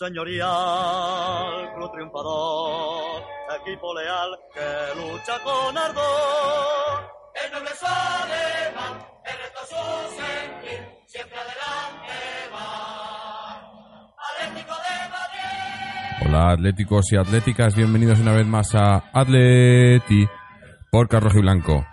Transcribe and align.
Señorial, 0.00 1.74
club 1.74 1.92
triunfador, 1.92 3.22
equipo 3.60 3.94
leal 3.94 4.30
que 4.54 4.98
lucha 4.98 5.38
con 5.44 5.76
ardor. 5.76 7.04
El 7.36 7.52
noble 7.52 7.70
alemán, 7.84 8.94
el 9.26 9.36
resto 9.42 9.60
su 9.68 10.16
sentir, 10.16 10.80
siempre 11.04 11.36
adelante 11.36 12.16
va. 12.50 13.60
Atlético 14.30 14.72
de 14.72 14.96
Madrid. 15.10 16.26
Hola 16.26 16.52
atléticos 16.52 17.12
y 17.12 17.16
atléticas, 17.16 17.76
bienvenidos 17.76 18.20
una 18.20 18.32
vez 18.32 18.46
más 18.46 18.74
a 18.74 19.04
Atleti 19.12 20.26
por 20.90 21.08
Carlos 21.08 21.34
y 21.36 21.40
Blanco. 21.42 21.84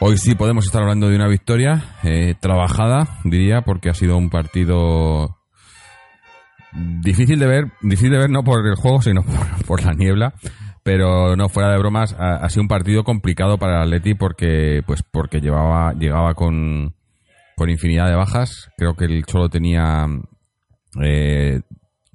Hoy 0.00 0.16
sí 0.16 0.34
podemos 0.34 0.64
estar 0.64 0.80
hablando 0.80 1.10
de 1.10 1.16
una 1.16 1.28
victoria 1.28 1.84
eh, 2.02 2.34
trabajada, 2.40 3.20
diría, 3.24 3.60
porque 3.60 3.90
ha 3.90 3.94
sido 3.94 4.16
un 4.16 4.30
partido 4.30 5.43
Difícil 6.74 7.38
de 7.38 7.46
ver, 7.46 7.64
difícil 7.82 8.10
de 8.10 8.18
ver 8.18 8.30
no 8.30 8.42
por 8.42 8.66
el 8.66 8.74
juego, 8.74 9.00
sino 9.00 9.22
por, 9.66 9.84
la 9.84 9.92
niebla. 9.92 10.34
Pero 10.82 11.36
no, 11.36 11.48
fuera 11.48 11.70
de 11.70 11.78
bromas, 11.78 12.14
ha, 12.18 12.46
sido 12.50 12.62
un 12.62 12.68
partido 12.68 13.04
complicado 13.04 13.56
para 13.56 13.76
el 13.76 13.82
Atleti 13.84 14.14
porque, 14.14 14.82
pues, 14.86 15.02
porque 15.02 15.40
llevaba, 15.40 15.94
llegaba 15.94 16.34
con, 16.34 16.94
con 17.56 17.70
infinidad 17.70 18.08
de 18.08 18.16
bajas. 18.16 18.70
Creo 18.76 18.94
que 18.94 19.06
el 19.06 19.24
Cholo 19.24 19.48
tenía 19.48 20.06
eh, 21.02 21.60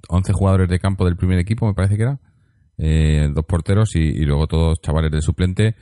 11 0.07 0.33
jugadores 0.33 0.69
de 0.69 0.79
campo 0.79 1.05
del 1.05 1.17
primer 1.17 1.39
equipo, 1.39 1.65
me 1.65 1.73
parece 1.73 1.97
que 1.97 2.03
era. 2.03 2.19
Eh, 2.77 3.27
dos 3.33 3.45
porteros 3.45 3.95
y, 3.95 4.01
y, 4.01 4.23
luego 4.23 4.45
todos 4.45 4.81
chavales 4.81 5.11
de 5.11 5.21
suplente. 5.21 5.75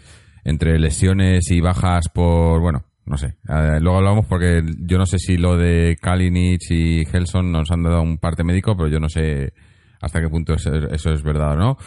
Entre 0.46 0.80
lesiones 0.80 1.52
y 1.52 1.60
bajas 1.60 2.08
por, 2.08 2.62
bueno, 2.62 2.86
no 3.08 3.18
sé. 3.18 3.36
luego 3.80 3.98
hablamos 3.98 4.26
porque 4.26 4.62
yo 4.80 4.98
no 4.98 5.06
sé 5.06 5.18
si 5.18 5.38
lo 5.38 5.58
de 5.58 5.98
Kalinic 6.02 6.62
y 6.70 7.04
Helson 7.04 7.52
nos 7.52 7.72
han 7.72 7.84
dado 7.84 8.02
un 8.02 8.18
parte 8.18 8.44
médico, 8.44 8.76
pero 8.76 8.90
yo 8.90 9.00
no 9.00 9.10
sé 9.10 9.54
hasta 10.02 10.22
qué 10.22 10.30
punto 10.30 10.54
eso, 10.54 11.12
es 11.12 11.24
verdad 11.24 11.54
o 11.54 11.56
no. 11.56 11.78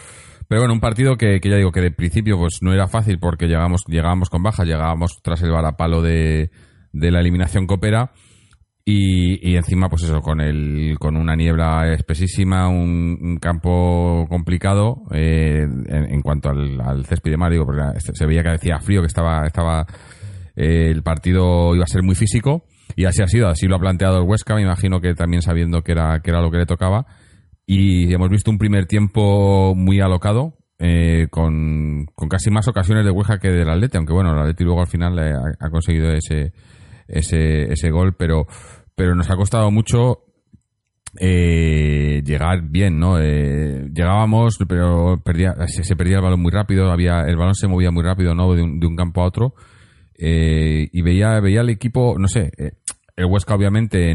Pero 0.47 0.61
bueno, 0.61 0.73
un 0.73 0.81
partido 0.81 1.15
que, 1.15 1.39
ya 1.41 1.55
digo 1.55 1.71
que 1.71 1.81
de 1.81 1.91
principio 1.91 2.37
pues 2.37 2.57
no 2.61 2.73
era 2.73 2.87
fácil 2.87 3.19
porque 3.19 3.47
llegamos, 3.47 3.83
llegábamos 3.87 4.29
con 4.29 4.43
baja, 4.43 4.65
llegábamos 4.65 5.21
tras 5.21 5.41
el 5.43 5.51
varapalo 5.51 6.01
de, 6.01 6.51
de 6.91 7.11
la 7.11 7.21
eliminación 7.21 7.67
copera 7.67 8.11
y, 8.83 9.47
y, 9.47 9.55
encima 9.55 9.87
pues 9.87 10.03
eso, 10.03 10.21
con 10.21 10.41
el 10.41 10.97
con 10.99 11.15
una 11.15 11.35
niebla 11.35 11.93
espesísima, 11.93 12.67
un, 12.67 13.37
campo 13.39 14.25
complicado 14.27 15.03
eh, 15.13 15.65
en, 15.87 16.21
cuanto 16.21 16.49
al, 16.49 16.81
al 16.81 17.05
césped 17.05 17.31
de 17.31 17.37
mar, 17.37 17.51
digo, 17.51 17.65
porque 17.65 17.83
se 17.99 18.25
veía 18.25 18.41
que 18.41 18.49
decía 18.49 18.79
frío, 18.79 19.01
que 19.01 19.07
estaba, 19.07 19.45
estaba 19.45 19.85
el 20.55 21.03
partido 21.03 21.75
iba 21.75 21.83
a 21.83 21.87
ser 21.87 22.03
muy 22.03 22.15
físico 22.15 22.65
y 22.95 23.05
así 23.05 23.21
ha 23.21 23.27
sido, 23.27 23.47
así 23.47 23.67
lo 23.67 23.75
ha 23.75 23.79
planteado 23.79 24.17
el 24.17 24.27
Huesca, 24.27 24.55
me 24.55 24.61
imagino 24.61 25.01
que 25.01 25.13
también 25.13 25.41
sabiendo 25.41 25.81
que 25.81 25.93
era, 25.93 26.21
que 26.21 26.31
era 26.31 26.41
lo 26.41 26.51
que 26.51 26.57
le 26.57 26.65
tocaba. 26.65 27.05
Y 27.65 28.13
hemos 28.13 28.29
visto 28.29 28.51
un 28.51 28.57
primer 28.57 28.85
tiempo 28.85 29.73
muy 29.75 30.01
alocado, 30.01 30.57
eh, 30.79 31.27
con, 31.29 32.07
casi 32.29 32.49
más 32.49 32.67
ocasiones 32.67 33.05
de 33.05 33.11
Huesca 33.11 33.37
que 33.39 33.49
del 33.49 33.69
Atleti, 33.69 33.97
aunque 33.97 34.13
bueno, 34.13 34.33
el 34.33 34.39
Atleti 34.39 34.63
luego 34.63 34.81
al 34.81 34.87
final 34.87 35.17
ha, 35.59 35.69
conseguido 35.69 36.11
ese, 36.11 36.53
ese, 37.07 37.71
ese 37.71 37.91
gol, 37.91 38.15
pero, 38.17 38.47
pero 38.95 39.15
nos 39.15 39.29
ha 39.29 39.35
costado 39.35 39.69
mucho 39.71 40.23
eh, 41.19 42.21
llegar 42.25 42.63
bien, 42.63 42.99
¿no? 42.99 43.19
Eh, 43.19 43.89
llegábamos, 43.93 44.57
pero 44.67 45.21
perdía, 45.23 45.55
se, 45.67 45.95
perdía 45.95 46.17
el 46.17 46.23
balón 46.23 46.41
muy 46.41 46.51
rápido, 46.51 46.91
había, 46.91 47.21
el 47.21 47.37
balón 47.37 47.55
se 47.55 47.67
movía 47.67 47.91
muy 47.91 48.03
rápido, 48.03 48.33
¿no? 48.33 48.53
De 48.53 48.63
un, 48.63 48.79
de 48.79 48.87
un 48.87 48.95
campo 48.95 49.21
a 49.21 49.27
otro 49.27 49.53
eh, 50.23 50.87
y 50.91 51.01
veía, 51.01 51.39
veía 51.39 51.61
el 51.61 51.71
equipo, 51.71 52.15
no 52.19 52.27
sé, 52.27 52.51
eh, 52.55 52.73
el 53.15 53.25
Huesca 53.25 53.55
obviamente 53.55 54.13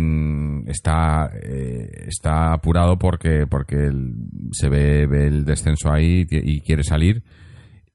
está, 0.68 1.28
eh, 1.34 2.04
está 2.06 2.52
apurado 2.52 2.96
porque, 2.96 3.48
porque 3.50 3.90
se 4.52 4.68
ve, 4.68 5.02
el 5.02 5.44
descenso 5.44 5.90
ahí 5.90 6.24
y 6.30 6.60
quiere 6.60 6.84
salir. 6.84 7.24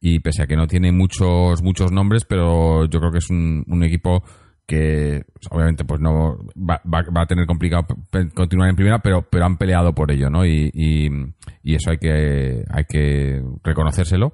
Y 0.02 0.20
pese 0.20 0.44
a 0.44 0.48
que 0.48 0.58
no 0.58 0.68
tiene 0.68 0.92
muchos, 0.92 1.64
muchos 1.64 1.94
nombres, 1.94 2.26
pero 2.26 2.84
yo 2.86 3.00
creo 3.00 3.12
que 3.14 3.20
es 3.20 3.30
un, 3.30 3.84
equipo 3.84 4.24
que 4.68 5.24
obviamente 5.50 5.86
pues 5.86 6.02
no 6.02 6.38
va, 6.58 6.82
va, 6.86 7.22
a 7.22 7.28
tener 7.28 7.46
complicado 7.46 7.86
continuar 8.34 8.70
en 8.70 8.76
primera, 8.76 9.00
pero, 9.00 9.22
pero 9.22 9.46
han 9.46 9.58
peleado 9.58 9.94
por 9.94 10.12
ello, 10.12 10.30
¿no? 10.30 10.46
Y, 10.46 10.70
y 10.74 11.76
eso 11.76 11.92
hay 11.92 11.98
que, 11.98 12.66
hay 12.70 12.84
que 12.90 13.42
reconocérselo 13.64 14.34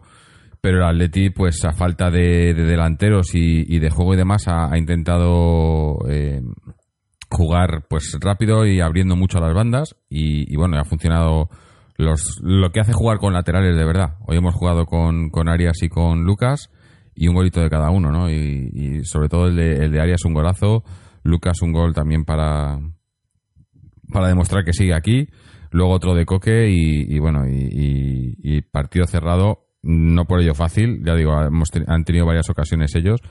pero 0.61 0.77
el 0.77 0.83
Atleti, 0.83 1.29
pues 1.29 1.63
a 1.65 1.71
falta 1.71 2.09
de, 2.09 2.53
delanteros 2.53 3.33
y, 3.33 3.79
de 3.79 3.89
juego 3.89 4.13
y 4.13 4.17
demás, 4.17 4.47
ha, 4.47 4.77
intentado 4.77 5.97
eh, 6.09 6.41
jugar 7.29 7.85
pues 7.89 8.17
rápido 8.19 8.65
y 8.65 8.79
abriendo 8.79 9.15
mucho 9.15 9.37
a 9.37 9.41
las 9.41 9.53
bandas 9.53 9.95
y, 10.09 10.55
bueno, 10.55 10.77
ha 10.77 10.85
funcionado 10.85 11.49
los, 11.97 12.39
lo 12.41 12.71
que 12.71 12.79
hace 12.79 12.93
jugar 12.93 13.17
con 13.17 13.33
laterales 13.33 13.75
de 13.75 13.85
verdad. 13.85 14.15
Hoy 14.25 14.37
hemos 14.37 14.55
jugado 14.55 14.85
con, 14.85 15.29
con 15.29 15.49
Arias 15.49 15.81
y 15.83 15.89
con 15.89 16.23
Lucas 16.23 16.71
y 17.15 17.27
un 17.27 17.35
golito 17.35 17.61
de 17.61 17.69
cada 17.69 17.89
uno, 17.89 18.11
¿no? 18.11 18.29
Y, 18.29 19.03
sobre 19.03 19.29
todo 19.29 19.47
el 19.47 19.55
de, 19.55 19.85
el 19.85 19.91
de 19.91 20.01
Arias 20.01 20.25
un 20.25 20.33
golazo, 20.33 20.83
Lucas 21.23 21.61
un 21.61 21.71
gol 21.71 21.93
también 21.93 22.25
para, 22.25 22.79
para 24.11 24.27
demostrar 24.27 24.63
que 24.63 24.73
sigue 24.73 24.93
aquí, 24.93 25.27
luego 25.71 25.93
otro 25.93 26.13
de 26.13 26.25
Coque 26.25 26.69
y, 26.69 27.19
bueno, 27.19 27.43
y 27.47 28.61
partido 28.71 29.05
cerrado 29.05 29.66
no 29.87 30.25
por 30.25 30.41
ello 30.41 30.53
fácil, 30.53 31.01
ya 31.05 31.15
digo, 31.15 31.41
hemos 31.41 31.69
han 31.87 32.03
tenido 32.03 32.25
varias 32.25 32.49
ocasiones 32.49 32.93
ellos 32.95 33.21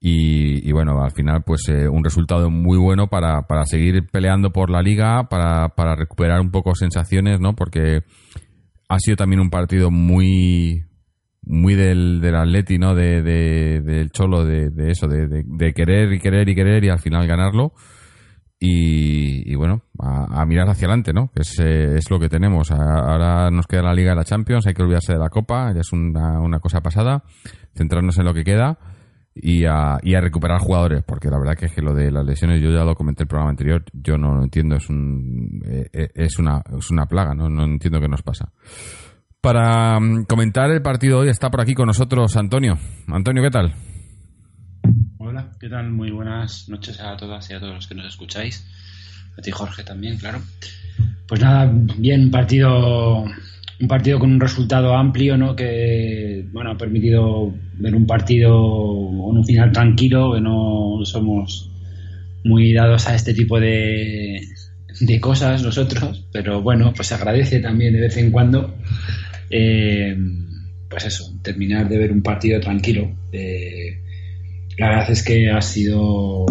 y, 0.00 0.70
bueno, 0.70 1.02
al 1.02 1.10
final 1.10 1.42
pues 1.44 1.68
eh, 1.68 1.88
un 1.88 2.04
resultado 2.04 2.50
muy 2.50 2.78
bueno 2.78 3.08
para, 3.08 3.42
para 3.42 3.64
seguir 3.64 4.06
peleando 4.12 4.50
por 4.50 4.70
la 4.70 4.80
liga, 4.80 5.24
para, 5.28 5.70
para 5.70 5.96
recuperar 5.96 6.40
un 6.40 6.52
poco 6.52 6.74
sensaciones, 6.76 7.40
¿no? 7.40 7.54
Porque 7.54 8.02
ha 8.88 8.98
sido 9.00 9.16
también 9.16 9.40
un 9.40 9.50
partido 9.50 9.90
muy 9.90 10.84
muy 11.42 11.74
del, 11.74 12.20
del 12.20 12.36
Atleti, 12.36 12.78
¿no? 12.78 12.94
De, 12.94 13.22
del 13.22 14.10
Cholo, 14.10 14.44
de, 14.44 14.70
eso, 14.90 15.08
de, 15.08 15.26
de, 15.26 15.72
querer 15.72 16.12
y 16.12 16.20
querer 16.20 16.48
y 16.48 16.54
querer 16.54 16.84
y 16.84 16.90
al 16.90 17.00
final 17.00 17.26
ganarlo. 17.26 17.72
Y, 18.60 19.54
bueno, 19.54 19.82
a, 20.00 20.44
mirar 20.44 20.68
hacia 20.68 20.88
adelante, 20.88 21.12
¿no? 21.12 21.30
Eh, 21.34 21.94
es, 21.96 22.10
lo 22.10 22.18
que 22.18 22.28
tenemos. 22.28 22.72
Ahora 22.72 23.50
nos 23.50 23.66
queda 23.68 23.82
la 23.82 23.94
Liga 23.94 24.10
de 24.10 24.16
la 24.16 24.24
Champions, 24.24 24.66
hay 24.66 24.74
que 24.74 24.82
olvidarse 24.82 25.12
de 25.12 25.18
la 25.20 25.28
Copa, 25.28 25.72
ya 25.72 25.80
es 25.80 25.92
una, 25.92 26.40
una 26.40 26.58
cosa 26.58 26.80
pasada, 26.80 27.22
centrarnos 27.76 28.18
en 28.18 28.24
lo 28.24 28.34
que 28.34 28.42
queda 28.42 28.78
y 29.34 29.64
a, 29.64 29.98
y 30.02 30.14
a 30.14 30.20
recuperar 30.20 30.58
jugadores, 30.60 31.04
porque 31.04 31.28
la 31.28 31.38
verdad 31.38 31.54
que 31.54 31.66
es 31.66 31.72
que 31.72 31.82
lo 31.82 31.94
de 31.94 32.10
las 32.10 32.26
lesiones, 32.26 32.60
yo 32.60 32.70
ya 32.70 32.84
lo 32.84 32.94
comenté 32.94 33.22
el 33.22 33.28
programa 33.28 33.50
anterior, 33.50 33.84
yo 33.92 34.18
no 34.18 34.34
lo 34.34 34.42
entiendo, 34.42 34.76
es, 34.76 34.88
un, 34.90 35.62
eh, 35.64 35.88
eh, 35.92 36.08
es, 36.14 36.38
una, 36.38 36.62
es 36.76 36.90
una 36.90 37.06
plaga, 37.06 37.34
¿no? 37.34 37.48
no 37.48 37.64
entiendo 37.64 38.00
qué 38.00 38.08
nos 38.08 38.22
pasa. 38.22 38.50
Para 39.40 40.00
mm, 40.00 40.24
comentar 40.24 40.70
el 40.70 40.82
partido 40.82 41.20
hoy 41.20 41.28
está 41.28 41.48
por 41.50 41.60
aquí 41.60 41.74
con 41.74 41.86
nosotros 41.86 42.36
Antonio. 42.36 42.76
Antonio, 43.06 43.42
¿qué 43.42 43.50
tal? 43.50 43.74
¿Qué 45.60 45.68
tal? 45.68 45.90
Muy 45.90 46.10
buenas 46.10 46.68
noches 46.68 47.00
a 47.00 47.16
todas 47.16 47.48
y 47.50 47.54
a 47.54 47.60
todos 47.60 47.74
los 47.74 47.86
que 47.86 47.94
nos 47.94 48.06
escucháis. 48.06 48.64
A 49.36 49.42
ti, 49.42 49.50
Jorge, 49.50 49.84
también, 49.84 50.16
claro. 50.16 50.40
Pues 51.26 51.40
nada, 51.40 51.70
bien, 51.98 52.30
partido, 52.30 53.24
un 53.80 53.88
partido 53.88 54.18
con 54.18 54.32
un 54.32 54.40
resultado 54.40 54.96
amplio, 54.96 55.36
¿no? 55.36 55.54
Que, 55.54 56.44
bueno, 56.52 56.72
ha 56.72 56.78
permitido 56.78 57.54
ver 57.74 57.94
un 57.94 58.06
partido 58.06 58.50
con 58.50 59.38
un 59.38 59.44
final 59.44 59.70
tranquilo, 59.70 60.34
que 60.34 60.40
no 60.40 61.00
somos 61.04 61.70
muy 62.44 62.72
dados 62.72 63.06
a 63.06 63.14
este 63.14 63.34
tipo 63.34 63.60
de, 63.60 64.40
de 65.00 65.20
cosas 65.20 65.62
nosotros, 65.62 66.24
pero 66.32 66.62
bueno, 66.62 66.92
pues 66.94 67.08
se 67.08 67.14
agradece 67.14 67.60
también 67.60 67.92
de 67.94 68.00
vez 68.00 68.16
en 68.16 68.30
cuando. 68.30 68.74
Eh, 69.50 70.16
pues 70.88 71.04
eso, 71.04 71.32
terminar 71.42 71.88
de 71.88 71.98
ver 71.98 72.10
un 72.10 72.22
partido 72.22 72.58
tranquilo. 72.60 73.12
La 74.78 74.88
verdad 74.90 75.10
es 75.10 75.24
que 75.24 75.50
ha 75.50 75.60
sido 75.60 76.46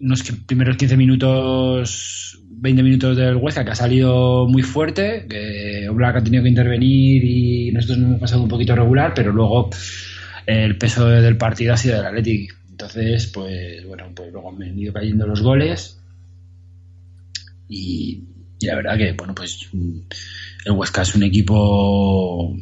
unos 0.00 0.22
primeros 0.46 0.76
15 0.78 0.96
minutos, 0.96 2.42
20 2.48 2.82
minutos 2.82 3.16
del 3.18 3.36
Huesca 3.36 3.64
que 3.64 3.72
ha 3.72 3.74
salido 3.74 4.48
muy 4.48 4.62
fuerte, 4.62 5.26
que 5.28 5.88
Oblak 5.90 6.16
ha 6.16 6.24
tenido 6.24 6.42
que 6.42 6.48
intervenir 6.48 7.22
y 7.22 7.70
nosotros 7.72 7.98
nos 7.98 8.08
hemos 8.08 8.20
pasado 8.20 8.42
un 8.42 8.48
poquito 8.48 8.74
regular, 8.74 9.12
pero 9.14 9.30
luego 9.30 9.68
el 10.46 10.78
peso 10.78 11.06
del 11.06 11.36
partido 11.36 11.74
ha 11.74 11.76
sido 11.76 11.96
del 11.96 12.06
Athletic. 12.06 12.56
Entonces, 12.70 13.26
pues 13.26 13.86
bueno, 13.86 14.10
pues 14.14 14.32
luego 14.32 14.50
han 14.50 14.78
ido 14.78 14.94
cayendo 14.94 15.26
los 15.26 15.42
goles 15.42 16.00
y 17.68 18.24
la 18.62 18.76
verdad 18.76 18.96
que, 18.96 19.12
bueno, 19.12 19.34
pues 19.34 19.68
el 20.64 20.72
Huesca 20.72 21.02
es 21.02 21.14
un 21.14 21.24
equipo 21.24 22.56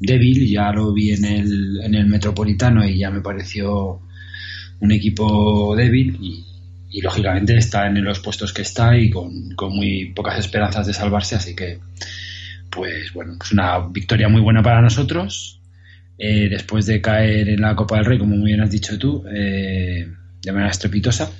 débil, 0.00 0.48
ya 0.48 0.72
lo 0.72 0.92
vi 0.92 1.12
en 1.12 1.24
el, 1.24 1.80
en 1.82 1.94
el 1.94 2.06
Metropolitano 2.06 2.86
y 2.86 2.98
ya 2.98 3.10
me 3.10 3.20
pareció 3.20 4.00
un 4.80 4.92
equipo 4.92 5.74
débil 5.76 6.16
y, 6.20 6.44
lógicamente 7.02 7.56
está 7.56 7.86
en 7.86 8.02
los 8.02 8.18
puestos 8.18 8.52
que 8.52 8.62
está 8.62 8.96
y 8.96 9.10
con, 9.10 9.54
muy 9.70 10.06
pocas 10.14 10.38
esperanzas 10.38 10.86
de 10.86 10.94
salvarse, 10.94 11.36
así 11.36 11.54
que 11.54 11.78
pues 12.70 13.12
bueno, 13.12 13.36
es 13.42 13.52
una 13.52 13.86
victoria 13.88 14.28
muy 14.28 14.40
buena 14.40 14.62
para 14.62 14.80
nosotros. 14.80 15.60
Eh, 16.18 16.48
después 16.48 16.86
de 16.86 17.00
caer 17.00 17.50
en 17.50 17.60
la 17.60 17.76
Copa 17.76 17.96
del 17.96 18.04
Rey, 18.04 18.18
como 18.18 18.36
muy 18.36 18.50
bien 18.50 18.60
has 18.60 18.70
dicho 18.70 18.98
tú, 18.98 19.24
eh, 19.32 20.08
de 20.42 20.52
manera 20.52 20.70
estrepitosa. 20.70 21.30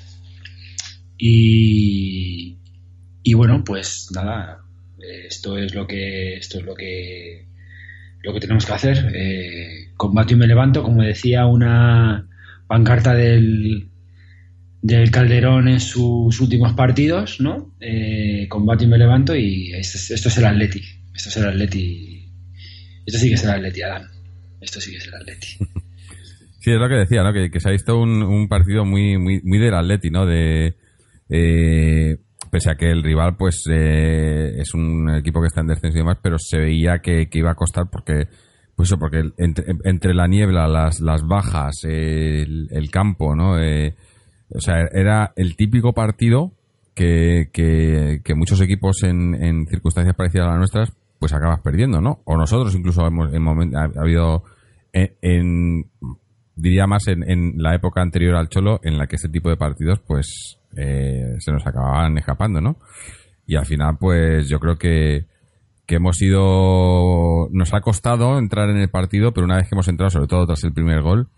Y, 1.17 2.57
y 3.23 3.35
bueno, 3.35 3.65
pues 3.65 4.09
nada, 4.15 4.61
esto 5.01 5.59
es 5.59 5.75
lo 5.75 5.87
que 5.87 6.37
esto 6.37 6.59
es 6.59 6.65
lo 6.65 6.75
que 6.75 7.48
lo 8.23 8.33
que 8.33 8.41
tenemos 8.41 8.67
que 8.67 8.73
hacer. 8.73 9.13
Eh, 9.15 9.93
combato 9.97 10.35
y 10.35 10.37
me 10.37 10.47
levanto, 10.47 10.83
como 10.83 11.03
decía 11.03 11.47
una 11.47 12.29
pancarta 12.67 13.15
del, 13.15 13.89
del 14.83 15.11
Calderón 15.11 15.69
en 15.69 15.81
sus 15.81 16.41
últimos 16.41 16.73
partidos, 16.75 17.41
¿no? 17.41 17.75
Eh, 17.81 18.47
combate 18.49 18.85
y 18.85 18.89
me 18.89 18.99
levanto 18.99 19.35
y 19.35 19.73
esto 19.73 19.99
es, 20.15 20.39
el 20.39 20.47
Atleti. 20.47 20.83
Esto 21.15 21.29
es 21.29 21.37
el 21.37 21.47
Atleti. 21.47 22.31
Esto 23.07 23.19
sí 23.19 23.29
que 23.29 23.35
es 23.35 23.45
el 23.45 23.51
Atleti, 23.51 23.83
Adán. 23.83 24.09
Esto 24.61 24.81
sí 24.81 24.93
que 24.93 24.99
es 24.99 25.07
el 25.07 25.15
Atleti. 25.15 25.49
Sí, 26.61 26.73
es 26.73 26.81
lo 26.81 26.89
que 26.89 26.97
decía, 26.97 27.23
¿no? 27.23 27.33
Que, 27.33 27.61
se 27.61 27.69
ha 27.69 27.73
visto 27.73 27.97
un, 27.97 28.21
un, 28.21 28.49
partido 28.49 28.85
muy, 28.85 29.17
muy, 29.17 29.41
muy 29.43 29.59
del 29.59 29.75
Atleti, 29.75 30.11
¿no? 30.11 30.27
De, 30.27 30.75
eh, 31.31 32.19
pese 32.51 32.71
a 32.71 32.75
que 32.75 32.91
el 32.91 33.03
rival 33.03 33.37
pues 33.37 33.65
eh, 33.71 34.55
es 34.59 34.75
un 34.75 35.09
equipo 35.17 35.41
que 35.41 35.49
está 35.49 35.61
en 35.61 35.69
descenso 35.69 35.97
y 35.99 36.01
demás, 36.01 36.19
pero 36.23 36.37
se 36.39 36.59
veía 36.59 36.99
que, 36.99 37.29
iba 37.33 37.51
a 37.51 37.55
costar 37.55 37.89
porque 37.91 38.29
pues 38.75 38.89
eso, 38.89 38.99
porque 38.99 39.33
entre, 39.39 40.15
la 40.15 40.29
niebla, 40.29 40.69
las, 40.69 41.01
las 41.01 41.27
bajas, 41.27 41.83
el, 41.83 42.89
campo, 42.93 43.35
¿no? 43.35 43.59
Eh, 43.59 43.97
o 44.55 44.61
sea, 44.61 44.87
era 44.93 45.33
el 45.35 45.57
típico 45.57 45.93
partido 45.93 46.53
que, 46.95 47.51
que, 47.53 48.35
muchos 48.37 48.61
equipos 48.61 49.03
en, 49.03 49.35
en, 49.35 49.67
circunstancias 49.67 50.15
parecidas 50.15 50.47
a 50.47 50.51
las 50.51 50.59
nuestras, 50.59 50.93
pues 51.19 51.33
acabas 51.33 51.61
perdiendo, 51.61 52.01
¿no? 52.01 52.21
O 52.25 52.37
nosotros 52.37 52.75
incluso 52.75 53.05
hemos 53.05 53.35
en 53.35 53.43
momento, 53.43 53.79
ha, 53.79 53.91
habido 54.01 54.45
en, 54.93 55.91
diría 56.55 56.87
más 56.87 57.09
en, 57.09 57.29
en, 57.29 57.55
la 57.57 57.75
época 57.75 58.01
anterior 58.01 58.37
al 58.37 58.49
Cholo, 58.49 58.79
en 58.85 58.97
la 58.97 59.09
que 59.09 59.17
este 59.17 59.29
tipo 59.29 59.49
de 59.49 59.57
partidos, 59.57 60.01
pues 60.07 60.58
eh, 60.77 61.37
se 61.39 61.53
nos 61.53 61.67
acababan 61.67 62.17
escapando, 62.19 62.61
¿no? 62.61 62.77
Y 63.47 63.57
al 63.57 63.67
final, 63.67 63.97
pues 63.99 64.49
yo 64.49 64.61
creo 64.61 64.77
que, 64.77 65.27
que 65.87 65.97
hemos 65.97 66.21
ido. 66.21 67.49
Nos 67.51 67.73
ha 67.73 67.81
costado 67.81 68.39
entrar 68.39 68.69
en 68.69 68.77
el 68.77 68.91
partido, 68.91 69.33
pero 69.33 69.47
una 69.47 69.57
vez 69.57 69.69
que 69.69 69.75
hemos 69.75 69.89
entrado, 69.89 70.11
sobre 70.11 70.27
todo 70.29 70.47
tras 70.47 70.65
el 70.65 70.73
primer 70.73 71.03
gol, 71.03 71.29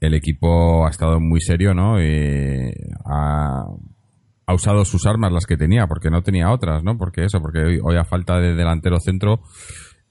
el 0.00 0.14
equipo 0.14 0.86
ha 0.86 0.90
estado 0.90 1.20
muy 1.20 1.40
serio, 1.40 1.72
¿no? 1.74 2.02
Y 2.02 2.70
ha, 3.06 3.64
usado 4.52 4.84
sus 4.84 5.06
armas, 5.06 5.32
las 5.32 5.46
que 5.46 5.56
tenía, 5.56 5.86
porque 5.86 6.10
no 6.10 6.22
tenía 6.22 6.50
otras, 6.50 6.84
¿no? 6.84 6.98
Porque 6.98 7.24
eso, 7.24 7.40
porque 7.40 7.60
hoy, 7.60 7.80
hoy 7.82 7.96
a 7.96 8.04
falta 8.04 8.38
de 8.38 8.54
delantero 8.54 9.00
centro 9.00 9.40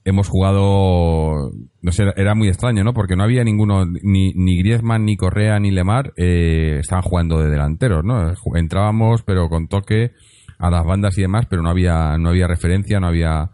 hemos 0.04 0.28
jugado, 0.28 1.50
no 1.80 1.92
sé, 1.92 2.04
era 2.16 2.34
muy 2.34 2.48
extraño, 2.48 2.84
¿no? 2.84 2.92
Porque 2.92 3.16
no 3.16 3.24
había 3.24 3.42
ninguno, 3.42 3.86
ni, 3.86 4.32
ni 4.34 4.58
Griezmann, 4.58 5.04
ni 5.04 5.16
Correa, 5.16 5.58
ni 5.58 5.70
Lemar, 5.70 6.12
eh, 6.16 6.78
estaban 6.80 7.02
jugando 7.02 7.38
de 7.38 7.50
delanteros, 7.50 8.04
¿no? 8.04 8.32
Entrábamos, 8.54 9.22
pero 9.22 9.48
con 9.48 9.66
toque 9.66 10.12
a 10.58 10.70
las 10.70 10.84
bandas 10.84 11.16
y 11.18 11.22
demás, 11.22 11.46
pero 11.48 11.62
no 11.62 11.70
había, 11.70 12.16
no 12.18 12.28
había 12.28 12.46
referencia, 12.46 13.00
no 13.00 13.06
había, 13.06 13.50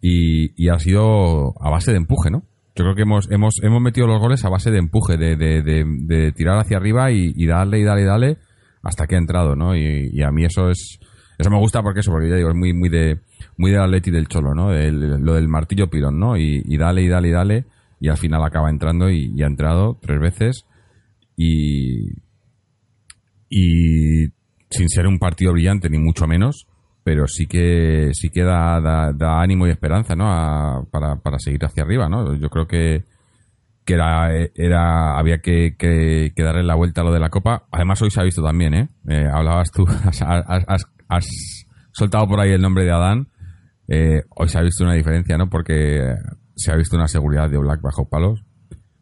y, 0.00 0.52
y 0.62 0.68
ha 0.70 0.78
sido 0.78 1.54
a 1.60 1.70
base 1.70 1.90
de 1.90 1.98
empuje, 1.98 2.30
¿no? 2.30 2.44
Yo 2.74 2.84
creo 2.84 2.94
que 2.94 3.02
hemos, 3.02 3.30
hemos, 3.30 3.56
hemos 3.62 3.82
metido 3.82 4.06
los 4.06 4.20
goles 4.20 4.44
a 4.44 4.48
base 4.48 4.70
de 4.70 4.78
empuje, 4.78 5.18
de, 5.18 5.36
de, 5.36 5.62
de, 5.62 6.32
tirar 6.32 6.58
hacia 6.58 6.78
arriba 6.78 7.10
y, 7.12 7.32
y, 7.34 7.46
darle 7.46 7.80
y 7.80 7.84
darle 7.84 8.02
y 8.02 8.06
darle 8.06 8.38
hasta 8.82 9.06
que 9.06 9.16
ha 9.16 9.18
entrado, 9.18 9.54
¿no? 9.54 9.76
Y, 9.76 10.08
y 10.12 10.22
a 10.22 10.30
mí 10.30 10.44
eso 10.44 10.70
es, 10.70 10.98
eso 11.40 11.50
me 11.50 11.58
gusta 11.58 11.82
porque 11.82 12.00
eso, 12.00 12.10
porque 12.10 12.28
ya 12.28 12.36
digo, 12.36 12.50
es 12.50 12.56
muy, 12.56 12.72
muy 12.72 12.88
de, 12.88 13.20
muy 13.56 13.70
del 13.70 13.80
Atleti 13.80 14.10
del 14.10 14.28
Cholo, 14.28 14.54
¿no? 14.54 14.70
lo 14.70 15.34
del 15.34 15.48
martillo 15.48 15.88
pilón, 15.88 16.18
¿no? 16.18 16.36
Y, 16.36 16.76
dale 16.76 17.02
y 17.02 17.08
dale 17.08 17.28
y 17.28 17.32
dale 17.32 17.64
y 18.00 18.08
al 18.08 18.16
final 18.16 18.42
acaba 18.44 18.70
entrando 18.70 19.10
y, 19.10 19.42
ha 19.42 19.46
entrado 19.46 19.98
tres 20.00 20.20
veces 20.20 20.66
y 21.36 22.10
y 23.48 24.28
sin 24.70 24.88
ser 24.88 25.06
un 25.06 25.18
partido 25.18 25.52
brillante 25.52 25.90
ni 25.90 25.98
mucho 25.98 26.26
menos, 26.26 26.66
pero 27.02 27.26
sí 27.26 27.46
que 27.46 28.10
sí 28.12 28.28
que 28.30 28.44
da, 28.44 28.80
da, 28.80 29.42
ánimo 29.42 29.66
y 29.66 29.70
esperanza, 29.70 30.14
¿no? 30.14 30.86
para, 30.90 31.16
para 31.16 31.38
seguir 31.38 31.64
hacia 31.64 31.82
arriba, 31.82 32.08
¿no? 32.08 32.36
Yo 32.36 32.48
creo 32.48 32.66
que 32.66 33.04
que 33.84 33.94
era, 33.94 34.30
era 34.54 35.18
había 35.18 35.38
que, 35.38 35.74
que, 35.76 36.32
darle 36.36 36.62
la 36.62 36.76
vuelta 36.76 37.00
a 37.00 37.04
lo 37.04 37.12
de 37.12 37.18
la 37.18 37.30
copa. 37.30 37.64
Además 37.72 38.00
hoy 38.02 38.10
se 38.10 38.20
ha 38.20 38.24
visto 38.24 38.42
también, 38.42 38.74
¿eh? 38.74 38.88
eh 39.08 39.26
hablabas 39.32 39.70
tú, 39.72 39.84
has 40.04 40.86
soltado 41.92 42.26
por 42.26 42.40
ahí 42.40 42.52
el 42.52 42.62
nombre 42.62 42.84
de 42.84 42.92
Adán 42.92 43.28
eh, 43.92 44.22
hoy 44.36 44.48
se 44.48 44.56
ha 44.56 44.62
visto 44.62 44.84
una 44.84 44.94
diferencia, 44.94 45.36
¿no? 45.36 45.50
Porque 45.50 46.14
se 46.54 46.70
ha 46.70 46.76
visto 46.76 46.96
una 46.96 47.08
seguridad 47.08 47.50
de 47.50 47.58
Black 47.58 47.82
bajo 47.82 48.08
palos. 48.08 48.44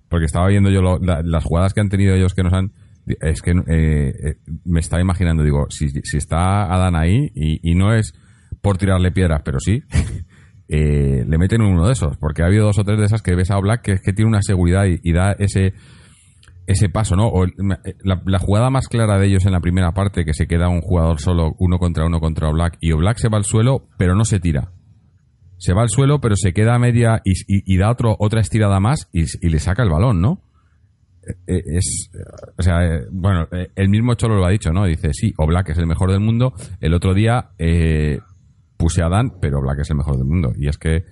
Porque 0.09 0.25
estaba 0.25 0.49
viendo 0.49 0.71
yo 0.71 0.80
las 0.80 1.44
jugadas 1.44 1.75
que 1.75 1.82
han 1.82 1.90
tenido 1.90 2.14
ellos 2.14 2.32
que 2.35 2.42
nos 2.42 2.54
han... 2.54 2.73
Es 3.21 3.42
que 3.42 3.50
eh, 3.50 4.14
eh, 4.23 4.37
me 4.64 4.80
estaba 4.80 5.02
imaginando, 5.02 5.42
digo, 5.42 5.66
si, 5.68 5.87
está 6.16 6.73
Adán 6.73 6.97
ahí 6.97 7.30
y, 7.35 7.75
no 7.75 7.94
es 7.94 8.14
por 8.62 8.78
tirarle 8.78 9.12
piedras, 9.12 9.42
pero 9.44 9.61
sí, 9.61 9.82
le 10.68 11.38
meten 11.38 11.61
uno 11.61 11.87
de 11.87 11.92
esos. 11.92 12.16
Porque 12.16 12.42
ha 12.42 12.47
habido 12.47 12.64
dos 12.66 12.78
o 12.78 12.85
tres 12.85 12.99
de 12.99 13.04
esas 13.04 13.21
que 13.21 13.35
ves 13.35 13.50
a 13.50 13.59
Black 13.59 13.82
que, 13.82 13.99
que 13.99 14.14
tiene 14.14 14.30
una 14.30 14.42
seguridad 14.42 14.85
y, 14.87 15.12
da 15.12 15.32
ese 15.32 15.75
ese 16.68 16.88
paso, 16.88 17.16
¿no? 17.16 17.26
O 17.28 17.46
la, 17.46 18.22
la, 18.25 18.38
jugada 18.38 18.70
más 18.70 18.87
clara 18.87 19.18
de 19.18 19.26
ellos 19.26 19.44
en 19.46 19.52
la 19.52 19.60
primera 19.60 19.92
parte, 19.92 20.25
que 20.25 20.34
se 20.34 20.46
queda 20.46 20.68
un 20.68 20.80
jugador 20.80 21.20
solo, 21.20 21.56
uno 21.58 21.78
contra 21.78 22.06
uno 22.06 22.20
contra 22.20 22.50
Black, 22.50 22.78
y 22.80 22.92
Black 22.92 23.18
se 23.18 23.28
va 23.28 23.38
al 23.38 23.44
suelo, 23.44 23.88
pero 23.96 24.14
no 24.14 24.25
se 24.25 24.38
tira 24.38 24.72
se 25.58 25.75
va 25.75 25.82
al 25.82 25.88
suelo, 25.90 26.20
pero 26.20 26.37
se 26.37 26.52
queda 26.52 26.75
a 26.75 26.78
media 26.78 27.20
y, 27.25 27.76
da 27.76 27.90
otro, 27.90 28.16
otra 28.18 28.40
estirada 28.40 28.78
más 28.80 29.10
y, 29.12 29.25
le 29.48 29.58
saca 29.58 29.82
el 29.82 29.90
balón, 29.90 30.20
¿no? 30.20 30.44
Eh, 31.26 31.34
eh, 31.46 31.62
es, 31.76 32.10
o 32.56 32.62
sea, 32.62 32.84
eh, 32.84 33.06
bueno, 33.10 33.48
el 33.75 33.88
mismo 33.88 34.14
Cholo 34.14 34.37
lo 34.37 34.46
ha 34.46 34.50
dicho, 34.50 34.72
¿no? 34.72 34.87
Dice, 34.87 35.12
sí, 35.12 35.34
Oblak 35.37 35.70
es 35.70 35.78
el 35.78 35.87
mejor 35.87 36.12
del 36.12 36.20
mundo. 36.20 36.54
El 36.80 36.94
otro 36.94 37.12
día 37.12 37.50
puse 38.76 39.02
a 39.02 39.08
Dan, 39.08 39.32
pero 39.40 39.58
Oblak 39.58 39.80
es 39.80 39.90
el 39.90 39.96
mejor 39.96 40.16
del 40.16 40.26
mundo. 40.26 40.52
Y 40.56 40.68
es 40.68 40.78
que, 40.78 41.04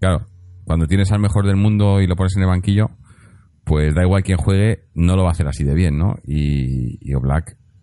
claro, 0.00 0.26
cuando 0.64 0.86
tienes 0.86 1.12
al 1.12 1.20
mejor 1.20 1.46
del 1.46 1.56
mundo 1.56 2.00
y 2.00 2.08
lo 2.08 2.16
pones 2.16 2.36
en 2.36 2.42
el 2.42 2.48
banquillo, 2.48 2.90
pues 3.64 3.94
da 3.94 4.02
igual 4.02 4.22
quien 4.22 4.38
juegue, 4.38 4.84
no 4.94 5.16
lo 5.16 5.22
va 5.22 5.30
a 5.30 5.32
hacer 5.32 5.48
así 5.48 5.64
de 5.64 5.74
bien, 5.74 5.98
¿no? 5.98 6.16
Y, 6.26 6.98
y 7.00 7.14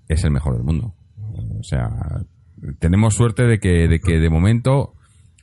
es 0.08 0.24
el 0.24 0.32
mejor 0.32 0.56
del 0.56 0.64
mundo. 0.64 0.94
O 1.60 1.64
sea, 1.64 1.90
tenemos 2.80 3.16
suerte 3.16 3.44
de 3.44 3.60
que, 3.60 3.88
de 3.88 4.00
que 4.00 4.20
de 4.20 4.30
momento 4.30 4.94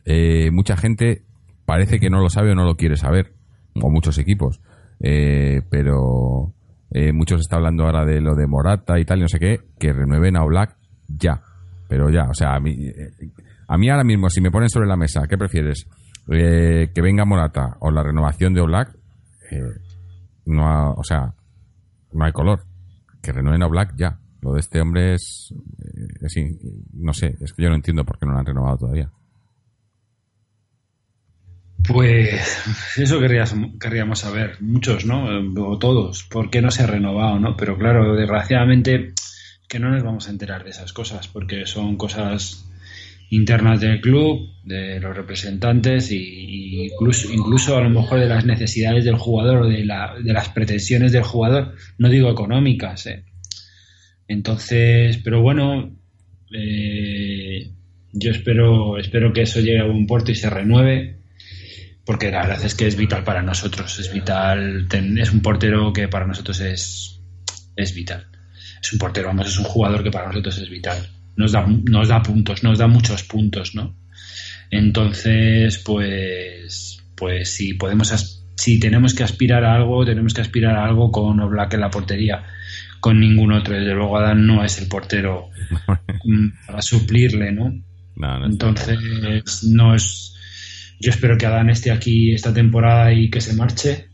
eh, 0.05 0.51
mucha 0.53 0.77
gente 0.77 1.23
parece 1.65 1.99
que 1.99 2.11
no 2.11 2.21
lo 2.21 2.31
sabe 2.31 2.53
o 2.53 2.55
no 2.55 2.65
lo 2.65 2.77
quiere 2.77 2.97
saber, 2.97 3.35
o 3.75 3.91
muchos 3.91 4.19
equipos, 4.19 4.61
eh, 5.01 5.63
pero 5.71 6.55
eh, 6.93 7.13
muchos 7.13 7.41
está 7.41 7.57
hablando 7.57 7.85
ahora 7.85 8.05
de 8.05 8.21
lo 8.21 8.35
de 8.35 8.47
Morata 8.47 8.99
y 8.99 9.05
tal, 9.05 9.19
y 9.19 9.23
no 9.23 9.29
sé 9.29 9.39
qué, 9.39 9.61
que 9.79 9.93
renueven 9.93 10.37
a 10.37 10.45
Black 10.45 10.77
ya, 11.09 11.43
pero 11.89 12.11
ya, 12.11 12.25
o 12.31 12.35
sea, 12.35 12.55
a 12.55 12.61
mí, 12.61 12.75
a 13.67 13.77
mí 13.77 13.91
ahora 13.91 14.05
mismo, 14.05 14.31
si 14.31 14.41
me 14.41 14.51
ponen 14.51 14.69
sobre 14.69 14.87
la 14.87 14.97
mesa, 14.97 15.27
¿qué 15.29 15.37
prefieres? 15.37 15.87
que 16.27 17.01
venga 17.01 17.25
Morata 17.25 17.79
o 17.81 17.91
la 17.91 18.03
renovación 18.03 18.53
de 18.53 18.61
Black, 18.61 18.95
no 20.49 20.95
o 20.95 21.05
sea, 21.05 21.35
no 22.13 22.25
hay 22.25 22.33
color, 22.33 22.65
que 23.23 23.33
renueven 23.33 23.63
a 23.63 23.69
Black 23.69 23.95
ya. 23.97 24.19
Lo 24.41 24.53
de 24.53 24.61
este 24.61 24.81
hombre 24.81 25.15
es, 25.15 25.53
eh, 25.83 26.49
no 26.93 27.13
sé, 27.13 27.37
es 27.41 27.53
que 27.53 27.63
yo 27.63 27.69
no 27.69 27.75
entiendo 27.75 28.05
por 28.05 28.19
qué 28.19 28.27
no 28.27 28.33
lo 28.33 28.39
han 28.39 28.47
renovado 28.47 28.79
todavía. 28.79 29.11
Pues 31.87 32.97
eso 32.97 33.19
querríamos 33.21 34.19
saber, 34.19 34.61
muchos, 34.61 35.07
¿no? 35.07 35.27
O 35.69 35.79
todos, 35.79 36.25
¿por 36.25 36.51
qué 36.51 36.61
no 36.61 36.71
se 36.71 36.83
ha 36.83 36.87
renovado, 36.87 37.39
¿no? 37.39 37.57
Pero 37.57 37.79
claro, 37.79 38.15
desgraciadamente 38.15 39.15
que 39.69 39.79
no 39.79 39.91
nos 39.91 40.03
vamos 40.03 40.29
a 40.29 40.31
enterar 40.31 40.65
de 40.65 40.71
esas 40.71 40.93
cosas, 40.93 41.29
porque 41.29 41.67
son 41.67 41.97
cosas 41.97 42.68
internas 43.31 43.81
del 43.81 44.01
club, 44.01 44.49
de 44.65 45.01
los 45.01 45.17
representantes 45.17 46.11
y, 46.13 46.87
incluso, 46.87 47.33
incluso 47.33 47.77
a 47.77 47.83
lo 47.83 47.91
mejor 47.91 48.21
de 48.21 48.29
las 48.29 48.45
necesidades 48.45 49.05
del 49.05 49.17
jugador 49.17 49.63
o 49.63 49.69
de, 49.69 49.79
de 49.79 50.33
las 50.33 50.49
pretensiones 50.51 51.13
del 51.13 51.23
jugador, 51.23 51.75
no 51.99 52.09
digo 52.09 52.31
económicas. 52.31 53.07
¿eh? 53.07 53.25
Entonces, 54.27 55.19
pero 55.19 55.43
bueno, 55.43 55.97
eh, 56.53 57.71
yo 58.13 58.31
espero, 58.31 58.99
espero 58.99 59.33
que 59.33 59.43
eso 59.43 59.61
llegue 59.61 59.81
a 59.81 59.87
buen 59.87 60.07
puerto 60.07 60.31
y 60.31 60.35
se 60.35 60.51
renueve, 60.51 61.19
porque 62.05 62.31
la 62.31 62.47
verdad 62.47 62.65
es 62.65 62.75
que 62.75 62.87
es 62.87 62.97
vital 62.97 63.25
para 63.25 63.43
nosotros, 63.43 63.99
es 63.99 64.13
vital, 64.13 64.89
es 65.19 65.33
un 65.33 65.41
portero 65.41 65.93
que 65.93 66.09
para 66.09 66.27
nosotros 66.27 66.61
es, 66.61 67.21
es 67.77 67.95
vital. 67.95 68.27
Es 68.81 68.93
un 68.93 68.99
portero, 68.99 69.27
vamos, 69.27 69.49
es 69.49 69.59
un 69.59 69.65
jugador 69.65 70.03
que 70.03 70.11
para 70.11 70.29
nosotros 70.29 70.57
es 70.59 70.71
vital 70.71 71.18
nos 71.39 71.53
da, 71.53 71.65
nos 71.67 72.09
da 72.09 72.21
puntos, 72.21 72.65
nos 72.65 72.79
da 72.79 72.89
muchos 72.89 73.23
puntos, 73.23 73.75
¿no? 73.75 73.95
Entonces, 74.71 75.79
pues, 75.79 77.01
pues 77.15 77.55
si 77.55 77.75
podemos, 77.75 78.45
si 78.57 78.81
tenemos 78.81 79.15
que 79.15 79.23
aspirar 79.23 79.65
a 79.65 79.75
algo, 79.77 80.05
tenemos 80.05 80.35
que 80.35 80.41
aspirar 80.41 80.77
a 80.77 80.85
algo 80.85 81.13
con 81.13 81.39
Oblak 81.39 81.75
en 81.75 81.81
la 81.81 81.91
portería, 81.91 82.45
con 82.99 83.21
ningún 83.21 83.53
otro. 83.53 83.77
Desde 83.77 83.95
luego, 83.95 84.19
Adán 84.19 84.49
no 84.49 84.65
es 84.65 84.81
el 84.81 84.89
portero 84.89 85.51
para 86.67 86.83
suplirle, 86.83 87.53
¿no? 87.53 87.73
Entonces, 88.45 89.63
no 89.63 89.95
es. 89.95 90.35
Yo 91.01 91.11
espero 91.11 91.39
que 91.39 91.47
Adán 91.47 91.71
esté 91.71 91.93
aquí 91.93 92.33
esta 92.35 92.53
temporada 92.53 93.13
y 93.13 93.31
que 93.31 93.41
se 93.41 93.55
marche. 93.55 94.09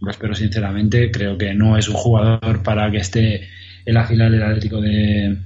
Lo 0.00 0.12
espero 0.12 0.36
sinceramente. 0.36 1.10
Creo 1.10 1.36
que 1.36 1.52
no 1.52 1.76
es 1.76 1.88
un 1.88 1.96
jugador 1.96 2.62
para 2.62 2.88
que 2.92 2.98
esté 2.98 3.48
en 3.84 3.94
la 3.94 4.06
final 4.06 4.30
del 4.30 4.44
Atlético 4.44 4.80
de, 4.80 5.36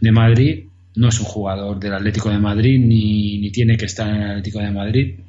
de 0.00 0.12
Madrid 0.12 0.71
no 0.94 1.08
es 1.08 1.20
un 1.20 1.26
jugador 1.26 1.78
del 1.80 1.94
Atlético 1.94 2.30
de 2.30 2.38
Madrid 2.38 2.78
ni, 2.78 3.38
ni, 3.38 3.50
tiene 3.50 3.76
que 3.76 3.86
estar 3.86 4.08
en 4.08 4.22
el 4.22 4.30
Atlético 4.30 4.60
de 4.60 4.70
Madrid. 4.70 5.20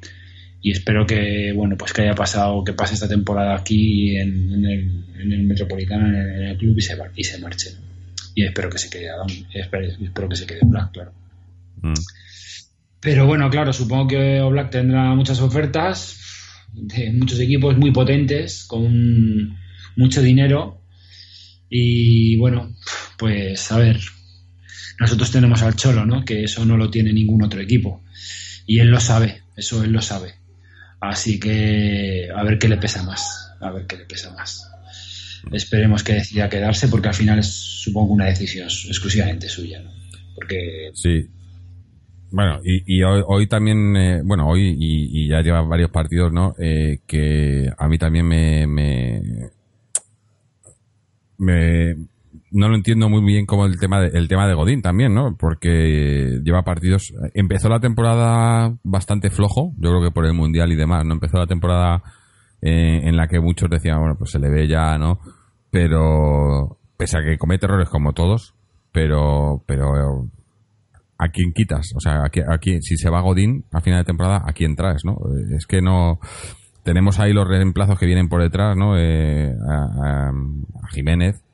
Y 0.60 0.70
espero 0.70 1.06
que 1.06 1.52
bueno 1.54 1.76
pues 1.76 1.92
que 1.92 2.02
haya 2.02 2.14
pasado 2.14 2.64
que 2.64 2.72
pase 2.72 2.94
esta 2.94 3.08
temporada 3.08 3.54
aquí 3.54 4.16
en, 4.16 4.64
el, 4.64 5.04
en 5.18 5.32
el, 5.32 5.42
Metropolitano 5.42 6.06
en 6.08 6.42
el, 6.42 6.56
club 6.56 6.76
y 6.78 6.80
se, 6.80 6.96
y 7.16 7.24
se 7.24 7.38
marche 7.38 7.70
y 8.34 8.44
espero 8.44 8.70
que 8.70 8.78
se 8.78 8.88
quede 8.88 9.08
espero, 9.52 9.86
espero 9.86 10.28
que 10.28 10.36
se 10.36 10.46
quede 10.46 10.60
Black 10.62 10.92
claro. 10.92 11.12
Mm. 11.82 11.92
pero 12.98 13.26
bueno 13.26 13.50
claro 13.50 13.74
supongo 13.74 14.08
que 14.08 14.40
Black 14.40 14.70
tendrá 14.70 15.14
muchas 15.14 15.40
ofertas 15.40 16.18
de 16.74 17.12
muchos 17.12 17.38
equipos 17.40 17.76
muy 17.76 17.90
potentes 17.92 18.64
con 18.64 19.56
mucho 19.96 20.22
dinero. 20.22 20.80
Y 21.68 22.36
bueno 22.36 22.74
pues 23.16 23.70
a 23.72 23.78
ver 23.78 23.98
nosotros 25.00 25.30
tenemos 25.30 25.62
al 25.62 25.76
Cholo, 25.76 26.06
¿no? 26.06 26.24
Que 26.24 26.44
eso 26.44 26.64
no 26.64 26.76
lo 26.76 26.90
tiene 26.90 27.12
ningún 27.12 27.42
otro 27.42 27.60
equipo. 27.60 28.02
Y 28.66 28.78
él 28.78 28.88
lo 28.88 29.00
sabe, 29.00 29.42
eso 29.56 29.82
él 29.82 29.92
lo 29.92 30.00
sabe. 30.00 30.34
Así 31.00 31.38
que 31.38 32.28
a 32.34 32.42
ver 32.44 32.58
qué 32.58 32.68
le 32.68 32.78
pesa 32.78 33.02
más, 33.02 33.52
a 33.60 33.70
ver 33.70 33.86
qué 33.86 33.96
le 33.96 34.04
pesa 34.04 34.32
más. 34.32 34.70
Esperemos 35.52 36.02
que 36.02 36.14
decida 36.14 36.48
quedarse 36.48 36.88
porque 36.88 37.08
al 37.08 37.14
final 37.14 37.38
es, 37.38 37.48
supongo, 37.52 38.14
una 38.14 38.26
decisión 38.26 38.66
exclusivamente 38.66 39.48
suya, 39.48 39.82
¿no? 39.82 39.90
Porque... 40.34 40.90
Sí. 40.94 41.28
Bueno, 42.30 42.60
y, 42.64 43.02
hoy, 43.02 43.46
también, 43.46 43.96
eh, 43.96 44.22
bueno, 44.24 44.48
hoy 44.48 44.76
y, 44.76 45.28
ya 45.28 45.40
lleva 45.40 45.62
varios 45.62 45.90
partidos, 45.90 46.32
¿no? 46.32 46.56
Eh, 46.58 47.00
que 47.06 47.70
a 47.76 47.88
mí 47.88 47.96
también 47.96 48.26
me, 48.26 48.66
me, 48.66 49.22
me 51.38 51.94
no 52.54 52.68
lo 52.68 52.76
entiendo 52.76 53.08
muy 53.08 53.20
bien 53.24 53.46
como 53.46 53.66
el 53.66 53.78
tema 53.80 54.00
de, 54.00 54.16
el 54.16 54.28
tema 54.28 54.46
de 54.46 54.54
Godín 54.54 54.80
también, 54.80 55.12
¿no? 55.12 55.36
Porque 55.36 56.38
lleva 56.44 56.62
partidos. 56.62 57.12
Empezó 57.34 57.68
la 57.68 57.80
temporada 57.80 58.72
bastante 58.84 59.28
flojo, 59.28 59.72
yo 59.76 59.90
creo 59.90 60.02
que 60.02 60.12
por 60.12 60.24
el 60.24 60.34
mundial 60.34 60.70
y 60.70 60.76
demás, 60.76 61.04
¿no? 61.04 61.14
Empezó 61.14 61.36
la 61.38 61.48
temporada 61.48 62.02
eh, 62.62 63.00
en 63.02 63.16
la 63.16 63.26
que 63.26 63.40
muchos 63.40 63.68
decían, 63.68 63.98
bueno, 63.98 64.14
pues 64.16 64.30
se 64.30 64.38
le 64.38 64.48
ve 64.50 64.68
ya, 64.68 64.96
¿no? 64.98 65.18
Pero 65.70 66.78
pese 66.96 67.18
a 67.18 67.24
que 67.24 67.38
comete 67.38 67.66
errores 67.66 67.88
como 67.88 68.12
todos, 68.12 68.54
pero 68.92 69.64
pero 69.66 70.28
a 71.18 71.28
quién 71.30 71.52
quitas, 71.52 71.92
o 71.96 72.00
sea, 72.00 72.22
a 72.24 72.58
quién, 72.58 72.82
si 72.82 72.96
se 72.96 73.10
va 73.10 73.20
Godín 73.20 73.64
a 73.72 73.80
final 73.80 74.00
de 74.00 74.04
temporada, 74.04 74.42
a 74.46 74.52
quién 74.52 74.76
traes, 74.76 75.04
¿no? 75.04 75.16
Es 75.56 75.66
que 75.66 75.82
no 75.82 76.20
tenemos 76.84 77.18
ahí 77.18 77.32
los 77.32 77.48
reemplazos 77.48 77.98
que 77.98 78.06
vienen 78.06 78.28
por 78.28 78.42
detrás, 78.42 78.76
¿no? 78.76 78.96
Eh, 78.96 79.52
a 79.68 80.30
Jiménez 80.92 81.44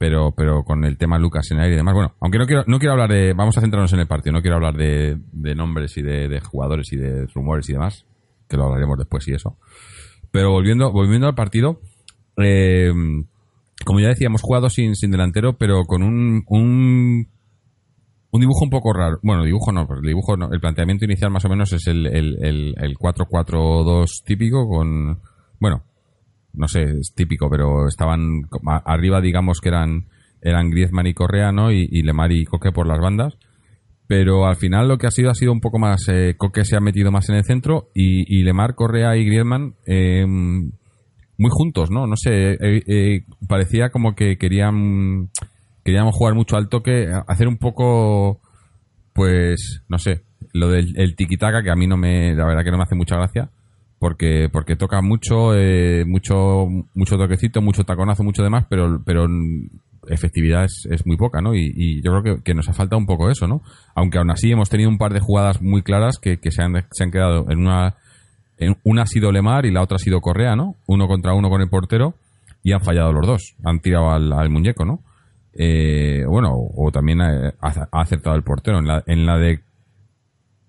pero, 0.00 0.32
pero 0.34 0.64
con 0.64 0.86
el 0.86 0.96
tema 0.96 1.18
Lucas 1.18 1.50
en 1.50 1.60
aire 1.60 1.74
y 1.74 1.76
demás. 1.76 1.92
Bueno, 1.92 2.14
aunque 2.22 2.38
no 2.38 2.46
quiero, 2.46 2.64
no 2.66 2.78
quiero 2.78 2.92
hablar 2.92 3.10
de. 3.10 3.34
Vamos 3.34 3.58
a 3.58 3.60
centrarnos 3.60 3.92
en 3.92 4.00
el 4.00 4.06
partido, 4.06 4.32
no 4.32 4.40
quiero 4.40 4.56
hablar 4.56 4.74
de, 4.74 5.18
nombres 5.54 5.94
y 5.98 6.00
de, 6.00 6.40
jugadores 6.40 6.90
y 6.94 6.96
de 6.96 7.26
rumores 7.26 7.68
y 7.68 7.74
demás, 7.74 8.06
que 8.48 8.56
lo 8.56 8.64
hablaremos 8.64 8.96
después 8.96 9.28
y 9.28 9.34
eso. 9.34 9.58
Pero 10.30 10.52
volviendo, 10.52 10.90
volviendo 10.90 11.26
al 11.26 11.34
partido, 11.34 11.82
eh, 12.42 12.90
como 13.84 14.00
ya 14.00 14.08
decía, 14.08 14.28
hemos 14.28 14.40
jugado 14.40 14.70
sin, 14.70 14.96
sin 14.96 15.10
delantero, 15.10 15.58
pero 15.58 15.84
con 15.84 16.02
un, 16.02 16.44
un, 16.46 17.28
un 18.30 18.40
dibujo 18.40 18.64
un 18.64 18.70
poco 18.70 18.94
raro. 18.94 19.18
Bueno, 19.22 19.44
dibujo 19.44 19.70
no, 19.70 19.86
el 19.86 20.00
dibujo 20.00 20.34
no. 20.34 20.50
El 20.50 20.60
planteamiento 20.60 21.04
inicial 21.04 21.30
más 21.30 21.44
o 21.44 21.50
menos 21.50 21.74
es 21.74 21.86
el, 21.88 22.06
el, 22.06 22.38
el, 22.42 22.74
el 22.78 22.96
4-4-2 22.96 24.24
típico 24.24 24.66
con. 24.66 25.20
Bueno, 25.60 25.82
no 26.52 26.68
sé, 26.68 26.82
es 26.82 27.12
típico, 27.14 27.48
pero 27.50 27.86
estaban 27.86 28.42
arriba, 28.84 29.20
digamos 29.20 29.60
que 29.60 29.68
eran 29.68 30.06
eran 30.42 30.70
Griezmann 30.70 31.06
y 31.06 31.14
Correa, 31.14 31.52
¿no? 31.52 31.70
Y, 31.70 32.02
Lemar 32.02 32.32
y 32.32 32.44
Coque 32.44 32.72
por 32.72 32.86
las 32.86 32.98
bandas. 32.98 33.36
Pero 34.06 34.46
al 34.46 34.56
final 34.56 34.88
lo 34.88 34.98
que 34.98 35.06
ha 35.06 35.10
sido 35.10 35.30
ha 35.30 35.34
sido 35.34 35.52
un 35.52 35.60
poco 35.60 35.78
más. 35.78 36.08
Eh, 36.08 36.34
Coque 36.36 36.64
se 36.64 36.76
ha 36.76 36.80
metido 36.80 37.12
más 37.12 37.28
en 37.28 37.36
el 37.36 37.44
centro 37.44 37.90
y, 37.94 38.42
Lemar, 38.42 38.74
Correa 38.74 39.16
y 39.16 39.24
Griezmann 39.24 39.74
eh, 39.86 40.26
muy 40.26 41.50
juntos, 41.50 41.90
¿no? 41.90 42.06
No 42.06 42.16
sé, 42.16 42.56
eh, 42.60 43.24
parecía 43.48 43.90
como 43.90 44.14
que 44.14 44.36
querían 44.36 45.30
queríamos 45.84 46.14
jugar 46.14 46.34
mucho 46.34 46.56
al 46.56 46.68
toque, 46.68 47.08
hacer 47.26 47.48
un 47.48 47.56
poco, 47.56 48.40
pues, 49.14 49.82
no 49.88 49.98
sé, 49.98 50.22
lo 50.52 50.68
del 50.68 50.92
el 50.96 51.16
tiki-taka, 51.16 51.62
que 51.62 51.70
a 51.70 51.76
mí 51.76 51.86
no 51.86 51.96
me, 51.96 52.34
la 52.34 52.44
verdad 52.44 52.64
que 52.64 52.70
no 52.70 52.76
me 52.76 52.82
hace 52.82 52.94
mucha 52.94 53.16
gracia 53.16 53.50
porque 54.00 54.48
porque 54.50 54.74
toca 54.74 55.00
mucho 55.02 55.54
eh, 55.54 56.04
mucho 56.04 56.66
mucho 56.94 57.16
toquecito 57.16 57.62
mucho 57.62 57.84
taconazo 57.84 58.24
mucho 58.24 58.42
demás 58.42 58.66
pero 58.68 59.00
pero 59.04 59.28
efectividad 60.08 60.64
es, 60.64 60.88
es 60.90 61.06
muy 61.06 61.16
poca 61.16 61.40
no 61.40 61.54
y, 61.54 62.02
yo 62.02 62.10
creo 62.20 62.42
que, 62.42 62.54
nos 62.54 62.68
ha 62.68 62.72
faltado 62.72 62.98
un 62.98 63.06
poco 63.06 63.30
eso 63.30 63.46
no 63.46 63.62
aunque 63.94 64.18
aún 64.18 64.30
así 64.30 64.50
hemos 64.50 64.70
tenido 64.70 64.88
un 64.90 64.98
par 64.98 65.12
de 65.12 65.20
jugadas 65.20 65.62
muy 65.62 65.82
claras 65.82 66.18
que, 66.18 66.38
se, 66.50 66.62
han, 66.62 66.74
se 66.90 67.04
han 67.04 67.12
quedado 67.12 67.48
en 67.50 67.60
una 67.60 67.94
en 68.56 68.76
una 68.82 69.02
ha 69.02 69.06
sido 69.06 69.30
Lemar 69.30 69.66
y 69.66 69.70
la 69.70 69.82
otra 69.82 69.96
ha 69.96 69.98
sido 69.98 70.20
Correa 70.20 70.56
no 70.56 70.74
uno 70.86 71.06
contra 71.06 71.34
uno 71.34 71.48
con 71.50 71.60
el 71.60 71.68
portero 71.68 72.14
y 72.62 72.72
han 72.72 72.80
fallado 72.80 73.12
los 73.12 73.26
dos. 73.26 73.56
Han 73.64 73.80
tirado 73.80 74.10
al, 74.10 74.50
muñeco 74.50 74.84
no 74.84 75.00
eh, 75.52 76.24
bueno 76.26 76.52
o 76.52 76.90
también 76.92 77.20
ha, 77.20 77.54
ha, 77.60 78.00
acertado 78.00 78.36
el 78.36 78.42
portero. 78.42 78.78
En 78.78 78.86
la, 78.86 79.02
en 79.06 79.26
la 79.26 79.36
de 79.38 79.60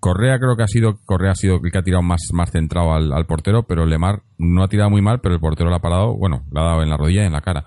Correa 0.02 0.40
creo 0.40 0.56
que 0.56 0.64
ha 0.64 0.66
sido 0.66 0.98
Correa 1.04 1.30
ha 1.30 1.36
sido 1.36 1.60
el 1.62 1.70
que 1.70 1.78
ha 1.78 1.82
tirado 1.82 2.02
más, 2.02 2.22
más 2.32 2.50
centrado 2.50 2.92
al, 2.92 3.24
portero, 3.24 3.62
pero 3.62 3.86
Lemar 3.86 4.22
no 4.36 4.64
ha 4.64 4.68
tirado 4.68 4.90
muy 4.90 5.00
mal, 5.00 5.20
pero 5.20 5.32
el 5.32 5.40
portero 5.40 5.70
lo 5.70 5.76
ha 5.76 5.80
parado, 5.80 6.16
bueno, 6.16 6.44
le 6.50 6.60
ha 6.60 6.64
dado 6.64 6.82
en 6.82 6.90
la 6.90 6.96
rodilla 6.96 7.22
y 7.22 7.26
en 7.26 7.32
la 7.32 7.40
cara. 7.40 7.66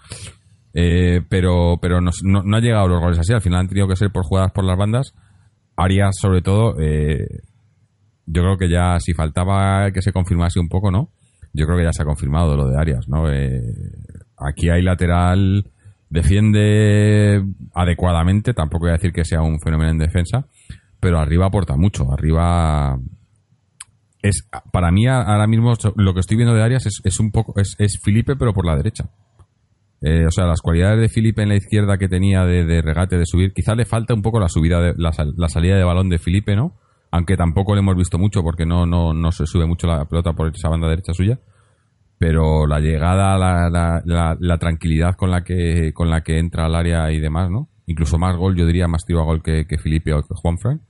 Eh, 0.74 1.22
pero 1.30 1.77
pero 1.82 2.01
no, 2.01 2.12
ha 2.12 2.60
llegado 2.60 2.89
los 2.89 3.00
goles 3.00 3.20
así, 3.20 3.32
al 3.32 3.39
final 3.39 3.62
han 3.62 3.70
tenido 3.70 3.88
que 3.88 3.96
ser 3.96 4.12
por 4.12 4.25
jugadas 4.25 4.51
por 4.51 4.65
las 4.65 4.77
bandas. 4.77 5.13
Arias, 5.77 6.18
sobre 6.20 6.42
todo, 6.42 6.75
eh, 6.77 7.25
yo 8.25 8.42
creo 8.42 8.58
que 8.58 8.70
ya 8.70 9.00
si 9.00 9.13
faltaba 9.13 9.89
que 9.92 10.01
se 10.01 10.12
confirmase 10.12 10.60
un 10.60 10.68
poco, 10.68 10.92
¿no? 10.92 11.12
Yo 11.54 11.65
creo 11.65 11.77
que 11.77 11.86
ya 11.86 11.94
se 11.94 12.01
ha 12.01 12.06
confirmado 12.06 12.58
lo 12.58 12.68
de 12.68 12.77
Arias, 12.77 13.08
¿no? 13.08 13.32
Eh, 13.32 13.62
aquí 14.38 14.70
hay 14.70 14.82
lateral, 14.82 15.72
defiende 16.10 17.42
adecuadamente, 17.74 18.54
tampoco 18.54 18.88
voy 18.88 18.89
a 18.89 18.98
decir 18.98 19.13
que 19.13 19.24
sea 19.24 19.42
un 19.42 19.58
fenómeno 19.62 19.92
en 19.92 20.00
defensa, 20.00 20.48
pero 21.00 21.20
arriba 21.20 21.48
aporta 21.48 21.75
mucho. 21.75 22.12
Arriba 22.12 22.98
es 24.22 24.48
para 24.72 24.92
mí 24.92 25.08
ahora 25.08 25.48
mismo 25.48 25.74
lo 25.96 26.14
que 26.14 26.20
estoy 26.20 26.38
viendo 26.38 26.56
de 26.56 26.64
Arias 26.64 26.86
es, 27.04 27.20
un 27.20 27.32
poco 27.32 27.60
es, 27.60 27.75
es, 27.78 28.00
Felipe 28.02 28.36
pero 28.36 28.54
por 28.54 28.66
la 28.66 28.75
derecha. 28.75 29.10
Eh, 30.02 30.25
o 30.28 30.32
sea, 30.32 30.46
las 30.46 30.62
cualidades 30.62 31.00
de 31.00 31.10
Felipe 31.10 31.42
en 31.42 31.50
la 31.50 31.56
izquierda 31.56 31.98
que 31.98 32.08
tenía 32.08 32.46
de, 32.46 32.82
regate, 32.82 33.18
de 33.18 33.25
subir, 33.25 33.54
quizá 33.54 33.75
le 33.75 33.86
falta 33.86 34.14
un 34.14 34.22
poco 34.22 34.40
la 34.40 34.50
subida, 34.50 34.80
de, 34.82 34.94
la, 34.98 35.12
salida 35.50 35.78
de 35.78 35.84
balón 35.84 36.10
de 36.10 36.20
Felipe, 36.20 36.56
¿no? 36.56 36.74
Aunque 37.12 37.38
tampoco 37.38 37.74
le 37.74 37.80
hemos 37.80 37.96
visto 37.96 38.20
mucho 38.20 38.44
porque 38.44 38.66
no, 38.66 38.86
no, 38.86 39.14
no 39.14 39.32
se 39.32 39.46
sube 39.48 39.66
mucho 39.66 39.88
la 39.88 40.06
pelota 40.06 40.34
por 40.34 40.52
esa 40.54 40.70
banda 40.70 40.90
derecha 40.90 41.14
suya. 41.14 41.40
Pero 42.18 42.66
la 42.68 42.80
llegada, 42.80 43.38
la, 43.38 43.70
la, 43.70 44.38
la, 44.40 44.58
tranquilidad 44.58 45.16
con 45.16 45.32
la 45.32 45.44
que 45.44 45.92
con 45.94 46.10
la 46.10 46.22
que 46.22 46.40
entra 46.40 46.66
al 46.66 46.75
área 46.75 47.12
y 47.12 47.20
demás, 47.20 47.50
¿no? 47.50 47.70
Incluso 47.88 48.18
más 48.18 48.36
gol, 48.36 48.56
yo 48.56 48.65
diría 48.65 48.88
más 48.88 49.06
tiro 49.06 49.22
a 49.22 49.25
gol 49.25 49.44
que, 49.44 49.65
que 49.68 49.77
Felipe 49.77 50.13
o 50.13 50.22
que 50.24 50.34
Juanfran. 50.34 50.82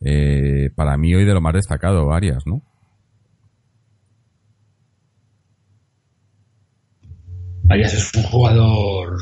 Eh, 0.00 0.70
para 0.74 0.96
mí 0.96 1.14
hoy 1.14 1.24
de 1.24 1.34
lo 1.34 1.40
más 1.40 1.54
destacado, 1.54 2.12
Arias, 2.12 2.46
¿no? 2.46 2.62
Arias 7.68 7.94
es 7.94 8.14
un 8.14 8.22
jugador. 8.22 9.18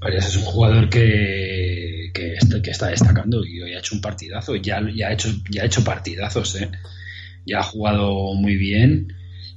Arias 0.00 0.28
es 0.28 0.36
un 0.36 0.44
jugador 0.44 0.88
que, 0.88 2.10
que, 2.12 2.34
está, 2.34 2.60
que 2.62 2.70
está 2.70 2.88
destacando 2.88 3.44
y 3.44 3.60
hoy 3.60 3.74
ha 3.74 3.78
hecho 3.78 3.94
un 3.94 4.00
partidazo. 4.00 4.56
Ya, 4.56 4.80
ya, 4.94 5.08
ha, 5.08 5.12
hecho, 5.12 5.28
ya 5.50 5.62
ha 5.62 5.66
hecho 5.66 5.84
partidazos, 5.84 6.60
¿eh? 6.60 6.70
Ya 7.46 7.60
ha 7.60 7.62
jugado 7.62 8.34
muy 8.34 8.56
bien. 8.56 9.12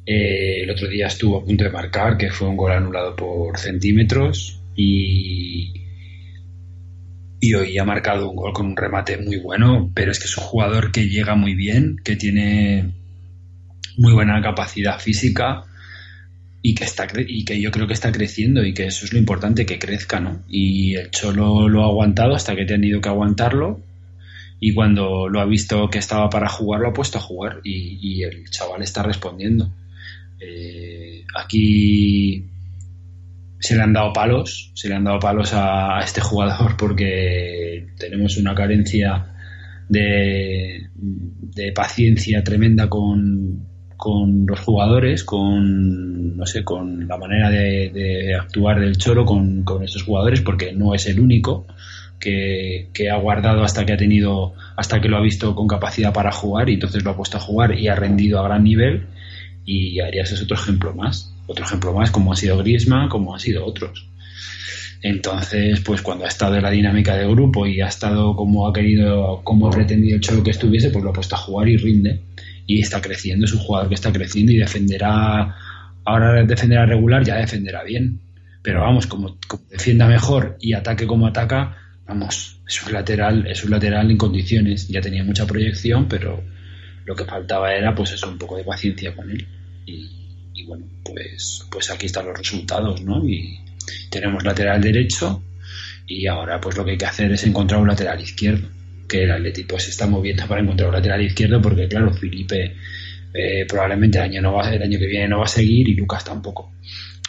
Eh, 0.06 0.64
el 0.64 0.70
otro 0.70 0.88
día 0.88 1.08
estuvo 1.08 1.38
a 1.38 1.46
punto 1.46 1.64
de 1.64 1.72
marcar, 1.72 2.18
que 2.18 2.30
fue 2.30 2.48
un 2.48 2.58
gol 2.58 2.72
anulado 2.72 3.16
por 3.16 3.58
centímetros. 3.58 4.62
Y, 4.76 5.89
y 7.40 7.54
hoy 7.54 7.78
ha 7.78 7.86
marcado 7.86 8.30
un 8.30 8.36
gol 8.36 8.54
con 8.54 8.68
un 8.68 8.76
remate 8.76 9.18
muy 9.18 9.38
bueno, 9.38 9.92
pero 9.94 10.12
es 10.12 10.20
que 10.20 10.26
es 10.26 10.38
un 10.38 10.44
jugador 10.44 10.92
que 10.92 11.08
llega 11.08 11.36
muy 11.36 11.56
bien, 11.56 11.98
que 12.04 12.16
tiene 12.16 12.92
muy 13.98 14.14
buena 14.14 14.42
capacidad 14.42 15.00
física 15.00 15.64
y 16.62 16.76
que 16.76 16.84
está 16.84 17.08
y 17.18 17.46
que 17.46 17.62
yo 17.62 17.72
creo 17.72 17.88
que 17.88 17.94
está 17.94 18.12
creciendo 18.12 18.66
y 18.66 18.74
que 18.74 18.88
eso 18.88 19.06
es 19.06 19.14
lo 19.14 19.20
importante 19.20 19.66
que 19.66 19.80
crezca 19.80 20.20
no 20.20 20.44
y 20.50 20.96
el 20.96 21.10
cholo 21.10 21.70
lo 21.70 21.84
ha 21.84 21.88
aguantado 21.88 22.36
hasta 22.36 22.54
que 22.54 22.64
ha 22.64 22.68
tenido 22.68 23.00
que 23.00 23.08
aguantarlo 23.08 23.82
y 24.60 24.74
cuando 24.74 25.30
lo 25.30 25.40
ha 25.40 25.46
visto 25.46 25.90
que 25.90 26.00
estaba 26.00 26.30
para 26.30 26.50
jugar 26.50 26.82
lo 26.82 26.90
ha 26.90 26.94
puesto 26.94 27.18
a 27.18 27.22
jugar 27.22 27.62
y, 27.64 28.24
el 28.24 28.50
chaval 28.50 28.82
está 28.84 29.04
respondiendo. 29.04 29.72
Eh, 30.40 31.24
aquí 31.36 32.49
se 33.60 33.76
le 33.76 33.82
han 33.82 33.94
dado 33.94 34.14
palos 34.14 34.72
se 34.74 34.90
le 34.90 34.96
han 34.96 35.04
dado 35.04 35.20
palos 35.20 35.52
a, 35.54 36.00
este 36.00 36.22
jugador 36.22 36.78
porque 36.78 37.88
tenemos 37.98 38.38
una 38.38 38.56
carencia 38.56 39.34
de, 39.88 40.90
paciencia 41.76 42.44
tremenda 42.44 42.88
con, 42.88 43.68
con 43.98 44.46
los 44.46 44.60
jugadores, 44.62 45.24
con 45.24 46.20
no 46.40 46.46
sé, 46.46 46.64
con 46.64 47.06
la 47.06 47.18
manera 47.18 47.50
de, 47.50 48.34
actuar 48.34 48.80
del 48.80 48.98
Cholo 48.98 49.26
con, 49.26 49.66
estos 49.84 50.04
jugadores, 50.04 50.40
porque 50.40 50.72
no 50.72 50.96
es 50.96 51.06
el 51.08 51.20
único 51.20 51.68
que, 52.18 52.88
ha 53.12 53.18
guardado 53.18 53.64
hasta 53.64 53.86
que 53.86 53.92
ha 53.92 53.98
tenido, 53.98 54.54
hasta 54.78 55.02
que 55.02 55.10
lo 55.10 55.18
ha 55.18 55.22
visto 55.22 55.54
con 55.54 55.68
capacidad 55.68 56.14
para 56.14 56.32
jugar 56.32 56.70
y 56.70 56.76
entonces 56.76 57.04
lo 57.04 57.12
ha 57.12 57.18
puesto 57.18 57.38
a 57.38 57.42
jugar 57.42 57.78
y 57.78 57.90
ha 57.90 57.96
rendido 57.96 58.40
a 58.40 58.44
gran 58.44 58.64
nivel. 58.64 59.08
Y 59.66 60.00
Arias 60.00 60.32
es 60.32 60.42
otro 60.42 60.56
ejemplo 60.56 60.96
más, 60.96 61.29
otro 61.52 61.66
ejemplo 61.66 61.94
más, 61.94 62.12
como 62.12 62.34
ha 62.34 62.36
sido 62.36 62.58
Griezmann, 62.58 63.10
como 63.10 63.34
han 63.34 63.40
sido 63.40 63.66
otros. 63.66 64.08
Entonces, 65.02 65.80
pues 65.82 66.02
cuando 66.02 66.26
ha 66.26 66.28
estado 66.28 66.56
en 66.56 66.64
la 66.64 66.72
dinámica 66.72 67.16
de 67.16 67.28
grupo 67.28 67.66
y 67.66 67.80
ha 67.82 67.88
estado 67.88 68.36
como 68.36 68.68
ha 68.68 68.74
querido, 68.74 69.42
como 69.44 69.68
ha 69.68 69.72
pretendido 69.72 70.16
el 70.16 70.22
Cholo 70.22 70.44
que 70.44 70.52
estuviese, 70.52 70.90
pues 70.90 71.04
lo 71.04 71.12
ha 71.12 71.14
puesto 71.14 71.36
a 71.36 71.40
jugar 71.40 71.70
y 71.70 71.78
rinde 71.78 72.22
y 72.70 72.82
está 72.82 73.02
creciendo, 73.02 73.46
es 73.46 73.54
un 73.54 73.62
jugador 73.62 73.90
que 73.90 73.96
está 73.96 74.12
creciendo 74.12 74.52
y 74.52 74.58
defenderá, 74.58 75.56
ahora 76.06 76.44
defenderá 76.44 76.86
regular, 76.86 77.24
ya 77.24 77.38
defenderá 77.38 77.84
bien. 77.84 78.20
Pero 78.62 78.82
vamos, 78.82 79.08
como, 79.08 79.38
defienda 79.72 80.08
mejor 80.08 80.58
y 80.60 80.74
ataque 80.74 81.08
como 81.08 81.26
ataca, 81.26 81.78
vamos, 82.06 82.60
es 82.68 82.86
un 82.86 82.94
lateral, 82.94 83.48
es 83.48 83.64
un 83.64 83.72
lateral 83.72 84.12
en 84.12 84.18
condiciones. 84.18 84.88
Ya 84.88 85.02
tenía 85.02 85.24
mucha 85.24 85.48
proyección, 85.48 86.08
pero 86.08 86.44
lo 87.06 87.16
que 87.16 87.26
faltaba 87.26 87.74
era 87.74 87.96
pues 87.96 88.12
eso, 88.12 88.30
un 88.30 88.38
poco 88.38 88.58
de 88.58 88.64
paciencia 88.64 89.16
con 89.16 89.32
él. 89.32 89.48
Y, 89.88 90.19
bueno, 90.66 90.86
pues, 91.04 91.66
pues 91.72 91.90
aquí 91.90 92.08
están 92.08 92.26
los 92.26 92.38
resultados, 92.38 93.02
¿no? 93.02 93.28
Y 93.28 93.60
tenemos 94.10 94.44
lateral 94.44 94.82
derecho 94.82 95.44
y 96.08 96.28
ahora 96.28 96.60
pues 96.60 96.76
lo 96.78 96.84
que 96.84 96.92
hay 96.92 96.98
que 96.98 97.06
hacer 97.06 97.32
es 97.32 97.44
encontrar 97.44 97.82
un 97.82 97.88
lateral 97.88 98.20
izquierdo 98.20 98.68
que 99.08 99.24
el 99.24 99.32
Atlético 99.32 99.80
se 99.80 99.90
está 99.90 100.08
moviendo 100.08 100.48
para 100.48 100.62
encontrar 100.62 100.90
un 100.90 100.96
lateral 100.96 101.22
izquierdo 101.22 101.62
porque 101.62 101.88
claro, 101.88 102.14
Felipe 102.14 102.76
eh, 103.34 103.66
probablemente 103.68 104.18
el 104.18 104.26
año, 104.26 104.42
no 104.42 104.54
va, 104.54 104.74
el 104.74 104.82
año 104.82 105.00
que 105.00 105.08
viene 105.08 105.28
no 105.28 105.40
va 105.40 105.46
a 105.46 105.48
seguir 105.48 105.88
y 105.90 105.96
Lucas 105.96 106.24
tampoco. 106.24 106.72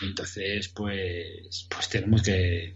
Entonces, 0.03 0.69
pues, 0.69 1.67
pues 1.69 1.89
tenemos 1.89 2.23
que 2.23 2.73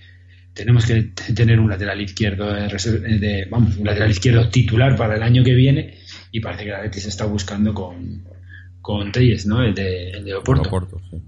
tenemos 0.53 0.87
que 0.87 1.11
tener 1.35 1.59
un 1.59 1.69
lateral 1.69 2.01
izquierdo 2.01 2.53
de, 2.55 3.47
vamos, 3.51 3.77
un 3.77 3.87
lateral 3.87 4.11
izquierdo 4.11 4.49
titular 4.49 4.97
para 4.97 5.17
el 5.17 5.23
año 5.23 5.43
que 5.43 5.53
viene 5.53 5.99
y 6.31 6.40
parece 6.40 6.64
que 6.64 6.73
Atlético 6.73 7.03
se 7.03 7.09
está 7.09 7.25
buscando 7.25 7.75
con 7.75 8.25
con 8.85 9.11
Telles, 9.11 9.47
¿no? 9.47 9.64
El 9.64 9.75
de, 9.75 10.11
el 10.11 10.25
de 10.25 10.35
Oporto. 10.35 11.01
sí. 11.11 11.23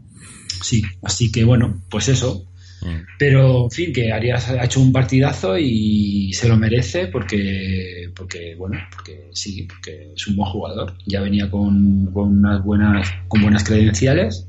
sí, 0.63 0.83
así 1.03 1.33
que 1.33 1.45
bueno, 1.45 1.83
pues 1.89 2.09
eso, 2.09 2.47
Mm. 2.83 3.07
Pero, 3.19 3.65
en 3.65 3.71
fin, 3.71 3.93
que 3.93 4.13
Arias 4.13 4.49
ha 4.51 4.65
hecho 4.65 4.81
un 4.81 4.93
partidazo 4.93 5.57
y 5.59 6.33
se 6.33 6.49
lo 6.49 6.57
merece 6.57 7.07
porque, 7.09 8.13
porque 8.15 8.55
bueno, 8.57 8.79
porque 8.93 9.31
sí, 9.33 9.63
porque 9.63 10.13
es 10.15 10.27
un 10.29 10.37
buen 10.37 10.51
jugador. 10.51 10.95
Ya 11.07 11.21
venía 11.21 11.51
con, 11.51 12.07
con 12.13 12.39
unas 12.39 12.63
buenas, 12.65 13.09
con 13.29 13.43
buenas 13.43 13.65
credenciales 13.65 14.47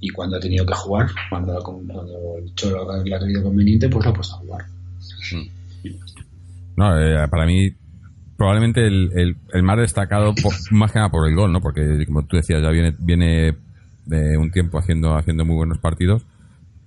y 0.00 0.10
cuando 0.10 0.36
ha 0.36 0.40
tenido 0.40 0.66
que 0.66 0.74
jugar, 0.74 1.08
cuando, 1.30 1.58
cuando 1.62 2.36
el 2.38 2.54
Cholo 2.54 3.02
le 3.02 3.14
ha 3.14 3.18
tenido 3.18 3.42
conveniente, 3.42 3.88
pues 3.88 4.04
lo 4.04 4.10
ha 4.10 4.14
puesto 4.14 4.34
a 4.34 4.38
jugar. 4.38 4.64
Mm. 5.32 5.88
No, 6.76 7.00
eh, 7.00 7.28
para 7.28 7.46
mí 7.46 7.72
probablemente 8.36 8.86
el, 8.86 9.36
el, 9.52 9.62
más 9.62 9.78
destacado 9.78 10.34
más 10.70 10.92
que 10.92 10.98
nada 10.98 11.10
por 11.10 11.28
el 11.28 11.34
gol, 11.34 11.52
¿no? 11.52 11.60
Porque 11.60 12.04
como 12.06 12.24
tú 12.26 12.36
decías, 12.36 12.62
ya 12.62 12.70
viene 12.70 12.94
viene 12.98 13.56
de 14.06 14.36
un 14.36 14.50
tiempo 14.50 14.78
haciendo 14.78 15.16
haciendo 15.16 15.44
muy 15.44 15.56
buenos 15.56 15.78
partidos 15.78 16.26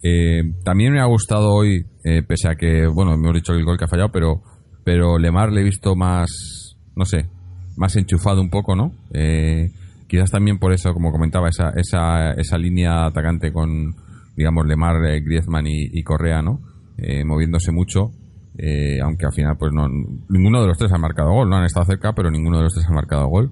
eh, 0.04 0.54
también 0.64 0.94
me 0.94 1.00
ha 1.00 1.06
gustado 1.06 1.52
hoy, 1.54 1.86
eh, 2.04 2.22
pese 2.24 2.50
a 2.50 2.56
que, 2.56 2.88
bueno, 2.88 3.14
hemos 3.14 3.34
dicho 3.34 3.54
el 3.54 3.66
gol 3.66 3.78
que 3.78 3.86
ha 3.86 3.90
fallado, 3.90 4.12
pero, 4.12 4.42
pero 4.84 5.18
Lemar 5.18 5.52
le 5.52 5.62
he 5.62 5.64
visto 5.64 5.96
más, 5.96 6.30
no 6.96 7.06
sé, 7.06 7.26
más 7.76 7.96
enchufado 7.96 8.42
un 8.42 8.50
poco, 8.50 8.76
¿no? 8.76 8.92
Eh, 9.14 9.72
quizás 10.08 10.32
también 10.32 10.60
por 10.60 10.72
eso, 10.72 10.94
como 10.94 11.12
comentaba, 11.12 11.50
esa, 11.50 11.72
esa, 11.76 12.32
esa 12.34 12.58
línea 12.58 13.06
atacante 13.06 13.52
con, 13.52 13.96
digamos, 14.36 14.66
Lemar, 14.68 15.02
Griezmann 15.22 15.66
y, 15.68 16.04
Correa, 16.04 16.42
¿no? 16.42 16.62
moviéndose 17.26 17.72
mucho. 17.72 18.12
Aunque 19.04 19.26
al 19.26 19.34
final, 19.34 19.56
pues 19.58 19.72
no, 19.74 19.88
ninguno 20.30 20.62
de 20.62 20.68
los 20.68 20.78
tres 20.78 20.92
ha 20.92 20.98
marcado 20.98 21.32
gol, 21.32 21.50
no 21.50 21.58
han 21.58 21.66
estado 21.66 21.86
cerca, 21.86 22.14
pero 22.14 22.32
ninguno 22.32 22.58
de 22.58 22.64
los 22.64 22.74
tres 22.74 22.88
ha 22.88 22.94
marcado 22.94 23.28
gol. 23.28 23.52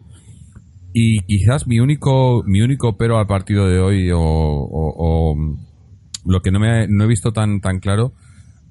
Y 0.93 1.19
quizás 1.25 1.67
mi 1.67 1.79
único, 1.79 2.41
mi 2.45 2.61
único 2.61 2.97
pero 2.97 3.17
al 3.17 3.27
partido 3.27 3.67
de 3.67 3.79
hoy 3.79 4.09
o 4.13 5.35
lo 6.25 6.41
que 6.41 6.51
no, 6.51 6.59
me, 6.59 6.87
no 6.87 7.03
he 7.03 7.07
visto 7.07 7.31
tan, 7.31 7.59
tan 7.61 7.79
claro 7.79 8.13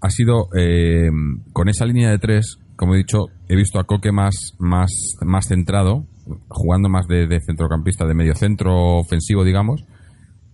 ha 0.05 0.11
sido 0.11 0.49
eh, 0.55 1.09
con 1.55 1.71
esa 1.71 1.87
línea 1.87 2.11
de 2.11 2.19
tres, 2.19 2.59
como 2.77 2.95
he 2.95 2.99
dicho, 2.99 3.29
he 3.49 3.57
visto 3.57 3.79
a 3.79 3.85
Coque 3.85 4.13
más, 4.13 4.35
más, 4.59 4.91
más 5.23 5.47
centrado, 5.49 6.05
jugando 6.49 6.91
más 6.91 7.07
de, 7.07 7.27
centrocampista, 7.47 8.05
de 8.05 8.13
medio 8.13 8.35
centro 8.35 8.99
ofensivo, 8.99 9.45
digamos, 9.45 9.87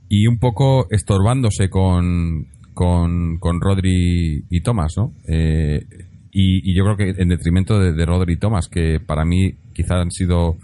y 0.09 0.29
un 0.29 0.39
poco 0.39 0.87
estorbándose 0.91 1.69
con, 1.69 2.47
con, 2.81 3.37
con 3.37 3.61
Rodri 3.61 4.47
y 4.49 4.63
Tomás, 4.63 4.95
¿no? 4.97 5.13
Eh, 5.29 5.85
y, 6.33 6.75
yo 6.75 6.83
creo 6.85 6.97
que 6.97 7.23
en 7.23 7.29
detrimento 7.29 7.79
de, 7.79 8.07
Rodri 8.07 8.33
y 8.33 8.37
Tomás, 8.39 8.69
que 8.69 9.01
para 9.01 9.27
mí 9.27 9.53
quizás 9.75 9.99
han 10.01 10.11
sido 10.11 10.57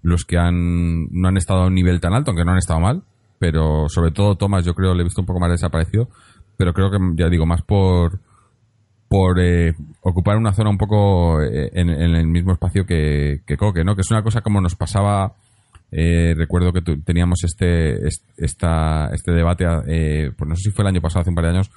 los 0.00 0.24
que 0.24 0.38
han, 0.38 1.06
no 1.10 1.26
han 1.26 1.36
estado 1.36 1.62
a 1.62 1.66
un 1.66 1.74
nivel 1.74 2.00
tan 2.00 2.12
alto, 2.12 2.30
aunque 2.30 2.44
no 2.44 2.52
han 2.52 2.58
estado 2.58 2.78
mal, 2.78 3.02
pero 3.40 3.88
sobre 3.88 4.12
todo 4.12 4.36
Thomas 4.36 4.64
yo 4.64 4.74
creo 4.74 4.94
le 4.94 5.00
he 5.00 5.04
visto 5.04 5.20
un 5.20 5.26
poco 5.26 5.40
más 5.40 5.50
desaparecido, 5.50 6.08
pero 6.56 6.72
creo 6.72 6.88
que 6.88 6.98
ya 7.16 7.28
digo 7.28 7.46
más 7.46 7.62
por 7.62 8.20
por 9.08 9.40
eh, 9.40 9.74
ocupar 10.02 10.36
una 10.36 10.52
zona 10.52 10.70
un 10.70 10.78
poco 10.78 11.42
eh, 11.42 11.70
en, 11.72 11.90
el 11.90 12.28
mismo 12.28 12.52
espacio 12.52 12.86
que, 12.86 13.40
que 13.44 13.56
Coque, 13.56 13.82
¿no? 13.82 13.96
Que 13.96 14.02
es 14.02 14.10
una 14.12 14.22
cosa 14.22 14.40
como 14.40 14.60
nos 14.60 14.76
pasaba 14.76 15.34
eh, 15.90 16.34
recuerdo 16.36 16.72
que 16.72 16.82
teníamos 17.04 17.44
este 17.44 18.08
esta, 18.36 19.10
este 19.12 19.32
debate, 19.32 19.64
pues 20.36 20.48
no 20.48 20.56
sé 20.56 20.62
si 20.62 20.70
fue 20.70 20.84
el 20.84 20.88
año 20.88 21.00
pasado, 21.00 21.20
hace 21.22 21.30
un 21.30 21.36
par 21.36 21.44
de 21.44 21.50
años, 21.50 21.70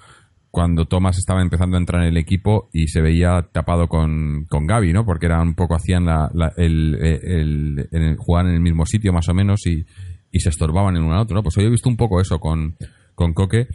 cuando 0.52 0.86
Thomas 0.86 1.17
estaba 1.17 1.41
empezando 1.41 1.78
a 1.78 1.80
entrar 1.80 2.02
en 2.02 2.10
el 2.10 2.17
equipo 2.17 2.69
y 2.74 2.88
se 2.88 3.02
veía 3.02 3.48
tapado 3.52 3.88
con, 3.88 4.45
con 4.50 4.65
Gaby, 4.65 4.93
¿no? 4.93 5.06
Porque 5.06 5.28
era 5.28 5.41
un 5.41 5.54
poco, 5.54 5.76
hacían 5.76 6.06
la, 6.06 6.32
el, 6.58 6.95
el, 6.95 7.88
el, 7.91 8.15
jugar 8.17 8.48
en 8.48 8.54
el 8.54 8.60
mismo 8.60 8.86
sitio 8.86 9.13
más 9.13 9.30
o 9.30 9.34
menos 9.34 9.65
y, 9.67 9.86
y 10.32 10.39
se 10.39 10.50
estorbaban 10.50 10.95
en 10.95 11.04
uno 11.04 11.13
al 11.13 11.22
otro, 11.22 11.36
¿no? 11.36 11.43
Pues 11.43 11.58
hoy 11.58 11.65
he 11.65 11.69
visto 11.69 11.89
un 11.89 11.98
poco 11.98 12.19
eso 12.19 12.39
con, 12.39 12.76
con 13.13 13.34
Coque, 13.34 13.67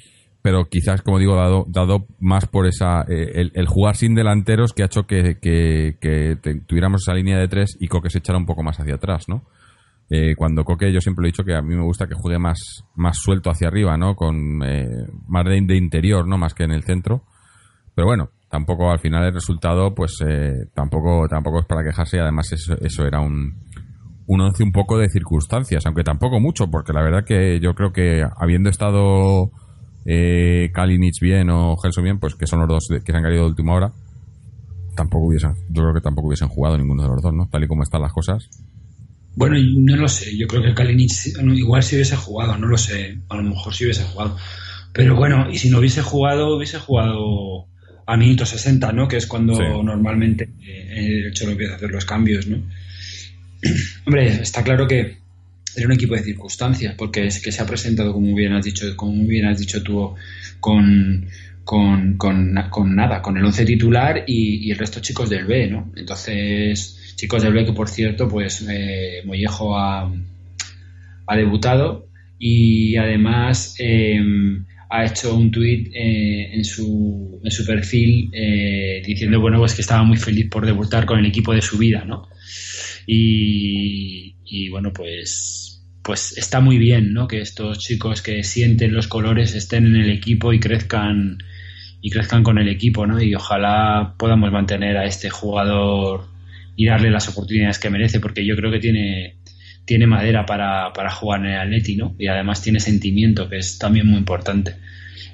pero 0.42 0.66
quizás, 0.68 1.02
como 1.02 1.18
digo, 1.18 1.36
dado, 1.36 1.64
dado 1.68 2.06
más 2.18 2.46
por 2.46 2.66
esa 2.66 3.02
eh, 3.08 3.50
el, 3.54 3.66
jugar 3.66 3.96
sin 3.96 4.14
delanteros 4.14 4.72
que 4.72 4.82
ha 4.82 4.86
hecho 4.86 5.06
que, 5.06 5.38
que, 5.40 6.36
tuviéramos 6.66 7.02
esa 7.02 7.14
línea 7.14 7.38
de 7.38 7.48
tres 7.48 7.76
y 7.80 7.86
Coque 7.86 8.10
se 8.10 8.18
echara 8.18 8.38
un 8.38 8.46
poco 8.46 8.62
más 8.62 8.78
hacia 8.80 8.96
atrás, 8.96 9.28
¿no? 9.28 9.44
Eh, 10.10 10.34
cuando 10.36 10.64
Coque, 10.64 10.92
yo 10.92 11.00
siempre 11.00 11.24
he 11.24 11.30
dicho 11.30 11.44
que 11.44 11.54
a 11.54 11.62
mí 11.62 11.74
me 11.74 11.82
gusta 11.82 12.06
que 12.06 12.14
juegue 12.14 12.38
más, 12.38 12.84
más 12.94 13.18
suelto 13.18 13.50
hacia 13.50 13.68
arriba, 13.68 13.96
¿no? 13.96 14.14
Con 14.14 14.62
eh, 14.64 14.88
más 15.26 15.44
de, 15.44 15.76
interior, 15.76 16.26
¿no? 16.26 16.38
Más 16.38 16.54
que 16.54 16.64
en 16.64 16.72
el 16.72 16.84
centro. 16.84 17.24
Pero 17.94 18.06
bueno, 18.06 18.30
tampoco 18.50 18.90
al 18.90 18.98
final 18.98 19.24
el 19.24 19.34
resultado, 19.34 19.94
pues 19.94 20.18
tampoco, 20.74 21.26
tampoco 21.28 21.60
es 21.60 21.66
para 21.66 21.84
quejarse 21.84 22.16
y 22.16 22.20
además 22.20 22.52
eso, 22.52 22.74
eso 22.80 23.06
era 23.06 23.20
un, 23.20 23.54
un 24.26 24.40
once 24.40 24.62
un 24.62 24.72
poco 24.72 24.98
de 24.98 25.08
circunstancias, 25.08 25.84
aunque 25.86 26.02
tampoco 26.02 26.40
mucho, 26.40 26.70
porque 26.70 26.92
la 26.92 27.02
verdad 27.02 27.24
que 27.24 27.60
yo 27.60 27.74
creo 27.74 27.92
que 27.92 28.26
habiendo 28.36 28.70
estado 28.70 29.50
eh, 30.06 30.70
Kalinic 30.72 31.20
bien 31.20 31.50
o 31.50 31.76
Gelson 31.76 32.04
bien, 32.04 32.18
pues 32.18 32.34
que 32.34 32.46
son 32.46 32.60
los 32.60 32.68
dos 32.68 32.88
que 32.88 33.12
se 33.12 33.16
han 33.16 33.22
caído 33.22 33.42
de 33.42 33.48
última 33.48 33.74
hora, 33.74 33.92
tampoco 34.96 35.26
hubiesen, 35.26 35.54
yo 35.68 35.82
creo 35.82 35.94
que 35.94 36.00
tampoco 36.00 36.28
hubiesen 36.28 36.48
jugado 36.48 36.78
ninguno 36.78 37.02
de 37.02 37.08
los 37.08 37.22
dos, 37.22 37.34
¿no? 37.34 37.48
Tal 37.48 37.64
y 37.64 37.68
como 37.68 37.82
están 37.82 38.02
las 38.02 38.12
cosas. 38.12 38.48
Bueno, 39.36 39.56
no 39.58 39.96
lo 39.96 40.08
sé. 40.08 40.36
Yo 40.36 40.46
creo 40.46 40.62
que 40.62 40.74
Kalinic 40.74 41.10
igual 41.54 41.82
si 41.82 41.96
hubiese 41.96 42.16
jugado, 42.16 42.56
no 42.56 42.66
lo 42.66 42.78
sé. 42.78 43.18
A 43.28 43.36
lo 43.36 43.42
mejor 43.42 43.74
si 43.74 43.84
hubiese 43.84 44.04
jugado. 44.04 44.36
Pero 44.92 45.16
bueno, 45.16 45.48
y 45.50 45.58
si 45.58 45.70
no 45.70 45.78
hubiese 45.78 46.02
jugado, 46.02 46.56
hubiese 46.56 46.78
jugado 46.78 47.66
a 48.06 48.16
minuto 48.16 48.46
60, 48.46 48.92
¿no? 48.92 49.08
Que 49.08 49.16
es 49.16 49.26
cuando 49.26 49.54
normalmente 49.82 50.50
eh, 50.62 51.22
el 51.26 51.32
Cholo 51.32 51.52
empieza 51.52 51.74
a 51.74 51.76
hacer 51.76 51.90
los 51.90 52.04
cambios, 52.04 52.46
¿no? 52.46 52.62
Hombre, 54.06 54.26
está 54.42 54.62
claro 54.62 54.86
que 54.86 55.18
era 55.76 55.86
un 55.86 55.92
equipo 55.92 56.14
de 56.14 56.22
circunstancias, 56.22 56.94
porque 56.96 57.26
es 57.26 57.40
que 57.40 57.50
se 57.50 57.62
ha 57.62 57.66
presentado, 57.66 58.12
como 58.12 58.34
bien 58.34 58.52
has 58.52 58.64
dicho, 58.64 58.94
como 58.96 59.26
bien 59.26 59.46
has 59.46 59.58
dicho 59.58 59.82
tú, 59.82 60.14
con, 60.60 61.26
con, 61.64 62.16
con, 62.16 62.94
nada, 62.94 63.20
con 63.20 63.36
el 63.36 63.44
11 63.44 63.64
titular 63.64 64.24
y, 64.26 64.70
el 64.70 64.78
resto 64.78 65.00
chicos 65.00 65.28
del 65.28 65.46
B, 65.46 65.68
¿no? 65.68 65.92
Entonces, 65.96 67.03
chicos 67.16 67.42
del 67.42 67.52
B 67.52 67.64
que 67.64 67.72
por 67.72 67.88
cierto, 67.88 68.28
pues 68.28 68.66
eh, 68.68 69.22
Mollejo 69.24 69.76
ha, 69.76 70.12
ha, 71.26 71.36
debutado 71.36 72.08
y 72.38 72.96
además 72.96 73.76
em, 73.78 74.64
ha 74.90 75.04
hecho 75.04 75.34
un 75.34 75.50
tuit 75.50 75.88
eh, 75.94 76.54
en, 76.54 76.64
su, 76.64 77.40
en 77.42 77.50
su 77.50 77.64
perfil 77.64 78.30
eh, 78.32 79.02
diciendo, 79.04 79.40
bueno, 79.40 79.58
pues 79.58 79.74
que 79.74 79.82
estaba 79.82 80.02
muy 80.02 80.16
feliz 80.16 80.48
por 80.50 80.66
debutar 80.66 81.06
con 81.06 81.18
el 81.18 81.26
equipo 81.26 81.52
de 81.52 81.62
su 81.62 81.78
vida, 81.78 82.04
¿no? 82.04 82.28
Y, 83.06 84.36
y 84.44 84.68
bueno, 84.68 84.92
pues 84.92 85.64
pues 86.04 86.36
está 86.36 86.60
muy 86.60 86.76
bien, 86.76 87.14
¿no? 87.14 87.26
Que 87.26 87.40
estos 87.40 87.78
chicos 87.78 88.20
que 88.20 88.44
sienten 88.44 88.92
los 88.92 89.08
colores 89.08 89.54
estén 89.54 89.86
en 89.86 89.96
el 89.96 90.10
equipo 90.10 90.52
y 90.52 90.60
crezcan 90.60 91.38
y 92.02 92.10
crezcan 92.10 92.42
con 92.42 92.58
el 92.58 92.68
equipo, 92.68 93.06
¿no? 93.06 93.22
Y 93.22 93.34
ojalá 93.34 94.14
podamos 94.18 94.52
mantener 94.52 94.98
a 94.98 95.06
este 95.06 95.30
jugador 95.30 96.33
y 96.76 96.86
darle 96.86 97.10
las 97.10 97.28
oportunidades 97.28 97.78
que 97.78 97.90
merece, 97.90 98.20
porque 98.20 98.44
yo 98.44 98.56
creo 98.56 98.70
que 98.70 98.78
tiene, 98.78 99.36
tiene 99.84 100.06
madera 100.06 100.46
para, 100.46 100.92
para 100.92 101.10
jugar 101.10 101.40
en 101.40 101.52
el 101.52 101.60
Atleti, 101.60 101.96
¿no? 101.96 102.14
Y 102.18 102.26
además 102.26 102.62
tiene 102.62 102.80
sentimiento, 102.80 103.48
que 103.48 103.58
es 103.58 103.78
también 103.78 104.06
muy 104.06 104.18
importante. 104.18 104.76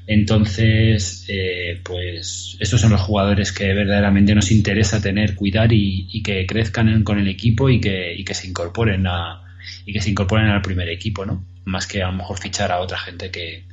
Entonces, 0.07 1.25
eh, 1.29 1.81
pues 1.85 2.57
estos 2.59 2.81
son 2.81 2.91
los 2.91 3.01
jugadores 3.01 3.53
que 3.53 3.73
verdaderamente 3.73 4.35
nos 4.35 4.51
interesa 4.51 5.01
tener, 5.01 5.37
cuidar 5.37 5.73
y, 5.73 6.23
que 6.23 6.47
crezcan 6.47 7.05
con 7.05 7.19
el 7.19 7.29
equipo 7.29 7.69
y 7.69 7.81
que, 7.81 8.15
y 8.15 8.25
que 8.25 8.35
se 8.35 8.49
incorporen 8.49 9.07
a, 9.07 9.43
y 9.87 9.93
que 9.93 10.01
se 10.01 10.11
incorporen 10.11 10.49
al 10.49 10.63
primer 10.63 10.89
equipo, 10.89 11.25
¿no? 11.25 11.45
Más 11.65 11.87
que 11.87 12.03
a 12.03 12.07
lo 12.09 12.15
mejor 12.15 12.39
fichar 12.41 12.73
a 12.73 12.81
otra 12.81 12.99
gente 12.99 13.31
que, 13.31 13.65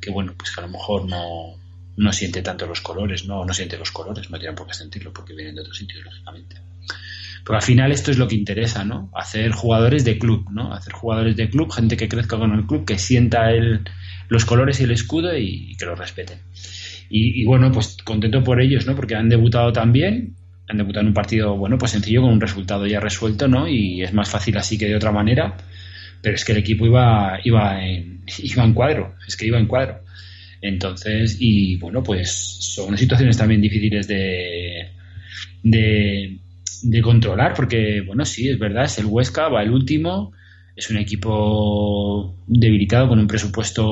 que 0.00 0.10
bueno, 0.10 0.34
pues 0.36 0.50
que 0.50 0.60
a 0.60 0.66
lo 0.66 0.70
mejor 0.70 1.08
no, 1.08 1.56
no 1.96 2.12
siente 2.12 2.42
tanto 2.42 2.66
los 2.66 2.80
colores, 2.80 3.26
no, 3.26 3.44
no 3.44 3.54
siente 3.54 3.78
los 3.78 3.92
colores, 3.92 4.30
no 4.30 4.38
tienen 4.38 4.56
por 4.56 4.66
qué 4.66 4.74
sentirlo 4.74 5.12
porque 5.12 5.34
vienen 5.34 5.54
de 5.54 5.60
otros 5.60 5.76
sitios, 5.76 6.04
lógicamente. 6.04 6.56
Pero 7.44 7.56
al 7.56 7.62
final 7.62 7.92
esto 7.92 8.10
es 8.10 8.18
lo 8.18 8.26
que 8.26 8.36
interesa, 8.36 8.84
¿no? 8.84 9.10
Hacer 9.14 9.52
jugadores 9.52 10.04
de 10.04 10.18
club, 10.18 10.50
¿no? 10.50 10.72
Hacer 10.72 10.94
jugadores 10.94 11.36
de 11.36 11.50
club, 11.50 11.70
gente 11.70 11.96
que 11.96 12.08
crezca 12.08 12.38
con 12.38 12.52
el 12.54 12.66
club, 12.66 12.86
que 12.86 12.98
sienta 12.98 13.50
el, 13.50 13.80
los 14.28 14.44
colores 14.44 14.80
y 14.80 14.84
el 14.84 14.92
escudo 14.92 15.36
y, 15.36 15.76
que 15.76 15.84
lo 15.84 15.94
respeten. 15.94 16.38
Y, 17.10 17.42
y, 17.42 17.44
bueno, 17.44 17.70
pues 17.70 17.98
contento 18.02 18.42
por 18.42 18.62
ellos, 18.62 18.86
¿no? 18.86 18.96
Porque 18.96 19.14
han 19.14 19.28
debutado 19.28 19.72
también, 19.72 20.34
han 20.68 20.78
debutado 20.78 21.02
en 21.02 21.08
un 21.08 21.14
partido, 21.14 21.56
bueno, 21.56 21.76
pues 21.76 21.92
sencillo, 21.92 22.22
con 22.22 22.32
un 22.32 22.40
resultado 22.40 22.86
ya 22.86 22.98
resuelto, 22.98 23.46
¿no? 23.46 23.68
Y 23.68 24.02
es 24.02 24.14
más 24.14 24.30
fácil 24.30 24.56
así 24.56 24.78
que 24.78 24.86
de 24.86 24.96
otra 24.96 25.12
manera. 25.12 25.56
Pero 26.22 26.36
es 26.36 26.44
que 26.46 26.52
el 26.52 26.58
equipo 26.58 26.86
iba, 26.86 27.38
iba, 27.44 27.84
en, 27.84 28.24
iba 28.38 28.64
en 28.64 28.72
cuadro, 28.72 29.16
es 29.28 29.36
que 29.36 29.46
iba 29.46 29.58
en 29.58 29.66
cuadro. 29.66 30.00
Entonces, 30.62 31.36
y 31.40 31.76
bueno, 31.76 32.02
pues 32.02 32.30
son 32.60 32.96
situaciones 32.96 33.36
también 33.36 33.60
difíciles 33.60 34.08
de, 34.08 34.92
de, 35.62 36.38
de 36.84 37.02
controlar, 37.02 37.54
porque, 37.54 38.02
bueno, 38.06 38.24
sí, 38.24 38.48
es 38.48 38.58
verdad, 38.58 38.84
es 38.84 38.98
el 38.98 39.06
Huesca, 39.06 39.48
va 39.48 39.62
el 39.62 39.70
último, 39.70 40.32
es 40.76 40.90
un 40.90 40.98
equipo 40.98 42.36
debilitado 42.46 43.08
con 43.08 43.18
un 43.18 43.26
presupuesto 43.26 43.84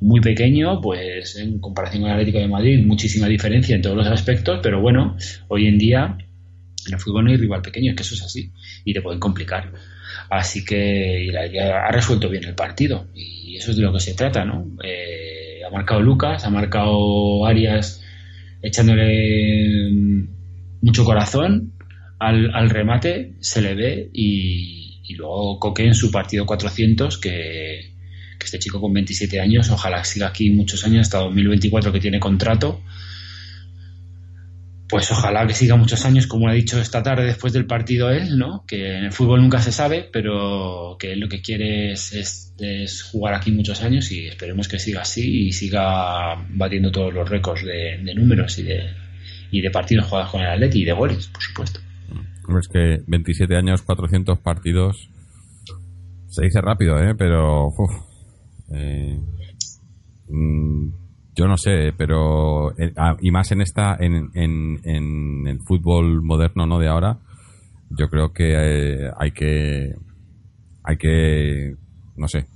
muy 0.00 0.20
pequeño, 0.20 0.80
pues 0.80 1.36
en 1.36 1.58
comparación 1.58 2.02
con 2.02 2.10
el 2.10 2.16
Atlético 2.16 2.38
de 2.38 2.48
Madrid, 2.48 2.84
muchísima 2.84 3.28
diferencia 3.28 3.74
en 3.74 3.82
todos 3.82 3.96
los 3.96 4.06
aspectos, 4.06 4.60
pero 4.62 4.80
bueno, 4.80 5.16
hoy 5.48 5.66
en 5.66 5.78
día 5.78 6.16
en 6.86 6.92
el 6.92 6.98
fútbol 6.98 7.24
no 7.24 7.30
hay 7.30 7.36
rival 7.36 7.62
pequeño, 7.62 7.90
es 7.90 7.96
que 7.96 8.02
eso 8.02 8.14
es 8.14 8.22
así, 8.22 8.52
y 8.84 8.92
te 8.92 9.00
pueden 9.00 9.20
complicar. 9.20 9.72
Así 10.28 10.64
que 10.64 11.30
ha 11.36 11.90
resuelto 11.92 12.28
bien 12.28 12.44
el 12.44 12.54
partido, 12.54 13.06
y 13.14 13.56
eso 13.56 13.70
es 13.70 13.76
de 13.76 13.82
lo 13.82 13.92
que 13.92 14.00
se 14.00 14.14
trata, 14.14 14.44
¿no? 14.44 14.66
Eh, 14.84 15.60
ha 15.66 15.70
marcado 15.70 16.02
Lucas, 16.02 16.44
ha 16.44 16.50
marcado 16.50 17.46
Arias 17.46 18.02
echándole 18.60 19.90
mucho 20.82 21.04
corazón 21.04 21.71
al, 22.26 22.54
al 22.54 22.70
remate, 22.70 23.34
se 23.40 23.62
le 23.62 23.74
ve 23.74 24.10
y 24.12 25.14
luego 25.16 25.58
Coque 25.58 25.86
en 25.86 25.94
su 25.94 26.10
partido 26.10 26.46
400, 26.46 27.18
que, 27.18 27.92
este 28.42 28.58
chico 28.58 28.80
con 28.80 28.92
27 28.92 29.40
años, 29.40 29.70
ojalá 29.70 30.02
siga 30.04 30.28
aquí 30.28 30.50
muchos 30.50 30.84
años, 30.84 31.02
hasta 31.02 31.18
2024 31.18 31.92
que 31.92 32.00
tiene 32.00 32.18
contrato. 32.18 32.82
Pues 34.88 35.10
ojalá 35.10 35.46
que 35.46 35.54
siga 35.54 35.76
muchos 35.76 36.04
años, 36.04 36.26
como 36.26 36.48
ha 36.48 36.52
dicho 36.52 36.78
esta 36.78 37.02
tarde 37.02 37.24
después 37.24 37.52
del 37.52 37.66
partido 37.66 38.10
él, 38.10 38.36
¿no? 38.36 38.64
Que 38.66 38.98
en 38.98 39.04
el 39.04 39.12
fútbol 39.12 39.40
nunca 39.40 39.62
se 39.62 39.72
sabe, 39.72 40.06
pero 40.12 40.96
que 40.98 41.12
él 41.12 41.20
lo 41.20 41.28
que 41.28 41.40
quiere 41.40 41.92
es, 41.92 42.52
jugar 43.10 43.34
aquí 43.34 43.52
muchos 43.52 43.80
años 43.82 44.10
y 44.12 44.26
esperemos 44.26 44.68
que 44.68 44.78
siga 44.78 45.02
así 45.02 45.46
y 45.46 45.52
siga 45.52 46.34
batiendo 46.50 46.90
todos 46.90 47.14
los 47.14 47.28
récords 47.28 47.64
de, 47.64 48.14
números 48.14 48.58
y 48.58 48.64
de, 48.64 48.90
y 49.50 49.60
de 49.62 49.70
partidos 49.70 50.06
jugados 50.06 50.30
con 50.30 50.42
el 50.42 50.48
Atleti 50.48 50.82
y 50.82 50.84
de 50.84 50.92
goles, 50.92 51.28
por 51.28 51.42
supuesto. 51.42 51.80
Es 52.58 52.68
que 52.68 52.98
27 53.06 53.56
años, 53.56 53.82
400 53.82 54.38
partidos. 54.38 55.08
Se 56.28 56.44
dice 56.44 56.60
rápido, 56.60 56.98
¿eh? 56.98 57.14
Pero. 57.16 57.68
Eh, 58.74 59.18
mm, 60.28 60.88
yo 61.34 61.46
no 61.46 61.56
sé, 61.56 61.92
pero. 61.96 62.76
Eh, 62.78 62.92
ah, 62.96 63.16
y 63.20 63.30
más 63.30 63.50
en 63.52 63.60
esta. 63.60 63.96
En, 63.98 64.30
en, 64.34 65.46
el 65.46 65.60
fútbol 65.60 66.22
moderno, 66.22 66.66
¿no? 66.66 66.78
De 66.78 66.88
ahora. 66.88 67.18
Yo 67.90 68.08
creo 68.08 68.32
que 68.32 68.54
eh, 68.54 69.10
hay 69.18 69.30
que. 69.32 69.94
Hay 70.84 70.96
que. 70.96 71.74
No 72.16 72.28
sé. 72.28 72.46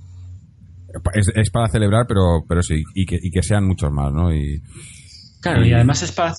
Es, 1.13 1.51
para 1.51 1.67
celebrar, 1.67 2.05
pero, 2.07 2.43
pero 2.47 2.61
sí. 2.61 2.83
Y 2.95 3.05
que, 3.05 3.19
y 3.21 3.29
que 3.29 3.43
sean 3.43 3.65
muchos 3.65 3.91
más, 3.91 4.11
¿no? 4.11 4.33
Y, 4.33 4.61
claro, 5.41 5.65
y, 5.65 5.73
además 5.73 6.01
es 6.01 6.11
para, 6.11 6.33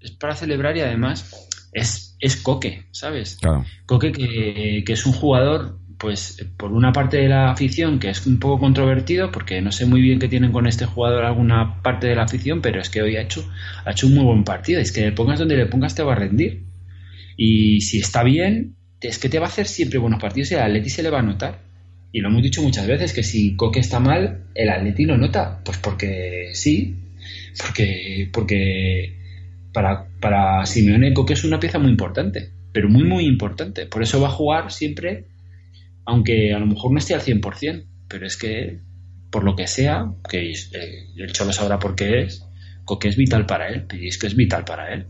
es 0.00 0.10
para 0.12 0.34
celebrar 0.34 0.76
y 0.76 0.80
además 0.80 1.48
es, 1.72 2.07
es 2.20 2.36
Coque, 2.36 2.84
¿sabes? 2.90 3.38
Coque 3.86 4.12
que, 4.12 4.84
es 4.86 5.06
un 5.06 5.12
jugador, 5.12 5.78
pues 5.98 6.44
por 6.56 6.72
una 6.72 6.92
parte 6.92 7.18
de 7.18 7.28
la 7.28 7.50
afición 7.50 7.98
que 7.98 8.10
es 8.10 8.26
un 8.26 8.38
poco 8.38 8.60
controvertido, 8.60 9.30
porque 9.30 9.60
no 9.60 9.72
sé 9.72 9.86
muy 9.86 10.00
bien 10.00 10.18
qué 10.18 10.28
tienen 10.28 10.52
con 10.52 10.66
este 10.66 10.86
jugador 10.86 11.24
alguna 11.24 11.82
parte 11.82 12.06
de 12.06 12.16
la 12.16 12.24
afición, 12.24 12.60
pero 12.60 12.80
es 12.80 12.90
que 12.90 13.02
hoy 13.02 13.16
ha 13.16 13.22
hecho, 13.22 13.48
ha 13.84 13.92
hecho 13.92 14.06
un 14.06 14.14
muy 14.14 14.24
buen 14.24 14.44
partido. 14.44 14.80
Es 14.80 14.92
que 14.92 15.02
le 15.02 15.12
pongas 15.12 15.38
donde 15.38 15.56
le 15.56 15.66
pongas 15.66 15.94
te 15.94 16.02
va 16.02 16.12
a 16.12 16.16
rendir. 16.16 16.64
Y 17.36 17.80
si 17.82 17.98
está 17.98 18.24
bien, 18.24 18.74
es 19.00 19.18
que 19.18 19.28
te 19.28 19.38
va 19.38 19.46
a 19.46 19.48
hacer 19.48 19.66
siempre 19.66 19.98
buenos 19.98 20.20
partidos 20.20 20.50
y 20.50 20.54
al 20.56 20.62
Atleti 20.62 20.90
se 20.90 21.02
le 21.02 21.10
va 21.10 21.20
a 21.20 21.22
notar. 21.22 21.60
Y 22.10 22.20
lo 22.20 22.28
hemos 22.28 22.42
dicho 22.42 22.62
muchas 22.62 22.86
veces, 22.86 23.12
que 23.12 23.22
si 23.22 23.54
Coque 23.54 23.80
está 23.80 24.00
mal, 24.00 24.44
el 24.54 24.70
Atleti 24.70 25.04
lo 25.04 25.16
nota. 25.16 25.60
Pues 25.62 25.78
porque 25.78 26.50
sí, 26.54 26.96
porque, 27.58 28.28
porque 28.32 29.14
para, 29.72 30.07
para 30.20 30.64
Simeone 30.66 31.14
Coque 31.14 31.34
es 31.34 31.44
una 31.44 31.60
pieza 31.60 31.78
muy 31.78 31.90
importante, 31.90 32.50
pero 32.72 32.88
muy, 32.88 33.04
muy 33.04 33.24
importante. 33.26 33.86
Por 33.86 34.02
eso 34.02 34.20
va 34.20 34.28
a 34.28 34.32
jugar 34.32 34.70
siempre, 34.72 35.26
aunque 36.04 36.52
a 36.52 36.58
lo 36.58 36.66
mejor 36.66 36.92
no 36.92 36.98
esté 36.98 37.14
al 37.14 37.22
100%, 37.22 37.84
pero 38.08 38.26
es 38.26 38.36
que, 38.36 38.78
por 39.30 39.44
lo 39.44 39.54
que 39.54 39.66
sea, 39.66 40.10
que 40.28 40.50
eh, 40.50 41.06
el 41.16 41.32
Cholo 41.32 41.52
sabrá 41.52 41.78
por 41.78 41.94
qué 41.94 42.22
es, 42.22 42.44
Coque 42.84 43.08
es 43.08 43.16
vital 43.16 43.46
para 43.46 43.68
él, 43.68 43.84
y 43.92 44.08
que 44.10 44.26
es 44.26 44.34
vital 44.34 44.64
para 44.64 44.92
él. 44.92 45.06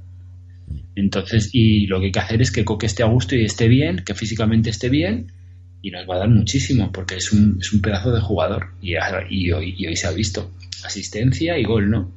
Entonces, 0.97 1.51
y 1.53 1.87
lo 1.87 2.01
que 2.01 2.07
hay 2.07 2.13
que 2.13 2.19
hacer 2.19 2.43
es 2.43 2.51
que 2.51 2.65
Coque 2.65 2.87
esté 2.87 3.03
a 3.03 3.07
gusto 3.07 3.37
y 3.37 3.45
esté 3.45 3.69
bien, 3.69 4.03
que 4.05 4.15
físicamente 4.15 4.71
esté 4.71 4.89
bien, 4.89 5.33
y 5.81 5.93
nos 5.93 6.09
va 6.09 6.17
a 6.17 6.19
dar 6.19 6.29
muchísimo, 6.29 6.91
porque 6.91 7.17
es 7.17 7.33
un, 7.33 7.59
es 7.61 7.73
un 7.73 7.81
pedazo 7.81 8.13
de 8.13 8.21
jugador, 8.21 8.71
y, 8.83 8.97
hoy, 8.97 9.75
y 9.79 9.87
hoy 9.87 9.97
se 9.97 10.09
ha 10.09 10.13
visto. 10.13 10.53
Asistencia 10.85 11.57
y 11.57 11.65
gol, 11.65 11.89
¿no? 11.89 12.13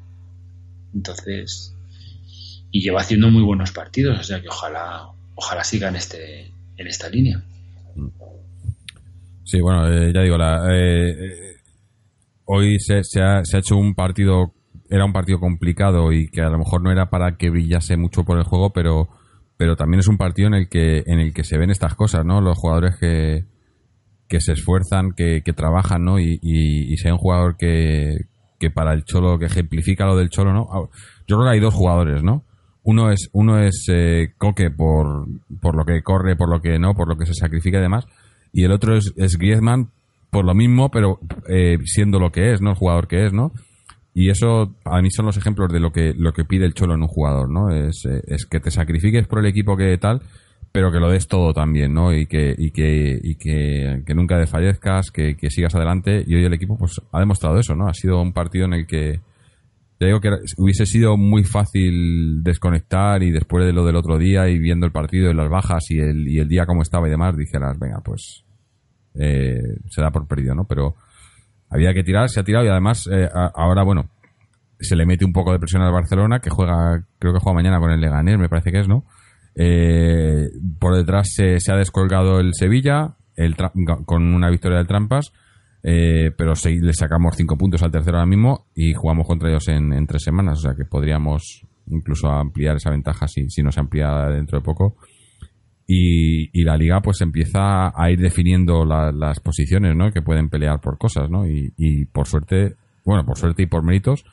Entonces, 0.93 1.75
y 2.71 2.81
lleva 2.81 3.01
haciendo 3.01 3.29
muy 3.29 3.43
buenos 3.43 3.71
partidos, 3.71 4.19
o 4.19 4.23
sea 4.23 4.41
que 4.41 4.47
ojalá, 4.47 5.10
ojalá 5.36 5.63
siga 5.63 5.89
en, 5.89 5.95
este, 5.97 6.51
en 6.77 6.88
esta 6.88 7.10
línea. 7.10 7.43
Sí, 9.43 9.60
bueno, 9.60 9.88
eh, 9.91 10.12
ya 10.13 10.21
digo, 10.21 10.38
la, 10.38 10.73
eh, 10.73 11.10
eh, 11.12 11.55
hoy 12.45 12.79
se, 12.79 12.99
ha, 13.21 13.43
se 13.43 13.57
ha 13.57 13.60
hecho 13.60 13.75
un 13.75 13.93
partido, 13.93 14.53
era 14.89 15.03
un 15.03 15.12
partido 15.12 15.39
complicado 15.39 16.13
y 16.13 16.29
que 16.29 16.41
a 16.41 16.49
lo 16.49 16.57
mejor 16.57 16.81
no 16.81 16.91
era 16.91 17.10
para 17.10 17.36
que 17.36 17.49
brillase 17.49 17.97
mucho 17.97 18.23
por 18.23 18.38
el 18.38 18.45
juego, 18.45 18.71
pero, 18.71 19.10
pero 19.57 19.75
también 19.75 19.99
es 19.99 20.07
un 20.07 20.17
partido 20.17 20.47
en 20.47 20.53
el 20.53 20.69
que, 20.69 21.03
en 21.05 21.19
el 21.19 21.34
que 21.34 21.43
se 21.43 21.57
ven 21.57 21.69
estas 21.69 21.95
cosas, 21.95 22.25
¿no? 22.25 22.39
Los 22.39 22.57
jugadores 22.57 22.95
que, 22.97 23.43
que 24.29 24.39
se 24.39 24.53
esfuerzan, 24.53 25.12
que, 25.12 25.41
que 25.43 25.51
trabajan, 25.51 26.05
¿no? 26.05 26.19
Y, 26.19 26.39
y, 26.41 26.93
y 26.93 26.97
sea 26.97 27.12
un 27.12 27.19
jugador 27.19 27.57
que, 27.57 28.27
que 28.57 28.69
para 28.69 28.93
el 28.93 29.03
Cholo, 29.03 29.38
que 29.38 29.47
ejemplifica 29.47 30.05
lo 30.05 30.15
del 30.15 30.29
Cholo, 30.29 30.53
¿no? 30.53 30.67
Ah, 30.71 30.88
yo 31.27 31.36
creo 31.36 31.43
que 31.43 31.55
hay 31.55 31.60
dos 31.60 31.73
jugadores, 31.73 32.23
¿no? 32.23 32.45
Uno 32.83 33.11
es, 33.11 33.29
uno 33.33 33.59
es 33.59 33.85
eh, 33.89 34.33
Coque 34.37 34.71
por, 34.71 35.27
por 35.61 35.75
lo 35.75 35.85
que 35.85 36.01
corre, 36.01 36.35
por 36.35 36.49
lo 36.49 36.61
que 36.61 36.79
no, 36.79 36.95
por 36.95 37.07
lo 37.07 37.17
que 37.17 37.25
se 37.25 37.33
sacrifica 37.33 37.77
y 37.77 37.81
demás. 37.81 38.05
Y 38.53 38.63
el 38.63 38.71
otro 38.71 38.95
es, 38.95 39.13
es 39.17 39.37
Griezmann 39.37 39.89
por 40.31 40.45
lo 40.45 40.55
mismo, 40.55 40.89
pero 40.89 41.19
eh, 41.47 41.77
siendo 41.85 42.19
lo 42.19 42.31
que 42.31 42.53
es, 42.53 42.61
¿no? 42.61 42.71
El 42.71 42.77
jugador 42.77 43.07
que 43.07 43.25
es, 43.25 43.33
¿no? 43.33 43.51
Y 44.13 44.29
eso 44.29 44.75
a 44.83 45.01
mí 45.01 45.09
son 45.11 45.25
los 45.25 45.37
ejemplos 45.37 45.71
de 45.71 45.79
lo 45.79 45.91
que, 45.91 46.13
lo 46.17 46.33
que 46.33 46.45
pide 46.45 46.65
el 46.65 46.73
Cholo 46.73 46.95
en 46.95 47.01
un 47.01 47.07
jugador, 47.07 47.49
¿no? 47.49 47.69
Es, 47.69 48.05
eh, 48.05 48.21
es 48.27 48.45
que 48.45 48.59
te 48.59 48.71
sacrifiques 48.71 49.27
por 49.27 49.39
el 49.39 49.45
equipo 49.45 49.77
que 49.77 49.97
tal, 49.97 50.21
pero 50.71 50.91
que 50.91 50.99
lo 50.99 51.09
des 51.09 51.27
todo 51.27 51.53
también, 51.53 51.93
¿no? 51.93 52.13
Y 52.13 52.25
que, 52.25 52.55
y 52.57 52.71
que, 52.71 53.19
y 53.21 53.35
que, 53.35 54.13
nunca 54.15 54.37
desfallezcas, 54.37 55.11
que, 55.11 55.35
que 55.35 55.49
sigas 55.49 55.75
adelante. 55.75 56.23
Y 56.25 56.35
hoy 56.35 56.45
el 56.45 56.53
equipo 56.53 56.77
pues 56.77 57.01
ha 57.11 57.19
demostrado 57.19 57.59
eso, 57.59 57.75
¿no? 57.75 57.87
Ha 57.87 57.93
sido 57.93 58.21
un 58.21 58.33
partido 58.33 58.65
en 58.65 58.73
el 58.73 58.87
que 58.87 59.19
te 60.01 60.07
digo 60.07 60.19
que 60.19 60.31
hubiese 60.57 60.87
sido 60.87 61.15
muy 61.15 61.43
fácil 61.43 62.41
desconectar 62.41 63.21
y 63.21 63.29
después 63.29 63.67
de 63.67 63.71
lo 63.71 63.85
del 63.85 63.95
otro 63.95 64.17
día 64.17 64.49
y 64.49 64.57
viendo 64.57 64.87
el 64.87 64.91
partido 64.91 65.29
y 65.29 65.35
las 65.35 65.47
bajas 65.47 65.91
y 65.91 65.99
el, 65.99 66.27
y 66.27 66.39
el 66.39 66.47
día 66.47 66.65
como 66.65 66.81
estaba 66.81 67.07
y 67.07 67.11
demás, 67.11 67.37
dijeras, 67.37 67.77
venga, 67.77 68.01
pues 68.03 68.43
eh, 69.13 69.61
se 69.91 70.01
da 70.01 70.09
por 70.09 70.27
perdido, 70.27 70.55
¿no? 70.55 70.65
Pero 70.65 70.95
había 71.69 71.93
que 71.93 72.01
tirar, 72.03 72.29
se 72.29 72.39
ha 72.39 72.43
tirado 72.43 72.65
y 72.65 72.69
además 72.69 73.07
eh, 73.11 73.29
ahora, 73.53 73.83
bueno, 73.83 74.09
se 74.79 74.95
le 74.95 75.05
mete 75.05 75.23
un 75.23 75.33
poco 75.33 75.51
de 75.51 75.59
presión 75.59 75.83
al 75.83 75.93
Barcelona, 75.93 76.39
que 76.39 76.49
juega, 76.49 77.05
creo 77.19 77.33
que 77.33 77.39
juega 77.39 77.57
mañana 77.57 77.79
con 77.79 77.91
el 77.91 78.01
Leganés, 78.01 78.39
me 78.39 78.49
parece 78.49 78.71
que 78.71 78.79
es, 78.79 78.87
¿no? 78.87 79.05
Eh, 79.53 80.49
por 80.79 80.95
detrás 80.95 81.29
se, 81.31 81.59
se, 81.59 81.71
ha 81.71 81.75
descolgado 81.75 82.39
el 82.39 82.55
Sevilla 82.55 83.17
con 84.07 84.33
una 84.33 84.49
victoria 84.49 84.79
del 84.79 84.87
Trampas 84.87 85.31
eh, 85.83 86.31
pero 86.37 86.55
si 86.55 86.79
le 86.79 86.93
sacamos 86.93 87.35
cinco 87.35 87.57
puntos 87.57 87.81
al 87.81 87.91
tercero 87.91 88.17
ahora 88.17 88.29
mismo 88.29 88.67
y 88.75 88.93
jugamos 88.93 89.25
contra 89.25 89.49
ellos 89.49 89.67
en, 89.67 90.05
tres 90.05 90.23
semanas, 90.23 90.59
o 90.59 90.61
sea 90.61 90.75
que 90.75 90.85
podríamos 90.85 91.65
incluso 91.87 92.29
ampliar 92.29 92.75
esa 92.75 92.91
ventaja 92.91 93.27
si, 93.27 93.49
si 93.49 93.63
no 93.63 93.71
se 93.71 93.79
amplía 93.79 94.27
dentro 94.29 94.59
de 94.59 94.63
poco. 94.63 94.95
Y, 95.87 96.63
la 96.63 96.77
liga 96.77 97.01
pues 97.01 97.19
empieza 97.19 97.91
a 97.93 98.11
ir 98.11 98.19
definiendo 98.19 98.85
las 98.85 99.39
posiciones, 99.41 99.93
¿no? 99.93 100.11
Que 100.11 100.21
pueden 100.21 100.47
pelear 100.47 100.79
por 100.79 100.97
cosas, 100.97 101.29
¿no? 101.29 101.45
Y, 101.45 102.05
por 102.05 102.27
suerte, 102.27 102.75
bueno, 103.03 103.25
por 103.25 103.37
suerte 103.37 103.63
y 103.63 103.65
por 103.65 103.83
méritos, 103.83 104.23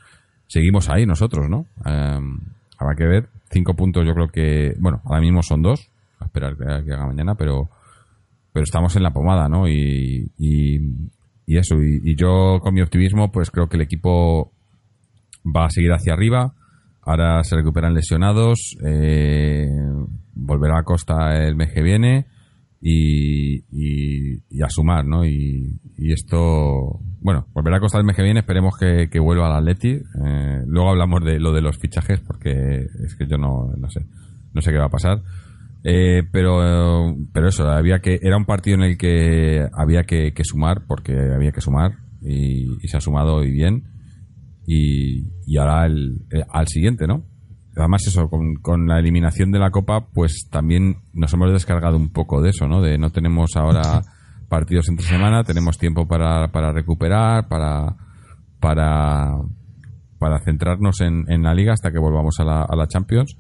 seguimos 0.47 0.89
ahí 0.89 1.05
nosotros, 1.05 1.49
¿no? 1.49 1.67
Em, 1.85 2.39
habrá 2.79 2.95
que 2.95 3.07
ver. 3.07 3.29
Cinco 3.51 3.75
puntos 3.75 4.07
yo 4.07 4.15
creo 4.15 4.29
que, 4.29 4.75
bueno, 4.79 5.01
ahora 5.05 5.21
mismo 5.21 5.43
son 5.43 5.63
dos, 5.63 5.91
a 6.21 6.27
esperar 6.27 6.57
que, 6.57 6.93
haga 6.93 7.07
mañana, 7.07 7.35
pero 7.35 7.71
pero 8.53 8.65
estamos 8.65 8.95
en 8.97 9.03
la 9.03 9.13
pomada, 9.13 9.49
¿no? 9.49 9.69
y, 9.69 10.31
y 10.39 10.79
eso, 11.57 11.77
y, 11.83 12.15
yo 12.15 12.59
con 12.61 12.75
mi 12.75 12.83
optimismo, 12.83 13.33
pues 13.33 13.51
creo 13.51 13.69
que 13.69 13.77
el 13.77 13.83
equipo 13.83 14.53
va 15.45 15.67
a 15.67 15.71
seguir 15.71 15.93
hacia 15.93 16.13
arriba. 16.13 16.55
Ahora 17.03 17.43
se 17.43 17.57
recuperan 17.57 17.95
lesionados, 17.95 18.77
eh, 18.85 19.67
volverá 20.35 20.81
a 20.81 20.85
Costa 20.85 21.43
el 21.47 21.57
mes 21.57 21.73
que 21.73 21.83
viene 21.83 22.27
y, 22.83 24.63
a 24.63 24.69
sumar, 24.69 25.07
¿no? 25.07 25.25
Y, 25.25 25.81
esto, 25.97 27.01
bueno, 27.21 27.47
volverá 27.55 27.79
a 27.79 27.81
Costa 27.81 27.99
el 27.99 28.05
mes 28.05 28.15
que 28.15 28.23
viene, 28.23 28.41
esperemos 28.41 28.75
que, 28.79 29.19
vuelva 29.19 29.47
al 29.47 29.57
Atleti. 29.61 29.93
Eh, 29.93 30.63
luego 30.67 30.91
hablamos 30.91 31.25
de 31.25 31.41
lo 31.41 31.53
de 31.53 31.63
los 31.63 31.79
fichajes 31.79 32.21
porque 32.21 32.87
es 33.05 33.17
que 33.17 33.27
yo 33.27 33.39
no, 33.39 33.73
no 33.77 33.89
sé, 33.89 34.05
no 34.53 34.61
sé 34.61 34.71
qué 34.71 34.79
va 34.79 34.87
a 34.87 34.91
pasar. 34.91 35.23
Eh, 35.85 36.23
pero, 36.33 37.15
pero 37.33 37.49
eso, 37.49 37.69
había 37.69 38.01
que, 38.01 38.19
era 38.21 38.37
un 38.37 38.45
partido 38.45 38.77
en 38.77 38.83
el 38.83 38.99
que 38.99 39.67
había 39.73 40.05
que, 40.05 40.33
sumar, 40.43 40.85
porque 40.87 41.13
había 41.13 41.53
que 41.53 41.61
sumar, 41.61 41.93
y, 42.21 42.67
se 42.89 42.97
ha 42.97 43.01
sumado 43.01 43.45
y 43.45 43.51
bien. 43.51 43.85
Y, 44.67 45.31
y 45.47 45.57
ahora 45.57 45.87
el, 45.87 46.27
eh, 46.31 46.43
al 46.51 46.67
siguiente, 46.69 47.07
¿no? 47.07 47.25
Además, 47.77 48.07
eso, 48.07 48.29
con, 48.29 48.57
con, 48.57 48.87
la 48.87 48.99
eliminación 48.99 49.51
de 49.51 49.61
la 49.61 49.71
Copa, 49.71 50.09
pues 50.13 50.49
también 50.51 50.97
nos 51.15 51.33
hemos 51.33 51.53
descargado 51.53 51.97
un 51.97 52.11
poco 52.11 52.43
de 52.43 52.51
eso, 52.51 52.67
¿no? 52.67 52.83
De 52.83 52.99
no 52.99 53.11
tenemos 53.11 53.57
ahora 53.57 54.03
partidos 54.49 54.89
entre 54.89 55.07
semana, 55.07 55.45
tenemos 55.45 55.79
tiempo 55.79 56.07
para, 56.09 56.49
para 56.49 56.73
recuperar, 56.73 57.49
para, 57.49 57.97
para, 58.61 59.37
para 60.19 60.41
centrarnos 60.41 61.01
en, 61.01 61.25
en 61.29 61.45
la 61.45 61.55
liga 61.55 61.73
hasta 61.73 61.93
que 61.93 61.99
volvamos 61.99 62.39
a 62.41 62.45
la, 62.45 62.63
a 62.63 62.77
la 62.77 62.89
Champions 62.89 63.37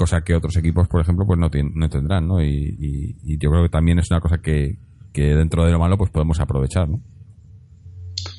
cosa 0.00 0.22
que 0.22 0.34
otros 0.34 0.56
equipos, 0.56 0.88
por 0.88 1.02
ejemplo, 1.02 1.26
pues 1.26 1.38
no, 1.38 1.50
no 1.74 1.88
tendrán, 1.90 2.26
¿no? 2.26 2.42
Y, 2.42 3.18
yo 3.22 3.50
creo 3.50 3.64
que 3.64 3.68
también 3.68 3.98
es 3.98 4.10
una 4.10 4.20
cosa 4.20 4.38
que, 4.38 4.78
dentro 5.12 5.66
de 5.66 5.72
lo 5.72 5.78
malo 5.78 5.98
pues 5.98 6.10
podemos 6.10 6.40
aprovechar, 6.40 6.88
¿no? 6.88 7.02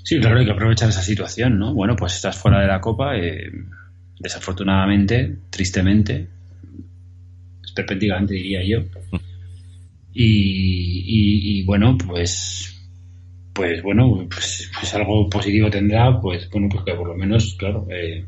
Sí, 0.03 0.19
claro, 0.19 0.39
hay 0.39 0.45
que 0.45 0.53
aprovechar 0.53 0.89
esa 0.89 1.03
situación, 1.03 1.59
¿no? 1.59 1.75
Bueno, 1.75 1.95
pues 1.95 2.15
estás 2.15 2.35
fuera 2.35 2.61
de 2.61 2.67
la 2.67 2.81
Copa, 2.81 3.15
eh, 3.15 3.51
desafortunadamente, 4.19 5.37
tristemente, 5.51 6.27
perspectivamente 7.75 8.33
diría 8.33 8.61
yo. 8.65 8.83
Y, 10.13 11.63
bueno, 11.65 11.95
pues 11.95 12.67
pues 13.53 13.83
bueno, 13.83 14.27
pues, 14.33 14.71
pues, 14.79 14.95
algo 14.95 15.29
positivo 15.29 15.69
tendrá, 15.69 16.19
pues 16.19 16.49
bueno, 16.49 16.69
pues 16.71 16.83
que 16.85 16.95
por 16.95 17.07
lo 17.07 17.15
menos, 17.15 17.53
claro, 17.59 17.85
eh, 17.91 18.25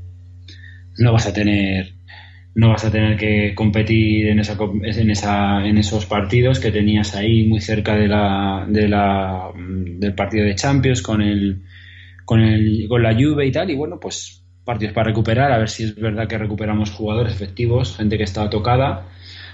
no 1.00 1.14
vas 1.14 1.26
a 1.26 1.34
tener 1.34 1.96
no 2.56 2.70
vas 2.70 2.86
a 2.86 2.92
tener 2.92 3.18
que 3.18 3.56
competir 3.56 4.28
en, 4.28 4.40
esa, 4.40 4.58
en, 4.84 5.10
esa, 5.10 5.66
en 5.66 5.78
esos 5.78 6.06
partidos 6.06 6.60
que 6.60 6.72
tenías 6.72 7.16
ahí 7.16 7.46
muy 7.48 7.60
cerca 7.62 7.96
de 7.96 8.08
la, 8.08 8.66
de 8.68 8.88
la, 8.88 9.52
del 9.56 10.14
partido 10.14 10.46
de 10.46 10.56
Champions 10.56 11.02
con, 11.02 11.22
el, 11.22 11.64
con, 12.26 12.42
el, 12.42 12.86
con 12.88 13.02
la 13.02 13.14
Juve 13.14 13.48
y 13.48 13.52
tal. 13.52 13.72
Y 13.72 13.76
bueno, 13.76 14.00
pues 14.00 14.44
partidos 14.64 14.94
para 14.94 15.08
recuperar, 15.08 15.52
a 15.52 15.58
ver 15.58 15.70
si 15.70 15.84
es 15.84 15.96
verdad 15.96 16.28
que 16.28 16.38
recuperamos 16.38 16.92
jugadores 16.92 17.34
efectivos, 17.34 17.98
gente 17.98 18.18
que 18.18 18.24
está 18.24 18.50
tocada. 18.50 19.10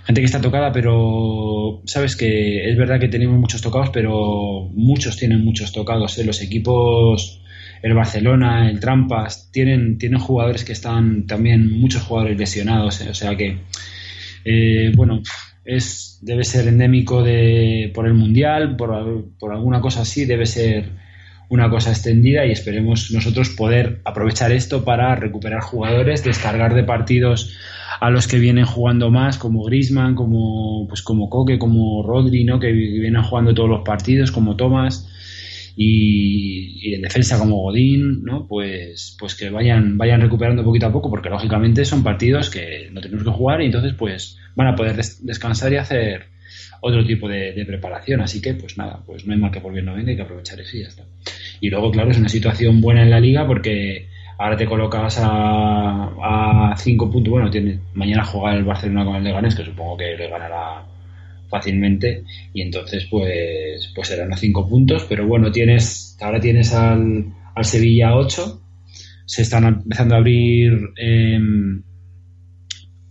Gente 0.05 0.21
que 0.21 0.25
está 0.25 0.41
tocada, 0.41 0.71
pero 0.71 1.81
sabes 1.85 2.15
que 2.15 2.69
es 2.69 2.77
verdad 2.77 2.99
que 2.99 3.09
tenemos 3.09 3.37
muchos 3.37 3.61
tocados, 3.61 3.91
pero 3.91 4.67
muchos 4.73 5.17
tienen 5.17 5.43
muchos 5.45 5.71
tocados. 5.71 6.17
¿eh? 6.17 6.25
Los 6.25 6.41
equipos 6.41 7.43
el 7.81 7.93
Barcelona, 7.93 8.69
el 8.69 8.79
Trampas, 8.79 9.49
tienen, 9.51 9.97
tienen 9.97 10.19
jugadores 10.19 10.63
que 10.63 10.73
están 10.73 11.25
también, 11.27 11.79
muchos 11.79 12.03
jugadores 12.03 12.37
lesionados, 12.37 13.01
eh, 13.01 13.09
o 13.09 13.13
sea 13.13 13.35
que, 13.35 13.59
eh, 14.45 14.91
bueno, 14.95 15.21
es, 15.65 16.19
debe 16.21 16.43
ser 16.43 16.67
endémico 16.67 17.23
de, 17.23 17.91
por 17.93 18.07
el 18.07 18.13
Mundial, 18.13 18.75
por, 18.75 19.29
por 19.39 19.53
alguna 19.53 19.81
cosa 19.81 20.01
así, 20.01 20.25
debe 20.25 20.45
ser 20.45 20.85
una 21.49 21.69
cosa 21.69 21.89
extendida 21.89 22.45
y 22.45 22.51
esperemos 22.51 23.11
nosotros 23.11 23.49
poder 23.49 24.01
aprovechar 24.05 24.51
esto 24.51 24.83
para 24.83 25.15
recuperar 25.15 25.61
jugadores, 25.61 26.23
descargar 26.23 26.75
de 26.75 26.83
partidos 26.83 27.57
a 27.99 28.09
los 28.11 28.27
que 28.27 28.37
vienen 28.37 28.65
jugando 28.65 29.09
más, 29.09 29.37
como 29.37 29.63
Grisman, 29.63 30.15
como 30.15 30.87
pues 30.87 31.01
como 31.01 31.29
Coque, 31.29 31.57
como 31.57 32.03
Rodri, 32.03 32.43
¿no? 32.43 32.59
que 32.59 32.71
vienen 32.71 33.23
jugando 33.23 33.53
todos 33.53 33.69
los 33.69 33.81
partidos, 33.81 34.31
como 34.31 34.55
Thomas 34.55 35.07
y, 35.75 36.93
en 36.93 37.01
defensa 37.01 37.37
como 37.37 37.57
Godín, 37.57 38.23
¿no? 38.23 38.47
Pues, 38.47 39.15
pues 39.19 39.35
que 39.35 39.49
vayan, 39.49 39.97
vayan 39.97 40.21
recuperando 40.21 40.63
poquito 40.63 40.87
a 40.87 40.91
poco, 40.91 41.09
porque 41.09 41.29
lógicamente 41.29 41.85
son 41.85 42.03
partidos 42.03 42.49
que 42.49 42.89
no 42.91 43.01
tenemos 43.01 43.23
que 43.23 43.31
jugar 43.31 43.61
y 43.61 43.65
entonces 43.65 43.93
pues 43.93 44.37
van 44.55 44.67
a 44.67 44.75
poder 44.75 44.95
descansar 44.95 45.71
y 45.73 45.77
hacer 45.77 46.27
otro 46.81 47.05
tipo 47.05 47.27
de, 47.27 47.63
preparación. 47.65 48.21
Así 48.21 48.41
que, 48.41 48.53
pues 48.53 48.77
nada, 48.77 49.01
pues 49.05 49.25
no 49.25 49.33
hay 49.33 49.39
mal 49.39 49.51
que 49.51 49.61
por 49.61 49.73
bien 49.73 49.85
no 49.85 49.95
venga, 49.95 50.09
hay 50.09 50.15
que 50.15 50.21
aprovechar 50.21 50.59
eso 50.59 50.77
y 50.77 50.81
ya 50.81 50.87
está. 50.87 51.03
Y 51.59 51.69
luego, 51.69 51.91
claro, 51.91 52.11
es 52.11 52.17
una 52.17 52.29
situación 52.29 52.81
buena 52.81 53.03
en 53.03 53.09
la 53.09 53.19
liga 53.19 53.45
porque 53.45 54.07
ahora 54.37 54.55
te 54.55 54.65
colocas 54.65 55.19
a, 55.21 56.71
a 56.71 56.75
cinco 56.77 57.09
puntos. 57.11 57.31
Bueno, 57.31 57.49
tiene, 57.49 57.79
mañana 57.93 58.23
juega 58.23 58.55
el 58.55 58.63
Barcelona 58.63 59.05
con 59.05 59.15
el 59.17 59.23
Leganés, 59.23 59.55
que 59.55 59.65
supongo 59.65 59.97
que 59.97 60.15
le 60.15 60.29
ganará 60.29 60.85
fácilmente. 61.49 62.23
Y 62.53 62.61
entonces 62.61 63.07
pues 63.09 63.91
pues 63.95 64.07
serán 64.07 64.33
a 64.33 64.37
cinco 64.37 64.67
puntos. 64.67 65.05
Pero 65.09 65.27
bueno 65.27 65.51
tienes 65.51 66.17
ahora 66.21 66.39
tienes 66.39 66.73
al, 66.73 67.25
al 67.55 67.65
Sevilla 67.65 68.15
8 68.15 68.61
se 69.25 69.43
están 69.43 69.63
empezando 69.65 70.15
a 70.15 70.17
abrir 70.17 70.89
em, 70.97 71.83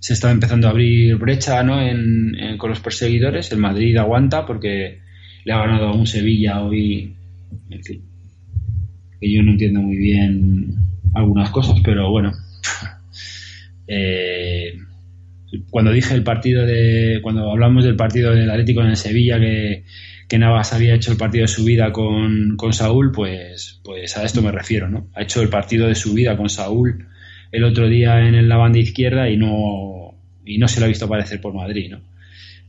se 0.01 0.15
está 0.15 0.33
empezando 0.33 0.67
a 0.67 0.71
abrir 0.71 1.17
brecha 1.17 1.63
¿no? 1.63 1.81
En, 1.81 2.57
con 2.59 2.71
los 2.71 2.81
perseguidores. 2.81 3.53
El 3.53 3.59
Madrid 3.59 3.97
aguanta 3.97 4.47
porque 4.47 4.99
le 5.45 5.53
ha 5.53 5.59
ganado 5.59 5.95
un 5.95 6.07
Sevilla 6.07 6.63
hoy. 6.63 7.15
Que 9.21 9.33
yo 9.33 9.43
no 9.43 9.53
entiendo 9.53 9.81
muy 9.81 9.97
bien 9.97 10.75
algunas 11.15 11.51
cosas 11.51 11.81
pero 11.85 12.11
bueno. 12.11 12.33
Eh, 13.91 14.68
cuando 15.71 15.93
dije 15.93 16.15
el 16.15 16.23
partido 16.23 16.65
de, 16.67 17.21
cuando 17.23 17.51
hablamos 17.51 17.85
del 17.85 17.97
partido 17.97 18.33
del 18.33 18.51
Atlético 18.51 18.83
en 18.83 18.89
el 18.89 18.97
Sevilla, 18.97 19.39
que, 19.39 19.85
que 20.29 20.39
Navas 20.39 20.73
había 20.73 20.95
hecho 20.95 21.13
el 21.13 21.19
partido 21.19 21.43
de 21.43 21.49
su 21.49 21.65
vida 21.65 21.93
con, 21.93 22.57
con, 22.57 22.73
Saúl, 22.73 23.13
pues, 23.13 23.81
pues 23.83 24.17
a 24.17 24.25
esto 24.25 24.43
me 24.43 24.53
refiero, 24.53 24.89
¿no? 24.89 25.09
Ha 25.15 25.23
hecho 25.23 25.43
el 25.43 25.49
partido 25.49 25.87
de 25.89 25.95
su 25.95 26.15
vida 26.15 26.37
con 26.37 26.49
Saúl 26.49 27.07
el 27.51 27.65
otro 27.65 27.89
día 27.89 28.21
en 28.21 28.49
la 28.49 28.57
banda 28.57 28.79
izquierda 28.79 29.31
y 29.31 29.37
no, 29.37 30.15
y 30.45 30.59
no 30.59 30.69
se 30.69 30.81
lo 30.81 30.87
ha 30.87 30.89
visto 30.89 31.07
aparecer 31.07 31.41
por 31.41 31.55
Madrid, 31.55 31.91
¿no? 31.91 32.01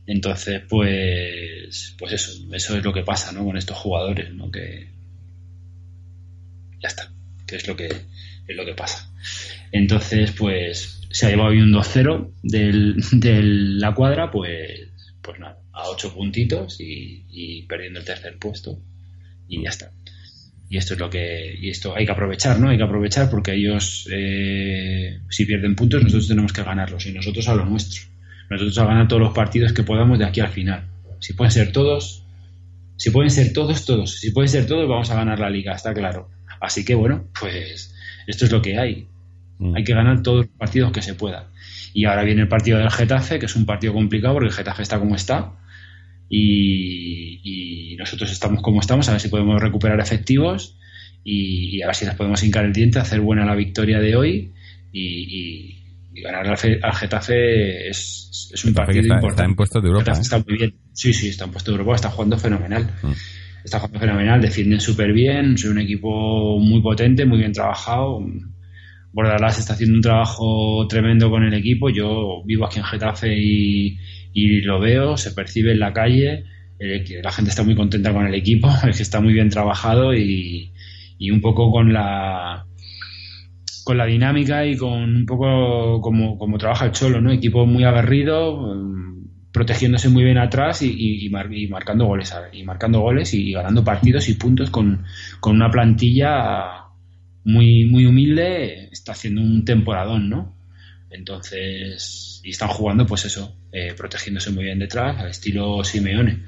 Entonces, 0.06 0.62
pues, 0.68 1.94
pues 1.98 2.12
eso, 2.12 2.32
eso 2.54 2.76
es 2.76 2.84
lo 2.84 2.92
que 2.92 3.02
pasa, 3.02 3.32
¿no? 3.32 3.44
Con 3.44 3.56
estos 3.56 3.76
jugadores, 3.76 4.32
¿no? 4.32 4.50
Que 4.50 4.88
ya 6.80 6.88
está 6.88 7.10
que 7.50 7.56
es 7.56 7.66
lo 7.66 7.76
que, 7.76 7.88
es 7.88 8.56
lo 8.56 8.64
que 8.64 8.74
pasa. 8.74 9.10
Entonces, 9.72 10.30
pues 10.32 10.99
se 11.10 11.26
ha 11.26 11.30
llevado 11.30 11.50
hoy 11.50 11.60
un 11.60 11.72
2-0 11.72 12.30
de 12.42 13.42
la 13.42 13.94
cuadra, 13.94 14.30
pues, 14.30 14.88
pues 15.20 15.40
nada, 15.40 15.58
a 15.72 15.88
8 15.88 16.14
puntitos 16.14 16.76
y, 16.80 17.62
perdiendo 17.68 18.00
el 18.00 18.04
tercer 18.04 18.38
puesto 18.38 18.78
y 19.48 19.62
ya 19.62 19.70
está. 19.70 19.92
Y 20.68 20.76
esto 20.76 20.94
es 20.94 21.00
lo 21.00 21.10
que 21.10 21.56
y 21.60 21.68
esto 21.68 21.96
hay 21.96 22.06
que 22.06 22.12
aprovechar 22.12 22.60
no 22.60 22.68
hay 22.68 22.76
que 22.76 22.84
aprovechar 22.84 23.28
porque 23.28 23.54
ellos 23.54 24.08
eh, 24.12 25.18
si 25.28 25.44
pierden 25.44 25.74
puntos 25.74 26.00
nosotros 26.00 26.28
tenemos 26.28 26.52
que 26.52 26.62
ganarlos 26.62 27.06
y 27.06 27.12
nosotros 27.12 27.48
a 27.48 27.54
lo 27.54 27.64
nuestro. 27.64 28.04
Nosotros 28.48 28.78
a 28.78 28.84
ganar 28.84 29.08
todos 29.08 29.22
los 29.22 29.32
partidos 29.32 29.72
que 29.72 29.82
podamos 29.82 30.18
de 30.18 30.26
aquí 30.26 30.40
al 30.40 30.48
final. 30.48 30.88
Si 31.18 31.32
pueden 31.32 31.50
ser 31.50 31.72
todos 31.72 32.24
si 32.96 33.10
pueden 33.10 33.30
ser 33.30 33.52
todos 33.52 33.84
todos. 33.84 34.20
Si 34.20 34.30
pueden 34.30 34.48
ser 34.48 34.66
todos 34.66 34.88
vamos 34.88 35.10
a 35.10 35.16
ganar 35.16 35.40
la 35.40 35.50
liga 35.50 35.74
está 35.74 35.92
claro. 35.92 36.28
Así 36.60 36.84
que 36.84 36.94
bueno 36.94 37.28
pues 37.38 37.92
esto 38.28 38.44
es 38.44 38.52
lo 38.52 38.62
que 38.62 38.78
hay 38.78 39.08
mm. 39.60 39.76
hay 39.76 39.84
que 39.84 39.94
ganar 39.94 40.22
todos 40.22 40.46
los 40.46 40.56
partidos 40.56 40.90
que 40.90 41.02
se 41.02 41.14
pueda 41.14 41.50
y 41.94 42.04
ahora 42.04 42.24
viene 42.24 42.42
el 42.42 42.48
partido 42.48 42.78
del 42.78 42.90
Getafe 42.90 43.38
que 43.38 43.46
es 43.46 43.54
un 43.54 43.66
partido 43.66 43.92
complicado 43.92 44.34
porque 44.34 44.48
el 44.48 44.54
Getafe 44.54 44.82
está 44.82 44.98
como 44.98 45.14
está 45.14 45.54
y, 46.30 47.96
nosotros 47.98 48.30
estamos 48.30 48.62
como 48.62 48.80
estamos, 48.80 49.08
a 49.08 49.12
ver 49.12 49.20
si 49.20 49.28
podemos 49.28 49.60
recuperar 49.60 50.00
efectivos 50.00 50.78
y, 51.22 51.82
a 51.82 51.86
ver 51.86 51.94
si 51.94 52.06
nos 52.06 52.14
podemos 52.14 52.42
hincar 52.42 52.64
el 52.64 52.72
diente, 52.72 52.98
hacer 52.98 53.20
buena 53.20 53.44
la 53.44 53.54
victoria 53.54 54.00
de 54.00 54.16
hoy 54.16 54.54
y, 54.92 55.76
ganar 56.22 56.46
al, 56.48 56.56
Getafe 56.94 57.88
es, 57.88 58.50
es 58.52 58.64
un 58.64 58.74
partido 58.74 59.02
importante. 59.02 59.30
Está 59.30 59.44
en 59.44 59.54
puesto 59.54 59.80
de 59.80 59.88
Europa. 59.88 60.12
Está 60.12 60.38
muy 60.38 60.56
bien. 60.56 60.74
Sí, 60.92 61.12
sí, 61.14 61.28
está 61.28 61.44
en 61.44 61.50
puesto 61.50 61.70
de 61.70 61.78
Europa, 61.78 61.96
está 61.96 62.10
jugando 62.10 62.38
fenomenal. 62.38 62.90
Mm. 63.02 63.12
Está 63.64 63.78
jugando 63.78 64.00
fenomenal, 64.00 64.40
defienden 64.40 64.80
súper 64.80 65.12
bien, 65.12 65.56
soy 65.58 65.70
un 65.70 65.78
equipo 65.80 66.58
muy 66.58 66.80
potente, 66.82 67.26
muy 67.26 67.38
bien 67.38 67.52
trabajado. 67.52 68.20
Bordalás 69.12 69.58
está 69.58 69.74
haciendo 69.74 69.96
un 69.96 70.02
trabajo 70.02 70.86
tremendo 70.88 71.30
con 71.30 71.44
el 71.44 71.54
equipo. 71.54 71.90
Yo 71.90 72.42
vivo 72.44 72.66
aquí 72.66 72.78
en 72.78 72.84
Getafe 72.84 73.36
y, 73.36 73.98
y 74.32 74.60
lo 74.62 74.80
veo, 74.80 75.16
se 75.16 75.32
percibe 75.32 75.72
en 75.72 75.80
la 75.80 75.92
calle, 75.92 76.44
eh, 76.78 77.20
la 77.22 77.32
gente 77.32 77.50
está 77.50 77.62
muy 77.62 77.74
contenta 77.74 78.12
con 78.12 78.26
el 78.26 78.34
equipo, 78.34 78.68
es 78.88 78.96
que 78.96 79.02
está 79.02 79.20
muy 79.20 79.32
bien 79.32 79.50
trabajado 79.50 80.14
y, 80.14 80.72
un 81.30 81.40
poco 81.40 81.70
con 81.70 81.92
la 81.92 82.64
con 83.84 83.98
la 83.98 84.06
dinámica 84.06 84.64
y 84.64 84.76
con 84.76 85.16
un 85.16 85.26
poco 85.26 86.00
como, 86.00 86.38
como 86.38 86.58
trabaja 86.58 86.86
el 86.86 86.92
Cholo, 86.92 87.20
¿no? 87.20 87.32
Equipo 87.32 87.66
muy 87.66 87.84
aguerrido, 87.84 88.56
mm, 88.56 89.50
protegiéndose 89.52 90.08
muy 90.08 90.22
bien 90.24 90.38
atrás 90.38 90.80
y, 90.82 91.28
marcando 91.30 92.06
goles 92.06 92.32
y 92.52 92.62
marcando 92.62 93.00
goles 93.00 93.34
y 93.34 93.52
ganando 93.52 93.84
partidos 93.84 94.28
y 94.28 94.34
puntos 94.34 94.70
con 94.70 95.04
una 95.44 95.70
plantilla 95.70 96.79
muy 97.44 97.84
muy 97.84 98.06
humilde, 98.06 98.88
está 98.92 99.12
haciendo 99.12 99.40
un 99.40 99.64
temporadón, 99.64 100.28
¿no? 100.28 100.56
Entonces, 101.10 102.40
y 102.44 102.50
están 102.50 102.68
jugando, 102.68 103.06
pues 103.06 103.24
eso, 103.24 103.56
eh, 103.72 103.94
protegiéndose 103.96 104.50
muy 104.50 104.64
bien 104.64 104.78
detrás, 104.78 105.18
al 105.18 105.30
estilo 105.30 105.82
Simeone, 105.82 106.38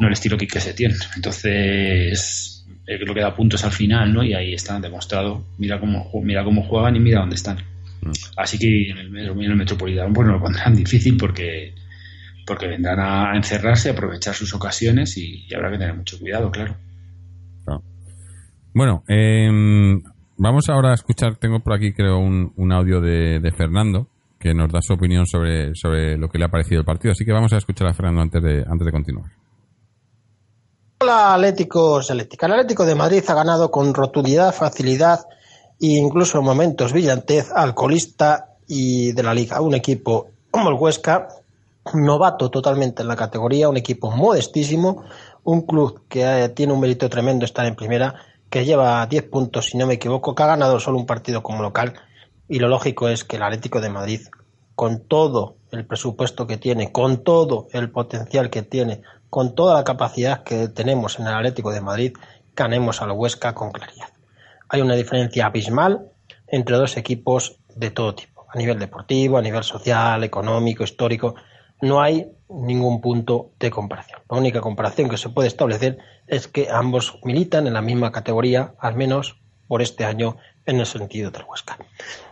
no 0.00 0.06
el 0.06 0.12
estilo 0.12 0.38
que 0.38 0.60
se 0.60 0.72
tiene. 0.72 0.94
Entonces, 1.14 2.64
es 2.86 3.00
lo 3.00 3.14
que 3.14 3.20
da 3.20 3.34
puntos 3.34 3.64
al 3.64 3.72
final, 3.72 4.12
¿no? 4.12 4.22
Y 4.24 4.34
ahí 4.34 4.54
están 4.54 4.82
demostrado. 4.82 5.46
Mira 5.58 5.78
cómo, 5.80 6.10
mira 6.22 6.44
cómo 6.44 6.62
juegan 6.62 6.96
y 6.96 7.00
mira 7.00 7.20
dónde 7.20 7.36
están. 7.36 7.58
Mm. 8.00 8.12
Así 8.36 8.58
que 8.58 8.90
en 8.90 8.98
el, 8.98 9.16
en 9.16 9.40
el 9.40 9.56
Metropolitano 9.56 10.12
pues 10.12 10.26
no 10.26 10.34
lo 10.34 10.40
pondrán 10.40 10.74
difícil 10.76 11.16
porque 11.16 11.74
porque 12.46 12.66
vendrán 12.66 13.00
a 13.00 13.36
encerrarse, 13.36 13.88
a 13.88 13.92
aprovechar 13.92 14.34
sus 14.34 14.52
ocasiones 14.52 15.16
y, 15.16 15.46
habrá 15.54 15.70
que 15.70 15.78
tener 15.78 15.94
mucho 15.94 16.18
cuidado, 16.18 16.50
claro. 16.50 16.76
Bueno, 18.74 19.04
eh, 19.08 19.48
Vamos 20.36 20.68
ahora 20.68 20.90
a 20.90 20.94
escuchar, 20.94 21.36
tengo 21.36 21.60
por 21.60 21.74
aquí 21.74 21.92
creo 21.92 22.18
un, 22.18 22.72
audio 22.72 23.00
de, 23.00 23.52
Fernando 23.56 24.08
que 24.38 24.52
nos 24.52 24.70
da 24.72 24.80
su 24.82 24.94
opinión 24.94 25.26
sobre, 25.26 25.74
sobre 25.74 26.18
lo 26.18 26.28
que 26.28 26.38
le 26.38 26.46
ha 26.46 26.48
parecido 26.48 26.80
el 26.80 26.84
partido, 26.84 27.12
así 27.12 27.24
que 27.24 27.32
vamos 27.32 27.52
a 27.52 27.58
escuchar 27.58 27.86
a 27.86 27.94
Fernando 27.94 28.20
antes 28.20 28.42
de, 28.42 28.64
antes 28.68 28.84
de 28.84 28.92
continuar. 28.92 29.30
Hola 31.00 31.34
Atléticos 31.34 32.10
Eléctrica. 32.10 32.46
El 32.46 32.52
Atlético 32.52 32.84
de 32.84 32.96
Madrid 32.96 33.22
ha 33.28 33.34
ganado 33.34 33.70
con 33.70 33.94
rotundidad, 33.94 34.52
facilidad 34.52 35.20
e 35.80 35.86
incluso 35.86 36.38
en 36.38 36.44
momentos 36.44 36.92
brillantez 36.92 37.52
al 37.52 37.74
colista 37.74 38.56
y 38.66 39.12
de 39.12 39.22
la 39.22 39.34
liga. 39.34 39.60
Un 39.60 39.74
equipo 39.74 40.30
como 40.50 40.70
el 40.70 40.76
Huesca, 40.76 41.28
novato 41.94 42.50
totalmente 42.50 43.02
en 43.02 43.08
la 43.08 43.16
categoría, 43.16 43.68
un 43.68 43.76
equipo 43.76 44.10
modestísimo, 44.10 45.04
un 45.44 45.62
club 45.62 46.02
que 46.08 46.50
tiene 46.56 46.72
un 46.72 46.80
mérito 46.80 47.08
tremendo 47.08 47.44
estar 47.44 47.66
en 47.66 47.76
primera 47.76 48.14
que 48.54 48.64
lleva 48.64 49.04
10 49.04 49.30
puntos, 49.30 49.66
si 49.66 49.76
no 49.76 49.84
me 49.84 49.94
equivoco, 49.94 50.36
que 50.36 50.44
ha 50.44 50.46
ganado 50.46 50.78
solo 50.78 50.96
un 50.96 51.06
partido 51.06 51.42
como 51.42 51.60
local. 51.60 51.94
Y 52.48 52.60
lo 52.60 52.68
lógico 52.68 53.08
es 53.08 53.24
que 53.24 53.34
el 53.34 53.42
Atlético 53.42 53.80
de 53.80 53.90
Madrid, 53.90 54.20
con 54.76 55.00
todo 55.00 55.56
el 55.72 55.84
presupuesto 55.84 56.46
que 56.46 56.56
tiene, 56.56 56.92
con 56.92 57.24
todo 57.24 57.66
el 57.72 57.90
potencial 57.90 58.50
que 58.50 58.62
tiene, 58.62 59.02
con 59.28 59.56
toda 59.56 59.74
la 59.74 59.82
capacidad 59.82 60.44
que 60.44 60.68
tenemos 60.68 61.18
en 61.18 61.26
el 61.26 61.34
Atlético 61.34 61.72
de 61.72 61.80
Madrid, 61.80 62.16
ganemos 62.54 63.02
al 63.02 63.10
Huesca 63.10 63.56
con 63.56 63.72
claridad. 63.72 64.06
Hay 64.68 64.82
una 64.82 64.94
diferencia 64.94 65.46
abismal 65.46 66.12
entre 66.46 66.76
dos 66.76 66.96
equipos 66.96 67.58
de 67.74 67.90
todo 67.90 68.14
tipo, 68.14 68.46
a 68.48 68.56
nivel 68.56 68.78
deportivo, 68.78 69.36
a 69.36 69.42
nivel 69.42 69.64
social, 69.64 70.22
económico, 70.22 70.84
histórico. 70.84 71.34
No 71.80 72.00
hay 72.00 72.30
ningún 72.48 73.00
punto 73.00 73.50
de 73.58 73.72
comparación. 73.72 74.20
La 74.30 74.38
única 74.38 74.60
comparación 74.60 75.10
que 75.10 75.16
se 75.18 75.30
puede 75.30 75.48
establecer 75.48 75.98
es 76.26 76.48
que 76.48 76.68
ambos 76.70 77.18
militan 77.22 77.66
en 77.66 77.74
la 77.74 77.82
misma 77.82 78.12
categoría, 78.12 78.74
al 78.78 78.96
menos 78.96 79.36
por 79.68 79.82
este 79.82 80.04
año 80.04 80.36
en 80.66 80.80
el 80.80 80.86
sentido 80.86 81.30
del 81.30 81.44
Huesca. 81.48 81.78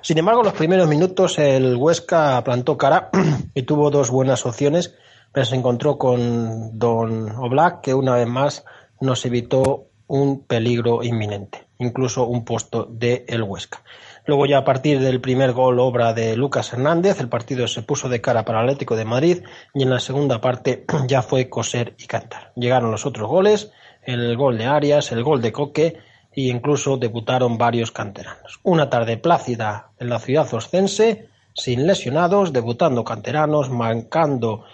Sin 0.01 0.19
embargo, 0.19 0.41
en 0.41 0.47
los 0.47 0.55
primeros 0.55 0.89
minutos 0.89 1.39
el 1.39 1.77
Huesca 1.77 2.43
plantó 2.45 2.77
cara 2.77 3.11
y 3.55 3.63
tuvo 3.63 3.91
dos 3.91 4.11
buenas 4.11 4.47
opciones, 4.47 4.95
pero 5.33 5.47
se 5.47 5.57
encontró 5.57 5.99
con 5.99 6.79
Don 6.79 7.31
Oblak, 7.31 7.81
que 7.81 7.95
una 7.95 8.15
vez 8.17 8.27
más 8.27 8.65
nos 9.01 9.25
evitó 9.27 9.89
un 10.07 10.45
peligro 10.45 11.03
inminente, 11.03 11.67
incluso 11.79 12.27
un 12.27 12.45
puesto 12.45 12.85
de 12.85 13.25
el 13.29 13.43
Huesca. 13.43 13.83
Luego 14.25 14.47
ya 14.47 14.59
a 14.59 14.65
partir 14.65 15.01
del 15.01 15.21
primer 15.21 15.53
gol 15.53 15.81
obra 15.81 16.13
de 16.13 16.37
Lucas 16.37 16.73
Hernández, 16.73 17.19
el 17.19 17.29
partido 17.29 17.67
se 17.67 17.83
puso 17.83 18.09
de 18.09 18.21
cara 18.21 18.45
para 18.45 18.61
el 18.61 18.67
Atlético 18.67 18.95
de 18.95 19.05
Madrid 19.05 19.43
y 19.75 19.83
en 19.83 19.91
la 19.91 19.99
segunda 19.99 20.41
parte 20.41 20.85
ya 21.09 21.23
fue 21.23 21.49
coser 21.49 21.95
y 21.99 22.07
cantar. 22.07 22.53
Llegaron 22.55 22.91
los 22.91 23.05
otros 23.05 23.29
goles, 23.29 23.73
el 24.03 24.37
gol 24.37 24.59
de 24.59 24.67
Arias, 24.67 25.13
el 25.13 25.23
gol 25.23 25.41
de 25.41 25.53
Coque 25.53 25.97
e 26.33 26.43
incluso 26.43 26.97
debutaron 26.97 27.59
varios 27.59 27.91
canteranos. 27.93 28.61
Una 28.63 28.89
tarde 28.89 29.17
plácida 29.17 29.91
en 29.99 30.09
la 30.09 30.19
ciudad 30.19 30.53
oscense, 30.53 31.29
sin 31.55 31.87
lesionados, 31.87 32.53
debutando 32.53 33.05
canteranos, 33.05 33.71
mancando 33.71 34.65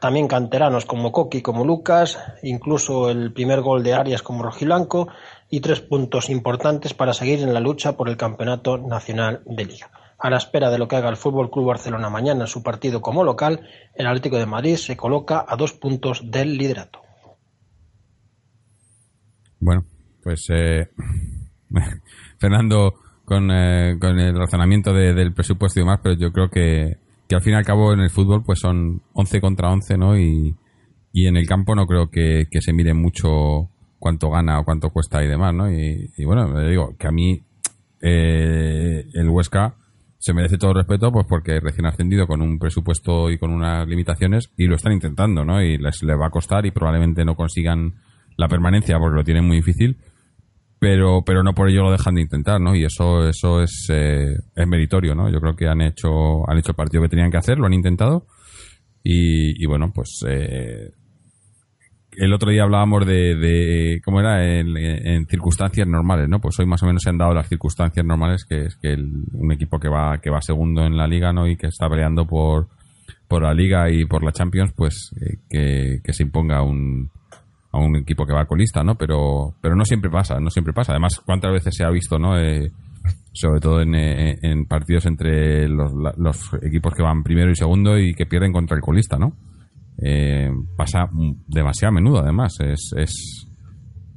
también 0.00 0.28
canteranos 0.28 0.86
como 0.86 1.12
Coqui, 1.12 1.42
como 1.42 1.64
Lucas, 1.64 2.18
incluso 2.42 3.10
el 3.10 3.32
primer 3.32 3.60
gol 3.60 3.82
de 3.82 3.92
Arias 3.92 4.22
como 4.22 4.42
Rojilanco 4.42 5.08
y 5.50 5.60
tres 5.60 5.80
puntos 5.80 6.30
importantes 6.30 6.94
para 6.94 7.12
seguir 7.12 7.42
en 7.42 7.52
la 7.52 7.60
lucha 7.60 7.96
por 7.96 8.08
el 8.08 8.16
Campeonato 8.16 8.78
Nacional 8.78 9.42
de 9.44 9.66
Liga. 9.66 9.90
A 10.18 10.30
la 10.30 10.38
espera 10.38 10.70
de 10.70 10.78
lo 10.78 10.88
que 10.88 10.96
haga 10.96 11.10
el 11.10 11.18
Fútbol 11.18 11.50
Club 11.50 11.66
Barcelona 11.66 12.08
mañana 12.08 12.44
en 12.44 12.46
su 12.46 12.62
partido 12.62 13.02
como 13.02 13.22
local, 13.22 13.68
el 13.94 14.06
Atlético 14.06 14.38
de 14.38 14.46
Madrid 14.46 14.76
se 14.76 14.96
coloca 14.96 15.44
a 15.46 15.56
dos 15.56 15.74
puntos 15.74 16.30
del 16.30 16.56
liderato. 16.56 17.05
Bueno, 19.60 19.84
pues 20.22 20.46
eh, 20.50 20.88
Fernando 22.38 22.94
con, 23.24 23.50
eh, 23.50 23.96
con, 24.00 24.18
el 24.18 24.36
razonamiento 24.36 24.92
del 24.92 25.32
presupuesto 25.32 25.80
y 25.80 25.82
demás, 25.82 26.00
pero 26.02 26.14
yo 26.16 26.32
creo 26.32 26.48
que, 26.48 26.98
que 27.28 27.34
al 27.34 27.42
fin 27.42 27.54
y 27.54 27.56
al 27.56 27.64
cabo 27.64 27.92
en 27.92 28.00
el 28.00 28.10
fútbol 28.10 28.42
pues 28.44 28.60
son 28.60 29.02
11 29.12 29.40
contra 29.40 29.70
11, 29.70 29.98
¿no? 29.98 30.18
Y, 30.18 30.54
y 31.12 31.26
en 31.26 31.36
el 31.36 31.46
campo 31.46 31.74
no 31.74 31.86
creo 31.86 32.10
que, 32.10 32.46
que 32.50 32.60
se 32.60 32.72
mire 32.72 32.94
mucho 32.94 33.70
cuánto 33.98 34.30
gana 34.30 34.60
o 34.60 34.64
cuánto 34.64 34.90
cuesta 34.90 35.24
y 35.24 35.28
demás, 35.28 35.54
¿no? 35.54 35.70
Y, 35.70 36.24
bueno, 36.24 36.60
le 36.60 36.68
digo 36.68 36.94
que 36.98 37.08
a 37.08 37.10
mí 37.10 37.42
eh, 38.00 39.04
el 39.14 39.28
Huesca 39.28 39.74
se 40.18 40.32
merece 40.32 40.58
todo 40.58 40.70
el 40.70 40.76
respeto 40.76 41.10
pues 41.10 41.26
porque 41.28 41.60
recién 41.60 41.86
ascendido 41.86 42.26
con 42.26 42.42
un 42.42 42.58
presupuesto 42.58 43.30
y 43.30 43.38
con 43.38 43.50
unas 43.50 43.86
limitaciones 43.88 44.50
y 44.56 44.66
lo 44.66 44.76
están 44.76 44.92
intentando, 44.92 45.44
¿no? 45.44 45.62
Y 45.62 45.78
les, 45.78 46.02
les 46.02 46.16
va 46.18 46.26
a 46.26 46.30
costar 46.30 46.66
y 46.66 46.70
probablemente 46.70 47.24
no 47.24 47.34
consigan 47.34 47.94
la 48.36 48.48
permanencia 48.48 48.98
porque 48.98 49.16
lo 49.16 49.24
tienen 49.24 49.46
muy 49.46 49.56
difícil, 49.56 49.96
pero 50.78 51.22
pero 51.24 51.42
no 51.42 51.54
por 51.54 51.68
ello 51.68 51.82
lo 51.82 51.92
dejan 51.92 52.14
de 52.14 52.22
intentar, 52.22 52.60
¿no? 52.60 52.74
Y 52.74 52.84
eso 52.84 53.28
eso 53.28 53.62
es, 53.62 53.88
eh, 53.90 54.34
es 54.54 54.66
meritorio, 54.66 55.14
¿no? 55.14 55.30
Yo 55.30 55.40
creo 55.40 55.56
que 55.56 55.68
han 55.68 55.80
hecho 55.80 56.48
han 56.48 56.58
hecho 56.58 56.72
el 56.72 56.76
partido 56.76 57.02
que 57.02 57.08
tenían 57.08 57.30
que 57.30 57.38
hacer, 57.38 57.58
lo 57.58 57.66
han 57.66 57.74
intentado 57.74 58.26
y, 59.02 59.62
y 59.62 59.66
bueno, 59.66 59.92
pues 59.92 60.24
eh, 60.28 60.90
el 62.16 62.32
otro 62.32 62.50
día 62.50 62.62
hablábamos 62.62 63.06
de, 63.06 64.00
cómo 64.04 64.20
era 64.20 64.42
en, 64.58 65.26
circunstancias 65.26 65.86
normales, 65.86 66.28
¿no? 66.28 66.40
Pues 66.40 66.58
hoy 66.58 66.66
más 66.66 66.82
o 66.82 66.86
menos 66.86 67.02
se 67.02 67.10
han 67.10 67.18
dado 67.18 67.34
las 67.34 67.48
circunstancias 67.48 68.04
normales, 68.04 68.44
que 68.44 68.66
es 68.66 68.76
que 68.76 68.94
un 68.94 69.52
equipo 69.52 69.78
que 69.78 69.88
va 69.88 70.18
que 70.18 70.30
va 70.30 70.40
segundo 70.40 70.84
en 70.84 70.96
la 70.96 71.06
liga, 71.06 71.32
¿no? 71.32 71.46
Y 71.46 71.56
que 71.56 71.66
está 71.66 71.88
peleando 71.88 72.26
por, 72.26 72.68
por 73.28 73.42
la 73.42 73.52
liga 73.52 73.90
y 73.90 74.06
por 74.06 74.24
la 74.24 74.32
Champions, 74.32 74.72
pues 74.74 75.10
eh, 75.50 76.00
que, 76.02 76.12
se 76.12 76.22
imponga 76.22 76.62
un, 76.62 77.10
a 77.76 77.84
un 77.84 77.96
equipo 77.96 78.26
que 78.26 78.32
va 78.32 78.46
colista, 78.46 78.82
¿no? 78.82 78.94
Pero, 78.96 79.54
pero 79.60 79.76
no 79.76 79.84
siempre 79.84 80.10
pasa, 80.10 80.40
no 80.40 80.50
siempre 80.50 80.72
pasa. 80.72 80.92
Además, 80.92 81.20
¿cuántas 81.24 81.52
veces 81.52 81.74
se 81.76 81.84
ha 81.84 81.90
visto, 81.90 82.18
¿no? 82.18 82.38
Eh, 82.38 82.70
sobre 83.32 83.60
todo 83.60 83.82
en, 83.82 83.94
eh, 83.94 84.38
partidos 84.68 85.06
entre 85.06 85.68
los, 85.68 85.92
los, 86.16 86.54
equipos 86.62 86.94
que 86.94 87.02
van 87.02 87.22
primero 87.22 87.50
y 87.50 87.56
segundo 87.56 87.98
y 87.98 88.14
que 88.14 88.26
pierden 88.26 88.52
contra 88.52 88.76
el 88.76 88.82
colista, 88.82 89.18
¿no? 89.18 89.36
Eh, 90.02 90.50
pasa 90.76 91.08
demasiado 91.46 91.90
a 91.90 91.94
menudo, 91.94 92.20
además. 92.20 92.56
Es, 92.60 92.92
es 92.96 93.46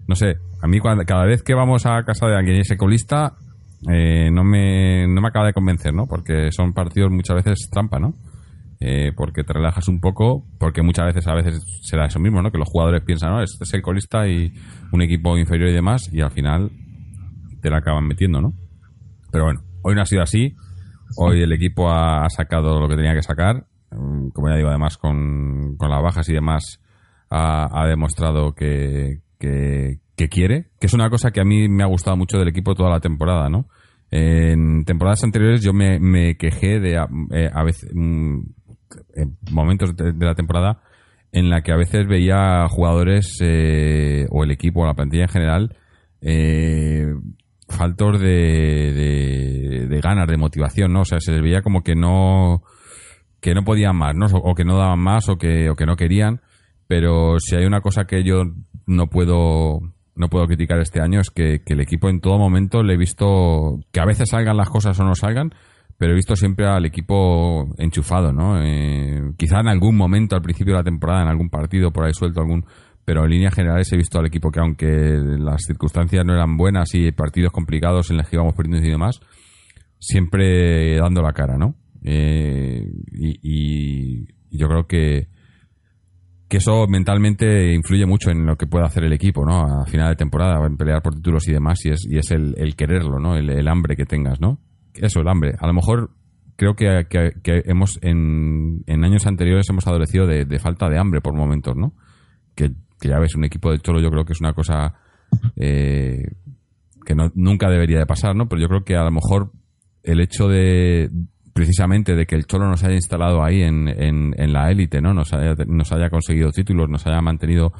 no 0.08 0.16
sé, 0.16 0.38
a 0.62 0.68
mí 0.68 0.80
cada 1.06 1.26
vez 1.26 1.44
que 1.44 1.54
vamos 1.54 1.86
a 1.86 2.04
casa 2.04 2.28
de 2.28 2.36
alguien 2.36 2.58
y 2.58 2.62
ese 2.62 2.78
colista, 2.78 3.38
eh, 3.88 4.30
no, 4.32 4.44
me, 4.44 5.08
no 5.08 5.22
me 5.22 5.28
acaba 5.28 5.46
de 5.46 5.54
convencer, 5.54 5.94
¿no? 5.94 6.08
Porque 6.08 6.52
son 6.52 6.74
partidos 6.74 7.12
muchas 7.12 7.36
veces 7.36 7.70
trampa, 7.72 8.00
¿no? 8.00 8.14
Eh, 8.82 9.12
porque 9.14 9.44
te 9.44 9.52
relajas 9.52 9.90
un 9.90 10.00
poco, 10.00 10.46
porque 10.58 10.82
muchas 10.82 11.08
veces 11.08 11.28
a 11.28 11.34
veces 11.34 11.66
será 11.82 12.06
eso 12.06 12.20
mismo, 12.20 12.42
¿no? 12.42 12.50
Que 12.50 12.58
los 12.58 12.70
jugadores 12.70 13.04
piensan, 13.04 13.32
no, 13.32 13.44
este 13.44 13.66
es 13.66 13.74
el 13.74 13.82
colista 13.82 14.26
y 14.26 14.54
un 14.94 15.02
equipo 15.02 15.38
inferior 15.38 15.70
y 15.70 15.74
demás, 15.74 16.10
y 16.14 16.22
al 16.22 16.32
final 16.32 16.72
te 17.62 17.70
la 17.70 17.80
acaban 17.80 18.08
metiendo, 18.08 18.40
¿no? 18.40 18.54
Pero 19.32 19.46
bueno, 19.46 19.62
hoy 19.82 19.96
no 19.96 20.02
ha 20.02 20.06
sido 20.06 20.22
así. 20.22 20.56
Hoy 21.18 21.42
el 21.42 21.52
equipo 21.52 21.90
ha 21.90 22.30
sacado 22.30 22.80
lo 22.80 22.88
que 22.88 22.96
tenía 22.96 23.14
que 23.14 23.22
sacar. 23.22 23.66
Mm, 23.92 24.30
como 24.30 24.50
ya 24.50 24.56
digo, 24.56 24.70
además 24.70 24.98
con, 24.98 25.76
las 25.80 26.04
bajas 26.04 26.30
y 26.30 26.34
demás, 26.34 26.80
ha, 27.30 27.86
demostrado 27.88 28.54
que, 28.54 29.22
que, 29.40 30.00
quiere, 30.30 30.68
que 30.80 30.88
es 30.88 30.94
una 30.94 31.10
cosa 31.10 31.32
que 31.32 31.42
a 31.42 31.46
mí 31.46 31.68
me 31.68 31.84
ha 31.84 31.88
gustado 31.88 32.18
mucho 32.18 32.38
del 32.38 32.48
equipo 32.48 32.76
toda 32.76 32.90
la 32.90 33.00
temporada, 33.00 33.50
¿no? 33.50 33.68
En 34.12 34.86
temporadas 34.86 35.24
anteriores 35.24 35.62
yo 35.62 35.72
me, 35.74 36.36
quejé 36.38 36.80
de 36.80 36.96
eh, 37.32 37.50
a, 37.54 37.64
veces 37.64 37.92
mm, 37.94 38.40
en 39.16 39.38
momentos 39.52 39.96
de, 39.96 40.14
la 40.14 40.36
temporada 40.36 40.82
en 41.32 41.50
la 41.50 41.62
que 41.62 41.72
a 41.72 41.78
veces 41.78 42.08
veía 42.08 42.68
jugadores 42.70 43.38
eh, 43.42 44.26
o 44.30 44.44
el 44.44 44.52
equipo 44.52 44.82
o 44.82 44.86
la 44.86 44.96
plantilla 44.96 45.24
en 45.24 45.30
general 45.30 45.78
eh, 46.22 47.14
faltos 47.68 48.20
de, 48.20 49.88
de, 49.88 50.02
ganas, 50.02 50.28
de 50.28 50.38
motivación, 50.38 50.92
¿no? 50.92 51.02
O 51.02 51.06
sea, 51.06 51.20
se 51.20 51.32
les 51.32 51.42
veía 51.42 51.62
como 51.62 51.84
que 51.84 51.96
no 51.96 52.64
que 53.40 53.54
no 53.54 53.64
podían 53.64 53.96
más, 53.96 54.16
¿no? 54.16 54.26
O 54.26 54.54
que 54.54 54.66
no 54.66 54.78
daban 54.78 55.00
más 55.00 55.30
o 55.30 55.38
que, 55.38 55.70
o 55.70 55.76
que 55.76 55.86
no 55.86 55.96
querían. 55.96 56.42
Pero 56.88 57.40
si 57.40 57.56
hay 57.56 57.66
una 57.66 57.82
cosa 57.82 58.06
que 58.06 58.24
yo 58.24 58.44
no 58.86 59.08
puedo 59.08 59.80
no 60.16 60.28
puedo 60.28 60.48
criticar 60.48 60.80
este 60.80 61.02
año 61.02 61.22
es 61.22 61.30
que, 61.30 61.62
el 61.66 61.80
equipo 61.80 62.10
en 62.10 62.20
todo 62.20 62.38
momento 62.38 62.84
le 62.84 62.96
he 62.96 62.98
visto 62.98 63.80
que 63.94 64.02
a 64.02 64.06
veces 64.06 64.30
salgan 64.30 64.58
las 64.58 64.70
cosas 64.70 65.00
o 65.00 65.06
no 65.06 65.16
salgan, 65.16 65.54
pero 66.00 66.14
he 66.14 66.16
visto 66.16 66.34
siempre 66.38 66.66
al 66.66 66.86
equipo 66.86 67.76
enchufado, 67.78 68.32
¿no? 68.32 68.64
Eh, 68.64 69.34
quizá 69.38 69.60
en 69.60 69.68
algún 69.68 69.98
momento 69.98 70.38
al 70.38 70.42
principio 70.42 70.74
de 70.74 70.80
la 70.80 70.84
temporada, 70.84 71.24
en 71.24 71.28
algún 71.28 71.50
partido 71.50 71.92
por 71.92 72.06
ahí 72.06 72.14
suelto 72.14 72.40
algún, 72.40 72.66
pero 73.04 73.26
en 73.26 73.32
líneas 73.32 73.54
generales 73.54 73.92
he 73.92 73.98
visto 73.98 74.18
al 74.18 74.26
equipo 74.26 74.50
que 74.50 74.62
aunque 74.62 74.88
las 74.88 75.62
circunstancias 75.64 76.26
no 76.26 76.34
eran 76.34 76.56
buenas 76.56 76.96
y 76.96 77.12
partidos 77.12 77.52
complicados 77.52 78.10
en 78.12 78.18
los 78.18 78.30
que 78.30 78.38
íbamos 78.38 78.56
perdiendo 78.56 78.88
y 78.88 78.92
demás, 78.92 79.20
siempre 80.00 80.96
dando 80.98 81.22
la 81.22 81.34
cara, 81.34 81.58
¿no? 81.58 81.76
Eh, 82.02 82.90
y, 83.12 84.26
yo 84.52 84.68
creo 84.68 84.88
que, 84.88 85.28
que 86.48 86.58
eso 86.58 86.88
mentalmente 86.88 87.74
influye 87.74 88.06
mucho 88.06 88.32
en 88.32 88.46
lo 88.46 88.56
que 88.56 88.68
puede 88.68 88.86
hacer 88.86 89.04
el 89.04 89.12
equipo, 89.12 89.46
¿no? 89.46 89.82
A 89.82 89.86
final 89.86 90.08
de 90.08 90.16
temporada, 90.16 90.66
en 90.66 90.78
pelear 90.78 91.02
por 91.02 91.14
títulos 91.14 91.46
y 91.50 91.52
demás, 91.52 91.86
y 91.86 91.90
es, 91.90 92.08
y 92.10 92.18
es 92.18 92.32
el, 92.32 92.56
quererlo, 92.78 93.20
¿no? 93.20 93.36
El, 93.36 93.68
hambre 93.68 93.98
que 93.98 94.06
tengas, 94.06 94.40
¿no? 94.40 94.60
Eso, 94.94 95.22
el 95.22 95.28
hambre. 95.28 95.56
A 95.60 95.68
lo 95.68 95.74
mejor 95.74 96.12
creo 96.56 96.76
que, 96.76 97.06
hemos, 97.46 98.00
en, 98.02 98.84
en, 98.88 99.04
años 99.04 99.26
anteriores 99.26 99.70
hemos 99.70 99.88
adolecido 99.88 100.28
de, 100.28 100.46
de, 100.46 100.60
falta 100.60 100.90
de 100.90 100.98
hambre 100.98 101.22
por 101.22 101.34
momentos, 101.34 101.76
¿no? 101.76 101.94
Que 102.56 102.72
que 103.00 103.08
ya 103.08 103.20
ves, 103.20 103.36
un 103.36 103.46
equipo 103.46 103.72
de 103.72 103.80
Cholo 103.80 104.02
yo 104.02 104.10
creo 104.10 104.26
que 104.26 104.34
es 104.34 104.42
una 104.42 104.54
cosa 104.54 104.94
eh, 105.56 106.24
que 107.06 107.16
nunca 107.36 107.70
debería 107.70 108.00
de 108.00 108.06
pasar, 108.06 108.36
¿no? 108.36 108.48
Pero 108.48 108.62
yo 108.62 108.68
creo 108.68 108.84
que 108.84 108.96
a 108.96 109.04
lo 109.04 109.12
mejor 109.12 109.52
el 110.04 110.20
hecho 110.20 110.48
de 110.48 111.10
precisamente 111.54 112.16
de 112.16 112.26
que 112.26 112.36
el 112.36 112.46
Cholo 112.46 112.70
nos 112.70 112.84
haya 112.84 112.96
instalado 112.96 113.44
ahí 113.44 113.62
en, 113.64 113.88
en, 113.88 114.54
la 114.54 114.70
élite, 114.70 115.02
¿no? 115.02 115.14
Nos 115.14 115.34
haya, 115.34 115.56
nos 115.68 115.92
haya 115.92 116.10
conseguido 116.10 116.52
títulos, 116.52 116.90
nos 116.90 117.06
haya 117.06 117.22
mantenido 117.22 117.74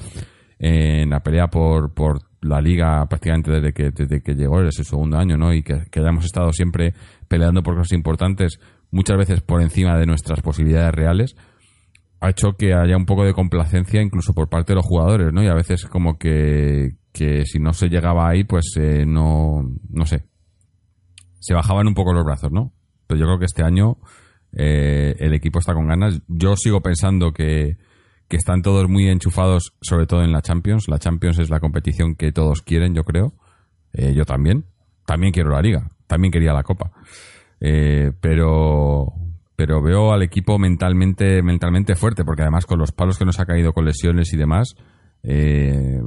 en 0.60 1.08
la 1.08 1.20
pelea 1.20 1.48
por, 1.48 1.94
por 1.94 2.20
la 2.42 2.60
liga 2.60 3.06
prácticamente 3.06 3.50
desde 3.50 3.72
que, 3.72 3.90
desde 3.90 4.22
que 4.22 4.34
llegó, 4.34 4.60
ese 4.62 4.84
segundo 4.84 5.16
año, 5.16 5.36
¿no? 5.36 5.52
Y 5.54 5.62
que, 5.62 5.86
que 5.90 6.00
hayamos 6.00 6.26
estado 6.26 6.52
siempre 6.52 6.94
peleando 7.28 7.62
por 7.62 7.74
cosas 7.74 7.92
importantes, 7.92 8.60
muchas 8.90 9.16
veces 9.16 9.40
por 9.40 9.62
encima 9.62 9.98
de 9.98 10.06
nuestras 10.06 10.42
posibilidades 10.42 10.94
reales, 10.94 11.36
ha 12.20 12.28
hecho 12.28 12.52
que 12.58 12.74
haya 12.74 12.96
un 12.96 13.06
poco 13.06 13.24
de 13.24 13.32
complacencia 13.32 14.02
incluso 14.02 14.34
por 14.34 14.50
parte 14.50 14.72
de 14.72 14.76
los 14.76 14.84
jugadores, 14.84 15.32
¿no? 15.32 15.42
Y 15.42 15.48
a 15.48 15.54
veces 15.54 15.86
como 15.86 16.18
que, 16.18 16.90
que 17.12 17.46
si 17.46 17.58
no 17.58 17.72
se 17.72 17.88
llegaba 17.88 18.28
ahí, 18.28 18.44
pues 18.44 18.74
eh, 18.78 19.06
no, 19.06 19.62
no 19.88 20.04
sé, 20.04 20.24
se 21.38 21.54
bajaban 21.54 21.86
un 21.86 21.94
poco 21.94 22.12
los 22.12 22.24
brazos, 22.24 22.52
¿no? 22.52 22.74
Pero 23.06 23.20
yo 23.20 23.26
creo 23.26 23.38
que 23.38 23.46
este 23.46 23.62
año 23.62 23.96
eh, 24.52 25.16
el 25.18 25.32
equipo 25.32 25.58
está 25.58 25.72
con 25.72 25.88
ganas. 25.88 26.20
Yo 26.28 26.54
sigo 26.56 26.82
pensando 26.82 27.32
que, 27.32 27.78
que 28.30 28.38
están 28.38 28.62
todos 28.62 28.88
muy 28.88 29.08
enchufados, 29.08 29.74
sobre 29.82 30.06
todo 30.06 30.22
en 30.22 30.32
la 30.32 30.40
Champions. 30.40 30.88
La 30.88 30.98
Champions 30.98 31.38
es 31.38 31.50
la 31.50 31.60
competición 31.60 32.14
que 32.14 32.32
todos 32.32 32.62
quieren, 32.62 32.94
yo 32.94 33.04
creo. 33.04 33.34
Eh, 33.92 34.14
yo 34.14 34.24
también. 34.24 34.64
También 35.04 35.34
quiero 35.34 35.50
la 35.50 35.60
liga. 35.60 35.90
También 36.06 36.32
quería 36.32 36.54
la 36.54 36.62
Copa. 36.62 36.92
pero 37.58 39.12
pero 39.60 39.82
veo 39.82 40.14
al 40.14 40.22
equipo 40.22 40.58
mentalmente, 40.58 41.42
mentalmente 41.42 41.94
fuerte, 41.94 42.24
porque 42.24 42.40
además 42.40 42.64
con 42.64 42.78
los 42.78 42.92
palos 42.92 43.18
que 43.18 43.26
nos 43.26 43.40
ha 43.40 43.44
caído 43.44 43.74
con 43.74 43.84
lesiones 43.84 44.32
y 44.32 44.38
demás, 44.38 44.74
eh, 45.22 46.00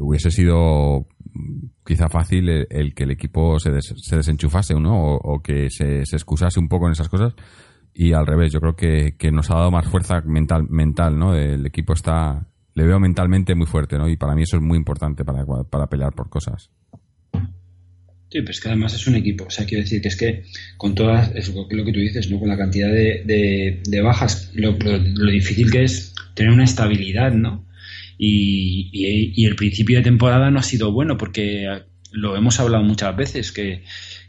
hubiese 0.00 0.32
sido 0.32 1.06
quizá 1.84 2.08
fácil 2.08 2.48
el, 2.48 2.92
que 2.94 3.04
el 3.04 3.12
equipo 3.12 3.60
se, 3.60 3.70
se 3.80 4.16
desenchufase 4.16 4.74
¿no? 4.74 5.14
o, 5.14 5.40
que 5.40 5.70
se, 5.70 6.04
se, 6.04 6.16
excusase 6.16 6.58
un 6.58 6.68
poco 6.68 6.86
en 6.86 6.92
esas 6.92 7.08
cosas. 7.08 7.34
Y 7.92 8.12
al 8.12 8.26
revés, 8.26 8.52
yo 8.52 8.60
creo 8.60 8.76
que, 8.76 9.16
que 9.18 9.30
nos 9.30 9.50
ha 9.50 9.54
dado 9.54 9.70
más 9.70 9.86
fuerza 9.86 10.20
mental, 10.22 10.66
mental, 10.68 11.18
¿no? 11.18 11.34
El 11.34 11.66
equipo 11.66 11.92
está, 11.92 12.46
le 12.74 12.84
veo 12.84 13.00
mentalmente 13.00 13.54
muy 13.54 13.66
fuerte, 13.66 13.98
¿no? 13.98 14.08
Y 14.08 14.16
para 14.16 14.34
mí 14.34 14.42
eso 14.42 14.56
es 14.56 14.62
muy 14.62 14.78
importante 14.78 15.24
para, 15.24 15.44
para 15.44 15.88
pelear 15.88 16.12
por 16.12 16.30
cosas. 16.30 16.70
Sí, 18.30 18.38
pero 18.42 18.52
es 18.52 18.60
que 18.60 18.68
además 18.68 18.94
es 18.94 19.08
un 19.08 19.16
equipo. 19.16 19.44
O 19.44 19.50
sea, 19.50 19.66
quiero 19.66 19.82
decir 19.82 20.00
que 20.00 20.08
es 20.08 20.16
que 20.16 20.44
con 20.76 20.94
todas, 20.94 21.34
es 21.34 21.52
lo, 21.52 21.66
que 21.66 21.92
tú 21.92 21.98
dices, 21.98 22.30
¿no? 22.30 22.38
Con 22.38 22.48
la 22.48 22.56
cantidad 22.56 22.88
de, 22.88 23.82
de, 23.84 24.00
bajas, 24.00 24.52
lo, 24.54 24.78
lo, 24.78 25.30
difícil 25.30 25.70
que 25.70 25.82
es 25.82 26.14
tener 26.34 26.52
una 26.52 26.64
estabilidad, 26.64 27.32
¿no? 27.32 27.66
Y, 28.16 28.90
y, 28.92 29.46
el 29.46 29.56
principio 29.56 29.96
de 29.96 30.04
temporada 30.04 30.50
no 30.50 30.60
ha 30.60 30.62
sido 30.62 30.92
bueno 30.92 31.16
porque 31.16 31.66
lo 32.12 32.36
hemos 32.36 32.60
hablado 32.60 32.84
muchas 32.84 33.16
veces, 33.16 33.50
que, 33.50 33.82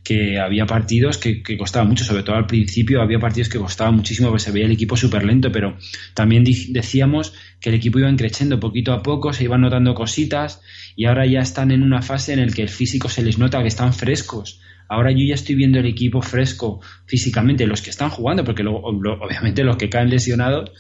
que 0.03 0.39
había 0.39 0.65
partidos 0.65 1.17
que, 1.17 1.43
que 1.43 1.57
costaban 1.57 1.87
mucho, 1.89 2.03
sobre 2.03 2.23
todo 2.23 2.35
al 2.35 2.47
principio 2.47 3.01
había 3.01 3.19
partidos 3.19 3.49
que 3.49 3.59
costaban 3.59 3.95
muchísimo 3.95 4.29
porque 4.29 4.43
se 4.43 4.51
veía 4.51 4.65
el 4.65 4.71
equipo 4.71 4.97
súper 4.97 5.23
lento, 5.23 5.51
pero 5.51 5.77
también 6.13 6.43
decíamos 6.43 7.33
que 7.59 7.69
el 7.69 7.75
equipo 7.75 7.99
iba 7.99 8.13
creciendo 8.15 8.59
poquito 8.59 8.93
a 8.93 9.03
poco, 9.03 9.31
se 9.31 9.43
iban 9.43 9.61
notando 9.61 9.93
cositas 9.93 10.61
y 10.95 11.05
ahora 11.05 11.25
ya 11.25 11.39
están 11.39 11.71
en 11.71 11.83
una 11.83 12.01
fase 12.01 12.33
en 12.33 12.45
la 12.45 12.51
que 12.51 12.63
el 12.63 12.69
físico 12.69 13.09
se 13.09 13.23
les 13.23 13.37
nota 13.37 13.61
que 13.61 13.67
están 13.67 13.93
frescos. 13.93 14.59
Ahora 14.89 15.11
yo 15.11 15.19
ya 15.25 15.35
estoy 15.35 15.55
viendo 15.55 15.79
el 15.79 15.85
equipo 15.85 16.21
fresco 16.21 16.81
físicamente, 17.05 17.65
los 17.65 17.81
que 17.81 17.91
están 17.91 18.09
jugando, 18.09 18.43
porque 18.43 18.63
obviamente 18.63 19.63
los 19.63 19.77
que 19.77 19.89
caen 19.89 20.09
lesionados, 20.09 20.71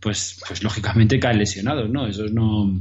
pues, 0.00 0.40
pues 0.46 0.62
lógicamente 0.62 1.18
caen 1.18 1.38
lesionados, 1.38 1.90
¿no? 1.90 2.06
Esos 2.06 2.32
no, 2.32 2.80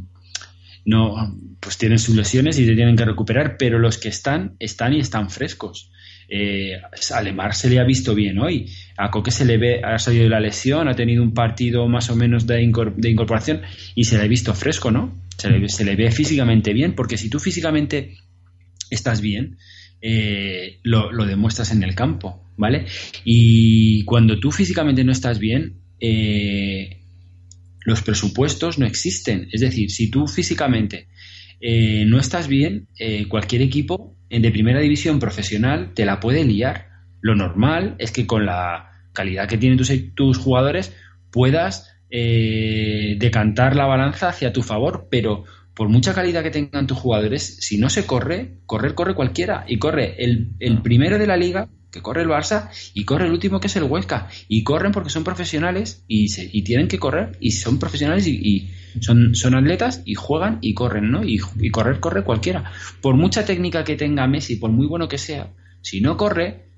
no, 0.88 1.36
pues 1.60 1.78
tienen 1.78 2.00
sus 2.00 2.16
lesiones 2.16 2.58
y 2.58 2.66
se 2.66 2.74
tienen 2.74 2.96
que 2.96 3.04
recuperar, 3.04 3.58
pero 3.60 3.78
los 3.78 3.98
que 3.98 4.08
están, 4.08 4.56
están 4.58 4.94
y 4.94 5.00
están 5.02 5.30
frescos. 5.30 5.92
Eh, 6.30 6.80
se 6.94 7.70
le 7.70 7.80
ha 7.80 7.84
visto 7.84 8.16
bien 8.16 8.40
hoy. 8.40 8.72
A 8.96 9.12
Coque 9.12 9.32
se 9.32 9.44
le 9.44 9.58
ve, 9.58 9.82
ha 9.84 10.00
salido 10.00 10.24
de 10.24 10.30
la 10.30 10.40
lesión, 10.40 10.88
ha 10.88 10.96
tenido 10.96 11.24
un 11.24 11.34
partido 11.34 11.90
más 11.90 12.10
o 12.10 12.16
menos 12.16 12.48
de, 12.48 12.62
incorporación 12.62 13.64
y 13.96 14.06
se 14.06 14.18
le 14.18 14.24
ha 14.24 14.28
visto 14.28 14.54
fresco, 14.54 14.90
¿no? 14.90 15.14
Se 15.38 15.50
le, 15.84 15.96
ve 15.98 16.10
físicamente 16.10 16.72
bien, 16.72 16.96
porque 16.96 17.18
si 17.18 17.30
tú 17.30 17.38
físicamente 17.40 18.16
estás 18.90 19.20
bien, 19.20 19.58
eh, 20.02 20.80
lo, 20.84 21.12
demuestras 21.26 21.74
en 21.74 21.84
el 21.84 21.96
campo, 21.96 22.50
¿vale? 22.56 22.86
Y 23.26 24.06
cuando 24.06 24.40
tú 24.40 24.52
físicamente 24.52 25.04
no 25.04 25.12
estás 25.12 25.38
bien, 25.38 25.82
eh, 26.00 27.02
los 27.88 28.02
presupuestos 28.02 28.78
no 28.78 28.86
existen. 28.86 29.48
Es 29.50 29.62
decir, 29.62 29.90
si 29.92 30.12
tú 30.12 30.28
físicamente 30.28 31.08
eh, 31.62 32.04
no 32.06 32.20
estás 32.20 32.50
bien, 32.50 32.90
eh, 33.00 33.30
cualquier 33.30 33.62
equipo 33.62 34.18
de 34.30 34.52
primera 34.52 34.82
división 34.82 35.20
profesional 35.20 35.94
te 35.94 36.04
la 36.04 36.20
puede 36.20 36.44
liar. 36.44 36.90
Lo 37.22 37.34
normal 37.34 37.96
es 37.98 38.12
que 38.12 38.28
con 38.28 38.46
la 38.46 38.92
calidad 39.14 39.48
que 39.48 39.58
tienen 39.58 39.78
tus, 39.78 39.90
tus 40.16 40.38
jugadores 40.38 40.94
puedas 41.32 41.90
eh, 42.10 43.16
decantar 43.20 43.78
la 43.78 43.86
balanza 43.86 44.28
hacia 44.28 44.52
tu 44.52 44.64
favor, 44.64 45.08
pero 45.10 45.46
por 45.74 45.88
mucha 45.88 46.14
calidad 46.14 46.44
que 46.44 46.52
tengan 46.52 46.88
tus 46.88 46.98
jugadores, 46.98 47.56
si 47.62 47.78
no 47.78 47.90
se 47.90 48.06
corre, 48.06 48.58
correr 48.66 48.96
corre 48.96 49.16
cualquiera 49.16 49.64
y 49.66 49.80
corre 49.80 50.22
el, 50.22 50.50
el 50.60 50.82
primero 50.82 51.18
de 51.18 51.28
la 51.28 51.38
liga 51.38 51.70
que 51.98 52.04
corre 52.04 52.22
el 52.22 52.30
Barça 52.30 52.70
y 52.94 53.04
corre 53.04 53.26
el 53.26 53.32
último 53.32 53.60
que 53.60 53.68
es 53.68 53.76
el 53.76 53.84
Huesca 53.84 54.30
y 54.48 54.64
corren 54.64 54.92
porque 54.92 55.10
son 55.10 55.24
profesionales 55.24 56.04
y, 56.08 56.30
se, 56.30 56.48
y 56.52 56.62
tienen 56.62 56.88
que 56.88 57.00
correr 57.00 57.38
y 57.40 57.52
son 57.52 57.80
profesionales 57.80 58.28
y, 58.28 58.70
Son, 59.02 59.54
atletas 59.54 60.02
y 60.06 60.16
juegan 60.16 60.60
y 60.62 60.74
corren, 60.74 61.12
¿no? 61.12 61.24
Y, 61.24 61.40
correr, 61.72 62.00
corre 62.00 62.24
cualquiera. 62.24 62.72
Por 63.02 63.16
mucha 63.16 63.46
técnica 63.46 63.84
que 63.84 63.96
tenga 63.96 64.28
Messi, 64.28 64.56
por 64.56 64.72
muy 64.72 64.88
bueno 64.88 65.08
que 65.08 65.18
sea, 65.18 65.54
si 65.82 66.02
no 66.02 66.18
corre, 66.18 66.70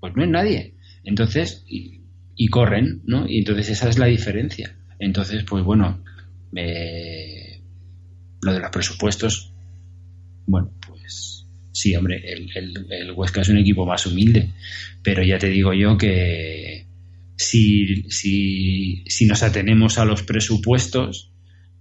pues 0.00 0.14
no 0.16 0.22
es 0.22 0.30
nadie. 0.30 0.74
Entonces, 1.04 1.64
y, 1.66 2.02
y 2.34 2.48
corren, 2.48 3.02
¿no? 3.04 3.26
Y 3.28 3.38
entonces 3.38 3.70
esa 3.70 3.88
es 3.88 3.98
la 3.98 4.06
diferencia. 4.06 4.76
Entonces, 4.98 5.44
pues 5.44 5.64
bueno, 5.64 6.02
eh, 6.54 7.62
lo 8.42 8.52
de 8.52 8.60
los 8.60 8.70
presupuestos, 8.70 9.52
bueno, 10.46 10.70
pues 10.86 11.45
sí, 11.76 11.94
hombre, 11.94 12.22
el, 12.24 12.50
el, 12.54 12.86
el 12.90 13.12
Huesca 13.12 13.42
es 13.42 13.48
un 13.50 13.58
equipo 13.58 13.84
más 13.84 14.06
humilde, 14.06 14.50
pero 15.02 15.22
ya 15.22 15.38
te 15.38 15.50
digo 15.50 15.74
yo 15.74 15.98
que 15.98 16.86
si, 17.36 18.10
si, 18.10 19.04
si 19.06 19.26
nos 19.26 19.42
atenemos 19.42 19.98
a 19.98 20.06
los 20.06 20.22
presupuestos, 20.22 21.30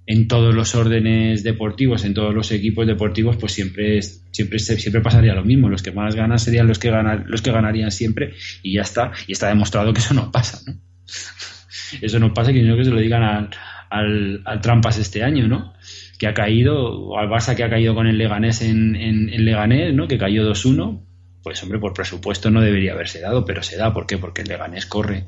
en 0.08 0.28
todos 0.28 0.54
los 0.54 0.76
órdenes 0.76 1.43
deportivos, 1.43 2.04
en 2.04 2.14
todos 2.14 2.34
los 2.34 2.52
equipos 2.52 2.86
deportivos, 2.86 3.38
pues 3.38 3.54
siempre 3.54 4.02
siempre 4.02 4.60
siempre 4.60 5.02
pasaría 5.02 5.34
lo 5.34 5.43
mismo. 5.43 5.70
Los 5.70 5.82
que 5.82 5.91
más 5.91 6.14
ganan 6.14 6.38
serían 6.38 6.68
los 6.68 6.78
que 6.78 6.91
ganan, 6.91 7.24
los 7.28 7.41
que 7.41 7.52
ganarían 7.52 7.89
siempre 7.89 8.34
y 8.62 8.74
ya 8.74 8.82
está. 8.82 9.14
Y 9.28 9.32
está 9.32 9.48
demostrado 9.48 9.93
que 9.93 10.02
eso 10.02 10.14
no 10.14 10.32
pasa, 10.32 10.60
¿no? 10.68 10.80
Eso 12.02 12.20
no 12.20 12.34
pasa, 12.34 12.52
que 12.52 12.62
no 12.64 12.76
que 12.76 12.84
se 12.84 12.89
lo 12.89 13.00
digan 13.00 13.22
al, 13.24 13.50
al, 13.89 14.41
al, 14.43 14.60
Trampas 14.60 14.98
este 14.98 15.24
año, 15.24 15.48
¿no? 15.48 15.74
Que 16.18 16.28
ha 16.28 16.34
caído, 16.34 16.76
o 16.78 17.18
al 17.18 17.30
Barça 17.30 17.55
que 17.55 17.63
ha 17.63 17.70
caído 17.70 17.93
con 17.93 18.07
el 18.07 18.18
Leganés 18.18 18.61
en, 18.61 18.95
en, 18.95 19.30
en 19.30 19.45
Leganés, 19.45 19.93
¿no? 19.93 20.07
Que 20.07 20.18
cayó 20.18 20.49
2-1. 20.49 21.01
Pues 21.43 21.61
hombre, 21.61 21.80
por 21.80 21.93
presupuesto 21.93 22.49
no 22.49 22.61
debería 22.61 22.93
haberse 22.93 23.20
dado, 23.20 23.45
pero 23.45 23.61
se 23.61 23.78
da. 23.78 23.93
¿Por 23.93 24.07
qué? 24.07 24.18
Porque 24.18 24.41
el 24.41 24.47
Leganés 24.47 24.86
corre 24.86 25.26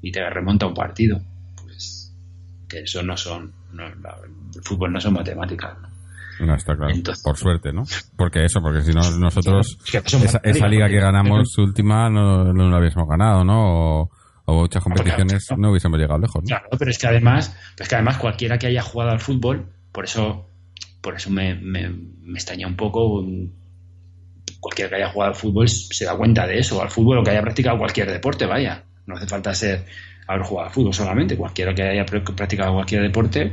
y 0.00 0.12
te 0.12 0.28
remonta 0.30 0.66
un 0.66 0.74
partido. 0.74 1.20
Pues 1.62 2.14
que 2.68 2.80
eso 2.80 3.02
no 3.02 3.16
son 3.16 3.52
no, 3.72 3.86
el 3.86 4.62
fútbol 4.62 4.92
no 4.92 5.00
son 5.00 5.14
matemáticas. 5.14 5.76
¿no? 5.80 6.46
no 6.46 6.54
está 6.54 6.76
claro. 6.76 6.92
Entonces, 6.92 7.22
por 7.22 7.36
suerte, 7.36 7.72
¿no? 7.72 7.84
Porque 8.16 8.44
eso, 8.44 8.60
porque 8.60 8.82
si 8.82 8.92
no, 8.92 9.02
nosotros, 9.18 9.78
esa, 9.92 10.40
esa, 10.42 10.68
liga 10.68 10.88
que 10.88 11.00
ganamos 11.00 11.56
última 11.58 12.10
no, 12.10 12.52
no 12.52 12.70
la 12.70 12.78
hubiésemos 12.78 13.08
ganado, 13.08 13.44
¿no? 13.44 14.00
O, 14.00 14.10
o 14.44 14.54
muchas 14.54 14.82
competiciones 14.82 15.48
no 15.56 15.70
hubiésemos 15.70 15.98
llegado 15.98 16.20
lejos, 16.20 16.42
¿no? 16.42 16.46
Claro, 16.46 16.68
pero 16.78 16.90
es 16.90 16.98
que 16.98 17.06
además, 17.06 17.56
que 17.76 17.94
además 17.94 18.18
cualquiera 18.18 18.58
que 18.58 18.66
haya 18.66 18.82
jugado 18.82 19.12
al 19.12 19.20
fútbol, 19.20 19.72
por 19.96 20.04
eso, 20.04 20.50
por 21.00 21.16
eso 21.16 21.30
me, 21.30 21.54
me, 21.54 21.90
extraña 22.34 22.66
un 22.66 22.76
poco 22.76 23.26
cualquiera 24.60 24.90
que 24.90 24.96
haya 24.96 25.08
jugado 25.08 25.32
al 25.32 25.38
fútbol 25.38 25.66
se 25.70 26.04
da 26.04 26.14
cuenta 26.14 26.46
de 26.46 26.58
eso, 26.58 26.82
al 26.82 26.90
fútbol 26.90 27.16
o 27.16 27.24
que 27.24 27.30
haya 27.30 27.40
practicado 27.40 27.78
cualquier 27.78 28.12
deporte, 28.12 28.44
vaya. 28.44 28.84
No 29.06 29.16
hace 29.16 29.26
falta 29.26 29.54
ser 29.54 29.86
haber 30.26 30.42
jugado 30.42 30.68
al 30.68 30.74
fútbol 30.74 30.92
solamente, 30.92 31.38
cualquiera 31.38 31.74
que 31.74 31.82
haya 31.82 32.04
practicado 32.04 32.74
cualquier 32.74 33.00
deporte, 33.04 33.52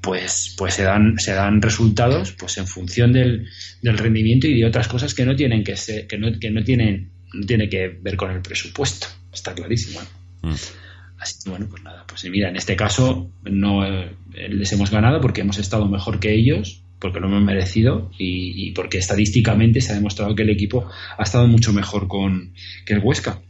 pues, 0.00 0.56
pues 0.58 0.74
se 0.74 0.82
dan, 0.82 1.16
se 1.20 1.34
dan 1.34 1.62
resultados 1.62 2.32
pues 2.32 2.58
en 2.58 2.66
función 2.66 3.12
del, 3.12 3.48
del 3.80 3.96
rendimiento 3.96 4.48
y 4.48 4.58
de 4.58 4.66
otras 4.66 4.88
cosas 4.88 5.14
que 5.14 5.24
no 5.24 5.36
tienen 5.36 5.62
que 5.62 5.76
ser, 5.76 6.08
que 6.08 6.18
no, 6.18 6.36
que 6.40 6.50
no 6.50 6.64
tienen, 6.64 7.12
no 7.32 7.46
tiene 7.46 7.68
que 7.68 7.96
ver 8.02 8.16
con 8.16 8.32
el 8.32 8.42
presupuesto, 8.42 9.06
está 9.32 9.54
clarísimo. 9.54 10.00
Mm. 10.42 10.54
Así 11.20 11.44
que 11.44 11.50
bueno, 11.50 11.66
pues 11.68 11.82
nada, 11.82 12.04
pues 12.06 12.24
mira, 12.30 12.48
en 12.48 12.56
este 12.56 12.76
caso 12.76 13.30
no 13.44 13.84
eh, 13.84 14.16
les 14.32 14.72
hemos 14.72 14.90
ganado 14.90 15.20
porque 15.20 15.42
hemos 15.42 15.58
estado 15.58 15.86
mejor 15.86 16.18
que 16.18 16.32
ellos, 16.32 16.82
porque 16.98 17.20
lo 17.20 17.28
hemos 17.28 17.42
merecido 17.42 18.10
y, 18.18 18.72
porque 18.72 18.98
estadísticamente 18.98 19.82
se 19.82 19.92
ha 19.92 19.96
demostrado 19.96 20.34
que 20.34 20.42
el 20.42 20.50
equipo 20.50 20.88
ha 21.18 21.22
estado 21.22 21.46
mucho 21.46 21.72
mejor 21.74 22.08
con 22.08 22.54
que 22.86 22.94
el 22.94 23.00
Huesca 23.00 23.42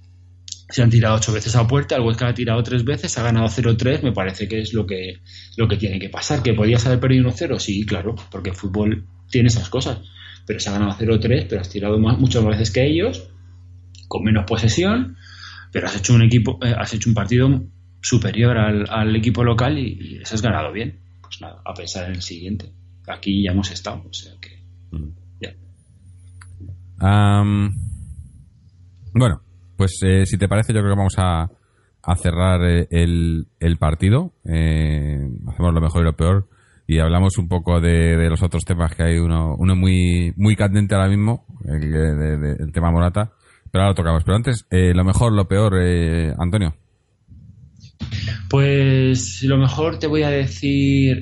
se 0.69 0.83
han 0.83 0.91
tirado 0.91 1.17
ocho 1.17 1.33
veces 1.33 1.57
a 1.57 1.67
puerta, 1.67 1.97
el 1.97 2.03
Huesca 2.03 2.29
ha 2.29 2.35
tirado 2.35 2.63
tres 2.63 2.85
veces, 2.85 3.17
ha 3.19 3.25
ganado 3.25 3.47
0-3, 3.47 4.03
me 4.03 4.13
parece 4.13 4.47
que 4.47 4.61
es 4.61 4.73
lo 4.73 4.87
que, 4.87 5.19
lo 5.57 5.67
que 5.67 5.77
tiene 5.77 5.99
que 5.99 6.09
pasar. 6.09 6.45
¿Que 6.45 6.55
podías 6.55 6.87
haber 6.87 7.01
perdido 7.01 7.29
1-0? 7.29 7.59
Sí, 7.59 7.85
claro, 7.85 8.15
porque 8.31 8.51
el 8.51 8.57
fútbol 8.57 9.05
tiene 9.29 9.49
esas 9.49 9.69
cosas. 9.69 9.99
Pero 10.47 10.61
se 10.61 10.69
ha 10.69 10.73
ganado 10.73 10.93
0-3, 10.93 11.47
pero 11.49 11.61
has 11.61 11.69
tirado 11.69 11.99
más, 11.99 12.21
muchas 12.21 12.45
más 12.45 12.53
veces 12.53 12.71
que 12.71 12.87
ellos, 12.87 13.31
con 14.07 14.23
menos 14.23 14.45
posesión, 14.47 15.17
pero 15.73 15.87
has 15.87 15.97
hecho 15.97 16.15
un 16.15 16.23
equipo, 16.23 16.59
eh, 16.65 16.75
has 16.77 16.93
hecho 16.95 17.09
un 17.09 17.15
partido 17.15 17.63
superior 18.01 18.57
al, 18.59 18.87
al 18.89 19.15
equipo 19.17 19.45
local 19.45 19.79
y, 19.79 19.99
y 20.01 20.17
eso 20.23 20.35
has 20.35 20.43
ganado 20.43 20.73
bien. 20.73 21.01
Pues 21.21 21.41
nada, 21.41 21.63
a 21.65 21.75
pensar 21.75 22.07
en 22.09 22.17
el 22.17 22.23
siguiente. 22.23 22.73
Aquí 23.07 23.45
ya 23.45 23.53
hemos 23.53 23.71
estado, 23.71 24.03
o 24.09 24.13
sea 24.13 24.33
que. 24.41 24.65
Ya. 25.41 25.55
Um, 27.41 27.71
bueno, 29.15 29.41
pues 29.77 30.01
eh, 30.05 30.27
si 30.27 30.39
te 30.39 30.49
parece, 30.49 30.73
yo 30.73 30.81
creo 30.81 30.95
que 30.95 30.99
vamos 30.99 31.15
a, 31.19 31.49
a 32.03 32.17
cerrar 32.17 32.63
eh, 32.65 32.87
el, 32.91 33.47
el 33.59 33.79
partido. 33.79 34.35
Eh, 34.45 35.19
hacemos 35.49 35.75
lo 35.75 35.81
mejor 35.81 36.03
y 36.03 36.05
lo 36.05 36.17
peor. 36.17 36.49
Y 36.87 36.99
hablamos 36.99 37.39
un 37.39 37.49
poco 37.49 37.81
de, 37.81 38.17
de, 38.17 38.29
los 38.29 38.43
otros 38.43 38.65
temas 38.65 38.95
que 38.95 39.05
hay. 39.05 39.19
Uno, 39.19 39.55
uno 39.57 39.77
muy, 39.77 40.33
muy 40.37 40.57
candente 40.57 40.95
ahora 40.95 41.09
mismo, 41.09 41.47
el, 41.65 41.81
de, 41.93 42.17
de, 42.17 42.57
el 42.59 42.73
tema 42.73 42.91
Morata. 42.91 43.33
Pero 43.71 43.83
ahora 43.83 43.91
lo 43.91 43.95
tocamos. 43.95 44.25
Pero 44.25 44.37
antes, 44.37 44.67
eh, 44.71 44.93
lo 44.95 45.05
mejor, 45.05 45.33
lo 45.33 45.47
peor, 45.49 45.75
Antonio. 46.39 46.75
Pues 48.49 49.43
lo 49.43 49.59
mejor 49.59 49.99
te 49.99 50.07
voy 50.07 50.23
a 50.23 50.31
decir. 50.31 51.21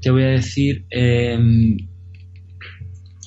te 0.00 0.10
voy 0.10 0.22
a 0.22 0.28
decir 0.28 0.86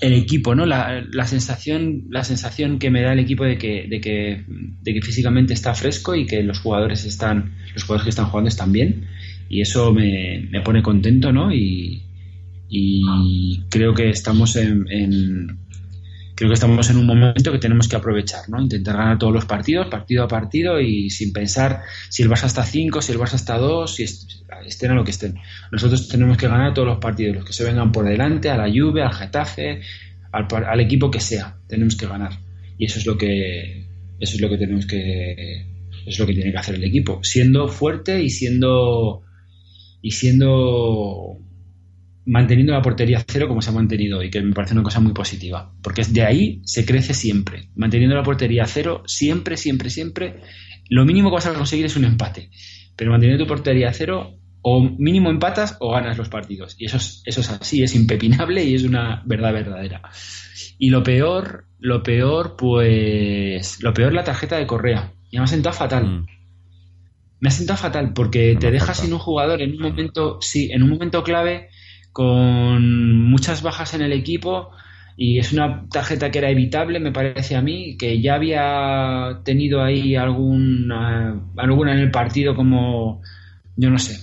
el 0.01 0.13
equipo, 0.13 0.53
¿no? 0.55 0.65
La, 0.65 1.03
sensación, 1.25 2.03
la 2.09 2.23
sensación 2.23 2.79
que 2.79 2.89
me 2.91 3.01
da 3.01 3.13
el 3.13 3.19
equipo 3.19 3.43
de 3.43 3.57
que, 3.57 3.87
de 3.89 3.99
que, 3.99 4.43
de 4.47 4.93
que 4.93 5.01
físicamente 5.01 5.53
está 5.53 5.73
fresco 5.73 6.15
y 6.15 6.25
que 6.25 6.43
los 6.43 6.59
jugadores 6.59 7.05
están, 7.05 7.55
los 7.73 7.83
jugadores 7.83 8.03
que 8.03 8.09
están 8.11 8.27
jugando 8.27 8.49
están 8.49 8.71
bien 8.71 9.07
y 9.49 9.61
eso 9.61 9.93
me, 9.93 10.49
pone 10.63 10.83
contento, 10.83 11.31
¿no? 11.31 11.53
Y, 11.53 12.03
creo 13.69 13.93
que 13.93 14.09
estamos 14.09 14.55
en, 14.57 15.57
creo 16.37 16.51
que 16.51 16.53
estamos 16.53 16.87
en 16.91 16.97
un 16.97 17.07
momento 17.07 17.51
que 17.51 17.57
tenemos 17.57 17.87
que 17.87 17.95
aprovechar, 17.95 18.47
¿no? 18.47 18.61
Intentar 18.61 18.95
ganar 18.95 19.17
todos 19.17 19.33
los 19.33 19.45
partidos, 19.45 19.87
partido 19.87 20.23
a 20.23 20.27
partido 20.27 20.79
y 20.79 21.09
sin 21.09 21.33
pensar 21.33 21.81
si 22.09 22.21
el 22.21 22.29
Barça 22.29 22.45
está 22.45 22.63
5, 22.63 23.01
si 23.01 23.11
el 23.11 23.17
Barça 23.17 23.33
está 23.33 23.57
2, 23.57 23.95
si 23.95 24.03
estén 24.03 24.91
a 24.91 24.93
lo 24.93 25.03
que 25.03 25.09
estén. 25.09 25.39
Nosotros 25.71 26.07
tenemos 26.07 26.37
que 26.37 26.47
ganar 26.47 26.75
todos 26.75 26.87
los 26.87 26.99
partidos, 26.99 27.37
los 27.37 27.45
que 27.45 27.53
se 27.53 27.63
vengan 27.63 27.91
por 27.91 28.05
delante, 28.05 28.51
a 28.51 28.57
la 28.57 28.69
Juve, 28.69 29.01
al 29.01 29.15
Getafe, 29.15 29.81
al, 30.31 30.79
equipo 30.79 31.09
que 31.09 31.19
sea, 31.19 31.57
tenemos 31.67 31.95
que 31.95 32.05
ganar. 32.05 32.33
Y 32.77 32.85
eso 32.85 32.99
es 32.99 33.07
lo 33.07 33.17
que 33.17 33.87
eso 34.19 34.35
es 34.35 34.41
lo 34.41 34.47
que 34.47 34.57
tenemos 34.59 34.85
que 34.85 35.65
es 36.05 36.19
lo 36.19 36.27
que 36.27 36.35
tiene 36.35 36.51
que 36.51 36.57
hacer 36.57 36.75
el 36.75 36.83
equipo, 36.83 37.19
siendo 37.23 37.67
fuerte 37.67 38.21
y 38.21 38.29
siendo 38.29 39.23
y 40.03 40.11
siendo 40.11 41.39
manteniendo 42.27 42.73
la 42.73 42.81
portería 42.81 43.23
cero 43.25 43.47
como 43.47 43.61
se 43.61 43.69
ha 43.69 43.73
mantenido 43.73 44.21
y 44.21 44.29
que 44.29 44.41
me 44.41 44.53
parece 44.53 44.73
una 44.73 44.83
cosa 44.83 44.99
muy 44.99 45.13
positiva, 45.13 45.73
porque 45.81 46.03
de 46.03 46.23
ahí 46.23 46.61
se 46.65 46.85
crece 46.85 47.13
siempre, 47.13 47.69
manteniendo 47.75 48.15
la 48.15 48.23
portería 48.23 48.65
cero 48.65 49.03
siempre, 49.05 49.55
siempre, 49.55 49.89
siempre, 49.89 50.41
lo 50.89 51.05
mínimo 51.05 51.29
que 51.29 51.35
vas 51.35 51.47
a 51.47 51.53
conseguir 51.53 51.85
es 51.85 51.95
un 51.95 52.03
empate, 52.03 52.49
pero 52.95 53.11
manteniendo 53.11 53.45
tu 53.45 53.47
portería 53.47 53.93
cero 53.93 54.35
o 54.61 54.81
mínimo 54.81 55.29
empatas 55.29 55.77
o 55.79 55.91
ganas 55.91 56.17
los 56.17 56.27
partidos 56.27 56.75
y 56.77 56.85
eso 56.85 56.97
es, 56.97 57.21
eso 57.25 57.39
es 57.39 57.49
así, 57.49 57.81
es 57.81 57.95
impepinable 57.95 58.63
y 58.63 58.75
es 58.75 58.83
una 58.83 59.23
verdad 59.25 59.53
verdadera. 59.53 60.01
Y 60.77 60.89
lo 60.89 61.01
peor, 61.03 61.65
lo 61.79 62.03
peor, 62.03 62.55
pues, 62.57 63.81
lo 63.81 63.93
peor 63.93 64.13
la 64.13 64.25
tarjeta 64.25 64.57
de 64.57 64.67
Correa, 64.67 65.13
y 65.31 65.37
me 65.37 65.45
ha 65.45 65.47
sentado 65.47 65.75
fatal. 65.75 66.05
Mm. 66.05 66.25
Me 67.39 67.49
ha 67.49 67.51
sentado 67.51 67.77
fatal 67.77 68.13
porque 68.13 68.53
no 68.55 68.59
te 68.59 68.71
dejas 68.71 68.99
sin 68.99 69.13
un 69.13 69.19
jugador 69.19 69.61
en 69.61 69.75
un 69.75 69.81
momento, 69.81 70.39
sí, 70.41 70.69
en 70.71 70.83
un 70.83 70.89
momento 70.89 71.23
clave 71.23 71.69
con 72.17 73.29
muchas 73.29 73.61
bajas 73.61 73.93
en 73.93 74.01
el 74.01 74.11
equipo 74.11 74.71
y 75.15 75.37
es 75.37 75.53
una 75.53 75.87
tarjeta 75.87 76.31
que 76.31 76.39
era 76.39 76.49
evitable, 76.49 76.99
me 76.99 77.11
parece 77.11 77.55
a 77.55 77.61
mí, 77.61 77.95
que 77.95 78.19
ya 78.19 78.33
había 78.33 79.41
tenido 79.43 79.83
ahí 79.83 80.15
alguna, 80.15 81.39
alguna 81.57 81.93
en 81.93 81.99
el 81.99 82.09
partido 82.09 82.55
como, 82.55 83.21
yo 83.75 83.91
no 83.91 83.99
sé, 83.99 84.19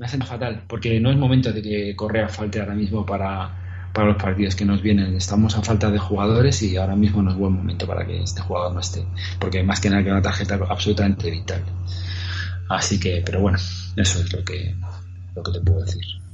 me 0.00 0.06
hace 0.06 0.18
fatal, 0.18 0.64
porque 0.66 0.98
no 0.98 1.08
es 1.08 1.16
momento 1.16 1.52
de 1.52 1.62
que 1.62 1.94
Correa 1.94 2.28
falte 2.28 2.58
ahora 2.58 2.74
mismo 2.74 3.06
para, 3.06 3.90
para 3.92 4.08
los 4.08 4.16
partidos 4.16 4.56
que 4.56 4.64
nos 4.64 4.82
vienen. 4.82 5.14
Estamos 5.14 5.56
a 5.56 5.62
falta 5.62 5.88
de 5.88 6.00
jugadores 6.00 6.60
y 6.64 6.76
ahora 6.76 6.96
mismo 6.96 7.22
no 7.22 7.30
es 7.30 7.36
buen 7.36 7.52
momento 7.52 7.86
para 7.86 8.04
que 8.04 8.24
este 8.24 8.40
jugador 8.40 8.74
no 8.74 8.80
esté, 8.80 9.04
porque 9.38 9.62
más 9.62 9.80
que 9.80 9.88
nada 9.88 10.02
que 10.02 10.10
una 10.10 10.20
tarjeta 10.20 10.58
absolutamente 10.68 11.30
vital. 11.30 11.62
Así 12.68 12.98
que, 12.98 13.22
pero 13.24 13.40
bueno, 13.40 13.58
eso 13.58 14.20
es 14.20 14.32
lo 14.32 14.44
que, 14.44 14.74
lo 15.36 15.44
que 15.44 15.52
te 15.52 15.60
puedo 15.60 15.84
decir. 15.84 16.25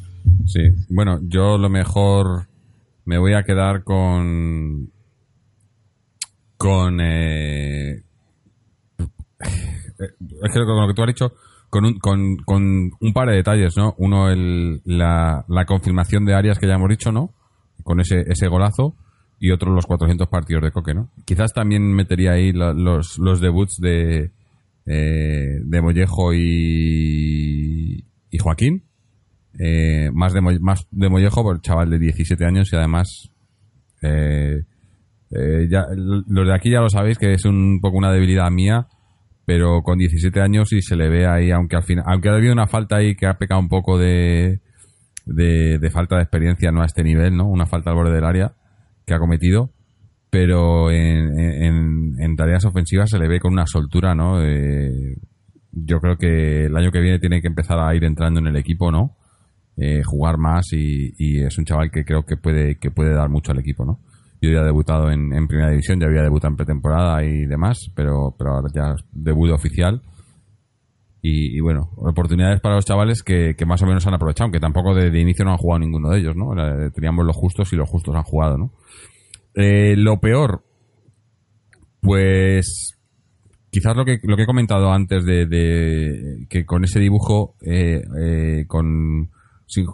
Sí, 0.46 0.60
bueno, 0.88 1.20
yo 1.22 1.58
lo 1.58 1.68
mejor 1.68 2.46
me 3.04 3.18
voy 3.18 3.34
a 3.34 3.42
quedar 3.42 3.84
con 3.84 4.90
con 6.56 7.00
eh, 7.00 8.02
es 9.98 10.52
que 10.52 10.64
con 10.64 10.80
lo 10.80 10.88
que 10.88 10.94
tú 10.94 11.02
has 11.02 11.08
dicho 11.08 11.32
con 11.72 11.86
un, 11.86 11.98
con, 11.98 12.36
con 12.44 12.90
un 13.00 13.12
par 13.14 13.30
de 13.30 13.36
detalles, 13.36 13.78
¿no? 13.78 13.94
Uno, 13.96 14.28
el, 14.28 14.82
la, 14.84 15.46
la 15.48 15.64
confirmación 15.64 16.26
de 16.26 16.34
Arias 16.34 16.58
que 16.58 16.66
ya 16.66 16.74
hemos 16.74 16.90
dicho, 16.90 17.12
¿no? 17.12 17.32
Con 17.82 17.98
ese, 17.98 18.24
ese 18.26 18.46
golazo 18.46 18.94
y 19.40 19.52
otro 19.52 19.72
los 19.72 19.86
400 19.86 20.28
partidos 20.28 20.62
de 20.64 20.70
Coque, 20.70 20.92
¿no? 20.92 21.08
Quizás 21.24 21.54
también 21.54 21.90
metería 21.94 22.32
ahí 22.32 22.52
los, 22.52 23.18
los 23.18 23.40
debuts 23.40 23.80
de, 23.80 24.32
eh, 24.84 25.60
de 25.64 25.80
Mollejo 25.80 26.34
y, 26.34 28.04
Joaquín, 28.38 28.84
eh, 29.58 30.10
más, 30.12 30.32
de, 30.32 30.40
más 30.40 30.86
de 30.90 31.08
mollejo 31.08 31.42
por 31.42 31.60
chaval 31.60 31.90
de 31.90 31.98
17 31.98 32.44
años 32.44 32.72
y 32.72 32.76
además 32.76 33.30
eh, 34.00 34.62
eh, 35.30 35.68
los 36.26 36.46
de 36.46 36.54
aquí 36.54 36.70
ya 36.70 36.80
lo 36.80 36.88
sabéis 36.88 37.18
que 37.18 37.34
es 37.34 37.44
un 37.44 37.80
poco 37.80 37.98
una 37.98 38.12
debilidad 38.12 38.50
mía, 38.50 38.86
pero 39.44 39.82
con 39.82 39.98
17 39.98 40.40
años 40.40 40.72
y 40.72 40.80
se 40.80 40.96
le 40.96 41.08
ve 41.08 41.26
ahí, 41.26 41.50
aunque 41.50 41.76
al 41.76 41.82
final, 41.82 42.04
aunque 42.08 42.28
ha 42.28 42.34
habido 42.34 42.52
una 42.52 42.66
falta 42.66 42.96
ahí 42.96 43.14
que 43.14 43.26
ha 43.26 43.34
pecado 43.34 43.60
un 43.60 43.68
poco 43.68 43.98
de, 43.98 44.60
de, 45.26 45.90
falta 45.90 46.16
de 46.16 46.22
experiencia, 46.22 46.70
no 46.72 46.82
a 46.82 46.86
este 46.86 47.02
nivel, 47.02 47.36
¿no? 47.36 47.46
Una 47.46 47.66
falta 47.66 47.90
al 47.90 47.96
borde 47.96 48.14
del 48.14 48.24
área 48.24 48.54
que 49.06 49.14
ha 49.14 49.18
cometido, 49.18 49.70
pero 50.30 50.90
en, 50.90 52.18
en, 52.18 52.36
tareas 52.36 52.64
ofensivas 52.64 53.10
se 53.10 53.18
le 53.18 53.28
ve 53.28 53.40
con 53.40 53.52
una 53.52 53.66
soltura, 53.66 54.14
¿no? 54.14 54.40
yo 55.74 56.00
creo 56.00 56.16
que 56.16 56.66
el 56.66 56.76
año 56.76 56.90
que 56.90 57.00
viene 57.00 57.18
tiene 57.18 57.40
que 57.40 57.48
empezar 57.48 57.78
a 57.78 57.94
ir 57.94 58.04
entrando 58.04 58.40
en 58.40 58.46
el 58.46 58.56
equipo, 58.56 58.92
¿no? 58.92 59.16
Eh, 59.74 60.02
jugar 60.04 60.36
más 60.36 60.66
y, 60.72 61.40
es 61.40 61.56
un 61.56 61.64
chaval 61.64 61.90
que 61.90 62.04
creo 62.04 62.26
que 62.26 62.36
puede 62.36 62.76
que 62.76 62.90
puede 62.90 63.14
dar 63.14 63.30
mucho 63.30 63.52
al 63.52 63.58
equipo, 63.58 63.86
¿no? 63.86 64.00
Yo 64.40 64.50
ya 64.50 64.60
he 64.60 64.64
debutado 64.64 65.10
en, 65.10 65.30
primera 65.46 65.70
división, 65.70 65.98
ya 65.98 66.06
había 66.06 66.22
debutado 66.22 66.50
en 66.52 66.56
pretemporada 66.56 67.24
y 67.24 67.46
demás, 67.46 67.90
pero, 67.94 68.34
pero 68.36 68.54
ahora 68.54 68.68
ya 68.74 68.96
debut 69.12 69.50
oficial. 69.50 70.02
Y, 71.24 71.60
bueno, 71.60 71.90
oportunidades 71.98 72.60
para 72.60 72.74
los 72.74 72.84
chavales 72.84 73.22
que, 73.22 73.54
más 73.64 73.80
o 73.80 73.86
menos 73.86 74.04
han 74.08 74.14
aprovechado, 74.14 74.46
aunque 74.46 74.58
tampoco 74.58 74.92
de, 74.92 75.16
inicio 75.20 75.44
no 75.44 75.52
han 75.52 75.58
jugado 75.58 75.78
ninguno 75.78 76.10
de 76.10 76.18
ellos, 76.18 76.34
¿no? 76.34 76.50
Teníamos 76.90 77.24
los 77.24 77.36
justos 77.36 77.72
y 77.72 77.76
los 77.76 77.88
justos 77.88 78.16
han 78.16 78.24
jugado, 78.24 78.58
¿no? 78.58 78.72
Eh, 79.54 79.94
lo 79.96 80.18
peor, 80.18 80.64
pues 82.00 82.98
quizás 83.70 83.96
lo 83.96 84.04
que, 84.04 84.18
lo 84.24 84.36
que 84.36 84.42
he 84.42 84.46
comentado 84.46 84.90
antes 84.90 85.24
de, 85.24 86.46
que 86.50 86.66
con 86.66 86.82
ese 86.82 86.98
dibujo, 86.98 87.54
eh, 87.64 88.64
con 88.66 89.30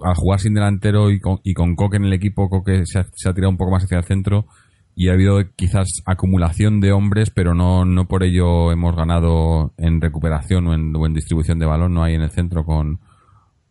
al 0.04 0.14
jugar 0.14 0.40
sin 0.40 0.54
delantero 0.54 1.10
y 1.10 1.20
con, 1.20 1.40
y 1.42 1.54
con 1.54 1.76
Coque 1.76 1.96
en 1.96 2.04
el 2.04 2.12
equipo, 2.12 2.48
Coque 2.48 2.84
se 2.84 2.98
ha, 2.98 3.34
tirado 3.34 3.50
un 3.50 3.56
poco 3.56 3.70
más 3.70 3.84
hacia 3.84 3.98
el 3.98 4.04
centro 4.04 4.46
y 4.94 5.08
ha 5.08 5.12
habido 5.12 5.38
quizás 5.54 5.88
acumulación 6.06 6.80
de 6.80 6.92
hombres, 6.92 7.30
pero 7.30 7.54
no, 7.54 7.84
no 7.84 8.08
por 8.08 8.24
ello 8.24 8.72
hemos 8.72 8.96
ganado 8.96 9.72
en 9.76 10.00
recuperación 10.00 10.66
o 10.66 10.74
en, 10.74 10.94
o 10.96 11.06
en 11.06 11.14
distribución 11.14 11.58
de 11.58 11.66
balón, 11.66 11.94
no 11.94 12.02
hay 12.02 12.14
en 12.14 12.22
el 12.22 12.30
centro 12.30 12.64
con... 12.64 13.00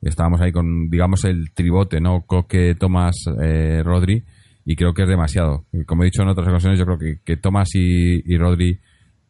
Estábamos 0.01 0.39
ahí 0.41 0.51
con, 0.51 0.89
digamos, 0.89 1.25
el 1.25 1.51
tribote, 1.53 1.99
¿no? 1.99 2.21
Coque, 2.21 2.75
Tomás, 2.75 3.15
eh, 3.41 3.81
Rodri, 3.83 4.23
y 4.63 4.75
creo 4.75 4.93
que 4.93 5.01
es 5.01 5.09
demasiado. 5.09 5.65
Como 5.87 6.03
he 6.03 6.05
dicho 6.05 6.21
en 6.21 6.29
otras 6.29 6.47
ocasiones, 6.47 6.79
yo 6.79 6.85
creo 6.85 6.99
que, 6.99 7.19
que 7.25 7.35
Tomás 7.35 7.73
y, 7.73 8.21
y 8.23 8.37
Rodri 8.37 8.79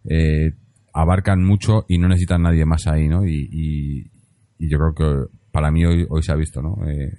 eh, 0.09 0.51
abarcan 0.93 1.41
mucho 1.43 1.86
y 1.88 1.97
no 1.97 2.09
necesitan 2.09 2.43
nadie 2.43 2.65
más 2.65 2.86
ahí, 2.86 3.07
¿no? 3.07 3.25
Y, 3.25 4.11
y 4.59 4.69
yo 4.69 4.78
creo 4.78 4.93
que 4.93 5.37
para 5.58 5.72
mí 5.72 5.84
hoy, 5.84 6.05
hoy 6.08 6.22
se 6.22 6.32
ha 6.32 6.36
visto, 6.36 6.62
¿no? 6.62 6.88
Eh, 6.88 7.12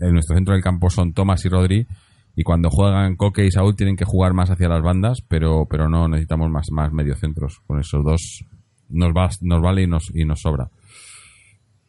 en 0.00 0.12
nuestro 0.14 0.34
centro 0.34 0.54
del 0.54 0.62
campo 0.62 0.88
son 0.88 1.12
Tomás 1.12 1.44
y 1.44 1.50
Rodri 1.50 1.86
y 2.34 2.42
cuando 2.42 2.70
juegan 2.70 3.16
Coque 3.16 3.44
y 3.44 3.50
Saúl 3.50 3.76
tienen 3.76 3.96
que 3.96 4.06
jugar 4.06 4.32
más 4.32 4.48
hacia 4.50 4.66
las 4.66 4.82
bandas, 4.82 5.18
pero, 5.28 5.66
pero 5.68 5.90
no 5.90 6.08
necesitamos 6.08 6.48
más, 6.48 6.68
más 6.72 6.90
mediocentros. 6.90 7.60
Con 7.66 7.80
esos 7.80 8.02
dos 8.02 8.46
nos, 8.88 9.10
va, 9.10 9.28
nos 9.42 9.60
vale 9.60 9.82
y 9.82 9.86
nos, 9.86 10.10
y 10.14 10.24
nos 10.24 10.40
sobra. 10.40 10.70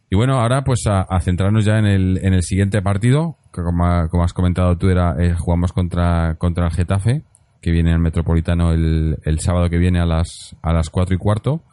Y 0.10 0.18
bueno, 0.18 0.42
ahora 0.42 0.66
pues 0.66 0.84
a, 0.88 1.08
centrarnos 1.22 1.64
ya 1.64 1.80
en 1.80 1.86
el, 1.86 2.20
en 2.22 2.34
el 2.34 2.44
siguiente 2.44 2.82
partido, 2.82 3.38
que 3.54 3.62
como, 3.62 3.86
has 4.26 4.34
comentado 4.34 4.78
tú, 4.78 4.90
era 4.90 5.16
eh, 5.24 5.36
jugamos 5.36 5.72
contra, 5.72 6.36
contra 6.38 6.66
el 6.66 6.74
Getafe, 6.74 7.24
que 7.62 7.72
viene 7.72 7.94
al 7.94 8.00
Metropolitano 8.00 8.74
el, 8.74 9.20
el 9.24 9.40
sábado 9.40 9.70
que 9.70 9.78
viene 9.78 10.02
a 10.02 10.06
las, 10.06 10.58
a 10.62 10.74
las 10.74 10.90
4 10.90 11.16
y 11.16 11.18
cuarto. 11.18 11.64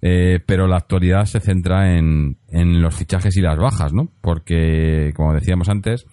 Eh, 0.00 0.40
pero 0.46 0.68
la 0.68 0.76
actualidad 0.76 1.24
se 1.24 1.40
centra 1.40 1.96
en, 1.96 2.38
en, 2.48 2.80
los 2.80 2.94
fichajes 2.94 3.36
y 3.36 3.40
las 3.40 3.58
bajas, 3.58 3.92
¿no? 3.92 4.12
Porque, 4.20 5.12
como 5.16 5.34
decíamos 5.34 5.68
antes, 5.68 6.06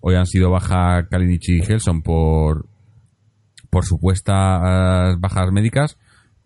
hoy 0.00 0.16
han 0.16 0.26
sido 0.26 0.50
baja 0.50 1.08
Kalinic 1.08 1.48
y 1.48 1.62
Gelson 1.62 2.02
por, 2.02 2.66
por 3.70 3.86
supuestas 3.86 5.18
bajas 5.18 5.52
médicas, 5.52 5.98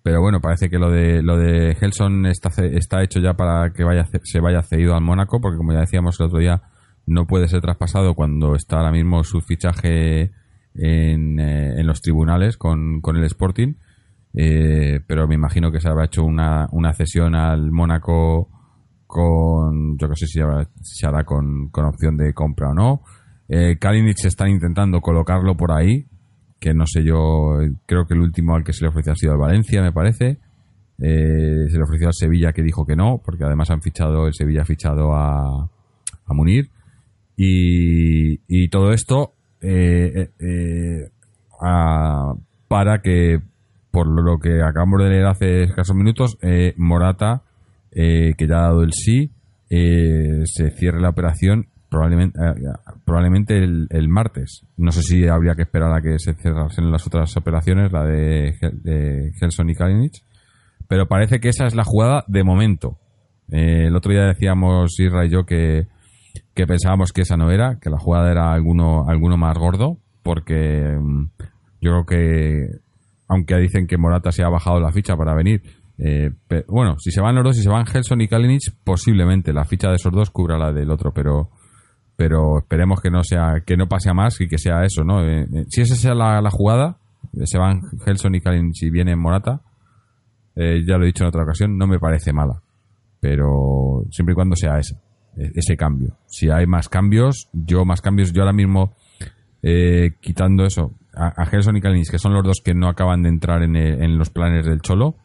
pero 0.05 0.21
bueno, 0.21 0.41
parece 0.41 0.71
que 0.71 0.79
lo 0.79 0.91
de 0.91 1.23
lo 1.23 1.37
de 1.37 1.75
Gelson 1.75 2.27
está, 2.27 2.51
está 2.63 3.03
hecho 3.03 3.21
ya 3.21 3.35
para 3.35 3.73
que 3.73 3.83
vaya 3.83 4.07
se 4.23 4.41
vaya 4.41 4.63
cedido 4.63 4.95
al 4.95 5.03
Mónaco, 5.03 5.41
porque 5.41 5.57
como 5.57 5.73
ya 5.73 5.81
decíamos 5.81 6.21
el 6.21 6.27
otro 6.27 6.39
día, 6.39 6.63
no 7.07 7.27
puede 7.27 7.49
ser 7.49 7.61
traspasado 7.61 8.15
cuando 8.15 8.55
está 8.55 8.77
ahora 8.77 8.93
mismo 8.93 9.25
su 9.25 9.41
fichaje 9.41 10.31
en, 10.75 11.41
eh, 11.41 11.81
en 11.81 11.87
los 11.87 12.03
tribunales 12.03 12.57
con, 12.57 13.01
con 13.01 13.17
el 13.17 13.25
Sporting 13.25 13.75
eh, 14.37 15.01
pero 15.07 15.29
me 15.29 15.37
imagino 15.37 15.71
que 15.71 15.81
se 15.81 15.89
habrá 15.89 16.07
hecho 16.07 16.25
una, 16.25 16.67
una 16.73 16.93
cesión 16.93 17.37
al 17.37 17.71
Mónaco 17.71 18.49
con, 19.07 19.97
yo 19.97 20.09
no 20.09 20.17
sé 20.17 20.27
si 20.27 20.41
se 20.83 21.07
hará 21.07 21.25
con, 21.25 21.69
con, 21.69 21.85
opción 21.85 22.17
de 22.17 22.35
compra 22.35 22.71
o 22.71 22.75
no. 22.75 23.03
Eh, 23.49 23.77
Kalinic 23.79 24.25
están 24.25 24.49
intentando 24.49 25.01
colocarlo 25.01 25.57
por 25.57 25.71
ahí, 25.71 26.07
que 26.59 26.75
no 26.75 26.85
sé 26.87 27.05
yo, 27.05 27.59
creo 27.87 28.07
que 28.07 28.15
el 28.15 28.21
último 28.21 28.57
al 28.57 28.65
que 28.65 28.73
se 28.73 28.85
le 28.85 28.89
ofreció 28.89 29.13
ha 29.13 29.17
sido 29.17 29.33
al 29.35 29.39
Valencia, 29.39 29.83
me 29.83 29.93
parece. 29.93 30.39
Eh, 30.99 31.67
se 31.69 31.77
le 31.77 31.83
ofreció 31.85 32.09
al 32.09 32.15
Sevilla 32.15 32.53
que 32.53 32.63
dijo 32.63 32.85
que 32.85 32.97
no, 32.97 33.21
porque 33.25 33.45
además 33.45 33.71
han 33.71 33.83
fichado, 33.83 34.27
el 34.27 34.35
Sevilla 34.35 34.63
ha 34.63 34.67
fichado 34.67 35.15
a, 35.15 35.71
Munir. 36.29 36.71
Y, 37.37 38.41
y 38.49 38.69
todo 38.69 38.93
esto 38.93 39.35
eh, 39.61 40.31
para 42.69 43.01
que 43.03 43.41
por 43.95 44.09
lo 44.09 44.39
que 44.41 44.61
acabamos 44.61 45.01
de 45.05 45.09
leer 45.09 45.27
hace 45.27 45.63
escasos 45.63 45.95
minutos, 45.95 46.37
eh, 46.43 46.75
Morata, 46.77 47.43
eh, 47.93 48.33
que 48.37 48.49
ya 48.49 48.57
ha 48.57 48.63
dado 48.63 48.83
el 48.83 48.93
sí, 48.93 49.31
eh, 49.71 50.43
se 50.47 50.71
cierre 50.73 51.01
la 51.01 51.11
operación 51.11 51.69
probablemente, 51.89 52.37
probablemente 53.05 53.57
el, 53.57 54.09
martes. 54.09 54.67
No 54.77 54.91
sé 54.91 55.03
si 55.03 55.29
habría 55.29 55.55
que 55.55 55.63
esperar 55.63 55.93
a 55.93 56.03
que 56.03 56.19
se 56.19 56.35
cerrasen 56.35 56.91
las 56.91 57.07
otras 57.07 57.37
operaciones, 57.37 57.93
la 57.93 58.05
de, 58.05 58.57
de 58.83 59.31
Gelson 59.39 59.71
y 59.71 59.77
Kalinic, 59.77 60.15
pero 60.89 61.07
parece 61.07 61.39
que 61.39 61.51
esa 61.51 61.67
es 61.67 61.77
la 61.77 61.85
jugada 61.85 62.25
de 62.27 62.43
momento. 62.43 62.99
el 63.49 63.95
otro 63.95 64.11
día 64.11 64.25
decíamos, 64.25 64.99
Isra 64.99 65.25
y 65.25 65.31
yo, 65.31 65.47
que, 65.47 65.87
que 66.53 66.67
pensábamos 66.67 67.13
que 67.13 67.21
esa 67.21 67.37
no 67.37 67.53
era, 67.53 67.79
que 67.81 67.91
la 67.91 67.99
jugada 67.99 68.33
era 68.33 68.53
alguno, 68.53 69.09
alguno 69.09 69.37
más 69.37 69.57
gordo, 69.57 69.99
porque 70.25 70.99
mm, 71.01 71.27
yo 71.81 71.91
creo 71.93 72.07
que 72.07 72.84
aunque 73.29 73.57
dicen 73.57 73.87
que 73.87 73.97
Morata 73.97 74.33
se 74.33 74.43
ha 74.43 74.49
bajado 74.49 74.81
la 74.81 74.93
ficha 74.93 75.17
para 75.17 75.35
venir. 75.35 75.63
Eh, 75.97 76.31
bueno, 76.69 76.97
si 76.99 77.11
se 77.11 77.21
van 77.21 77.37
los 77.37 77.45
dos, 77.45 77.57
si 77.57 77.63
se 77.63 77.69
van 77.69 77.87
Gelson 77.87 78.21
y 78.21 78.29
Kalinic, 78.29 78.63
posiblemente 78.83 79.53
la 79.53 79.65
ficha 79.65 79.89
de 79.89 79.97
esos 79.97 80.13
dos 80.13 80.31
cubra 80.31 80.59
la 80.59 80.73
del 80.73 80.91
otro, 80.91 81.13
pero 81.13 81.51
pero 82.17 82.59
esperemos 82.59 83.01
que 83.01 83.11
no 83.11 83.25
sea 83.25 83.63
que 83.67 83.77
no 83.77 83.89
pase 83.89 84.09
a 84.09 84.15
más 84.15 84.41
y 84.41 84.47
que 84.47 84.59
sea 84.59 84.85
eso, 84.85 85.03
¿no? 85.03 85.25
Eh, 85.25 85.43
eh, 85.43 85.65
si 85.69 85.81
esa 85.81 85.97
sea 85.97 86.15
la, 86.15 86.51
jugada, 86.51 86.99
se 87.45 87.59
van 87.59 87.81
Gelson 88.05 88.35
y 88.35 88.41
Kalinic 88.41 88.75
y 88.83 88.91
viene 88.91 89.17
Morata, 89.17 89.63
ya 90.57 90.97
lo 90.97 91.03
he 91.03 91.07
dicho 91.07 91.25
en 91.25 91.29
otra 91.29 91.43
ocasión, 91.43 91.77
no 91.77 91.89
me 91.89 91.99
parece 91.99 92.33
mala, 92.33 92.63
pero 93.19 94.05
siempre 94.11 94.33
y 94.33 94.37
cuando 94.37 94.55
sea 94.55 94.79
ese, 94.79 94.97
ese 95.37 95.77
cambio. 95.77 96.17
Si 96.27 96.49
hay 96.49 96.67
más 96.67 96.89
cambios, 96.89 97.49
yo 97.53 97.85
más 97.85 98.01
cambios, 98.01 98.33
yo 98.33 98.43
ahora 98.43 98.53
mismo 98.53 98.95
quitando 100.21 100.65
eso, 100.65 100.93
a, 101.17 101.47
Gerson 101.47 101.77
y 101.77 101.81
Kalinic, 101.81 102.11
que 102.11 102.19
son 102.19 102.35
los 102.35 102.45
dos 102.45 102.61
que 102.65 102.75
no 102.75 102.89
acaban 102.89 103.23
de 103.23 103.29
entrar 103.29 103.63
en, 103.63 104.19
los 104.19 104.31
planes 104.31 104.67
del 104.67 104.81
Cholo, 104.81 105.17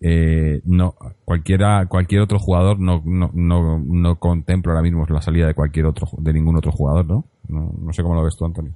eh, 0.00 0.60
no 0.64 0.94
cualquiera 1.24 1.86
cualquier 1.86 2.20
otro 2.20 2.38
jugador 2.38 2.78
no, 2.78 3.02
no, 3.06 3.30
no, 3.32 3.78
no, 3.78 4.18
contempla 4.18 4.72
ahora 4.72 4.82
mismo 4.82 5.06
la 5.08 5.22
salida 5.22 5.46
de 5.46 5.54
cualquier 5.54 5.86
otro 5.86 6.06
de 6.18 6.34
ningún 6.34 6.54
otro 6.54 6.70
jugador 6.70 7.06
¿no? 7.06 7.24
no, 7.48 7.92
sé 7.94 8.02
cómo 8.02 8.14
lo 8.14 8.22
ves 8.22 8.36
tú 8.36 8.44
Antonio 8.44 8.74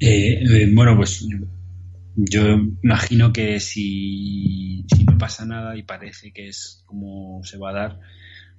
eh, 0.00 0.42
eh, 0.42 0.70
bueno 0.74 0.94
pues 0.98 1.26
yo 2.14 2.42
imagino 2.82 3.32
que 3.32 3.58
si 3.58 4.84
no 5.10 5.16
pasa 5.16 5.46
nada 5.46 5.74
y 5.74 5.82
parece 5.82 6.30
que 6.30 6.48
es 6.48 6.82
como 6.84 7.42
se 7.42 7.56
va 7.56 7.70
a 7.70 7.72
dar 7.72 8.00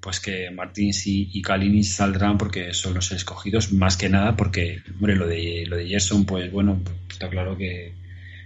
pues 0.03 0.19
que 0.19 0.51
Martins 0.51 1.07
y, 1.07 1.29
y 1.33 1.83
saldrán 1.83 2.37
porque 2.37 2.73
son 2.73 2.93
los 2.93 3.11
escogidos 3.13 3.71
más 3.71 3.95
que 3.95 4.09
nada 4.09 4.35
porque 4.35 4.81
hombre 4.95 5.15
lo 5.15 5.27
de 5.27 5.65
lo 5.65 5.77
de 5.77 5.87
Gerson 5.87 6.25
pues 6.25 6.51
bueno 6.51 6.81
está 7.09 7.29
claro 7.29 7.57
que, 7.57 7.93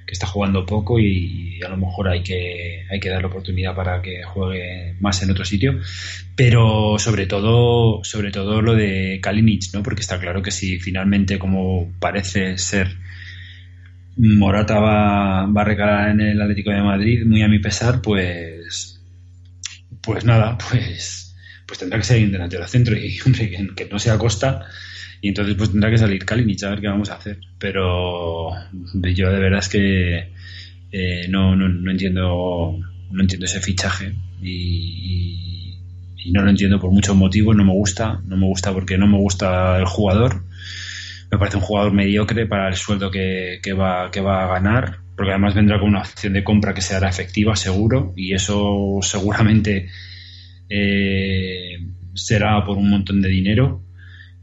está 0.07 0.25
jugando 0.25 0.65
poco 0.65 0.99
y, 0.99 1.59
a 1.65 1.67
lo 1.67 1.75
mejor 1.75 2.07
hay 2.07 2.23
que 2.23 2.85
hay 2.89 2.99
que 2.99 3.09
darle 3.09 3.27
oportunidad 3.27 3.75
para 3.75 4.01
que 4.01 4.23
juegue 4.23 4.95
más 5.01 5.21
en 5.21 5.31
otro 5.31 5.43
sitio. 5.43 5.81
Pero 6.35 6.97
sobre 6.97 7.25
todo 7.25 8.03
sobre 8.03 8.31
todo 8.31 8.61
lo 8.61 8.73
de 8.73 9.19
Kalinic 9.21 9.73
no 9.73 9.83
porque 9.83 10.01
está 10.01 10.17
claro 10.19 10.41
que 10.41 10.51
si 10.51 10.79
finalmente 10.79 11.37
como 11.39 11.91
parece 11.99 12.57
ser 12.57 12.95
Morata 14.15 14.79
va, 14.79 15.45
va 15.47 15.61
a 15.61 15.65
recalar 15.65 16.09
en 16.11 16.21
el 16.21 16.41
Atlético 16.41 16.71
de 16.71 16.81
Madrid 16.81 17.25
muy 17.25 17.41
a 17.41 17.49
mi 17.49 17.59
pesar 17.59 18.01
pues 18.01 19.01
pues 20.01 20.23
nada 20.23 20.57
pues 20.69 21.26
pues 21.67 21.79
tendrá 21.79 21.99
que 21.99 22.05
salir 22.05 22.25
un 22.25 22.31
delantero 22.31 22.65
centro 22.65 22.97
y, 22.97 23.19
hombre, 23.25 23.51
que, 23.75 23.85
no 23.85 23.99
sea 23.99 24.17
Costa. 24.17 24.65
Y 25.21 25.29
entonces 25.29 25.55
pues 25.55 25.71
tendrá 25.71 25.89
que 25.91 25.97
salir 25.97 26.25
Kalinic 26.25 26.63
a 26.63 26.69
ver 26.69 26.81
qué 26.81 26.87
vamos 26.87 27.09
a 27.09 27.15
hacer. 27.15 27.39
Pero 27.59 28.51
yo 28.93 29.31
de 29.31 29.39
verdad 29.39 29.59
es 29.59 29.69
que 29.69 30.31
eh, 30.91 31.27
no, 31.29 31.55
no, 31.55 31.91
entiendo 31.91 32.79
no 33.11 33.21
entiendo 33.21 33.45
ese 33.45 33.59
fichaje 33.59 34.13
y, 34.41 35.75
no 36.31 36.41
lo 36.41 36.49
entiendo 36.49 36.77
por 36.77 36.91
muchos 36.91 37.15
motivos, 37.15 37.55
no 37.55 37.63
me 37.63 37.71
gusta, 37.71 38.21
no 38.25 38.35
me 38.35 38.47
gusta 38.47 38.73
porque 38.73 38.97
no 38.97 39.07
me 39.07 39.17
gusta 39.17 39.77
el 39.77 39.85
jugador, 39.85 40.43
me 41.31 41.37
parece 41.37 41.55
un 41.55 41.63
jugador 41.63 41.93
mediocre 41.93 42.45
para 42.45 42.67
el 42.67 42.75
sueldo 42.75 43.09
que, 43.09 43.59
que, 43.63 43.71
va, 43.71 44.11
que 44.11 44.19
va 44.19 44.43
a 44.43 44.59
ganar, 44.59 44.97
porque 45.15 45.31
además 45.31 45.55
vendrá 45.55 45.79
con 45.79 45.87
una 45.87 46.01
opción 46.01 46.33
de 46.33 46.43
compra 46.43 46.73
que 46.73 46.81
se 46.81 46.97
efectiva, 46.97 47.55
seguro, 47.55 48.13
y 48.17 48.33
eso 48.33 48.99
seguramente 49.01 49.87
eh, 50.69 51.77
será 52.13 52.63
por 52.63 52.77
un 52.77 52.89
montón 52.89 53.21
de 53.21 53.29
dinero 53.29 53.81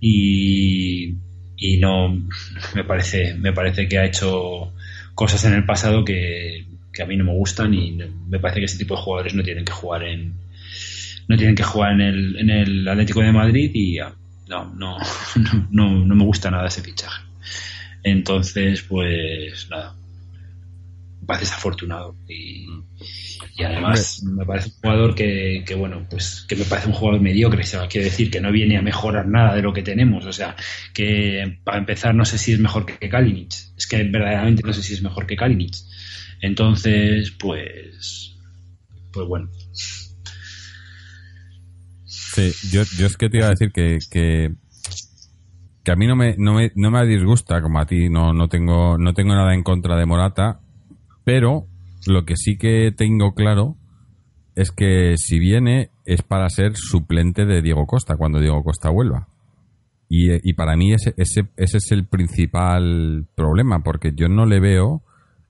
y, 0.01 1.15
y 1.57 1.77
no 1.79 2.17
me 2.75 2.85
parece 2.85 3.35
me 3.35 3.53
parece 3.53 3.89
que 3.89 3.99
ha 3.99 4.07
hecho 4.07 4.73
cosas 5.15 5.45
en 5.45 5.55
el 5.55 5.65
pasado 5.65 6.05
que, 6.05 6.67
que 6.93 7.03
a 7.03 7.07
mí 7.07 7.17
no 7.17 7.25
me 7.25 7.33
gustan 7.33 7.75
y 7.75 7.99
me 8.29 8.39
parece 8.39 8.61
que 8.61 8.67
ese 8.67 8.79
tipo 8.79 8.97
de 8.97 9.03
jugadores 9.03 9.35
no 9.35 9.43
tienen 9.43 9.65
que 9.65 9.73
jugar 9.73 10.05
en 10.05 10.35
no 11.29 11.37
tienen 11.37 11.55
que 11.55 11.63
jugar 11.63 11.93
en 11.93 12.01
el, 12.01 12.37
en 12.39 12.51
el 12.51 12.89
Atlético 12.89 13.21
de 13.21 13.33
Madrid 13.33 13.71
y 13.75 13.99
no, 14.49 14.73
no, 14.77 14.99
no, 15.71 16.05
no 16.05 16.15
me 16.15 16.25
gusta 16.25 16.51
nada 16.51 16.69
ese 16.69 16.83
fichaje. 16.83 17.23
Entonces, 18.03 18.83
pues 18.83 19.69
nada, 19.71 19.95
parece 21.25 21.47
desafortunado 21.47 22.17
y, 22.29 22.67
y 23.57 23.63
además 23.63 24.23
me 24.23 24.45
parece 24.45 24.69
un 24.69 24.75
jugador 24.77 25.15
que, 25.15 25.63
que, 25.67 25.75
bueno, 25.75 26.07
pues 26.09 26.45
que 26.49 26.57
me 26.57 26.65
parece 26.65 26.89
un 26.89 26.95
jugador 26.95 27.21
mediocre, 27.21 27.63
o 27.63 27.67
sea, 27.67 27.89
quiero 27.89 28.07
decir 28.07 28.31
que 28.31 28.41
no 28.41 28.51
viene 28.53 28.77
a 28.77 28.83
mejorar 28.83 29.27
nada 29.27 29.55
de 29.55 29.63
lo 29.63 29.73
que 29.73 29.83
tenemos, 29.83 30.27
o 30.27 30.33
sea, 30.33 30.57
que 30.93 31.61
para 31.65 31.79
empezar 31.79 32.15
no 32.15 32.25
sé 32.25 32.39
si 32.39 32.53
es 32.53 32.61
mejor 32.61 32.87
que 32.87 33.09
Kalinic, 33.09 33.53
es 33.77 33.87
que 33.87 34.03
verdaderamente 34.05 34.63
no 34.65 34.73
sé 34.73 34.83
si 34.83 34.95
es 34.95 35.03
mejor 35.03 35.27
que 35.27 35.37
Kalinic. 35.37 35.75
Entonces, 36.41 37.31
pues, 37.39 38.37
pues 39.13 39.27
bueno. 39.27 39.49
Sí, 42.05 42.53
yo, 42.71 42.83
yo 42.99 43.07
es 43.07 43.17
que 43.17 43.31
te 43.31 43.39
iba 43.39 43.47
a 43.47 43.51
decir 43.51 43.71
que, 43.73 43.99
que, 44.11 44.53
que 45.85 45.93
a 45.93 45.97
mí 45.97 46.07
no 46.07 46.17
me, 46.17 46.35
no 46.37 46.55
me, 46.55 46.73
no 46.75 46.91
me 46.91 47.07
disgusta 47.07 47.63
como 47.63 47.79
a 47.79 47.87
ti, 47.87 48.09
no, 48.09 48.33
no 48.33 48.49
tengo, 48.49 48.99
no 48.99 49.15
tengo 49.15 49.35
nada 49.35 49.55
en 49.55 49.63
contra 49.63 49.97
de 49.97 50.07
Morata, 50.07 50.61
pero 51.25 51.67
lo 52.07 52.25
que 52.25 52.37
sí 52.37 52.57
que 52.57 52.93
tengo 52.97 53.35
claro 53.35 53.77
es 54.55 54.71
que 54.71 55.17
si 55.17 55.39
viene 55.39 55.91
es 56.05 56.23
para 56.23 56.49
ser 56.49 56.77
suplente 56.77 57.45
de 57.45 57.63
Diego 57.63 57.87
Costa 57.87 58.17
cuando 58.17 58.41
Diego 58.41 58.63
Costa 58.63 58.91
vuelva. 58.91 59.29
Y, 60.09 60.49
y 60.49 60.53
para 60.53 60.77
mí 60.77 60.93
ese, 60.93 61.15
ese, 61.17 61.49
ese 61.57 61.79
es 61.79 61.91
el 61.91 62.07
principal 62.07 63.27
problema, 63.35 63.83
porque 63.83 64.13
yo 64.15 64.29
no 64.29 64.47
le 64.47 64.61
veo 64.61 65.03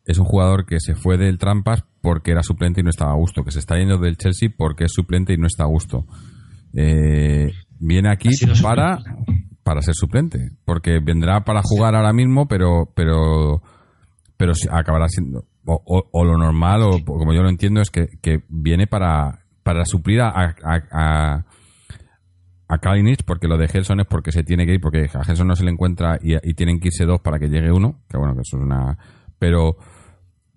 es 0.06 0.18
un 0.18 0.26
jugador 0.26 0.66
que 0.66 0.80
se 0.80 0.94
fue 0.94 1.16
del 1.16 1.38
Trampas 1.38 1.84
porque 2.02 2.32
era 2.32 2.42
suplente 2.42 2.80
y 2.80 2.84
no 2.84 2.90
estaba 2.90 3.12
a 3.12 3.16
gusto, 3.16 3.42
que 3.42 3.50
se 3.50 3.58
está 3.58 3.76
yendo 3.76 3.98
del 3.98 4.16
Chelsea 4.16 4.50
porque 4.54 4.84
es 4.84 4.92
suplente 4.92 5.32
y 5.32 5.38
no 5.38 5.46
está 5.46 5.64
a 5.64 5.68
gusto. 5.68 6.06
Eh, 6.74 7.50
viene 7.78 8.10
aquí 8.10 8.28
para, 8.62 8.98
para 9.62 9.80
ser 9.80 9.94
suplente, 9.94 10.50
porque 10.64 11.00
vendrá 11.02 11.44
para 11.44 11.62
jugar 11.62 11.94
ahora 11.94 12.12
mismo, 12.12 12.46
pero, 12.46 12.92
pero, 12.94 13.62
pero 14.36 14.52
acabará 14.70 15.08
siendo, 15.08 15.46
o, 15.66 16.08
o, 16.12 16.24
lo 16.24 16.36
normal, 16.36 16.82
o 16.82 17.04
como 17.04 17.32
yo 17.32 17.42
lo 17.42 17.48
entiendo, 17.48 17.80
es 17.80 17.90
que, 17.90 18.06
que 18.20 18.42
viene 18.48 18.86
para, 18.86 19.44
para 19.62 19.84
suplir 19.84 20.20
a, 20.20 20.28
a, 20.28 20.54
a, 20.90 21.46
a 22.68 22.78
Kalinic, 22.78 23.24
porque 23.24 23.48
lo 23.48 23.56
de 23.56 23.68
Gelson 23.68 24.00
es 24.00 24.06
porque 24.06 24.32
se 24.32 24.42
tiene 24.42 24.66
que 24.66 24.74
ir, 24.74 24.80
porque 24.80 25.08
a 25.12 25.24
Gelson 25.24 25.48
no 25.48 25.56
se 25.56 25.64
le 25.64 25.70
encuentra 25.70 26.18
y, 26.22 26.34
y 26.34 26.54
tienen 26.54 26.80
que 26.80 26.88
irse 26.88 27.04
dos 27.04 27.20
para 27.20 27.38
que 27.38 27.48
llegue 27.48 27.72
uno, 27.72 28.00
que 28.08 28.18
bueno, 28.18 28.34
que 28.34 28.42
eso 28.42 28.56
es 28.56 28.62
una, 28.62 28.98
pero, 29.38 29.76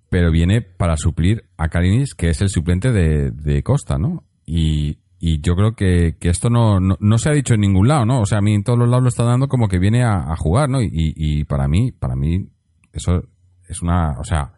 pero 0.10 0.32
viene 0.32 0.62
para 0.62 0.98
suplir 0.98 1.46
a 1.58 1.70
Karinis, 1.70 2.14
que 2.16 2.30
es 2.30 2.42
el 2.42 2.50
suplente 2.50 2.92
de, 2.92 3.32
de 3.32 3.64
Costa, 3.64 3.98
¿no? 3.98 4.24
Y, 4.46 5.00
y 5.20 5.42
yo 5.42 5.56
creo 5.56 5.76
que, 5.76 6.18
que 6.20 6.30
esto 6.30 6.50
no, 6.50 6.80
no, 6.80 6.96
no, 7.00 7.18
se 7.18 7.30
ha 7.30 7.34
dicho 7.34 7.54
en 7.54 7.62
ningún 7.62 7.88
lado, 7.88 8.06
¿no? 8.06 8.22
O 8.22 8.26
sea, 8.26 8.38
a 8.38 8.42
mí 8.42 8.54
en 8.54 8.64
todos 8.64 8.78
los 8.78 8.88
lados 8.88 9.04
lo 9.04 9.10
está 9.10 9.24
dando 9.24 9.48
como 9.48 9.68
que 9.68 9.80
viene 9.80 10.04
a, 10.04 10.32
a 10.32 10.36
jugar, 10.36 10.70
¿no? 10.70 10.82
Y, 10.82 10.90
y, 10.92 11.44
para 11.44 11.68
mí, 11.68 11.92
para 11.92 12.16
mí, 12.16 12.48
eso 12.94 13.24
es 13.68 13.82
una, 13.82 14.12
o 14.20 14.24
sea, 14.24 14.54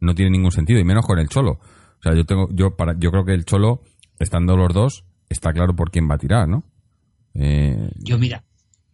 no 0.00 0.14
tiene 0.14 0.30
ningún 0.30 0.52
sentido, 0.52 0.80
y 0.80 0.84
menos 0.84 1.06
con 1.06 1.18
el 1.18 1.28
Cholo. 1.28 1.52
O 1.52 2.02
sea, 2.02 2.14
yo 2.14 2.24
tengo, 2.24 2.48
yo 2.52 2.76
para, 2.76 2.94
yo 2.98 3.10
creo 3.10 3.24
que 3.24 3.32
el 3.32 3.44
Cholo, 3.44 3.82
estando 4.18 4.56
los 4.56 4.72
dos, 4.72 5.04
está 5.28 5.52
claro 5.52 5.74
por 5.74 5.90
quién 5.90 6.08
va 6.08 6.14
a 6.14 6.18
tirar, 6.18 6.48
¿no? 6.48 6.64
Eh... 7.34 7.90
Yo 7.96 8.18
mira, 8.18 8.44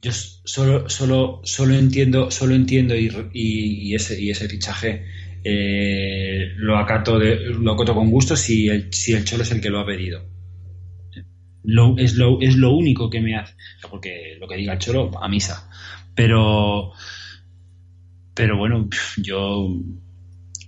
yo 0.03 0.13
solo, 0.13 0.89
solo, 0.89 1.41
solo 1.45 1.75
entiendo, 1.75 2.31
solo 2.31 2.55
entiendo 2.55 2.95
y, 2.97 3.95
ese, 3.95 4.21
y 4.21 4.31
ese 4.31 4.49
fichaje 4.49 5.05
eh, 5.45 6.53
lo 6.57 6.79
acato 6.79 7.19
de, 7.19 7.37
lo 7.37 7.73
acato 7.73 7.95
con 7.95 8.11
gusto 8.11 8.37
si 8.37 8.69
el, 8.69 8.93
si 8.93 9.13
el 9.13 9.25
Cholo 9.25 9.43
es 9.43 9.53
el 9.53 9.61
que 9.61 9.71
lo 9.71 9.81
ha 9.81 9.87
pedido. 9.87 10.25
Lo, 11.63 11.99
es, 11.99 12.15
lo, 12.15 12.41
es 12.41 12.57
lo 12.57 12.73
único 12.73 13.11
que 13.11 13.21
me 13.21 13.37
hace, 13.37 13.55
porque 13.91 14.37
lo 14.41 14.49
que 14.49 14.57
diga 14.57 14.73
el 14.73 14.79
Cholo, 14.79 15.11
a 15.23 15.29
misa. 15.29 15.69
Pero, 16.15 16.93
pero 18.35 18.57
bueno, 18.57 18.89
yo 19.19 19.69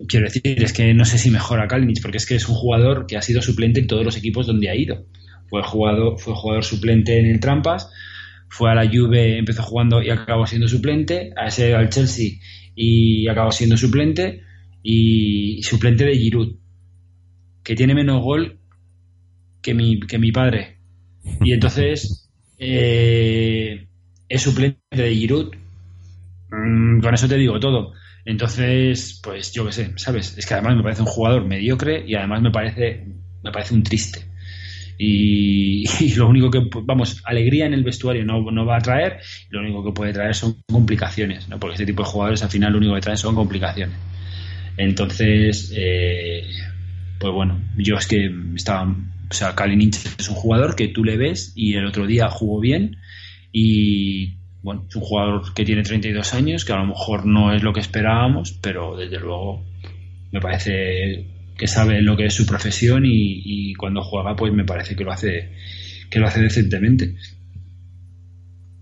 quiero 0.08 0.26
decir, 0.26 0.62
es 0.62 0.72
que 0.72 0.94
no 0.94 1.04
sé 1.04 1.18
si 1.18 1.30
mejora 1.30 1.68
Kalinic, 1.68 2.02
porque 2.02 2.18
es 2.18 2.26
que 2.26 2.36
es 2.36 2.48
un 2.48 2.54
jugador 2.54 3.06
que 3.06 3.16
ha 3.16 3.22
sido 3.22 3.42
suplente 3.42 3.80
en 3.80 3.86
todos 3.86 4.04
los 4.04 4.16
equipos 4.16 4.46
donde 4.46 4.68
ha 4.70 4.74
ido. 4.74 5.06
Fue 5.48 5.62
jugador, 5.62 6.18
fue 6.18 6.34
jugador 6.34 6.64
suplente 6.64 7.18
en 7.18 7.26
el 7.26 7.40
Trampas, 7.40 7.90
fue 8.48 8.70
a 8.70 8.74
la 8.74 8.88
Juve, 8.88 9.38
empezó 9.38 9.62
jugando 9.62 10.02
y 10.02 10.10
acabó 10.10 10.46
siendo 10.46 10.68
suplente, 10.68 11.32
a 11.36 11.46
ese 11.46 11.74
al 11.74 11.88
Chelsea 11.88 12.38
y 12.74 13.28
acabó 13.28 13.52
siendo 13.52 13.76
suplente 13.76 14.42
y 14.82 15.62
suplente 15.62 16.04
de 16.04 16.16
Giroud, 16.16 16.56
que 17.62 17.74
tiene 17.74 17.94
menos 17.94 18.22
gol 18.22 18.58
que 19.60 19.74
mi, 19.74 20.00
que 20.00 20.18
mi 20.18 20.32
padre. 20.32 20.78
Y 21.40 21.52
entonces 21.52 22.30
eh, 22.58 23.86
es 24.28 24.42
suplente 24.42 24.80
de 24.90 25.14
Giroud. 25.14 25.54
Mm, 26.50 27.00
con 27.00 27.14
eso 27.14 27.28
te 27.28 27.36
digo 27.36 27.58
todo. 27.60 27.92
Entonces, 28.24 29.20
pues 29.22 29.52
yo 29.52 29.66
qué 29.66 29.72
sé, 29.72 29.92
¿sabes? 29.96 30.36
Es 30.38 30.46
que 30.46 30.54
además 30.54 30.76
me 30.76 30.82
parece 30.82 31.02
un 31.02 31.08
jugador 31.08 31.44
mediocre 31.44 32.04
y 32.06 32.14
además 32.14 32.42
me 32.42 32.50
parece, 32.50 33.04
me 33.42 33.50
parece 33.50 33.74
un 33.74 33.82
triste. 33.82 34.26
Y, 34.98 36.14
lo 36.14 36.28
único 36.28 36.48
que, 36.48 36.60
vamos, 36.84 37.22
alegría 37.24 37.66
en 37.66 37.74
el 37.74 37.82
vestuario 37.82 38.24
no, 38.24 38.40
no, 38.52 38.64
va 38.64 38.76
a 38.76 38.80
traer, 38.80 39.18
lo 39.50 39.60
único 39.60 39.84
que 39.84 39.90
puede 39.90 40.12
traer 40.12 40.32
son 40.32 40.62
complicaciones, 40.70 41.48
¿no? 41.48 41.58
Porque 41.58 41.74
este 41.74 41.86
tipo 41.86 42.04
de 42.04 42.08
jugadores 42.08 42.42
al 42.44 42.50
final 42.50 42.72
lo 42.72 42.78
único 42.78 42.94
que 42.94 43.00
traen 43.00 43.18
son 43.18 43.34
complicaciones. 43.34 43.96
Entonces, 44.76 45.72
eh, 45.74 46.44
pues 47.18 47.32
bueno, 47.32 47.60
yo 47.76 47.96
es 47.96 48.06
que 48.06 48.30
estaba, 48.54 48.84
o 48.84 49.34
sea, 49.34 49.54
es 49.56 50.28
un 50.28 50.34
jugador 50.36 50.76
que 50.76 50.88
tú 50.88 51.04
le 51.04 51.16
ves 51.16 51.52
y 51.56 51.74
el 51.74 51.86
otro 51.86 52.06
día 52.06 52.28
jugó 52.30 52.60
bien 52.60 52.98
y 53.50 54.34
bueno, 54.62 54.86
es 54.88 54.96
un 54.96 55.02
jugador 55.02 55.54
que 55.54 55.64
tiene 55.64 55.82
32 55.82 56.34
años, 56.34 56.64
que 56.64 56.72
a 56.72 56.76
lo 56.76 56.86
mejor 56.86 57.26
no 57.26 57.52
es 57.52 57.62
lo 57.62 57.72
que 57.72 57.80
esperábamos, 57.80 58.52
pero 58.62 58.96
desde 58.96 59.18
luego 59.18 59.64
me 60.30 60.40
parece 60.40 61.26
que 61.56 61.66
sabe 61.66 62.00
lo 62.00 62.16
que 62.16 62.26
es 62.26 62.34
su 62.34 62.46
profesión 62.46 63.04
y, 63.04 63.42
y 63.44 63.74
cuando 63.74 64.02
juega 64.02 64.34
pues 64.34 64.52
me 64.52 64.64
parece 64.64 64.96
que 64.96 65.04
lo 65.04 65.12
hace 65.12 65.52
que 66.10 66.18
lo 66.20 66.26
hace 66.26 66.40
decentemente. 66.40 67.16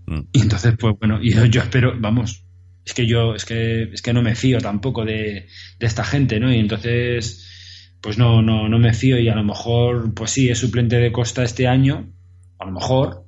Mm. 0.05 0.21
Y 0.33 0.41
entonces, 0.41 0.75
pues 0.77 0.95
bueno, 0.99 1.19
yo, 1.21 1.45
yo 1.45 1.61
espero, 1.61 1.93
vamos, 1.97 2.43
es 2.85 2.93
que 2.93 3.07
yo 3.07 3.33
es 3.33 3.45
que 3.45 3.83
es 3.83 4.01
que 4.01 4.13
no 4.13 4.21
me 4.21 4.35
fío 4.35 4.59
tampoco 4.59 5.05
de, 5.05 5.47
de, 5.79 5.87
esta 5.87 6.03
gente, 6.03 6.39
¿no? 6.39 6.53
Y 6.53 6.59
entonces 6.59 7.47
pues 8.01 8.17
no, 8.17 8.41
no, 8.41 8.67
no 8.67 8.79
me 8.79 8.93
fío 8.93 9.19
y 9.19 9.29
a 9.29 9.35
lo 9.35 9.43
mejor 9.43 10.13
pues 10.13 10.31
sí 10.31 10.49
es 10.49 10.57
suplente 10.57 10.97
de 10.97 11.11
Costa 11.11 11.43
este 11.43 11.67
año, 11.67 12.11
a 12.59 12.65
lo 12.65 12.71
mejor 12.71 13.25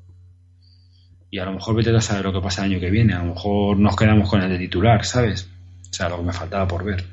y 1.34 1.39
a 1.39 1.45
lo 1.45 1.53
mejor 1.53 1.75
vete 1.75 1.89
a 1.89 1.99
saber 1.99 2.25
lo 2.25 2.31
que 2.31 2.41
pasa 2.41 2.63
el 2.63 2.73
año 2.73 2.79
que 2.79 2.91
viene, 2.91 3.15
a 3.15 3.23
lo 3.23 3.34
mejor 3.34 3.79
nos 3.79 3.95
quedamos 3.95 4.29
con 4.29 4.43
el 4.43 4.49
de 4.51 4.59
titular, 4.59 5.03
¿sabes? 5.03 5.49
O 5.89 5.91
sea, 5.91 6.07
lo 6.07 6.17
que 6.17 6.25
me 6.25 6.31
faltaba 6.31 6.67
por 6.67 6.84
ver. 6.84 7.03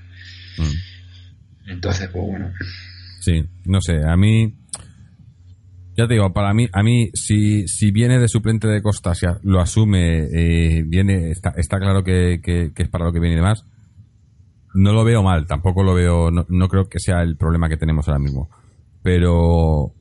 Mm. 0.59 1.71
Entonces, 1.71 2.11
pues 2.13 2.27
bueno. 2.27 2.53
Sí, 3.21 3.43
no 3.65 3.81
sé, 3.81 3.99
a 4.07 4.19
mí 4.19 4.55
ya 5.97 6.07
te 6.07 6.13
digo, 6.13 6.31
para 6.35 6.53
mí, 6.53 6.69
a 6.71 6.83
mí, 6.83 7.09
si, 7.15 7.67
si 7.67 7.93
viene 7.93 8.19
de 8.19 8.29
suplente 8.29 8.69
de 8.69 8.83
Costa, 8.83 9.15
si 9.15 9.25
lo 9.43 9.59
asume, 9.59 10.25
eh, 10.35 10.85
viene, 10.87 11.31
está, 11.31 11.55
está 11.57 11.79
claro 11.79 12.05
que, 12.05 12.43
que, 12.43 12.73
que, 12.75 12.83
es 12.83 12.91
para 12.91 13.07
lo 13.07 13.15
que 13.15 13.21
viene 13.21 13.37
y 13.37 13.39
demás. 13.39 13.65
No 14.75 14.93
lo 14.93 15.03
veo 15.03 15.23
mal, 15.23 15.47
tampoco 15.47 15.83
lo 15.83 15.95
veo, 15.95 16.31
no, 16.31 16.45
no, 16.47 16.69
creo 16.69 16.91
que 16.91 16.99
sea 16.99 17.23
el 17.23 17.39
problema 17.39 17.71
que 17.71 17.79
tenemos 17.79 18.07
ahora 18.07 18.21
mismo. 18.21 18.51
Pero, 19.03 19.95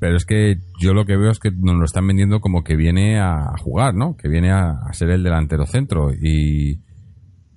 pero 0.00 0.16
es 0.16 0.24
que 0.24 0.56
yo 0.80 0.94
lo 0.94 1.04
que 1.04 1.16
veo 1.16 1.30
es 1.30 1.38
que 1.38 1.50
nos 1.50 1.76
lo 1.76 1.84
están 1.84 2.06
vendiendo 2.06 2.40
como 2.40 2.64
que 2.64 2.74
viene 2.74 3.20
a 3.20 3.52
jugar, 3.58 3.94
¿no? 3.94 4.16
Que 4.16 4.28
viene 4.28 4.50
a, 4.50 4.70
a 4.70 4.92
ser 4.92 5.10
el 5.10 5.22
delantero 5.22 5.66
centro. 5.66 6.12
Y, 6.12 6.80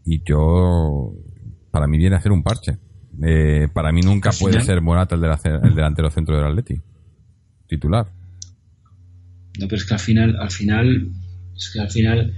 y 0.06 0.22
yo, 0.24 1.14
para 1.72 1.88
mí 1.88 1.98
viene 1.98 2.16
a 2.16 2.20
hacer 2.20 2.34
un 2.34 2.44
parche. 2.44 2.78
Eh, 3.26 3.68
para 3.74 3.91
mí 3.91 4.02
nunca 4.02 4.32
puede 4.38 4.62
ser 4.62 4.82
Morata 4.82 5.16
el, 5.16 5.24
el 5.24 5.76
delantero 5.76 6.10
centro 6.10 6.36
del 6.36 6.46
Atleti 6.48 6.82
titular. 7.68 8.06
No, 9.60 9.68
pero 9.68 9.76
es 9.76 9.86
que 9.86 9.94
al 9.94 10.00
final, 10.00 10.36
al 10.39 10.52
final, 10.52 11.12
es 11.56 11.72
que 11.72 11.80
al 11.80 11.89
final 11.89 12.34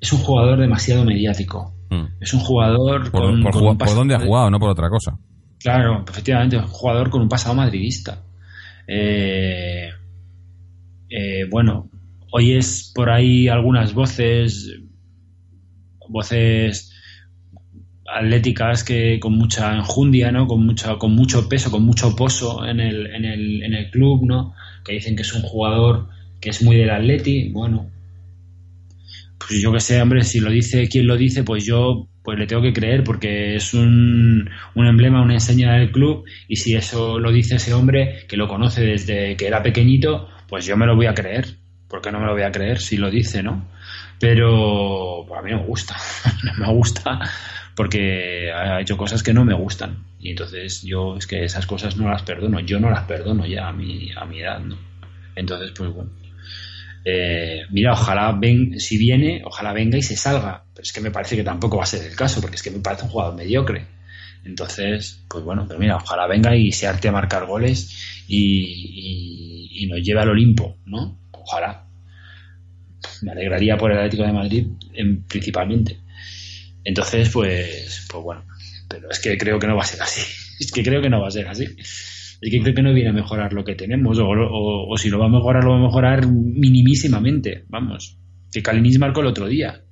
es 0.00 0.12
un 0.12 0.20
jugador 0.20 0.60
demasiado 0.60 1.04
mediático. 1.04 1.74
Mm. 1.90 2.04
Es 2.20 2.32
un 2.34 2.40
jugador 2.40 3.10
por, 3.10 3.22
con, 3.22 3.42
por, 3.42 3.52
con 3.52 3.78
por 3.78 3.94
dónde 3.94 4.14
ha 4.14 4.20
jugado, 4.20 4.50
no 4.50 4.58
por 4.58 4.70
otra 4.70 4.88
cosa. 4.88 5.18
Claro, 5.58 6.04
efectivamente, 6.08 6.56
un 6.56 6.66
jugador 6.66 7.10
con 7.10 7.22
un 7.22 7.28
pasado 7.28 7.54
madridista. 7.54 8.22
Eh, 8.86 9.90
eh, 11.08 11.44
bueno, 11.50 11.90
por 12.94 13.10
ahí 13.10 13.48
algunas 13.48 13.94
voces, 13.94 14.78
voces 16.08 16.92
atléticas 18.06 18.84
que 18.84 19.18
con 19.20 19.34
mucha 19.34 19.74
enjundia, 19.74 20.32
¿no? 20.32 20.46
Con 20.46 20.64
mucha, 20.64 20.96
con 20.96 21.14
mucho 21.14 21.48
peso, 21.48 21.70
con 21.70 21.84
mucho 21.84 22.14
pozo 22.16 22.64
en 22.66 22.80
el, 22.80 23.06
en 23.14 23.24
el, 23.24 23.62
en 23.62 23.74
el 23.74 23.90
club, 23.90 24.26
¿no? 24.26 24.54
Que 24.84 24.94
dicen 24.94 25.16
que 25.16 25.22
es 25.22 25.32
un 25.34 25.42
jugador 25.42 26.08
que 26.40 26.50
es 26.50 26.62
muy 26.62 26.76
del 26.76 26.90
Atleti, 26.90 27.50
bueno, 27.50 27.90
pues 29.38 29.60
yo 29.60 29.72
que 29.72 29.80
sé, 29.80 30.00
hombre, 30.00 30.24
si 30.24 30.40
lo 30.40 30.50
dice 30.50 30.88
quien 30.88 31.06
lo 31.06 31.16
dice, 31.16 31.44
pues 31.44 31.64
yo 31.64 32.08
pues 32.22 32.38
le 32.38 32.46
tengo 32.46 32.62
que 32.62 32.72
creer 32.72 33.04
porque 33.04 33.56
es 33.56 33.74
un, 33.74 34.48
un 34.74 34.86
emblema, 34.86 35.22
una 35.22 35.34
enseña 35.34 35.74
del 35.74 35.90
club 35.90 36.24
y 36.48 36.56
si 36.56 36.74
eso 36.74 37.18
lo 37.18 37.32
dice 37.32 37.56
ese 37.56 37.74
hombre 37.74 38.26
que 38.28 38.36
lo 38.36 38.48
conoce 38.48 38.82
desde 38.82 39.36
que 39.36 39.46
era 39.46 39.62
pequeñito, 39.62 40.28
pues 40.48 40.64
yo 40.66 40.76
me 40.76 40.86
lo 40.86 40.96
voy 40.96 41.06
a 41.06 41.14
creer. 41.14 41.46
porque 41.88 42.10
no 42.10 42.20
me 42.20 42.26
lo 42.26 42.32
voy 42.32 42.42
a 42.42 42.52
creer 42.52 42.78
si 42.80 42.96
lo 42.96 43.10
dice, 43.10 43.42
no? 43.42 43.68
Pero 44.18 45.24
pues, 45.28 45.38
a 45.38 45.42
mí 45.42 45.50
me 45.50 45.62
gusta, 45.64 45.96
no 46.44 46.66
me 46.66 46.72
gusta 46.72 47.18
porque 47.74 48.52
ha 48.52 48.80
hecho 48.80 48.96
cosas 48.96 49.22
que 49.22 49.32
no 49.32 49.44
me 49.44 49.54
gustan 49.54 50.04
y 50.20 50.30
entonces 50.30 50.82
yo 50.82 51.16
es 51.16 51.26
que 51.26 51.44
esas 51.44 51.66
cosas 51.66 51.96
no 51.96 52.08
las 52.08 52.22
perdono, 52.22 52.60
yo 52.60 52.78
no 52.78 52.90
las 52.90 53.04
perdono 53.04 53.44
ya 53.46 53.68
a 53.68 53.72
mi, 53.72 54.10
a 54.16 54.24
mi 54.24 54.40
edad, 54.40 54.60
¿no? 54.60 54.76
Entonces, 55.34 55.72
pues 55.76 55.90
bueno. 55.92 56.21
Eh, 57.04 57.62
mira, 57.70 57.92
ojalá 57.92 58.32
ven, 58.32 58.78
si 58.78 58.96
viene, 58.96 59.42
ojalá 59.44 59.72
venga 59.72 59.98
y 59.98 60.02
se 60.02 60.16
salga. 60.16 60.64
Pero 60.74 60.82
es 60.82 60.92
que 60.92 61.00
me 61.00 61.10
parece 61.10 61.36
que 61.36 61.44
tampoco 61.44 61.76
va 61.76 61.84
a 61.84 61.86
ser 61.86 62.04
el 62.04 62.16
caso, 62.16 62.40
porque 62.40 62.56
es 62.56 62.62
que 62.62 62.70
me 62.70 62.80
parece 62.80 63.04
un 63.04 63.10
jugador 63.10 63.34
mediocre. 63.34 63.86
Entonces, 64.44 65.24
pues 65.28 65.44
bueno, 65.44 65.66
pero 65.68 65.78
mira, 65.78 65.96
ojalá 65.96 66.26
venga 66.26 66.56
y 66.56 66.72
se 66.72 66.86
arte 66.86 67.08
a 67.08 67.12
marcar 67.12 67.46
goles 67.46 68.24
y, 68.26 69.68
y, 69.70 69.86
nos 69.86 70.00
lleve 70.00 70.20
al 70.20 70.30
Olimpo, 70.30 70.78
¿no? 70.86 71.18
Ojalá. 71.30 71.86
Me 73.22 73.32
alegraría 73.32 73.76
por 73.76 73.92
el 73.92 73.98
Atlético 73.98 74.24
de 74.24 74.32
Madrid 74.32 74.66
en, 74.94 75.22
principalmente. 75.24 76.00
Entonces, 76.84 77.28
pues, 77.28 78.06
pues 78.10 78.24
bueno, 78.24 78.44
pero 78.88 79.10
es 79.10 79.20
que 79.20 79.38
creo 79.38 79.58
que 79.58 79.66
no 79.66 79.76
va 79.76 79.82
a 79.82 79.86
ser 79.86 80.02
así. 80.02 80.20
Es 80.60 80.70
que 80.70 80.84
creo 80.84 81.02
que 81.02 81.10
no 81.10 81.20
va 81.20 81.26
a 81.26 81.32
ser 81.32 81.48
así. 81.48 81.66
Es 82.42 82.50
que 82.50 82.60
creo 82.60 82.74
que 82.74 82.82
no 82.82 82.92
viene 82.92 83.10
a 83.10 83.14
mejorar 83.14 83.52
lo 83.52 83.64
que 83.64 83.76
tenemos, 83.76 84.18
o, 84.18 84.26
o, 84.26 84.92
o 84.92 84.96
si 84.98 85.08
lo 85.08 85.18
va 85.18 85.26
a 85.26 85.30
mejorar, 85.30 85.62
lo 85.62 85.70
va 85.70 85.78
a 85.78 85.82
mejorar 85.82 86.26
minimísimamente, 86.26 87.64
vamos. 87.68 88.18
Que 88.52 88.62
Kalinis 88.62 88.98
marcó 88.98 89.20
el 89.20 89.28
otro 89.28 89.46
día. 89.46 89.84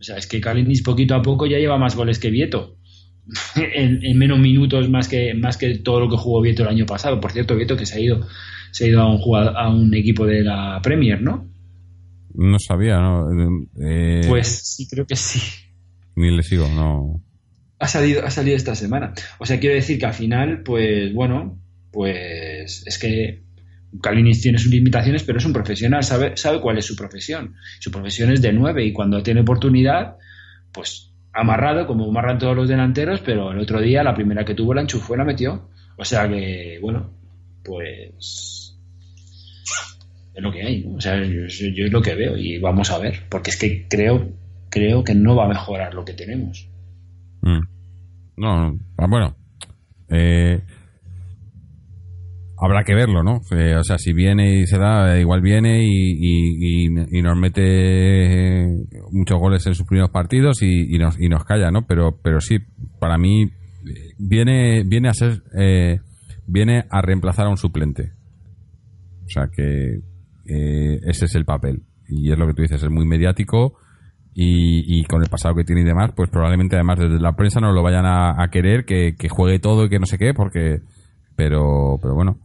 O 0.00 0.02
sea, 0.02 0.16
es 0.16 0.26
que 0.26 0.40
Kalinis 0.40 0.82
poquito 0.82 1.14
a 1.14 1.22
poco 1.22 1.46
ya 1.46 1.58
lleva 1.58 1.78
más 1.78 1.94
goles 1.94 2.18
que 2.18 2.30
Vieto. 2.30 2.76
en, 3.56 4.04
en, 4.04 4.18
menos 4.18 4.40
minutos 4.40 4.90
más 4.90 5.06
que 5.06 5.32
más 5.32 5.56
que 5.56 5.78
todo 5.78 6.00
lo 6.00 6.10
que 6.10 6.16
jugó 6.16 6.42
Vieto 6.42 6.64
el 6.64 6.68
año 6.68 6.86
pasado. 6.86 7.20
Por 7.20 7.30
cierto, 7.30 7.54
Vieto 7.56 7.76
que 7.76 7.86
se 7.86 7.96
ha 7.96 8.00
ido 8.00 8.26
se 8.72 8.84
ha 8.84 8.88
ido 8.88 9.00
a 9.00 9.08
un 9.08 9.18
jugador, 9.18 9.54
a 9.56 9.68
un 9.68 9.94
equipo 9.94 10.26
de 10.26 10.42
la 10.42 10.80
Premier, 10.82 11.22
¿no? 11.22 11.46
No 12.34 12.58
sabía, 12.58 12.98
¿no? 12.98 13.28
Eh, 13.80 14.22
pues 14.26 14.48
sí, 14.48 14.88
creo 14.88 15.06
que 15.06 15.14
sí. 15.14 15.40
Ni 16.16 16.34
le 16.34 16.42
sigo, 16.42 16.66
no. 16.68 17.22
Ha 17.78 17.86
salido, 17.86 18.24
ha 18.24 18.30
salido 18.30 18.56
esta 18.56 18.74
semana. 18.74 19.12
O 19.38 19.46
sea, 19.46 19.60
quiero 19.60 19.74
decir 19.74 19.98
que 19.98 20.06
al 20.06 20.14
final, 20.14 20.62
pues 20.62 21.12
bueno, 21.12 21.61
pues 21.92 22.84
es 22.86 22.98
que 22.98 23.42
Kalinis 24.00 24.40
tiene 24.40 24.58
sus 24.58 24.72
limitaciones, 24.72 25.22
pero 25.22 25.38
es 25.38 25.44
un 25.44 25.52
profesional, 25.52 26.02
sabe, 26.02 26.36
sabe 26.36 26.60
cuál 26.60 26.78
es 26.78 26.86
su 26.86 26.96
profesión. 26.96 27.54
Su 27.78 27.90
profesión 27.90 28.32
es 28.32 28.40
de 28.40 28.52
nueve 28.52 28.84
y 28.84 28.92
cuando 28.92 29.22
tiene 29.22 29.42
oportunidad, 29.42 30.16
pues 30.72 31.12
amarrado, 31.32 31.86
como 31.86 32.08
amarran 32.08 32.38
todos 32.38 32.56
los 32.56 32.68
delanteros, 32.68 33.20
pero 33.20 33.52
el 33.52 33.58
otro 33.58 33.80
día 33.80 34.02
la 34.02 34.14
primera 34.14 34.44
que 34.44 34.54
tuvo 34.54 34.74
la 34.74 34.80
enchufó 34.80 35.14
la 35.16 35.24
metió. 35.24 35.68
O 35.96 36.04
sea 36.04 36.28
que, 36.28 36.78
bueno, 36.80 37.10
pues 37.62 38.78
es 40.34 40.42
lo 40.42 40.50
que 40.50 40.62
hay, 40.62 40.84
¿no? 40.84 40.94
O 40.96 41.00
sea, 41.00 41.22
yo, 41.22 41.46
yo, 41.46 41.84
es 41.84 41.92
lo 41.92 42.00
que 42.00 42.14
veo 42.14 42.36
y 42.36 42.58
vamos 42.58 42.90
a 42.90 42.98
ver, 42.98 43.24
porque 43.28 43.50
es 43.50 43.58
que 43.58 43.86
creo, 43.88 44.32
creo 44.70 45.04
que 45.04 45.14
no 45.14 45.36
va 45.36 45.44
a 45.44 45.48
mejorar 45.48 45.92
lo 45.92 46.04
que 46.04 46.14
tenemos. 46.14 46.66
Mm. 47.42 47.60
No, 48.36 48.72
no, 48.72 49.08
bueno, 49.08 49.36
eh, 50.08 50.62
habrá 52.62 52.84
que 52.84 52.94
verlo, 52.94 53.24
¿no? 53.24 53.40
Eh, 53.50 53.74
o 53.74 53.82
sea, 53.82 53.98
si 53.98 54.12
viene 54.12 54.60
y 54.60 54.66
se 54.68 54.78
da, 54.78 55.18
igual 55.18 55.40
viene 55.40 55.84
y, 55.84 56.86
y, 56.86 57.22
nos 57.22 57.36
mete 57.36 58.68
muchos 59.10 59.38
goles 59.40 59.66
en 59.66 59.74
sus 59.74 59.84
primeros 59.84 60.10
partidos 60.10 60.62
y, 60.62 60.96
nos, 60.96 61.20
y 61.20 61.28
nos 61.28 61.44
calla, 61.44 61.72
¿no? 61.72 61.86
Pero, 61.86 62.20
pero 62.22 62.40
sí, 62.40 62.58
para 63.00 63.18
mí 63.18 63.50
viene, 64.16 64.84
viene 64.84 65.08
a 65.08 65.12
ser, 65.12 65.42
eh, 65.58 65.98
viene 66.46 66.84
a 66.88 67.02
reemplazar 67.02 67.46
a 67.46 67.50
un 67.50 67.56
suplente. 67.56 68.12
O 69.24 69.28
sea 69.28 69.48
que 69.48 69.98
eh, 70.46 71.00
ese 71.04 71.24
es 71.24 71.34
el 71.34 71.44
papel. 71.44 71.82
Y 72.08 72.30
es 72.30 72.38
lo 72.38 72.46
que 72.46 72.54
tú 72.54 72.62
dices, 72.62 72.80
es 72.80 72.90
muy 72.90 73.06
mediático 73.06 73.74
y, 74.34 75.00
y, 75.00 75.04
con 75.04 75.20
el 75.20 75.28
pasado 75.28 75.56
que 75.56 75.64
tiene 75.64 75.80
y 75.80 75.84
demás, 75.84 76.12
pues 76.14 76.30
probablemente 76.30 76.76
además 76.76 77.00
desde 77.00 77.18
la 77.18 77.34
prensa 77.34 77.58
no 77.58 77.72
lo 77.72 77.82
vayan 77.82 78.06
a, 78.06 78.40
a 78.40 78.50
querer, 78.50 78.84
que, 78.84 79.16
que, 79.18 79.28
juegue 79.28 79.58
todo 79.58 79.86
y 79.86 79.88
que 79.88 79.98
no 79.98 80.06
sé 80.06 80.16
qué, 80.16 80.32
porque... 80.32 80.80
Pero, 81.34 81.98
pero 82.02 82.14
bueno, 82.14 82.38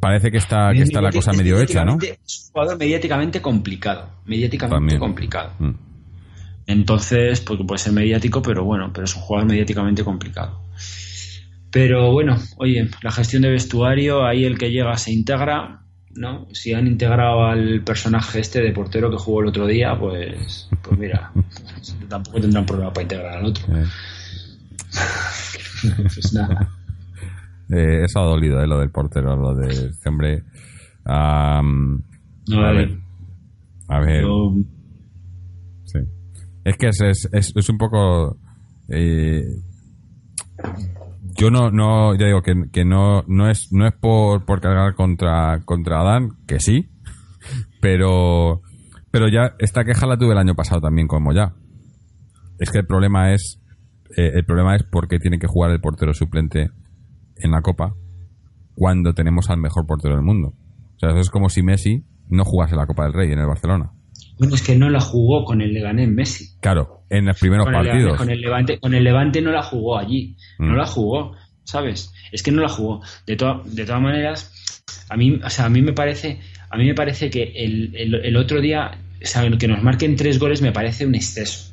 parece 0.00 0.30
que 0.30 0.38
está, 0.38 0.72
que 0.72 0.82
está 0.82 1.00
la 1.00 1.10
cosa 1.10 1.32
medio 1.32 1.60
hecha, 1.60 1.84
¿no? 1.84 1.98
Es 2.00 2.46
un 2.46 2.52
jugador 2.52 2.78
mediáticamente 2.78 3.40
complicado. 3.40 4.10
Mediáticamente 4.24 4.76
También. 4.76 4.98
complicado. 4.98 5.52
Mm. 5.58 5.74
Entonces, 6.66 7.40
porque 7.40 7.64
puede 7.64 7.78
ser 7.78 7.92
mediático, 7.92 8.42
pero 8.42 8.64
bueno, 8.64 8.90
pero 8.92 9.04
es 9.04 9.14
un 9.14 9.22
jugador 9.22 9.48
mediáticamente 9.48 10.02
complicado. 10.02 10.60
Pero 11.70 12.12
bueno, 12.12 12.38
oye, 12.56 12.88
la 13.02 13.12
gestión 13.12 13.42
de 13.42 13.50
vestuario, 13.50 14.24
ahí 14.26 14.44
el 14.44 14.58
que 14.58 14.70
llega 14.70 14.96
se 14.96 15.12
integra, 15.12 15.82
¿no? 16.14 16.48
Si 16.52 16.72
han 16.72 16.86
integrado 16.86 17.44
al 17.44 17.82
personaje 17.84 18.40
este 18.40 18.60
de 18.62 18.72
portero 18.72 19.10
que 19.10 19.16
jugó 19.16 19.42
el 19.42 19.48
otro 19.48 19.66
día, 19.66 19.96
pues, 19.98 20.68
pues 20.82 20.98
mira, 20.98 21.32
tampoco 22.08 22.40
tendrán 22.40 22.66
problema 22.66 22.92
para 22.92 23.02
integrar 23.02 23.36
al 23.36 23.44
otro. 23.46 23.64
Eh. 23.76 23.84
pues 26.14 26.32
nada. 26.32 26.75
Eh, 27.70 28.04
eso 28.04 28.20
ha 28.20 28.24
dolido, 28.24 28.60
eh, 28.60 28.66
lo 28.66 28.78
del 28.78 28.90
portero, 28.90 29.36
lo 29.36 29.54
de 29.54 29.68
este 29.68 30.08
hombre. 30.08 30.44
Um, 31.04 32.00
no, 32.48 32.64
a 32.64 32.72
ver. 32.72 32.98
A 33.88 34.00
ver. 34.00 34.22
Yo... 34.22 34.54
Sí. 35.84 35.98
Es 36.64 36.76
que 36.76 36.88
es, 36.88 37.00
es, 37.00 37.28
es, 37.32 37.52
es 37.56 37.68
un 37.68 37.78
poco. 37.78 38.38
Eh, 38.88 39.42
yo 41.38 41.50
no, 41.50 41.70
no, 41.70 42.14
ya 42.14 42.26
digo 42.26 42.42
que, 42.42 42.54
que 42.72 42.84
no, 42.84 43.22
no 43.26 43.50
es, 43.50 43.68
no 43.72 43.86
es 43.86 43.94
por, 43.94 44.44
por 44.44 44.60
cargar 44.60 44.94
contra, 44.94 45.60
contra 45.64 46.00
Adán, 46.00 46.30
que 46.46 46.60
sí, 46.60 46.88
pero, 47.80 48.62
pero 49.10 49.28
ya 49.28 49.54
esta 49.58 49.84
queja 49.84 50.06
la 50.06 50.16
tuve 50.16 50.32
el 50.32 50.38
año 50.38 50.54
pasado 50.54 50.80
también 50.80 51.08
como 51.08 51.32
ya. 51.32 51.54
Es 52.58 52.70
que 52.70 52.78
el 52.78 52.86
problema 52.86 53.34
es, 53.34 53.60
eh, 54.16 54.32
el 54.34 54.46
problema 54.46 54.76
es 54.76 54.82
por 54.84 55.08
qué 55.08 55.18
tiene 55.18 55.38
que 55.38 55.46
jugar 55.46 55.72
el 55.72 55.80
portero 55.80 56.14
suplente 56.14 56.70
en 57.38 57.50
la 57.50 57.62
Copa 57.62 57.94
cuando 58.74 59.14
tenemos 59.14 59.50
al 59.50 59.58
mejor 59.58 59.86
portero 59.86 60.14
del 60.14 60.24
mundo. 60.24 60.54
O 60.96 60.98
sea, 60.98 61.10
eso 61.10 61.20
es 61.20 61.30
como 61.30 61.48
si 61.48 61.62
Messi 61.62 62.04
no 62.28 62.44
jugase 62.44 62.76
la 62.76 62.86
Copa 62.86 63.04
del 63.04 63.12
Rey 63.12 63.32
en 63.32 63.38
el 63.38 63.46
Barcelona. 63.46 63.92
Bueno, 64.38 64.54
es 64.54 64.62
que 64.62 64.76
no 64.76 64.90
la 64.90 65.00
jugó 65.00 65.44
con 65.44 65.62
el 65.62 65.72
Leganés 65.72 66.08
Messi. 66.08 66.58
Claro, 66.60 67.04
en 67.08 67.24
los 67.26 67.38
primeros 67.38 67.64
con 67.66 67.74
partidos. 67.74 68.18
Con, 68.18 68.30
el 68.30 68.40
Levante, 68.40 68.78
con 68.78 68.94
el 68.94 69.04
Levante 69.04 69.40
no 69.40 69.50
la 69.50 69.62
jugó 69.62 69.98
allí. 69.98 70.36
Mm. 70.58 70.68
No 70.68 70.76
la 70.76 70.86
jugó, 70.86 71.32
¿sabes? 71.64 72.12
Es 72.32 72.42
que 72.42 72.52
no 72.52 72.62
la 72.62 72.68
jugó. 72.68 73.00
De, 73.26 73.36
to 73.36 73.62
de 73.64 73.84
todas 73.86 74.02
maneras, 74.02 74.84
a 75.08 75.16
mí, 75.16 75.40
o 75.42 75.50
sea, 75.50 75.66
a 75.66 75.68
mí 75.70 75.80
me 75.80 75.92
parece, 75.92 76.40
a 76.70 76.76
mí 76.76 76.84
me 76.84 76.94
parece 76.94 77.30
que 77.30 77.44
el, 77.44 77.94
el, 77.96 78.14
el 78.14 78.36
otro 78.36 78.60
día, 78.60 78.98
o 79.22 79.26
sea, 79.26 79.48
que 79.58 79.68
nos 79.68 79.82
marquen 79.82 80.16
tres 80.16 80.38
goles 80.38 80.60
me 80.60 80.72
parece 80.72 81.06
un 81.06 81.14
exceso. 81.14 81.72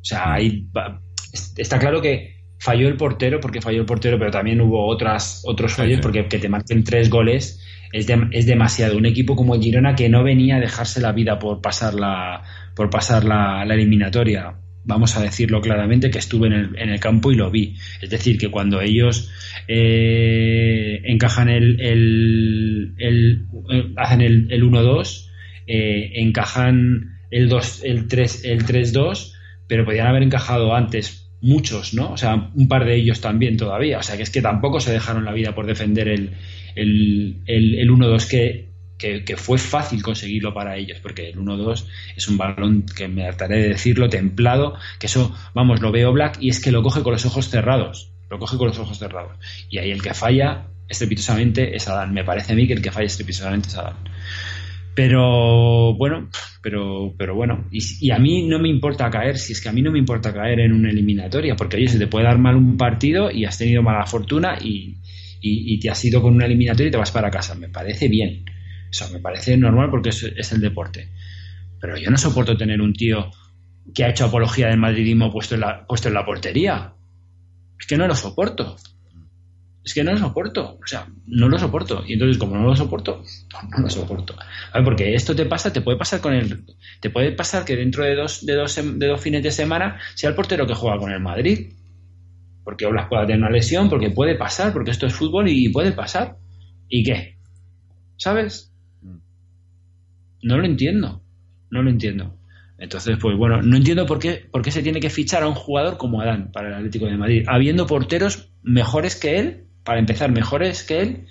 O 0.00 0.04
sea, 0.04 0.34
ahí 0.34 0.68
está 1.56 1.78
claro 1.78 2.00
que 2.00 2.35
falló 2.58 2.88
el 2.88 2.96
portero 2.96 3.40
porque 3.40 3.60
falló 3.60 3.80
el 3.80 3.86
portero, 3.86 4.18
pero 4.18 4.30
también 4.30 4.60
hubo 4.60 4.86
otras, 4.86 5.42
otros 5.44 5.74
fallos 5.74 5.96
sí, 5.96 5.96
sí. 5.96 6.02
porque 6.02 6.26
que 6.26 6.38
te 6.38 6.48
marquen 6.48 6.84
tres 6.84 7.10
goles 7.10 7.62
es, 7.92 8.06
de, 8.06 8.28
es, 8.32 8.46
demasiado. 8.46 8.96
Un 8.96 9.06
equipo 9.06 9.36
como 9.36 9.54
el 9.54 9.62
Girona 9.62 9.94
que 9.94 10.08
no 10.08 10.22
venía 10.22 10.56
a 10.56 10.60
dejarse 10.60 11.00
la 11.00 11.12
vida 11.12 11.38
por 11.38 11.60
pasar 11.60 11.94
la, 11.94 12.42
por 12.74 12.90
pasar 12.90 13.24
la, 13.24 13.64
la 13.64 13.74
eliminatoria. 13.74 14.54
Vamos 14.84 15.16
a 15.16 15.22
decirlo 15.22 15.60
claramente 15.60 16.10
que 16.10 16.18
estuve 16.18 16.46
en 16.46 16.52
el, 16.52 16.78
en 16.78 16.90
el, 16.90 17.00
campo 17.00 17.32
y 17.32 17.34
lo 17.34 17.50
vi. 17.50 17.74
Es 18.00 18.10
decir, 18.10 18.38
que 18.38 18.50
cuando 18.50 18.80
ellos 18.80 19.32
eh, 19.66 21.00
encajan 21.04 21.48
el, 21.48 21.80
el, 21.80 22.94
el, 22.98 23.46
hacen 23.96 24.20
el, 24.20 24.46
el 24.52 24.62
1-2, 24.62 25.28
eh, 25.66 26.12
encajan 26.14 27.18
el 27.32 27.48
2, 27.48 27.82
el 27.84 28.06
3, 28.06 28.44
el 28.44 28.64
3-2, 28.64 29.32
pero 29.66 29.84
podían 29.84 30.06
haber 30.06 30.22
encajado 30.22 30.72
antes 30.74 31.25
muchos, 31.40 31.94
¿no? 31.94 32.12
O 32.12 32.16
sea, 32.16 32.50
un 32.54 32.68
par 32.68 32.84
de 32.84 32.96
ellos 32.96 33.20
también 33.20 33.56
todavía. 33.56 33.98
O 33.98 34.02
sea, 34.02 34.16
que 34.16 34.22
es 34.22 34.30
que 34.30 34.42
tampoco 34.42 34.80
se 34.80 34.92
dejaron 34.92 35.24
la 35.24 35.32
vida 35.32 35.54
por 35.54 35.66
defender 35.66 36.08
el, 36.08 36.32
el, 36.74 37.42
el, 37.46 37.78
el 37.78 37.90
1-2 37.90 38.28
que, 38.28 38.68
que, 38.98 39.24
que, 39.24 39.36
fue 39.36 39.58
fácil 39.58 40.02
conseguirlo 40.02 40.54
para 40.54 40.76
ellos, 40.76 40.98
porque 41.00 41.28
el 41.30 41.38
1-2 41.38 41.86
es 42.16 42.28
un 42.28 42.38
balón 42.38 42.84
que 42.84 43.08
me 43.08 43.26
hartaré 43.26 43.62
de 43.62 43.68
decirlo, 43.68 44.08
templado, 44.08 44.74
que 44.98 45.06
eso, 45.06 45.34
vamos, 45.54 45.80
lo 45.80 45.92
veo 45.92 46.12
Black 46.12 46.38
y 46.40 46.48
es 46.48 46.60
que 46.60 46.72
lo 46.72 46.82
coge 46.82 47.02
con 47.02 47.12
los 47.12 47.26
ojos 47.26 47.48
cerrados. 47.48 48.10
lo 48.30 48.38
coge 48.38 48.56
con 48.56 48.68
los 48.68 48.78
ojos 48.78 48.98
cerrados. 48.98 49.36
Y 49.70 49.78
ahí 49.78 49.90
el 49.90 50.02
que 50.02 50.14
falla 50.14 50.66
estrepitosamente 50.88 51.76
es 51.76 51.88
Adán. 51.88 52.12
Me 52.12 52.24
parece 52.24 52.52
a 52.52 52.56
mí 52.56 52.66
que 52.66 52.72
el 52.72 52.82
que 52.82 52.92
falla 52.92 53.06
estrepitosamente 53.06 53.68
es 53.68 53.76
Adán. 53.76 53.96
Pero 54.96 55.94
bueno, 55.94 56.30
pero, 56.62 57.14
pero 57.18 57.34
bueno, 57.34 57.68
y, 57.70 58.10
a 58.10 58.18
mí 58.18 58.48
no 58.48 58.58
me 58.58 58.70
importa 58.70 59.10
caer, 59.10 59.36
si 59.36 59.52
es 59.52 59.60
que 59.60 59.68
a 59.68 59.72
mí 59.72 59.82
no 59.82 59.92
me 59.92 59.98
importa 59.98 60.32
caer 60.32 60.60
en 60.60 60.72
una 60.72 60.88
eliminatoria, 60.88 61.54
porque 61.54 61.76
oye, 61.76 61.88
se 61.88 61.98
te 61.98 62.06
puede 62.06 62.24
dar 62.24 62.38
mal 62.38 62.56
un 62.56 62.78
partido 62.78 63.30
y 63.30 63.44
has 63.44 63.58
tenido 63.58 63.82
mala 63.82 64.06
fortuna 64.06 64.56
y, 64.58 64.96
y, 65.42 65.78
te 65.80 65.90
has 65.90 66.02
ido 66.02 66.22
con 66.22 66.34
una 66.34 66.46
eliminatoria 66.46 66.88
y 66.88 66.90
te 66.92 66.96
vas 66.96 67.10
para 67.10 67.30
casa. 67.30 67.54
Me 67.54 67.68
parece 67.68 68.08
bien, 68.08 68.46
eso 68.90 69.06
me 69.12 69.20
parece 69.20 69.54
normal 69.58 69.90
porque 69.90 70.08
es, 70.08 70.22
es 70.22 70.52
el 70.52 70.62
deporte. 70.62 71.10
Pero 71.78 71.98
yo 71.98 72.10
no 72.10 72.16
soporto 72.16 72.56
tener 72.56 72.80
un 72.80 72.94
tío 72.94 73.30
que 73.94 74.02
ha 74.02 74.08
hecho 74.08 74.24
apología 74.24 74.68
del 74.68 74.78
madridismo 74.78 75.30
puesto 75.30 75.56
en 75.56 75.60
la, 75.60 75.86
puesto 75.86 76.08
en 76.08 76.14
la 76.14 76.24
portería. 76.24 76.94
Es 77.78 77.86
que 77.86 77.98
no 77.98 78.08
lo 78.08 78.14
soporto 78.14 78.76
es 79.86 79.94
que 79.94 80.02
no 80.02 80.10
lo 80.10 80.18
soporto, 80.18 80.80
o 80.82 80.86
sea, 80.86 81.06
no 81.26 81.48
lo 81.48 81.56
soporto. 81.60 82.02
Y 82.04 82.14
entonces, 82.14 82.38
como 82.38 82.56
no 82.56 82.64
lo 82.64 82.74
soporto, 82.74 83.22
no 83.70 83.78
lo 83.78 83.88
soporto. 83.88 84.34
Porque 84.84 85.14
esto 85.14 85.36
te 85.36 85.46
pasa, 85.46 85.72
te 85.72 85.80
puede 85.80 85.96
pasar 85.96 86.20
con 86.20 86.34
el. 86.34 86.64
Te 87.00 87.08
puede 87.08 87.30
pasar 87.30 87.64
que 87.64 87.76
dentro 87.76 88.02
de 88.02 88.16
dos, 88.16 88.44
de 88.44 88.54
dos, 88.56 88.74
de 88.74 89.06
dos 89.06 89.20
fines 89.20 89.44
de 89.44 89.52
semana 89.52 90.00
sea 90.16 90.30
el 90.30 90.34
portero 90.34 90.66
que 90.66 90.74
juega 90.74 90.98
con 90.98 91.12
el 91.12 91.20
Madrid. 91.20 91.72
Porque 92.64 92.84
Oblas 92.84 93.06
puede 93.08 93.26
tener 93.26 93.42
una 93.42 93.50
lesión, 93.50 93.88
porque 93.88 94.10
puede 94.10 94.34
pasar, 94.34 94.72
porque 94.72 94.90
esto 94.90 95.06
es 95.06 95.14
fútbol 95.14 95.48
y 95.48 95.68
puede 95.68 95.92
pasar. 95.92 96.36
¿Y 96.88 97.04
qué? 97.04 97.36
¿Sabes? 98.16 98.72
No 100.42 100.58
lo 100.58 100.64
entiendo. 100.64 101.22
No 101.70 101.82
lo 101.84 101.90
entiendo. 101.90 102.36
Entonces, 102.76 103.18
pues 103.22 103.36
bueno, 103.36 103.62
no 103.62 103.76
entiendo 103.76 104.04
por 104.04 104.18
qué, 104.18 104.48
por 104.50 104.62
qué 104.62 104.72
se 104.72 104.82
tiene 104.82 104.98
que 104.98 105.10
fichar 105.10 105.44
a 105.44 105.48
un 105.48 105.54
jugador 105.54 105.96
como 105.96 106.20
Adán 106.20 106.50
para 106.52 106.70
el 106.70 106.74
Atlético 106.74 107.06
de 107.06 107.16
Madrid, 107.16 107.44
habiendo 107.46 107.86
porteros 107.86 108.50
mejores 108.64 109.14
que 109.14 109.38
él 109.38 109.65
para 109.86 110.00
empezar, 110.00 110.30
mejores 110.30 110.82
que 110.82 111.00
él 111.00 111.26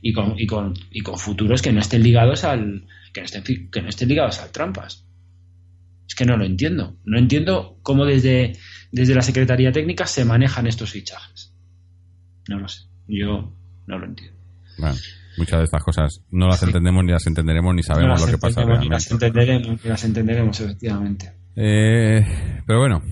y 0.00 0.12
con, 0.12 0.38
y 0.38 0.46
con, 0.46 0.74
y 0.90 1.00
con 1.00 1.18
futuros 1.18 1.62
que 1.62 1.72
no 1.72 1.80
estén 1.80 2.02
ligados 2.02 2.44
al 2.44 2.86
que 3.12 3.22
no 3.22 3.24
estén, 3.24 3.70
que 3.70 3.82
no 3.82 3.88
estén 3.88 4.08
ligados 4.08 4.40
al 4.40 4.52
trampas. 4.52 5.06
Es 6.06 6.14
que 6.14 6.26
no 6.26 6.36
lo 6.36 6.44
entiendo. 6.44 6.98
No 7.04 7.18
entiendo 7.18 7.78
cómo 7.82 8.04
desde, 8.04 8.52
desde 8.92 9.14
la 9.14 9.22
Secretaría 9.22 9.72
Técnica 9.72 10.06
se 10.06 10.24
manejan 10.24 10.66
estos 10.66 10.90
fichajes. 10.90 11.54
No 12.48 12.60
lo 12.60 12.68
sé. 12.68 12.82
Yo 13.08 13.56
no 13.86 13.98
lo 13.98 14.04
entiendo. 14.04 14.38
Bueno, 14.78 14.96
muchas 15.38 15.58
de 15.60 15.64
estas 15.64 15.82
cosas 15.82 16.20
no 16.30 16.48
las 16.48 16.62
entendemos 16.62 17.04
ni 17.04 17.12
las 17.12 17.26
entenderemos 17.26 17.74
ni 17.74 17.82
sabemos 17.82 18.20
lo 18.20 18.26
que 18.26 18.38
pasa 18.38 18.60
realmente. 18.62 18.84
Ni 18.84 18.90
las 18.90 19.10
entenderemos, 19.10 19.84
ni 19.84 19.88
las 19.88 20.04
entenderemos 20.04 20.60
efectivamente. 20.60 21.32
Eh, 21.56 22.60
pero 22.66 22.80
bueno, 22.80 23.02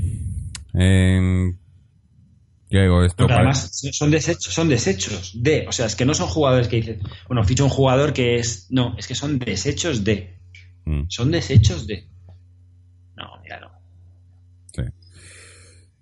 esto 2.73 3.27
además 3.29 3.71
son 3.93 4.11
desechos, 4.11 4.55
son 4.55 4.69
desechos 4.69 5.33
de, 5.35 5.67
o 5.69 5.73
sea, 5.73 5.87
es 5.87 5.97
que 5.97 6.05
no 6.05 6.15
son 6.15 6.27
jugadores 6.29 6.69
que 6.69 6.77
dicen, 6.77 7.01
bueno, 7.29 7.45
ficho 7.45 7.65
un 7.65 7.71
jugador 7.71 8.13
que 8.13 8.37
es, 8.37 8.67
no, 8.71 8.97
es 8.97 9.07
que 9.07 9.15
son 9.15 9.39
desechos 9.39 10.05
de, 10.05 10.39
mm. 10.85 11.03
son 11.09 11.31
desechos 11.31 11.87
de. 11.87 12.09
No, 13.17 13.27
ya 13.49 13.61
no. 13.61 13.69
Sí. 14.75 14.83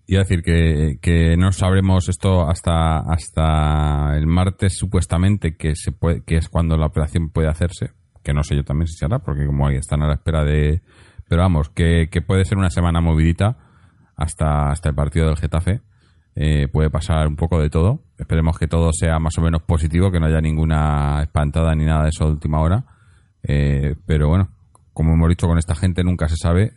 Y 0.06 0.16
decir 0.16 0.42
que, 0.42 0.98
que, 1.00 1.36
no 1.36 1.50
sabremos 1.50 2.08
esto 2.08 2.48
hasta 2.48 2.98
hasta 2.98 4.16
el 4.16 4.26
martes 4.26 4.76
supuestamente 4.76 5.56
que 5.56 5.74
se 5.74 5.90
puede, 5.90 6.22
que 6.24 6.36
es 6.36 6.48
cuando 6.48 6.76
la 6.76 6.86
operación 6.86 7.30
puede 7.30 7.48
hacerse, 7.48 7.90
que 8.22 8.32
no 8.32 8.44
sé 8.44 8.54
yo 8.54 8.62
también 8.62 8.86
si 8.86 8.96
se 8.96 9.06
hará, 9.06 9.18
porque 9.18 9.44
como 9.44 9.66
ahí 9.66 9.76
están 9.76 10.02
a 10.02 10.06
la 10.06 10.14
espera 10.14 10.44
de, 10.44 10.82
pero 11.28 11.42
vamos, 11.42 11.68
que, 11.70 12.08
que 12.10 12.22
puede 12.22 12.44
ser 12.44 12.58
una 12.58 12.70
semana 12.70 13.00
movidita 13.00 13.56
hasta 14.16 14.70
hasta 14.70 14.90
el 14.90 14.94
partido 14.94 15.26
del 15.26 15.36
Getafe 15.36 15.80
eh, 16.34 16.68
puede 16.68 16.90
pasar 16.90 17.26
un 17.26 17.36
poco 17.36 17.60
de 17.60 17.70
todo. 17.70 18.02
Esperemos 18.18 18.58
que 18.58 18.66
todo 18.66 18.92
sea 18.92 19.18
más 19.18 19.36
o 19.38 19.42
menos 19.42 19.62
positivo, 19.62 20.10
que 20.10 20.20
no 20.20 20.26
haya 20.26 20.40
ninguna 20.40 21.22
espantada 21.22 21.74
ni 21.74 21.84
nada 21.84 22.04
de 22.04 22.10
eso 22.10 22.26
de 22.26 22.32
última 22.32 22.60
hora. 22.60 22.84
Eh, 23.42 23.94
pero 24.06 24.28
bueno, 24.28 24.48
como 24.92 25.14
hemos 25.14 25.28
dicho 25.28 25.46
con 25.46 25.58
esta 25.58 25.74
gente, 25.74 26.04
nunca 26.04 26.28
se 26.28 26.36
sabe. 26.36 26.72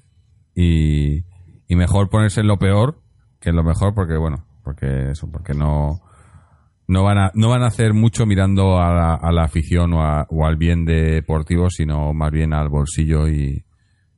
Y, 0.55 1.23
mejor 1.69 2.11
ponerse 2.11 2.41
en 2.41 2.47
lo 2.47 2.59
peor 2.59 3.01
que 3.39 3.49
en 3.49 3.55
lo 3.55 3.63
mejor, 3.63 3.95
porque 3.95 4.15
bueno, 4.15 4.45
porque 4.63 5.09
eso, 5.09 5.27
porque 5.31 5.55
no, 5.55 6.01
no 6.87 7.03
van 7.03 7.17
a, 7.17 7.31
no 7.33 7.49
van 7.49 7.63
a 7.63 7.67
hacer 7.67 7.95
mucho 7.95 8.27
mirando 8.27 8.77
a 8.77 8.93
la, 9.31 9.43
afición 9.43 9.91
o, 9.93 10.21
o, 10.29 10.45
al 10.45 10.55
bien 10.55 10.85
deportivo, 10.85 11.71
sino 11.71 12.13
más 12.13 12.31
bien 12.31 12.53
al 12.53 12.69
bolsillo 12.69 13.27
y, 13.27 13.65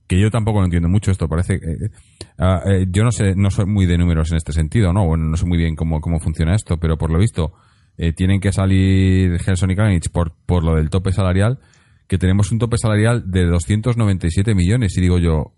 que 0.08 0.20
yo 0.20 0.30
tampoco 0.30 0.60
lo 0.60 0.66
entiendo 0.66 0.90
mucho 0.90 1.12
esto. 1.12 1.28
Parece 1.28 1.60
que. 1.60 1.90
Ah, 2.38 2.62
eh, 2.66 2.86
yo 2.90 3.04
no 3.04 3.12
sé, 3.12 3.36
no 3.36 3.50
soy 3.50 3.66
muy 3.66 3.86
de 3.86 3.98
números 3.98 4.32
en 4.32 4.38
este 4.38 4.52
sentido, 4.52 4.94
¿no? 4.94 5.06
Bueno, 5.06 5.26
no 5.26 5.38
sé 5.38 5.46
muy 5.46 5.58
bien 5.58 5.76
cómo, 5.76 6.02
cómo 6.02 6.20
funciona 6.20 6.56
esto, 6.56 6.78
pero 6.78 6.98
por 6.98 7.12
lo 7.12 7.20
visto, 7.20 7.54
eh, 7.98 8.14
tienen 8.14 8.40
que 8.40 8.52
salir 8.52 9.40
Gelson 9.40 9.72
y 9.72 9.76
Kranich 9.76 10.10
por, 10.12 10.36
por 10.46 10.64
lo 10.64 10.76
del 10.76 10.90
tope 10.90 11.12
salarial, 11.12 11.60
que 12.08 12.18
tenemos 12.18 12.52
un 12.52 12.60
tope 12.60 12.78
salarial 12.78 13.30
de 13.32 13.46
297 13.46 14.56
millones. 14.56 14.98
Y 14.98 15.02
digo 15.02 15.18
yo, 15.18 15.54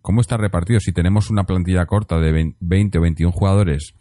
¿cómo 0.00 0.20
está 0.20 0.36
repartido? 0.36 0.80
Si 0.80 0.92
tenemos 0.92 1.30
una 1.30 1.44
plantilla 1.44 1.86
corta 1.86 2.18
de 2.18 2.54
20 2.60 2.98
o 2.98 3.02
21 3.02 3.32
jugadores 3.32 3.94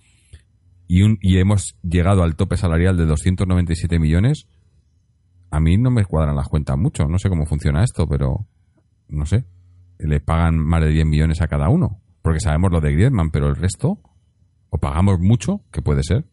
y, 0.88 1.04
un, 1.04 1.18
y 1.22 1.38
hemos 1.38 1.78
llegado 1.84 2.24
al 2.24 2.36
tope 2.36 2.58
salarial 2.58 2.98
de 2.98 3.06
297 3.06 4.00
millones, 4.00 4.48
a 5.52 5.60
mí 5.60 5.78
no 5.78 5.92
me 5.92 6.06
cuadran 6.06 6.36
las 6.36 6.48
cuentas 6.48 6.78
mucho. 6.78 7.06
No 7.08 7.20
sé 7.20 7.30
cómo 7.30 7.46
funciona 7.46 7.84
esto, 7.84 8.08
pero 8.08 8.48
no 9.08 9.26
sé 9.26 9.46
le 10.00 10.20
pagan 10.20 10.58
más 10.58 10.82
de 10.82 10.90
10 10.90 11.06
millones 11.06 11.42
a 11.42 11.48
cada 11.48 11.70
uno. 11.70 12.02
Porque 12.24 12.40
sabemos 12.40 12.72
lo 12.72 12.82
de 12.82 12.94
Griezmann, 12.94 13.30
pero 13.30 13.48
el 13.50 13.56
resto, 13.56 14.00
o 14.70 14.78
pagamos 14.80 15.20
mucho, 15.20 15.62
que 15.72 15.84
puede 15.84 16.02
ser, 16.02 16.26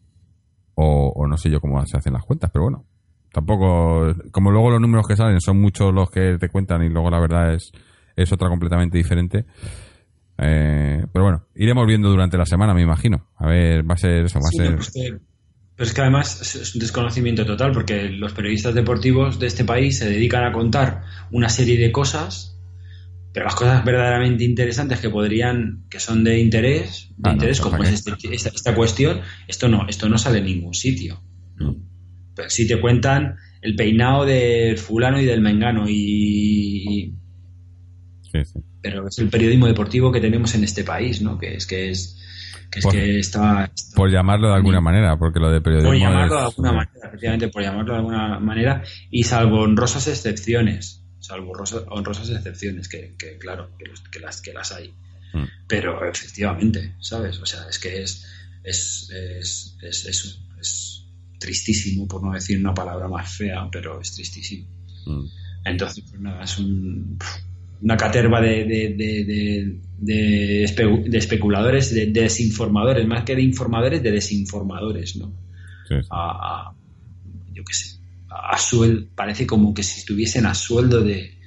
o, 0.73 1.27
no 1.27 1.37
sé 1.37 1.51
yo 1.51 1.61
cómo 1.61 1.85
se 1.85 1.97
hacen 1.97 2.13
las 2.13 2.23
cuentas, 2.23 2.49
pero 2.51 2.63
bueno. 2.63 2.85
Tampoco, 3.31 4.13
como 4.31 4.51
luego 4.51 4.71
los 4.71 4.81
números 4.81 5.07
que 5.07 5.15
salen 5.15 5.39
son 5.39 5.61
muchos 5.61 5.93
los 5.93 6.09
que 6.09 6.37
te 6.39 6.49
cuentan 6.49 6.83
y 6.83 6.89
luego 6.89 7.09
la 7.09 7.19
verdad 7.19 7.53
es, 7.53 7.71
es 8.15 8.31
otra 8.33 8.49
completamente 8.49 8.97
diferente. 8.97 9.45
Eh, 10.37 11.05
pero 11.13 11.23
bueno, 11.23 11.45
iremos 11.55 11.85
viendo 11.85 12.09
durante 12.09 12.37
la 12.37 12.45
semana, 12.45 12.73
me 12.73 12.81
imagino. 12.81 13.29
A 13.37 13.47
ver, 13.47 13.89
va 13.89 13.93
a 13.93 13.97
ser 13.97 14.25
eso, 14.25 14.39
va 14.39 14.47
a 14.47 14.51
ser... 14.51 14.75
Pues 14.75 14.91
pero 15.75 15.87
es 15.87 15.95
que 15.95 16.01
además 16.01 16.55
es 16.55 16.75
un 16.75 16.79
desconocimiento 16.79 17.45
total, 17.45 17.71
porque 17.71 18.09
los 18.09 18.33
periodistas 18.33 18.75
deportivos 18.75 19.39
de 19.39 19.47
este 19.47 19.65
país 19.65 19.97
se 19.97 20.07
dedican 20.09 20.43
a 20.43 20.51
contar 20.51 21.03
una 21.31 21.49
serie 21.49 21.79
de 21.79 21.91
cosas 21.91 22.60
pero 23.33 23.45
las 23.45 23.55
cosas 23.55 23.83
verdaderamente 23.85 24.43
interesantes 24.43 24.99
que 24.99 25.09
podrían, 25.09 25.85
que 25.89 25.99
son 25.99 26.23
de 26.23 26.39
interés, 26.39 27.09
de 27.17 27.29
ah, 27.29 27.33
interés, 27.33 27.61
como 27.61 27.81
es 27.83 27.91
este, 27.91 28.33
esta, 28.33 28.75
cuestión, 28.75 29.21
esto 29.47 29.69
no, 29.69 29.87
esto 29.87 30.09
no 30.09 30.17
sale 30.17 30.39
en 30.39 30.45
ningún 30.45 30.73
sitio. 30.73 31.21
Pero 32.35 32.49
si 32.49 32.67
te 32.67 32.79
cuentan 32.79 33.37
el 33.61 33.75
peinado 33.75 34.25
del 34.25 34.77
fulano 34.77 35.21
y 35.21 35.25
del 35.25 35.39
mengano 35.39 35.85
y, 35.87 37.15
pero 38.81 39.07
es 39.07 39.17
el 39.19 39.29
periodismo 39.29 39.67
deportivo 39.67 40.11
que 40.11 40.19
tenemos 40.19 40.53
en 40.55 40.63
este 40.63 40.83
país, 40.83 41.21
¿no? 41.21 41.37
Que 41.37 41.55
es 41.55 41.65
que 41.65 41.91
es 41.91 42.17
que, 42.69 42.79
es 42.79 42.85
que 42.85 43.19
está, 43.19 43.71
por 43.95 44.09
llamarlo 44.09 44.49
de 44.49 44.55
alguna 44.55 44.81
manera, 44.81 45.17
porque 45.17 45.39
lo 45.39 45.51
de 45.51 45.61
periodismo 45.61 45.91
por 45.91 45.99
llamarlo 45.99 46.35
de 46.35 46.41
alguna 46.43 46.71
manera, 46.71 47.07
efectivamente, 47.07 47.47
por 47.49 47.61
llamarlo 47.61 47.93
de 47.93 47.99
alguna 47.99 48.39
manera 48.39 48.83
y 49.09 49.23
salvo 49.23 49.61
honrosas 49.61 50.07
excepciones 50.07 51.00
salvo 51.21 51.53
honrosas 51.87 52.29
excepciones, 52.29 52.89
que, 52.89 53.15
claro, 53.39 53.69
que, 53.77 54.19
las, 54.19 54.41
que 54.41 54.53
las 54.53 54.71
hay. 54.71 54.93
Mm. 55.33 55.45
Pero 55.67 56.05
efectivamente, 56.05 56.95
¿sabes? 56.99 57.39
O 57.39 57.45
sea, 57.45 57.69
es 57.69 57.79
que 57.79 58.01
es, 58.03 58.25
es, 58.63 59.09
es, 59.09 59.77
es, 59.81 60.05
es, 60.59 61.05
tristísimo, 61.39 62.07
por 62.07 62.23
no 62.23 62.33
decir 62.33 62.59
una 62.59 62.73
palabra 62.73 63.07
más 63.07 63.31
fea, 63.31 63.67
pero 63.71 64.01
es 64.01 64.13
tristísimo. 64.13 64.67
Mm. 65.05 65.25
Entonces, 65.65 66.03
pues 66.09 66.21
nada, 66.21 66.43
es 66.43 66.57
un, 66.59 67.17
una 67.81 67.97
caterva 67.97 68.41
de, 68.41 68.65
de, 68.65 69.79
de, 69.97 70.63
especuladores, 71.17 71.93
de, 71.93 72.07
desinformadores, 72.07 73.07
más 73.07 73.23
que 73.23 73.35
de 73.35 73.41
informadores, 73.41 74.03
de 74.03 74.11
desinformadores, 74.11 75.15
¿no? 75.15 75.33
A, 76.09 76.73
yo 77.53 77.63
qué 77.65 77.73
sé, 77.73 77.97
a 78.31 78.57
sueldo, 78.57 79.07
parece 79.15 79.45
como 79.45 79.73
que 79.73 79.83
si 79.83 79.99
estuviesen 79.99 80.45
a 80.45 80.53
sueldo 80.53 81.03
de, 81.03 81.37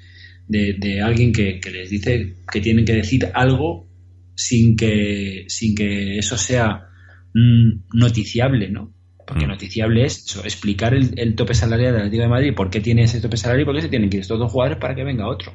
de, 0.46 1.00
alguien 1.02 1.32
que, 1.32 1.60
les 1.72 1.90
dice 1.90 2.36
que 2.50 2.60
tienen 2.60 2.84
que 2.84 2.94
decir 2.94 3.30
algo 3.32 3.88
sin 4.34 4.76
que, 4.76 5.46
sin 5.48 5.74
que 5.74 6.18
eso 6.18 6.36
sea 6.36 6.88
mm, 7.32 7.96
noticiable, 7.96 8.70
¿no? 8.70 8.92
Porque 9.26 9.46
mm. 9.46 9.48
noticiable 9.48 10.04
es 10.04 10.24
eso, 10.26 10.44
explicar 10.44 10.94
el, 10.94 11.34
tope 11.34 11.54
salarial 11.54 11.94
de 11.94 11.98
la 12.00 12.06
Liga 12.06 12.24
de 12.24 12.30
Madrid, 12.30 12.54
por 12.54 12.70
qué 12.70 12.80
tiene 12.80 13.04
ese 13.04 13.20
tope 13.20 13.36
salarial 13.36 13.62
y 13.62 13.64
por 13.64 13.74
qué 13.74 13.82
se 13.82 13.88
tienen 13.88 14.10
que 14.10 14.18
ir 14.18 14.22
estos 14.22 14.38
dos 14.38 14.52
jugadores 14.52 14.78
para 14.78 14.94
que 14.94 15.04
venga 15.04 15.26
otro. 15.26 15.54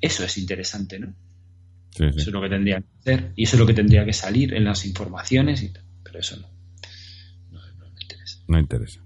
Eso 0.00 0.24
es 0.24 0.36
interesante, 0.38 0.98
¿no? 0.98 1.14
Eso 1.92 2.18
es 2.18 2.26
lo 2.28 2.42
que 2.42 2.48
tendría 2.48 2.80
que 2.80 2.86
hacer 3.00 3.32
y 3.36 3.44
eso 3.44 3.56
es 3.56 3.60
lo 3.60 3.66
que 3.66 3.72
tendría 3.72 4.04
que 4.04 4.12
salir 4.12 4.52
en 4.52 4.64
las 4.64 4.84
informaciones 4.84 5.62
y 5.62 5.72
tal. 5.72 5.84
Pero 6.02 6.18
eso 6.18 6.36
no. 6.36 6.48
No, 7.52 7.60
no 7.78 7.90
me 7.90 8.02
interesa. 8.02 8.38
No 8.48 8.58
interesa. 8.58 9.00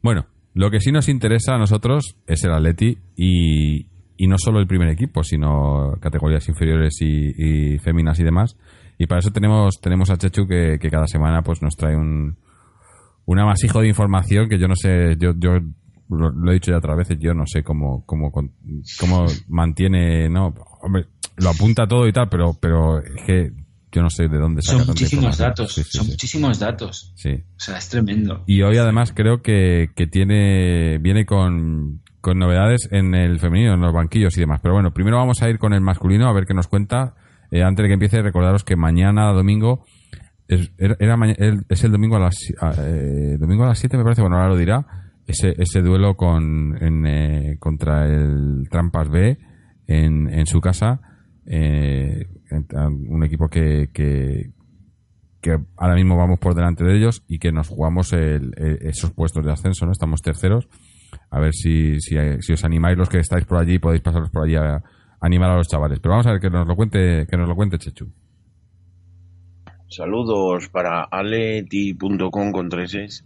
Bueno, 0.00 0.26
lo 0.56 0.70
que 0.70 0.80
sí 0.80 0.90
nos 0.90 1.10
interesa 1.10 1.54
a 1.54 1.58
nosotros 1.58 2.16
es 2.26 2.42
el 2.44 2.52
Atleti 2.52 2.96
y, 3.14 3.88
y 4.16 4.26
no 4.26 4.36
solo 4.38 4.58
el 4.58 4.66
primer 4.66 4.88
equipo, 4.88 5.22
sino 5.22 5.98
categorías 6.00 6.48
inferiores 6.48 6.96
y, 7.02 7.78
féminas 7.78 8.18
y 8.20 8.24
demás. 8.24 8.56
Y 8.96 9.06
para 9.06 9.18
eso 9.18 9.30
tenemos, 9.30 9.78
tenemos 9.82 10.08
a 10.08 10.16
Chechu 10.16 10.48
que, 10.48 10.78
que 10.80 10.88
cada 10.88 11.06
semana 11.06 11.42
pues 11.42 11.60
nos 11.60 11.76
trae 11.76 11.94
un, 11.94 12.38
un 13.26 13.38
amasijo 13.38 13.82
de 13.82 13.88
información 13.88 14.48
que 14.48 14.58
yo 14.58 14.66
no 14.66 14.76
sé, 14.76 15.16
yo, 15.18 15.34
yo 15.36 15.58
lo, 16.08 16.30
lo 16.30 16.50
he 16.50 16.54
dicho 16.54 16.70
ya 16.70 16.78
otras 16.78 16.96
veces, 16.96 17.18
yo 17.20 17.34
no 17.34 17.44
sé 17.46 17.62
cómo, 17.62 18.06
cómo, 18.06 18.32
cómo 18.32 19.26
mantiene, 19.48 20.30
no, 20.30 20.54
hombre, 20.80 21.04
lo 21.36 21.50
apunta 21.50 21.86
todo 21.86 22.08
y 22.08 22.14
tal, 22.14 22.30
pero, 22.30 22.56
pero 22.58 23.00
es 23.00 23.22
que 23.26 23.52
yo 23.92 24.02
no 24.02 24.10
sé 24.10 24.28
de 24.28 24.38
dónde 24.38 24.62
saca 24.62 24.78
Son 24.78 24.86
muchísimos 24.88 25.38
datos, 25.38 25.72
Sí, 25.74 25.82
sí, 25.84 25.90
son 25.98 26.04
sí. 26.04 26.10
muchísimos 26.12 26.58
datos. 26.58 27.12
Sí. 27.16 27.30
O 27.32 27.60
sea, 27.60 27.78
es 27.78 27.88
tremendo. 27.88 28.42
Y 28.46 28.62
hoy 28.62 28.76
además 28.76 29.12
creo 29.14 29.42
que, 29.42 29.90
que 29.94 30.06
tiene 30.06 30.98
viene 30.98 31.24
con, 31.24 32.02
con 32.20 32.38
novedades 32.38 32.88
en 32.90 33.14
el 33.14 33.38
femenino, 33.38 33.74
en 33.74 33.80
los 33.80 33.92
banquillos 33.92 34.36
y 34.36 34.40
demás. 34.40 34.60
Pero 34.62 34.74
bueno, 34.74 34.92
primero 34.92 35.16
vamos 35.16 35.42
a 35.42 35.48
ir 35.48 35.58
con 35.58 35.72
el 35.72 35.80
masculino 35.80 36.28
a 36.28 36.32
ver 36.32 36.46
qué 36.46 36.54
nos 36.54 36.68
cuenta. 36.68 37.14
Eh, 37.50 37.62
antes 37.62 37.84
de 37.84 37.88
que 37.88 37.94
empiece, 37.94 38.20
recordaros 38.22 38.64
que 38.64 38.76
mañana 38.76 39.32
domingo 39.32 39.84
es, 40.48 40.70
era, 40.78 41.16
es 41.68 41.84
el 41.84 41.92
domingo 41.92 42.16
a 42.16 42.20
las 42.20 42.36
eh, 42.78 43.36
domingo 43.38 43.64
a 43.64 43.68
las 43.68 43.78
7 43.78 43.96
me 43.96 44.02
parece, 44.04 44.20
bueno, 44.20 44.36
ahora 44.36 44.48
lo 44.48 44.56
dirá. 44.56 44.84
Ese, 45.26 45.54
ese 45.58 45.80
duelo 45.80 46.16
con, 46.16 46.76
en, 46.80 47.04
eh, 47.06 47.56
contra 47.58 48.06
el 48.06 48.68
Trampas 48.70 49.08
B 49.08 49.38
en, 49.88 50.28
en 50.32 50.46
su 50.46 50.60
casa. 50.60 51.00
Eh, 51.46 52.28
un 52.50 53.24
equipo 53.24 53.48
que, 53.48 53.90
que, 53.92 54.50
ahora 55.76 55.94
mismo 55.94 56.16
vamos 56.16 56.38
por 56.38 56.54
delante 56.54 56.84
de 56.84 56.96
ellos 56.96 57.22
y 57.28 57.38
que 57.38 57.52
nos 57.52 57.68
jugamos 57.68 58.12
el- 58.12 58.52
esos 58.80 59.12
puestos 59.12 59.44
de 59.44 59.52
ascenso, 59.52 59.86
¿no? 59.86 59.92
Estamos 59.92 60.20
terceros. 60.22 60.68
A 61.30 61.38
ver 61.40 61.52
si, 61.52 62.00
si, 62.00 62.16
si 62.40 62.52
os 62.52 62.64
animáis 62.64 62.98
los 62.98 63.08
que 63.08 63.18
estáis 63.18 63.44
por 63.44 63.58
allí, 63.58 63.78
podéis 63.78 64.02
pasaros 64.02 64.30
por 64.30 64.44
allí 64.44 64.56
a, 64.56 64.82
animar 65.20 65.50
a 65.50 65.56
los 65.56 65.68
chavales. 65.68 66.00
Pero 66.00 66.12
vamos 66.12 66.26
a 66.26 66.32
ver 66.32 66.40
que 66.40 66.50
nos 66.50 66.66
lo 66.66 66.76
cuente, 66.76 67.26
que 67.30 67.36
nos 67.36 67.48
lo 67.48 67.54
cuente 67.54 67.78
Chechu. 67.78 68.10
Saludos 69.88 70.68
para 70.68 71.04
aleti.com 71.04 72.50
con 72.52 72.68
tres 72.68 72.94
es, 72.94 73.24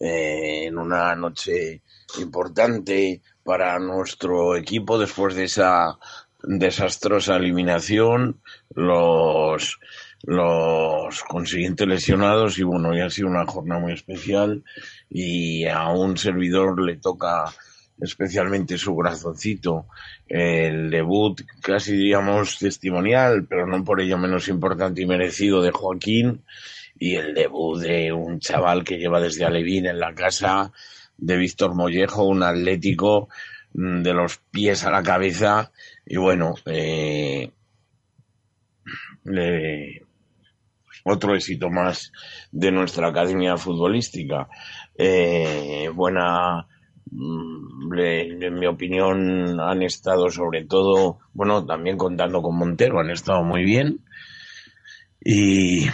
eh, 0.00 0.64
en 0.66 0.78
una 0.78 1.14
noche 1.14 1.82
importante 2.20 3.22
para 3.44 3.78
nuestro 3.78 4.56
equipo 4.56 4.98
después 4.98 5.34
de 5.36 5.44
esa 5.44 5.96
desastrosa 6.46 7.36
eliminación, 7.36 8.40
los, 8.74 9.78
los 10.22 11.22
consiguientes 11.24 11.86
lesionados 11.86 12.58
y 12.58 12.62
bueno, 12.62 12.94
ya 12.94 13.06
ha 13.06 13.10
sido 13.10 13.28
una 13.28 13.46
jornada 13.46 13.80
muy 13.80 13.92
especial 13.92 14.64
y 15.10 15.66
a 15.66 15.88
un 15.90 16.16
servidor 16.16 16.80
le 16.80 16.96
toca 16.96 17.44
especialmente 18.00 18.76
su 18.76 18.94
corazoncito, 18.94 19.86
el 20.28 20.90
debut 20.90 21.40
casi 21.62 21.92
diríamos 21.92 22.58
testimonial, 22.58 23.46
pero 23.48 23.66
no 23.66 23.82
por 23.84 24.00
ello 24.00 24.18
menos 24.18 24.48
importante 24.48 25.02
y 25.02 25.06
merecido 25.06 25.62
de 25.62 25.70
Joaquín, 25.70 26.42
y 26.98 27.14
el 27.14 27.34
debut 27.34 27.80
de 27.80 28.12
un 28.12 28.40
chaval 28.40 28.84
que 28.84 28.98
lleva 28.98 29.20
desde 29.20 29.44
Alevín 29.44 29.86
en 29.86 29.98
la 29.98 30.14
casa, 30.14 30.72
de 31.18 31.36
Víctor 31.36 31.74
Mollejo, 31.74 32.24
un 32.24 32.42
atlético 32.42 33.28
mm, 33.74 34.02
de 34.02 34.14
los 34.14 34.38
pies 34.50 34.84
a 34.84 34.90
la 34.90 35.02
cabeza, 35.02 35.72
y 36.06 36.16
bueno, 36.16 36.54
eh, 36.66 37.50
otro 41.04 41.34
éxito 41.34 41.70
más 41.70 42.12
de 42.50 42.70
nuestra 42.72 43.08
academia 43.08 43.56
futbolística. 43.56 44.48
Eh, 44.96 45.88
buena, 45.94 46.66
mm, 47.10 47.92
le- 47.94 48.46
en 48.46 48.54
mi 48.58 48.66
opinión, 48.66 49.60
han 49.60 49.82
estado 49.82 50.28
sobre 50.30 50.64
todo, 50.64 51.18
bueno, 51.32 51.64
también 51.64 51.96
contando 51.96 52.42
con 52.42 52.56
Montero, 52.58 53.00
han 53.00 53.10
estado 53.10 53.42
muy 53.44 53.64
bien 53.64 54.00
y, 55.24 55.86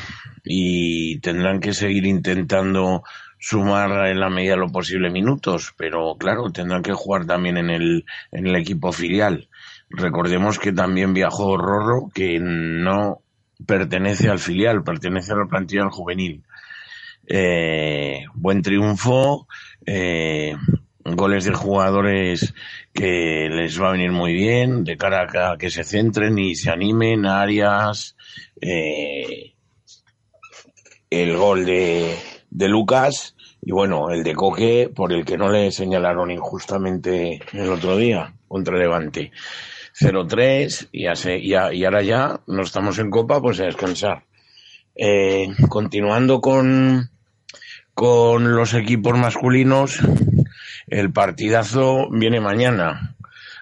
y 0.44 1.18
tendrán 1.20 1.60
que 1.60 1.72
seguir 1.72 2.06
intentando 2.06 3.02
sumar 3.38 4.06
en 4.08 4.20
la 4.20 4.30
medida 4.30 4.52
de 4.52 4.58
lo 4.60 4.68
posible 4.68 5.10
minutos, 5.10 5.74
pero 5.76 6.16
claro, 6.18 6.50
tendrán 6.52 6.82
que 6.82 6.92
jugar 6.92 7.26
también 7.26 7.56
en 7.56 7.70
el, 7.70 8.04
en 8.30 8.46
el 8.46 8.56
equipo 8.56 8.92
filial. 8.92 9.48
Recordemos 9.94 10.58
que 10.58 10.72
también 10.72 11.12
viajó 11.12 11.56
Rorro, 11.56 12.08
que 12.14 12.38
no 12.40 13.20
pertenece 13.66 14.28
al 14.28 14.38
filial, 14.38 14.82
pertenece 14.82 15.32
a 15.32 15.36
la 15.36 15.46
plantilla 15.46 15.88
juvenil. 15.90 16.42
Eh, 17.26 18.24
buen 18.34 18.62
triunfo, 18.62 19.46
eh, 19.86 20.56
goles 21.04 21.44
de 21.44 21.52
jugadores 21.52 22.54
que 22.92 23.48
les 23.50 23.80
va 23.80 23.90
a 23.90 23.92
venir 23.92 24.12
muy 24.12 24.32
bien, 24.32 24.84
de 24.84 24.96
cara 24.96 25.26
a 25.52 25.56
que 25.56 25.70
se 25.70 25.84
centren 25.84 26.38
y 26.38 26.54
se 26.54 26.70
animen, 26.70 27.26
Arias, 27.26 28.16
eh, 28.60 29.54
el 31.10 31.36
gol 31.36 31.64
de, 31.64 32.16
de 32.50 32.68
Lucas 32.68 33.36
y 33.64 33.70
bueno, 33.70 34.10
el 34.10 34.24
de 34.24 34.34
Coque, 34.34 34.90
por 34.92 35.12
el 35.12 35.24
que 35.24 35.38
no 35.38 35.48
le 35.48 35.70
señalaron 35.70 36.30
injustamente 36.30 37.40
el 37.52 37.70
otro 37.70 37.96
día 37.96 38.32
contra 38.48 38.76
Levante. 38.76 39.30
0-3 39.98 40.88
y, 40.92 41.06
y, 41.06 41.78
y 41.78 41.84
ahora 41.84 42.02
ya 42.02 42.40
no 42.46 42.62
estamos 42.62 42.98
en 42.98 43.10
Copa, 43.10 43.40
pues 43.40 43.60
a 43.60 43.64
descansar. 43.64 44.24
Eh, 44.94 45.48
continuando 45.68 46.40
con, 46.40 47.10
con 47.94 48.54
los 48.54 48.74
equipos 48.74 49.16
masculinos, 49.16 50.00
el 50.86 51.12
partidazo 51.12 52.08
viene 52.10 52.40
mañana. 52.40 53.16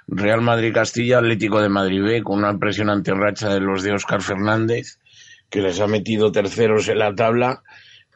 Real 0.09 0.41
Madrid-Castilla, 0.41 1.19
Atlético 1.19 1.61
de 1.61 1.69
Madrid 1.69 2.03
B, 2.03 2.23
con 2.25 2.39
una 2.39 2.51
impresionante 2.51 3.13
racha 3.15 3.49
de 3.49 3.61
los 3.61 3.85
de 3.85 3.93
Óscar 3.93 4.23
Fernández, 4.23 4.99
que 5.51 5.63
les 5.63 5.81
ha 5.81 5.87
metido 5.87 6.33
terceros 6.33 6.89
en 6.89 6.99
la 6.99 7.15
tabla, 7.15 7.63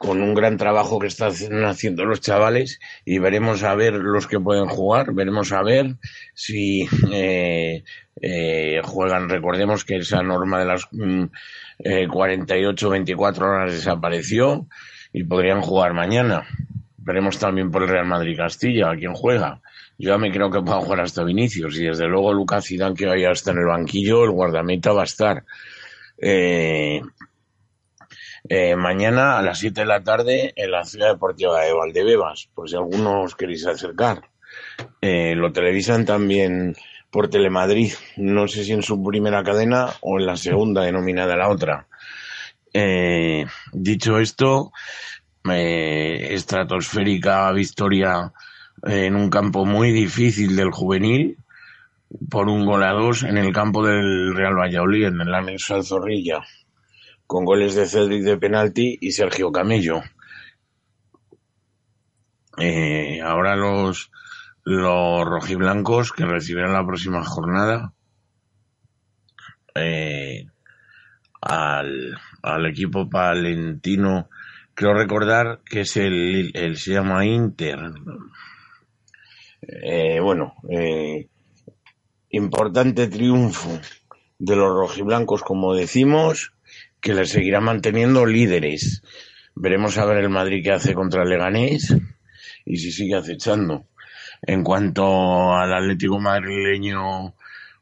con 0.04 0.22
un 0.22 0.34
gran 0.34 0.56
trabajo 0.56 0.98
que 0.98 1.06
están 1.06 1.32
haciendo 1.64 2.04
los 2.04 2.20
chavales, 2.20 2.80
y 3.04 3.18
veremos 3.18 3.62
a 3.62 3.74
ver 3.74 3.94
los 3.94 4.26
que 4.26 4.38
pueden 4.38 4.66
jugar, 4.66 5.12
veremos 5.14 5.52
a 5.52 5.62
ver 5.62 5.96
si 6.34 6.86
eh, 7.12 7.84
eh, 8.20 8.80
juegan. 8.84 9.28
Recordemos 9.28 9.84
que 9.84 9.96
esa 9.96 10.22
norma 10.22 10.58
de 10.60 10.64
las 10.66 10.88
mm, 10.92 11.24
eh, 11.78 12.06
48-24 12.08 13.38
horas 13.42 13.72
desapareció 13.72 14.66
y 15.12 15.24
podrían 15.24 15.60
jugar 15.60 15.94
mañana. 15.94 16.46
Veremos 16.98 17.38
también 17.38 17.70
por 17.70 17.82
el 17.82 17.88
Real 17.88 18.06
Madrid-Castilla, 18.06 18.90
a 18.90 18.96
quién 18.96 19.14
juega. 19.14 19.60
Yo 19.98 20.10
ya 20.10 20.18
me 20.18 20.32
creo 20.32 20.50
que 20.50 20.60
pueda 20.60 20.80
jugar 20.80 21.00
hasta 21.02 21.22
Vinicius 21.22 21.78
y 21.78 21.84
desde 21.84 22.08
luego 22.08 22.32
Lucas 22.32 22.66
Zidane 22.66 22.96
que 22.96 23.06
vaya 23.06 23.28
a 23.28 23.32
estar 23.32 23.54
en 23.54 23.60
el 23.60 23.66
banquillo, 23.66 24.24
el 24.24 24.30
guardameta 24.30 24.92
va 24.92 25.02
a 25.02 25.04
estar. 25.04 25.44
Eh, 26.18 27.00
eh, 28.48 28.76
mañana 28.76 29.38
a 29.38 29.42
las 29.42 29.58
7 29.58 29.80
de 29.80 29.86
la 29.86 30.02
tarde 30.02 30.52
en 30.56 30.70
la 30.70 30.84
Ciudad 30.84 31.12
Deportiva 31.12 31.60
de 31.60 31.72
Valdebebas, 31.72 32.48
por 32.54 32.68
si 32.68 32.76
alguno 32.76 33.22
os 33.22 33.34
queréis 33.34 33.66
acercar. 33.66 34.30
Eh, 35.00 35.34
lo 35.34 35.52
televisan 35.52 36.04
también 36.04 36.76
por 37.10 37.28
Telemadrid, 37.28 37.92
no 38.16 38.48
sé 38.48 38.64
si 38.64 38.72
en 38.72 38.82
su 38.82 39.02
primera 39.02 39.44
cadena 39.44 39.90
o 40.00 40.18
en 40.18 40.26
la 40.26 40.36
segunda 40.36 40.82
denominada 40.82 41.36
la 41.36 41.48
otra. 41.48 41.86
Eh, 42.72 43.46
dicho 43.72 44.18
esto, 44.18 44.72
estratosférica 45.44 47.52
victoria 47.52 48.32
eh, 48.86 49.06
en 49.06 49.16
un 49.16 49.30
campo 49.30 49.64
muy 49.64 49.92
difícil 49.92 50.56
del 50.56 50.70
juvenil 50.70 51.38
por 52.30 52.48
un 52.48 52.64
gol 52.64 52.82
a 52.82 52.92
dos 52.92 53.22
en 53.22 53.38
el 53.38 53.52
campo 53.52 53.86
del 53.86 54.34
Real 54.34 54.56
Valladolid, 54.56 55.06
en 55.06 55.20
el 55.20 55.34
anexo 55.34 55.74
al 55.74 55.84
Zorrilla, 55.84 56.40
con 57.26 57.44
goles 57.44 57.74
de 57.74 57.86
Cedric 57.86 58.22
de 58.24 58.36
penalti 58.36 58.98
y 59.00 59.12
Sergio 59.12 59.50
Camello. 59.52 60.00
Eh, 62.58 63.20
ahora 63.20 63.56
los, 63.56 64.10
los 64.64 65.24
rojiblancos 65.24 66.12
que 66.12 66.24
recibirán 66.24 66.72
la 66.72 66.86
próxima 66.86 67.24
jornada 67.24 67.92
eh, 69.74 70.46
al, 71.40 72.16
al 72.42 72.66
equipo 72.66 73.10
palentino 73.10 74.28
creo 74.74 74.94
recordar 74.94 75.60
que 75.64 75.80
es 75.80 75.96
el, 75.96 76.52
el 76.54 76.76
se 76.76 76.92
llama 76.92 77.26
Inter 77.26 77.78
Eh, 79.62 80.20
bueno 80.20 80.54
eh, 80.68 81.28
importante 82.28 83.08
triunfo 83.08 83.80
de 84.38 84.56
los 84.56 84.68
rojiblancos 84.68 85.42
como 85.42 85.74
decimos 85.74 86.53
que 87.04 87.12
les 87.12 87.28
seguirá 87.28 87.60
manteniendo 87.60 88.24
líderes. 88.24 89.02
Veremos 89.54 89.98
a 89.98 90.06
ver 90.06 90.24
el 90.24 90.30
Madrid 90.30 90.64
que 90.64 90.72
hace 90.72 90.94
contra 90.94 91.22
el 91.22 91.28
Leganés 91.28 91.94
y 92.64 92.78
si 92.78 92.90
sigue 92.90 93.14
acechando. 93.14 93.84
En 94.40 94.64
cuanto 94.64 95.52
al 95.52 95.74
Atlético 95.74 96.18
madrileño 96.18 97.34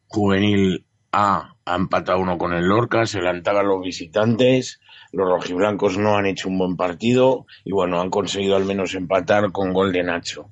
juvenil 0.08 0.84
A, 1.12 1.54
ha 1.64 1.76
empatado 1.76 2.18
uno 2.18 2.36
con 2.36 2.52
el 2.52 2.64
Lorca, 2.64 3.06
se 3.06 3.20
levantaban 3.20 3.68
los 3.68 3.80
visitantes, 3.80 4.80
los 5.12 5.28
rojiblancos 5.28 5.98
no 5.98 6.16
han 6.16 6.26
hecho 6.26 6.48
un 6.48 6.58
buen 6.58 6.76
partido 6.76 7.46
y 7.64 7.70
bueno, 7.70 8.00
han 8.00 8.10
conseguido 8.10 8.56
al 8.56 8.64
menos 8.64 8.94
empatar 8.94 9.52
con 9.52 9.72
gol 9.72 9.92
de 9.92 10.02
Nacho. 10.02 10.50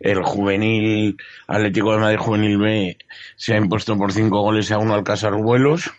El 0.00 0.22
juvenil 0.22 1.18
Atlético 1.46 1.92
de 1.92 1.98
Madrid 1.98 2.18
Juvenil 2.18 2.56
B 2.56 2.98
se 3.36 3.52
ha 3.52 3.58
impuesto 3.58 3.98
por 3.98 4.10
cinco 4.10 4.40
goles 4.40 4.72
a 4.72 4.78
uno 4.78 4.94
al 4.94 5.04
Casar 5.04 5.34
Vuelos 5.34 5.92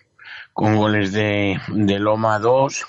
con 0.56 0.77
goles 0.77 1.11
de, 1.11 1.60
de 1.68 1.99
Loma 1.99 2.40
2, 2.40 2.86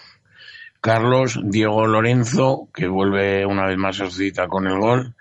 Carlos, 0.81 1.41
Diego 1.43 1.85
Lorenzo, 1.89 2.69
que 2.73 2.87
vuelve 2.87 3.45
una 3.45 3.67
vez 3.67 3.77
más 3.77 4.01
a 4.01 4.05
su 4.05 4.19
cita 4.19 4.47
con 4.47 4.69
el 4.69 4.79
gol, 4.79 5.17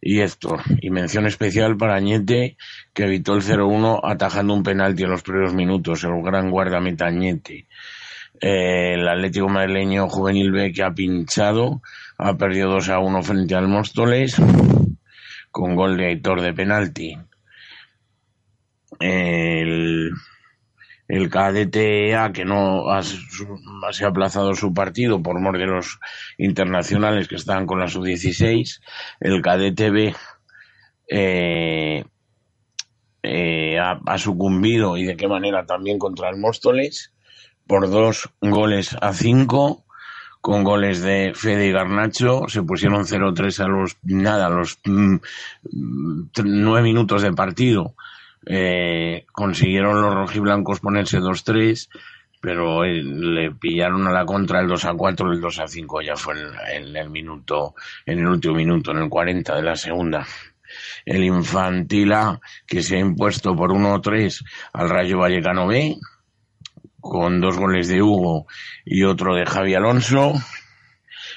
y 0.00 0.20
Héctor. 0.20 0.62
Y 0.80 0.90
mención 0.90 1.24
especial 1.26 1.76
para 1.76 1.94
Añete, 1.94 2.56
que 2.92 3.04
evitó 3.04 3.34
el 3.34 3.42
0-1 3.42 4.00
atajando 4.02 4.54
un 4.54 4.64
penalti 4.64 5.04
en 5.04 5.10
los 5.10 5.22
primeros 5.22 5.54
minutos, 5.54 6.02
el 6.02 6.20
gran 6.20 6.50
guardameta 6.50 7.06
Añete. 7.06 7.68
Eh, 8.40 8.94
el 8.94 9.06
Atlético 9.06 9.48
madrileño 9.48 10.08
Juvenil 10.08 10.50
B 10.50 10.72
que 10.72 10.82
ha 10.82 10.90
pinchado, 10.90 11.80
ha 12.18 12.36
perdido 12.36 12.70
2 12.70 12.88
a 12.88 12.98
1 12.98 13.22
frente 13.22 13.54
al 13.54 13.68
Móstoles, 13.68 14.34
con 15.52 15.76
gol 15.76 15.96
de 15.96 16.06
Aitor 16.08 16.40
de 16.40 16.54
penalti. 16.54 17.16
El, 18.98 20.10
el 21.14 21.30
KDTA 21.30 22.32
que 22.32 22.44
no 22.44 22.90
ha, 22.90 23.02
se 23.04 24.04
ha 24.04 24.08
aplazado 24.08 24.54
su 24.54 24.74
partido 24.74 25.22
por 25.22 25.40
mor 25.40 25.58
de 25.58 25.66
los 25.66 26.00
internacionales 26.38 27.28
que 27.28 27.36
estaban 27.36 27.66
con 27.66 27.78
la 27.78 27.86
sub-16. 27.86 28.80
El 29.20 29.40
KDTB 29.40 30.16
eh, 31.08 32.04
eh, 33.22 33.78
ha, 33.78 34.18
sucumbido 34.18 34.96
y 34.96 35.04
de 35.04 35.16
qué 35.16 35.28
manera 35.28 35.64
también 35.66 36.00
contra 36.00 36.30
el 36.30 36.36
Móstoles 36.36 37.12
por 37.68 37.88
dos 37.88 38.28
goles 38.40 38.96
a 39.00 39.12
cinco 39.12 39.84
con 40.40 40.64
goles 40.64 41.00
de 41.00 41.32
Fede 41.34 41.68
y 41.68 41.72
Garnacho, 41.72 42.48
se 42.48 42.62
pusieron 42.62 43.04
0-3 43.04 43.60
a 43.60 43.68
los, 43.68 43.96
nada, 44.02 44.46
a 44.46 44.50
los 44.50 44.78
mm, 44.84 45.16
nueve 46.44 46.82
minutos 46.82 47.22
de 47.22 47.32
partido. 47.32 47.94
Eh, 48.46 49.24
consiguieron 49.32 50.02
los 50.02 50.14
rojiblancos 50.14 50.80
ponerse 50.80 51.18
2-3, 51.18 51.88
pero 52.40 52.84
eh, 52.84 53.02
le 53.02 53.52
pillaron 53.52 54.06
a 54.06 54.12
la 54.12 54.24
contra 54.26 54.60
el 54.60 54.68
2 54.68 54.86
4, 54.96 55.32
el 55.32 55.40
2 55.40 55.62
5 55.66 56.02
ya 56.02 56.16
fue 56.16 56.34
en, 56.34 56.88
en, 56.88 56.96
el 56.96 57.10
minuto, 57.10 57.74
en 58.04 58.18
el 58.18 58.26
último 58.26 58.54
minuto, 58.54 58.90
en 58.90 58.98
el 58.98 59.08
40 59.08 59.56
de 59.56 59.62
la 59.62 59.76
segunda. 59.76 60.26
El 61.04 61.24
Infantil 61.24 62.12
A, 62.12 62.40
que 62.66 62.82
se 62.82 62.96
ha 62.96 63.00
impuesto 63.00 63.54
por 63.54 63.70
1-3 63.70 64.44
al 64.72 64.90
Rayo 64.90 65.18
Vallecano 65.18 65.66
B, 65.66 65.96
con 67.04 67.40
dos 67.40 67.58
goles 67.58 67.88
de 67.88 68.02
Hugo 68.02 68.46
y 68.84 69.04
otro 69.04 69.34
de 69.34 69.44
Javi 69.44 69.74
Alonso. 69.74 70.32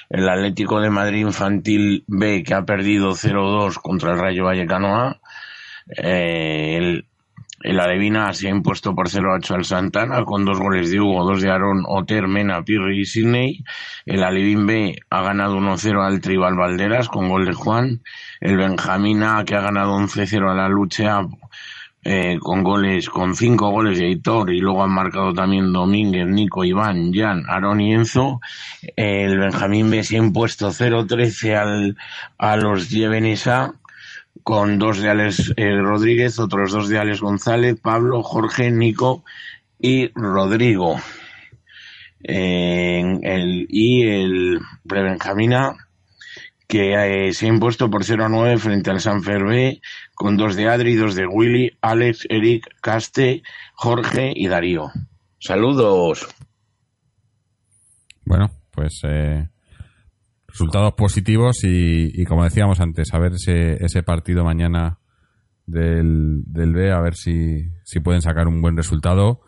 El 0.08 0.26
Atlético 0.28 0.80
de 0.80 0.88
Madrid 0.88 1.20
Infantil 1.20 2.04
B, 2.06 2.42
que 2.42 2.54
ha 2.54 2.64
perdido 2.64 3.10
0-2 3.10 3.74
contra 3.74 4.12
el 4.12 4.18
Rayo 4.18 4.44
Vallecano 4.44 4.96
A. 4.96 5.20
Eh, 5.96 6.76
el, 6.76 7.04
el 7.62 7.80
Alevina 7.80 8.32
se 8.34 8.46
ha 8.46 8.50
impuesto 8.50 8.94
por 8.94 9.08
0-8 9.08 9.54
al 9.56 9.64
Santana 9.64 10.24
con 10.24 10.44
dos 10.44 10.60
goles 10.60 10.90
de 10.90 11.00
Hugo, 11.00 11.24
dos 11.24 11.42
de 11.42 11.50
Aaron, 11.50 11.82
Oter, 11.86 12.28
Mena, 12.28 12.62
Pirri 12.62 13.00
y 13.00 13.04
Sidney. 13.04 13.64
El 14.06 14.22
Alevín 14.22 14.64
B 14.66 14.96
ha 15.10 15.22
ganado 15.22 15.58
1-0 15.58 16.06
al 16.06 16.20
Tribal 16.20 16.54
Valderas 16.54 17.08
con 17.08 17.28
gol 17.28 17.46
de 17.46 17.54
Juan. 17.54 18.02
El 18.40 18.56
Benjamín 18.56 19.24
A 19.24 19.44
que 19.44 19.56
ha 19.56 19.60
ganado 19.60 19.98
11-0 19.98 20.48
a 20.48 20.54
la 20.54 20.68
Lucha 20.68 21.22
eh, 22.04 22.38
con 22.40 22.62
goles, 22.62 23.10
con 23.10 23.34
cinco 23.34 23.70
goles 23.70 23.98
de 23.98 24.08
Hitor 24.08 24.52
y 24.52 24.60
luego 24.60 24.84
han 24.84 24.92
marcado 24.92 25.34
también 25.34 25.72
Domínguez, 25.72 26.28
Nico, 26.28 26.64
Iván, 26.64 27.12
Jan, 27.12 27.42
Aaron 27.48 27.80
y 27.80 27.92
Enzo. 27.92 28.40
El 28.94 29.36
Benjamín 29.36 29.90
B 29.90 30.04
se 30.04 30.14
ha 30.14 30.20
impuesto 30.20 30.68
0-13 30.68 31.56
al, 31.56 31.96
a 32.38 32.56
los 32.56 32.88
Llevenesa 32.88 33.74
con 34.48 34.78
dos 34.78 35.02
de 35.02 35.10
Alex 35.10 35.52
eh, 35.58 35.76
Rodríguez, 35.76 36.38
otros 36.38 36.72
dos 36.72 36.88
de 36.88 36.98
Alex 36.98 37.20
González, 37.20 37.78
Pablo, 37.78 38.22
Jorge, 38.22 38.70
Nico 38.70 39.22
y 39.78 40.08
Rodrigo. 40.14 40.96
Eh, 42.24 43.18
el, 43.24 43.66
y 43.68 44.08
el 44.08 44.60
Prebenjamina 44.88 45.76
que 46.66 46.94
eh, 47.26 47.34
se 47.34 47.44
ha 47.44 47.48
impuesto 47.50 47.90
por 47.90 48.04
0-9 48.04 48.56
frente 48.58 48.90
al 48.90 49.02
San 49.02 49.22
Fervé, 49.22 49.82
con 50.14 50.38
dos 50.38 50.56
de 50.56 50.66
Adri, 50.66 50.94
dos 50.94 51.14
de 51.14 51.26
Willy, 51.26 51.76
Alex, 51.82 52.24
Eric, 52.30 52.74
Caste, 52.80 53.42
Jorge 53.74 54.32
y 54.34 54.48
Darío. 54.48 54.90
Saludos. 55.40 56.26
Bueno, 58.24 58.50
pues 58.70 59.02
eh, 59.04 59.46
resultados 60.58 60.94
positivos 60.94 61.60
y, 61.62 62.24
como 62.24 62.42
decíamos 62.42 62.80
antes, 62.80 63.14
a 63.14 63.18
ver 63.20 63.32
ese, 63.34 63.84
ese 63.84 64.02
partido 64.02 64.42
mañana 64.42 64.98
del, 65.66 66.42
del 66.46 66.72
B, 66.72 66.90
a 66.90 67.00
ver 67.00 67.14
si, 67.14 67.70
si 67.84 68.00
pueden 68.00 68.22
sacar 68.22 68.48
un 68.48 68.60
buen 68.60 68.76
resultado 68.76 69.40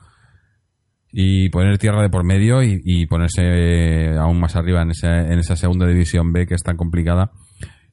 y 1.10 1.48
poner 1.48 1.78
tierra 1.78 2.02
de 2.02 2.10
por 2.10 2.22
medio 2.22 2.62
y, 2.62 3.06
ponerse 3.06 4.14
aún 4.18 4.38
más 4.38 4.54
arriba 4.54 4.82
en, 4.82 4.92
ese, 4.92 5.08
en 5.08 5.40
esa 5.40 5.56
segunda 5.56 5.84
división 5.84 6.32
B 6.32 6.46
que 6.46 6.54
es 6.54 6.62
tan 6.62 6.76
complicada 6.76 7.32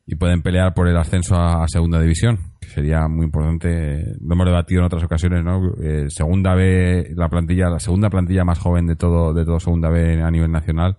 y 0.06 0.16
pueden 0.16 0.44
pelear 0.44 0.76
por 0.76 0.88
el 0.88 0.96
ascenso 0.96 1.36
a, 1.36 1.64
a 1.64 1.68
segunda 1.68 2.00
división, 2.00 2.38
que 2.62 2.70
sería 2.70 3.08
muy 3.08 3.26
importante. 3.26 4.04
Lo 4.22 4.36
hemos 4.36 4.46
debatido 4.46 4.82
en 4.82 4.86
otras 4.86 5.04
ocasiones, 5.04 5.44
¿no? 5.44 5.74
Eh, 5.82 6.06
segunda 6.10 6.54
B, 6.54 7.14
la 7.16 7.30
plantilla, 7.30 7.68
la 7.70 7.80
segunda 7.80 8.12
plantilla 8.12 8.46
más 8.46 8.60
joven 8.60 8.86
de 8.86 8.96
todo, 8.96 9.34
de 9.34 9.44
todo 9.44 9.60
segunda 9.60 9.90
B 9.90 10.22
a 10.22 10.30
nivel 10.30 10.52
nacional 10.52 10.98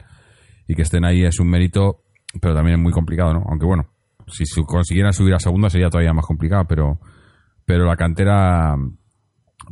y 0.69 0.75
que 0.75 0.83
estén 0.83 1.05
ahí 1.05 1.25
es 1.25 1.41
un 1.41 1.49
mérito, 1.49 2.05
pero 2.41 2.55
también 2.55 2.79
es 2.79 2.83
muy 2.83 2.93
complicado, 2.93 3.33
¿no? 3.33 3.45
Aunque 3.49 3.67
bueno, 3.67 3.87
si 4.27 4.45
consiguieran 4.63 5.13
subir 5.13 5.35
a 5.35 5.39
segunda 5.39 5.71
sería 5.71 5.89
todavía 5.89 6.13
más 6.13 6.27
complicado, 6.27 6.65
pero, 6.69 7.01
pero 7.65 7.85
la 7.85 7.97
cantera 7.97 8.77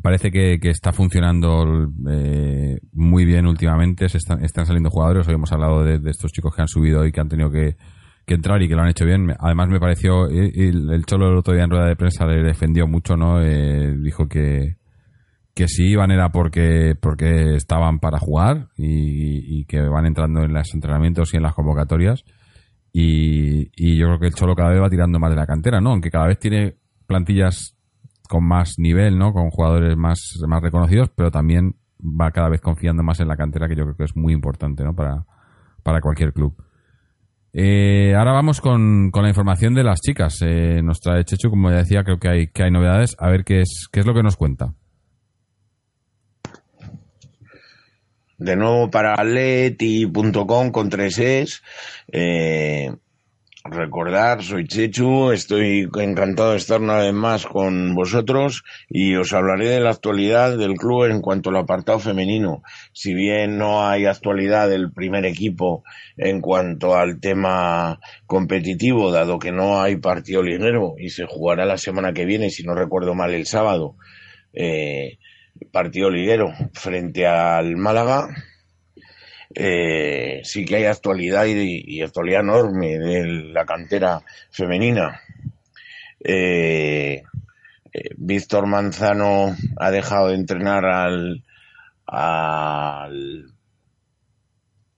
parece 0.03 0.31
que, 0.31 0.59
que 0.61 0.71
está 0.71 0.93
funcionando 0.93 1.91
eh, 2.09 2.79
muy 2.93 3.25
bien 3.25 3.47
últimamente. 3.47 4.09
Se 4.09 4.19
están, 4.19 4.45
están 4.45 4.67
saliendo 4.67 4.91
jugadores. 4.91 5.29
Hoy 5.29 5.35
hemos 5.35 5.53
hablado 5.53 5.85
de, 5.85 6.01
estos 6.11 6.33
chicos 6.33 6.55
que 6.55 6.63
han 6.63 6.69
subido 6.69 7.05
y 7.07 7.13
que 7.13 7.21
han 7.21 7.29
tenido 7.29 7.51
que, 7.51 7.77
que, 8.25 8.35
entrar 8.35 8.63
y 8.63 8.69
que 8.69 8.75
lo 8.75 8.83
han 8.83 8.89
hecho 8.89 9.05
bien. 9.05 9.35
Además, 9.39 9.69
me 9.69 9.81
pareció. 9.81 10.29
El, 10.29 10.91
el 10.91 11.05
Cholo 11.07 11.31
el 11.31 11.39
otro 11.39 11.55
día 11.55 11.65
en 11.65 11.71
rueda 11.71 11.87
de 11.87 11.97
prensa 11.97 12.27
le 12.27 12.43
defendió 12.43 12.87
mucho, 12.87 13.17
¿no? 13.17 13.43
Eh, 13.43 13.97
dijo 13.99 14.29
que, 14.29 14.77
que 15.57 15.69
si 15.69 15.87
iban 15.87 16.11
era 16.11 16.31
porque, 16.31 16.95
porque 17.01 17.57
estaban 17.57 17.99
para 17.99 18.19
jugar 18.19 18.69
y, 18.77 19.65
que 19.65 19.81
van 19.81 20.05
entrando 20.05 20.43
en 20.43 20.53
los 20.53 20.75
entrenamientos 20.75 21.33
y 21.33 21.39
en 21.39 21.43
las 21.45 21.55
convocatorias. 21.55 22.25
Y, 22.99 23.71
y 23.77 23.99
yo 23.99 24.07
creo 24.07 24.19
que 24.19 24.27
el 24.29 24.35
Cholo 24.35 24.55
cada 24.57 24.71
vez 24.71 24.81
va 24.81 24.89
tirando 24.89 25.19
más 25.19 25.29
de 25.29 25.37
la 25.37 25.47
cantera, 25.47 25.83
¿no? 25.83 25.91
Aunque 25.91 26.11
cada 26.11 26.29
vez 26.29 26.39
tiene 26.39 26.77
plantillas 27.07 27.77
con 28.27 28.43
más 28.43 28.79
nivel, 28.79 29.19
¿no? 29.19 29.35
Con 29.35 29.51
jugadores 29.51 29.99
más, 29.99 30.19
más 30.49 30.63
reconocidos, 30.63 31.11
pero 31.15 31.31
también 31.31 31.77
va 32.01 32.31
cada 32.31 32.49
vez 32.49 32.63
confiando 32.63 33.03
más 33.03 33.21
en 33.21 33.29
la 33.29 33.37
cantera, 33.37 33.69
que 33.69 33.77
yo 33.77 33.85
creo 33.85 33.97
que 33.97 34.05
es 34.05 34.17
muy 34.17 34.33
importante, 34.33 34.83
¿no? 34.83 34.95
Para, 34.95 35.27
para 35.83 36.01
cualquier 36.01 36.33
club. 36.33 36.57
Eh, 37.53 38.15
ahora 38.17 38.33
vamos 38.33 38.63
con, 38.63 39.11
con, 39.11 39.25
la 39.25 39.29
información 39.29 39.75
de 39.75 39.85
las 39.85 40.01
chicas. 40.01 40.39
Eh, 40.41 40.81
nos 40.83 40.99
trae 40.99 41.23
Chechu, 41.25 41.51
como 41.51 41.69
ya 41.69 41.77
decía, 41.77 42.03
creo 42.03 42.19
que 42.19 42.31
hay, 42.31 42.47
que 42.47 42.63
hay 42.63 42.71
novedades. 42.71 43.15
A 43.19 43.29
ver 43.29 43.45
qué 43.45 43.61
es, 43.61 43.89
qué 43.93 44.01
es 44.01 44.07
lo 44.07 44.15
que 44.15 44.23
nos 44.23 44.39
cuenta. 44.39 44.73
De 48.39 48.55
nuevo 48.55 48.91
para 48.91 49.15
atleti.com 49.15 50.71
con 50.71 50.91
tres 50.91 51.19
es. 51.19 51.63
Eh, 52.13 52.93
recordar, 53.65 54.43
soy 54.43 54.67
Chechu, 54.67 55.33
estoy 55.33 55.89
encantado 55.99 56.51
de 56.51 56.59
estar 56.59 56.81
una 56.81 56.99
vez 56.99 57.15
más 57.15 57.47
con 57.47 57.95
vosotros 57.95 58.63
y 58.91 59.15
os 59.15 59.33
hablaré 59.33 59.69
de 59.69 59.81
la 59.81 59.91
actualidad 59.91 60.59
del 60.59 60.75
club 60.75 61.05
en 61.05 61.23
cuanto 61.23 61.49
al 61.49 61.57
apartado 61.57 61.99
femenino. 61.99 62.63
Si 62.93 63.15
bien 63.15 63.57
no 63.57 63.89
hay 63.89 64.05
actualidad 64.05 64.69
del 64.69 64.93
primer 64.93 65.25
equipo 65.25 65.83
en 66.19 66.43
cuanto 66.43 66.95
al 66.95 67.21
tema 67.21 68.01
competitivo, 68.27 69.13
dado 69.13 69.39
que 69.39 69.51
no 69.51 69.81
hay 69.81 69.97
partido 69.97 70.43
liguero 70.43 70.95
y 70.99 71.09
se 71.09 71.25
jugará 71.25 71.65
la 71.65 71.79
semana 71.79 72.13
que 72.13 72.27
viene, 72.27 72.51
si 72.51 72.65
no 72.65 72.75
recuerdo 72.75 73.15
mal, 73.15 73.33
el 73.33 73.47
sábado, 73.47 73.97
eh, 74.53 75.19
partido 75.73 76.11
liguero 76.11 76.53
frente 76.73 77.27
al 77.27 77.77
Málaga, 77.77 78.29
eh, 79.55 80.41
sí 80.45 80.65
que 80.65 80.77
hay 80.77 80.85
actualidad 80.85 81.47
y, 81.47 82.03
actualidad 82.03 82.41
enorme 82.41 82.99
de 82.99 83.27
la 83.53 83.65
cantera 83.65 84.21
femenina. 84.51 85.21
Eh, 86.23 87.23
eh, 87.93 88.11
Víctor 88.17 88.67
Manzano 88.67 89.57
ha 89.79 89.91
dejado 89.91 90.29
de 90.29 90.35
entrenar 90.35 90.85
al, 90.85 91.43
al, 92.07 93.47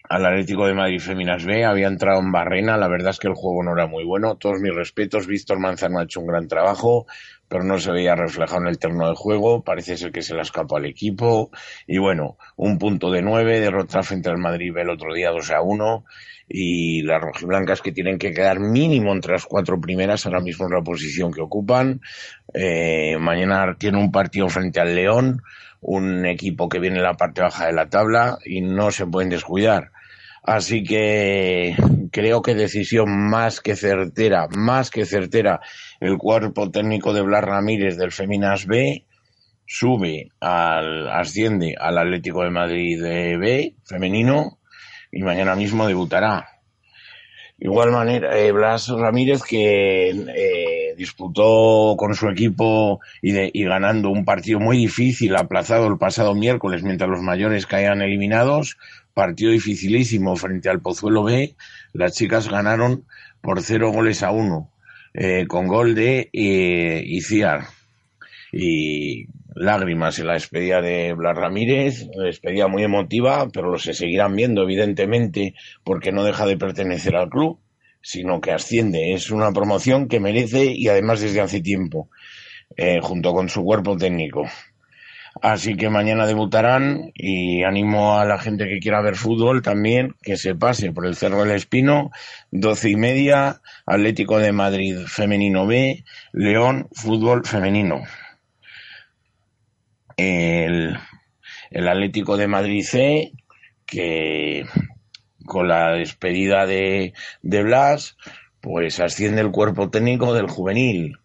al 0.08 0.26
Atlético 0.26 0.66
de 0.66 0.74
Madrid 0.74 1.00
Féminas 1.00 1.44
B, 1.44 1.64
había 1.64 1.86
entrado 1.86 2.20
en 2.20 2.32
Barrena, 2.32 2.76
la 2.76 2.88
verdad 2.88 3.10
es 3.10 3.18
que 3.18 3.28
el 3.28 3.34
juego 3.34 3.62
no 3.62 3.74
era 3.74 3.86
muy 3.86 4.04
bueno, 4.04 4.36
todos 4.36 4.58
mis 4.60 4.74
respetos, 4.74 5.26
Víctor 5.26 5.58
Manzano 5.60 5.98
ha 5.98 6.04
hecho 6.04 6.20
un 6.20 6.26
gran 6.26 6.48
trabajo, 6.48 7.06
pero 7.48 7.64
no 7.64 7.78
se 7.78 7.90
veía 7.90 8.14
reflejado 8.14 8.62
en 8.62 8.68
el 8.68 8.78
terreno 8.78 9.08
de 9.08 9.14
juego. 9.16 9.62
Parece 9.62 9.96
ser 9.96 10.12
que 10.12 10.22
se 10.22 10.34
le 10.34 10.42
escapó 10.42 10.76
al 10.76 10.84
equipo. 10.84 11.50
Y 11.86 11.98
bueno, 11.98 12.36
un 12.56 12.78
punto 12.78 13.10
de 13.10 13.22
nueve, 13.22 13.60
derrota 13.60 14.02
frente 14.02 14.28
al 14.28 14.38
Madrid 14.38 14.76
el 14.76 14.90
otro 14.90 15.14
día 15.14 15.30
2 15.30 15.50
a 15.50 15.62
1. 15.62 16.04
Y 16.50 17.02
las 17.02 17.20
rojiblancas 17.20 17.82
que 17.82 17.92
tienen 17.92 18.18
que 18.18 18.32
quedar 18.32 18.58
mínimo 18.58 19.12
entre 19.12 19.32
las 19.32 19.44
cuatro 19.44 19.80
primeras, 19.80 20.24
ahora 20.24 20.40
mismo 20.40 20.66
en 20.66 20.72
la 20.72 20.82
posición 20.82 21.32
que 21.32 21.42
ocupan. 21.42 22.00
Eh, 22.54 23.16
mañana 23.18 23.74
tiene 23.78 23.98
un 23.98 24.10
partido 24.10 24.48
frente 24.48 24.80
al 24.80 24.94
León, 24.94 25.42
un 25.80 26.24
equipo 26.26 26.68
que 26.68 26.80
viene 26.80 26.96
en 26.96 27.02
la 27.02 27.14
parte 27.14 27.42
baja 27.42 27.66
de 27.66 27.72
la 27.72 27.88
tabla 27.88 28.38
y 28.44 28.62
no 28.62 28.90
se 28.90 29.06
pueden 29.06 29.28
descuidar. 29.28 29.90
Así 30.42 30.82
que 30.82 31.76
creo 32.10 32.42
que 32.42 32.54
decisión 32.54 33.28
más 33.28 33.60
que 33.60 33.76
certera, 33.76 34.48
más 34.56 34.90
que 34.90 35.04
certera, 35.04 35.60
el 36.00 36.16
cuerpo 36.16 36.70
técnico 36.70 37.12
de 37.12 37.22
Blas 37.22 37.44
Ramírez 37.44 37.96
del 37.96 38.12
Feminas 38.12 38.66
B 38.66 39.04
sube 39.66 40.28
al, 40.40 41.08
asciende 41.10 41.74
al 41.78 41.98
Atlético 41.98 42.42
de 42.42 42.50
Madrid 42.50 43.02
B, 43.02 43.74
femenino, 43.84 44.58
y 45.12 45.22
mañana 45.22 45.54
mismo 45.54 45.86
debutará. 45.86 46.48
Igual 47.58 47.90
manera, 47.90 48.38
eh, 48.38 48.52
Blas 48.52 48.88
Ramírez 48.88 49.42
que 49.42 50.10
eh, 50.10 50.77
disputó 50.98 51.94
con 51.96 52.14
su 52.14 52.28
equipo 52.28 53.00
y, 53.22 53.58
y, 53.58 53.64
ganando 53.64 54.10
un 54.10 54.24
partido 54.24 54.60
muy 54.60 54.76
difícil, 54.76 55.36
aplazado 55.36 55.86
el 55.86 55.96
pasado 55.96 56.34
miércoles 56.34 56.82
mientras 56.82 57.08
los 57.08 57.22
mayores 57.22 57.66
caían 57.66 58.02
eliminados, 58.02 58.76
partido 59.14 59.52
dificilísimo 59.52 60.36
frente 60.36 60.68
al 60.68 60.80
Pozuelo 60.80 61.22
B, 61.22 61.54
las 61.92 62.12
chicas 62.12 62.48
ganaron 62.48 63.04
por 63.40 63.62
cero 63.62 63.90
goles 63.90 64.22
a 64.22 64.30
uno, 64.30 64.70
eh, 65.14 65.46
con 65.46 65.66
gol 65.66 65.94
de 65.94 66.28
eh, 66.32 67.02
Iciar. 67.06 67.64
Y 68.52 69.26
lágrimas 69.54 70.18
en 70.18 70.26
la 70.28 70.34
despedida 70.34 70.80
de 70.80 71.12
Blas 71.14 71.36
Ramírez, 71.36 72.08
despedida 72.16 72.68
muy 72.68 72.84
emotiva, 72.84 73.48
pero 73.52 73.78
se 73.78 73.94
seguirán 73.94 74.36
viendo, 74.36 74.62
evidentemente, 74.62 75.54
porque 75.84 76.12
no 76.12 76.24
deja 76.24 76.46
de 76.46 76.56
pertenecer 76.56 77.16
al 77.16 77.28
club, 77.28 77.58
sino 78.08 78.40
que 78.40 78.52
asciende. 78.52 79.12
Es 79.12 79.30
una 79.30 79.52
promoción 79.52 80.08
que 80.08 80.18
merece 80.18 80.64
y 80.64 80.88
además 80.88 81.20
desde 81.20 81.42
hace 81.42 81.60
tiempo, 81.60 82.08
eh, 82.74 83.00
junto 83.02 83.34
con 83.34 83.50
su 83.50 83.62
cuerpo 83.62 83.98
técnico. 83.98 84.46
Así 85.42 85.76
que 85.76 85.90
mañana 85.90 86.26
debutarán 86.26 87.12
y 87.12 87.64
animo 87.64 88.18
a 88.18 88.24
la 88.24 88.38
gente 88.38 88.64
que 88.64 88.78
quiera 88.78 89.02
ver 89.02 89.14
fútbol 89.14 89.60
también 89.60 90.14
que 90.22 90.38
se 90.38 90.54
pase 90.54 90.90
por 90.90 91.04
el 91.04 91.16
Cerro 91.16 91.44
del 91.44 91.54
Espino, 91.54 92.10
doce 92.50 92.88
y 92.88 92.96
media, 92.96 93.60
Atlético 93.84 94.38
de 94.38 94.52
Madrid 94.52 95.00
femenino 95.06 95.66
B, 95.66 96.02
León 96.32 96.88
fútbol 96.92 97.44
femenino. 97.44 98.04
El, 100.16 100.96
el 101.70 101.88
Atlético 101.88 102.38
de 102.38 102.48
Madrid 102.48 102.82
C, 102.82 103.32
que 103.84 104.64
con 105.48 105.66
la 105.66 105.92
despedida 105.92 106.66
de, 106.66 107.14
de 107.42 107.62
Blas, 107.64 108.16
pues 108.60 109.00
asciende 109.00 109.40
el 109.40 109.50
cuerpo 109.50 109.90
técnico 109.90 110.34
del 110.34 110.48
juvenil. 110.48 111.18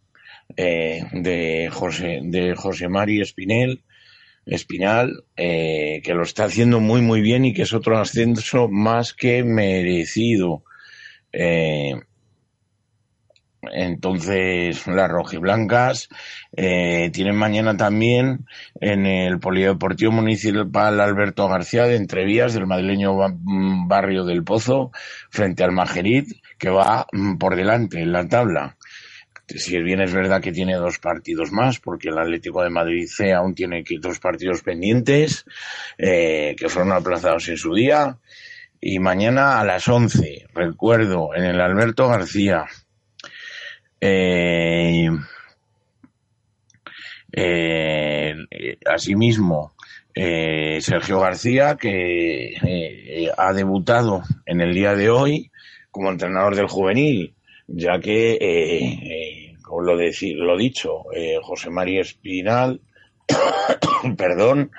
Eh, 0.55 1.01
de 1.13 1.69
José 1.71 2.19
de 2.21 2.53
José 2.53 2.87
Mari 2.87 3.21
Espinel 3.21 3.81
Espinal, 4.45 5.23
eh, 5.35 6.01
que 6.03 6.13
lo 6.13 6.21
está 6.23 6.43
haciendo 6.43 6.79
muy 6.79 7.01
muy 7.01 7.21
bien 7.21 7.45
y 7.45 7.53
que 7.53 7.63
es 7.63 7.73
otro 7.73 7.97
ascenso 7.97 8.67
más 8.67 9.13
que 9.13 9.43
merecido. 9.43 10.63
Eh, 11.31 11.95
entonces, 13.71 14.85
las 14.87 15.09
rojiblancas 15.09 16.09
eh, 16.55 17.09
tienen 17.13 17.35
mañana 17.35 17.77
también 17.77 18.45
en 18.79 19.05
el 19.05 19.39
Polideportivo 19.39 20.11
Municipal 20.11 20.99
Alberto 20.99 21.47
García 21.47 21.83
de 21.83 21.95
Entrevías 21.95 22.53
del 22.53 22.67
madrileño 22.67 23.15
barrio 23.87 24.25
del 24.25 24.43
Pozo 24.43 24.91
frente 25.29 25.63
al 25.63 25.71
Majerit 25.71 26.27
que 26.57 26.69
va 26.69 27.07
mm, 27.11 27.37
por 27.37 27.55
delante 27.55 28.01
en 28.01 28.11
la 28.11 28.27
tabla. 28.27 28.77
Si 29.47 29.77
bien 29.81 30.01
es 30.01 30.13
verdad 30.13 30.41
que 30.41 30.53
tiene 30.53 30.75
dos 30.75 30.99
partidos 30.99 31.51
más, 31.51 31.79
porque 31.79 32.09
el 32.09 32.17
Atlético 32.17 32.63
de 32.63 32.69
Madrid 32.69 33.07
C 33.07 33.33
aún 33.33 33.53
tiene 33.53 33.83
dos 33.99 34.19
partidos 34.19 34.61
pendientes, 34.63 35.45
eh, 35.97 36.55
que 36.57 36.69
fueron 36.69 36.93
aplazados 36.93 37.49
en 37.49 37.57
su 37.57 37.73
día, 37.73 38.17
y 38.79 38.99
mañana 38.99 39.59
a 39.59 39.65
las 39.65 39.87
11, 39.87 40.47
recuerdo, 40.53 41.35
en 41.35 41.43
el 41.43 41.61
Alberto 41.61 42.07
García, 42.07 42.65
eh, 44.05 45.09
eh, 47.31 48.35
asimismo, 48.85 49.73
eh, 50.13 50.79
Sergio 50.81 51.21
García, 51.21 51.77
que 51.77 53.29
ha 53.37 53.53
debutado 53.53 54.23
en 54.45 54.59
el 54.59 54.73
día 54.73 54.95
de 54.95 55.09
hoy 55.09 55.51
como 55.89 56.11
entrenador 56.11 56.55
del 56.55 56.67
juvenil, 56.67 57.33
ya 57.67 57.99
que 57.99 58.37
eh, 58.41 59.55
lo, 59.65 59.95
lo 59.95 60.57
dicho, 60.57 61.05
José 61.41 61.69
María 61.69 62.01
Espinal, 62.01 62.81
perdón, 64.17 64.71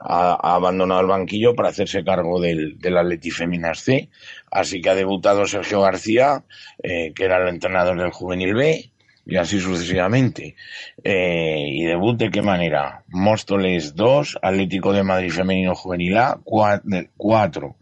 ha, 0.00 0.54
abandonado 0.54 1.00
el 1.00 1.06
banquillo 1.06 1.54
para 1.54 1.70
hacerse 1.70 2.04
cargo 2.04 2.40
del, 2.40 2.78
del 2.78 2.98
Atleti 2.98 3.30
Feminas 3.30 3.80
C, 3.80 4.08
así 4.50 4.80
que 4.80 4.90
ha 4.90 4.94
debutado 4.94 5.46
Sergio 5.46 5.80
García, 5.80 6.44
eh, 6.82 7.12
que 7.14 7.24
era 7.24 7.42
el 7.42 7.48
entrenador 7.48 7.98
del 8.00 8.10
Juvenil 8.10 8.54
B, 8.54 8.90
y 9.28 9.36
así 9.36 9.60
sucesivamente. 9.60 10.56
Eh, 11.04 11.66
¿Y 11.68 11.84
debut 11.84 12.16
de 12.16 12.30
qué 12.30 12.40
manera? 12.40 13.04
Móstoles 13.08 13.94
2, 13.94 14.38
Atlético 14.42 14.92
de 14.92 15.02
Madrid 15.02 15.30
Femenino 15.30 15.74
Juvenil 15.74 16.16
A 16.16 16.40
4. 16.42 17.76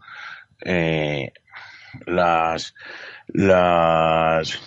Eh, 0.65 1.31
las, 2.05 2.75
las 3.27 4.59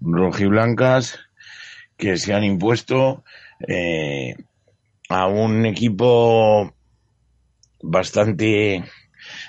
rojiblancas 0.00 1.20
que 1.96 2.16
se 2.16 2.34
han 2.34 2.42
impuesto 2.42 3.22
eh, 3.68 4.34
a 5.08 5.28
un 5.28 5.66
equipo 5.66 6.74
bastante 7.84 8.82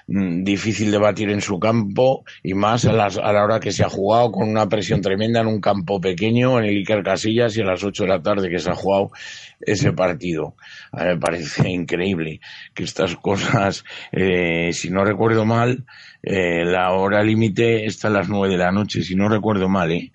mm, 0.07 0.43
difícil 0.43 0.91
de 0.91 0.97
batir 0.97 1.29
en 1.29 1.41
su 1.41 1.59
campo 1.59 2.23
y 2.43 2.53
más 2.53 2.85
a, 2.85 2.93
las, 2.93 3.17
a, 3.17 3.31
la 3.31 3.43
hora 3.43 3.59
que 3.59 3.71
se 3.71 3.83
ha 3.83 3.89
jugado 3.89 4.31
con 4.31 4.49
una 4.49 4.67
presión 4.67 5.01
tremenda 5.01 5.41
en 5.41 5.47
un 5.47 5.61
campo 5.61 5.99
pequeño 5.99 6.59
en 6.59 6.65
el 6.65 6.77
Iker 6.77 7.03
Casillas 7.03 7.57
y 7.57 7.61
a 7.61 7.65
las 7.65 7.83
8 7.83 8.03
de 8.03 8.09
la 8.09 8.21
tarde 8.21 8.49
que 8.49 8.59
se 8.59 8.69
ha 8.69 8.75
jugado 8.75 9.11
ese 9.59 9.93
partido. 9.93 10.55
A 10.91 11.05
me 11.05 11.17
parece 11.17 11.69
increíble 11.69 12.41
que 12.73 12.83
estas 12.83 13.15
cosas, 13.15 13.83
eh, 14.11 14.71
si 14.73 14.89
no 14.89 15.05
recuerdo 15.05 15.45
mal, 15.45 15.85
eh, 16.21 16.65
la 16.65 16.91
hora 16.91 17.23
límite 17.23 17.85
está 17.85 18.09
a 18.09 18.11
las 18.11 18.29
9 18.29 18.49
de 18.53 18.57
la 18.57 18.71
noche, 18.71 19.01
si 19.03 19.15
no 19.15 19.29
recuerdo 19.29 19.69
mal, 19.69 19.91
¿eh? 19.91 20.11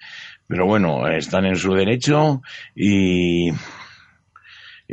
Pero 0.46 0.66
bueno, 0.66 1.06
están 1.06 1.46
en 1.46 1.54
su 1.54 1.74
derecho 1.74 2.42
y, 2.74 3.52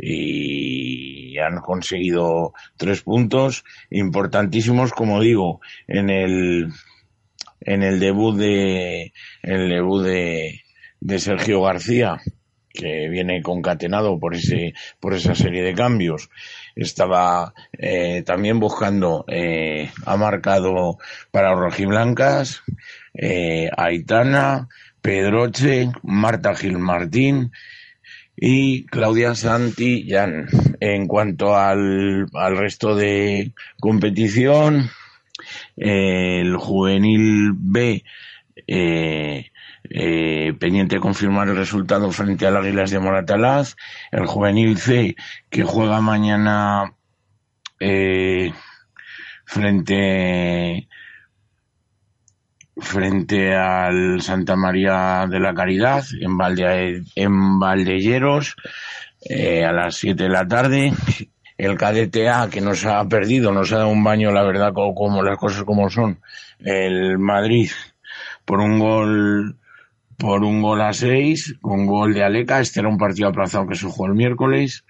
y 0.00 1.38
han 1.38 1.60
conseguido 1.60 2.52
tres 2.76 3.02
puntos 3.02 3.64
importantísimos, 3.90 4.92
como 4.92 5.20
digo, 5.20 5.60
en 5.86 6.10
el, 6.10 6.68
en 7.60 7.82
el 7.82 8.00
debut 8.00 8.36
de, 8.36 9.12
el 9.42 9.68
debut 9.68 10.04
de, 10.04 10.62
de 11.00 11.18
Sergio 11.18 11.62
García 11.62 12.18
que 12.78 13.08
viene 13.08 13.42
concatenado 13.42 14.18
por 14.20 14.34
ese 14.34 14.74
por 15.00 15.14
esa 15.14 15.34
serie 15.34 15.62
de 15.62 15.74
cambios. 15.74 16.30
Estaba 16.76 17.52
eh, 17.72 18.22
también 18.24 18.60
buscando 18.60 19.24
eh, 19.26 19.90
ha 20.06 20.16
marcado 20.16 20.98
para 21.30 21.54
rojiblancas 21.54 22.62
eh, 23.14 23.68
Aitana 23.76 24.68
Pedroche 25.02 25.90
Marta 26.02 26.54
Gil 26.54 26.78
Martín 26.78 27.50
y 28.40 28.86
Claudia 28.86 29.34
Santillán 29.34 30.46
en 30.80 31.08
cuanto 31.08 31.56
al, 31.56 32.26
al 32.32 32.56
resto 32.56 32.94
de 32.94 33.52
competición 33.80 34.90
el 35.76 36.56
juvenil 36.56 37.52
B 37.54 38.04
eh, 38.66 39.50
eh, 39.90 40.52
pendiente 40.58 40.96
de 40.96 41.00
confirmar 41.00 41.48
el 41.48 41.56
resultado 41.56 42.10
frente 42.12 42.46
al 42.46 42.56
Águilas 42.56 42.90
de 42.90 43.00
Moratalaz, 43.00 43.76
el 44.12 44.26
juvenil 44.26 44.78
C 44.78 45.16
que 45.50 45.64
juega 45.64 46.00
mañana 46.00 46.94
eh, 47.80 48.52
frente 49.46 50.88
frente 52.80 53.54
al 53.54 54.20
Santa 54.22 54.56
María 54.56 55.26
de 55.28 55.40
la 55.40 55.54
Caridad 55.54 56.04
en, 56.20 56.36
Valde, 56.36 57.02
en 57.14 57.58
Valdelleros 57.58 58.56
eh, 59.28 59.64
a 59.64 59.72
las 59.72 59.96
7 59.96 60.22
de 60.22 60.28
la 60.28 60.46
tarde 60.46 60.92
el 61.58 61.76
cadete 61.76 62.28
A 62.28 62.48
que 62.48 62.60
nos 62.60 62.86
ha 62.86 63.04
perdido, 63.08 63.52
nos 63.52 63.72
ha 63.72 63.78
dado 63.78 63.88
un 63.88 64.04
baño, 64.04 64.30
la 64.30 64.44
verdad, 64.44 64.72
como, 64.72 64.94
como 64.94 65.22
las 65.24 65.36
cosas 65.38 65.64
como 65.64 65.90
son, 65.90 66.20
el 66.60 67.18
Madrid 67.18 67.70
por 68.44 68.60
un 68.60 68.78
gol 68.78 69.58
por 70.16 70.42
un 70.42 70.62
gol 70.62 70.80
a 70.80 70.92
seis, 70.92 71.54
con 71.60 71.86
gol 71.86 72.12
de 72.12 72.24
Aleca. 72.24 72.60
Este 72.60 72.80
era 72.80 72.88
un 72.88 72.98
partido 72.98 73.28
aplazado 73.28 73.68
que 73.68 73.76
se 73.76 73.86
jugó 73.86 74.06
el 74.06 74.14
miércoles. 74.14 74.84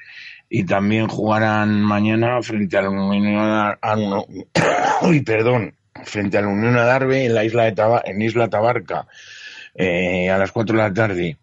Y 0.48 0.64
también 0.64 1.08
jugarán 1.08 1.82
mañana 1.82 2.40
frente 2.40 2.78
al 2.78 2.88
Unión 2.88 3.74
uy, 5.02 5.20
perdón, 5.20 5.74
frente 6.04 6.38
al 6.38 6.46
Unión 6.46 6.76
Adarve 6.76 7.26
en 7.26 7.34
la 7.34 7.44
isla 7.44 7.64
de 7.64 8.00
en 8.04 8.22
Isla 8.22 8.48
Tabarca 8.48 9.06
eh, 9.74 10.30
a 10.30 10.38
las 10.38 10.52
cuatro 10.52 10.76
de 10.76 10.82
la 10.82 10.92
tarde 10.92 11.36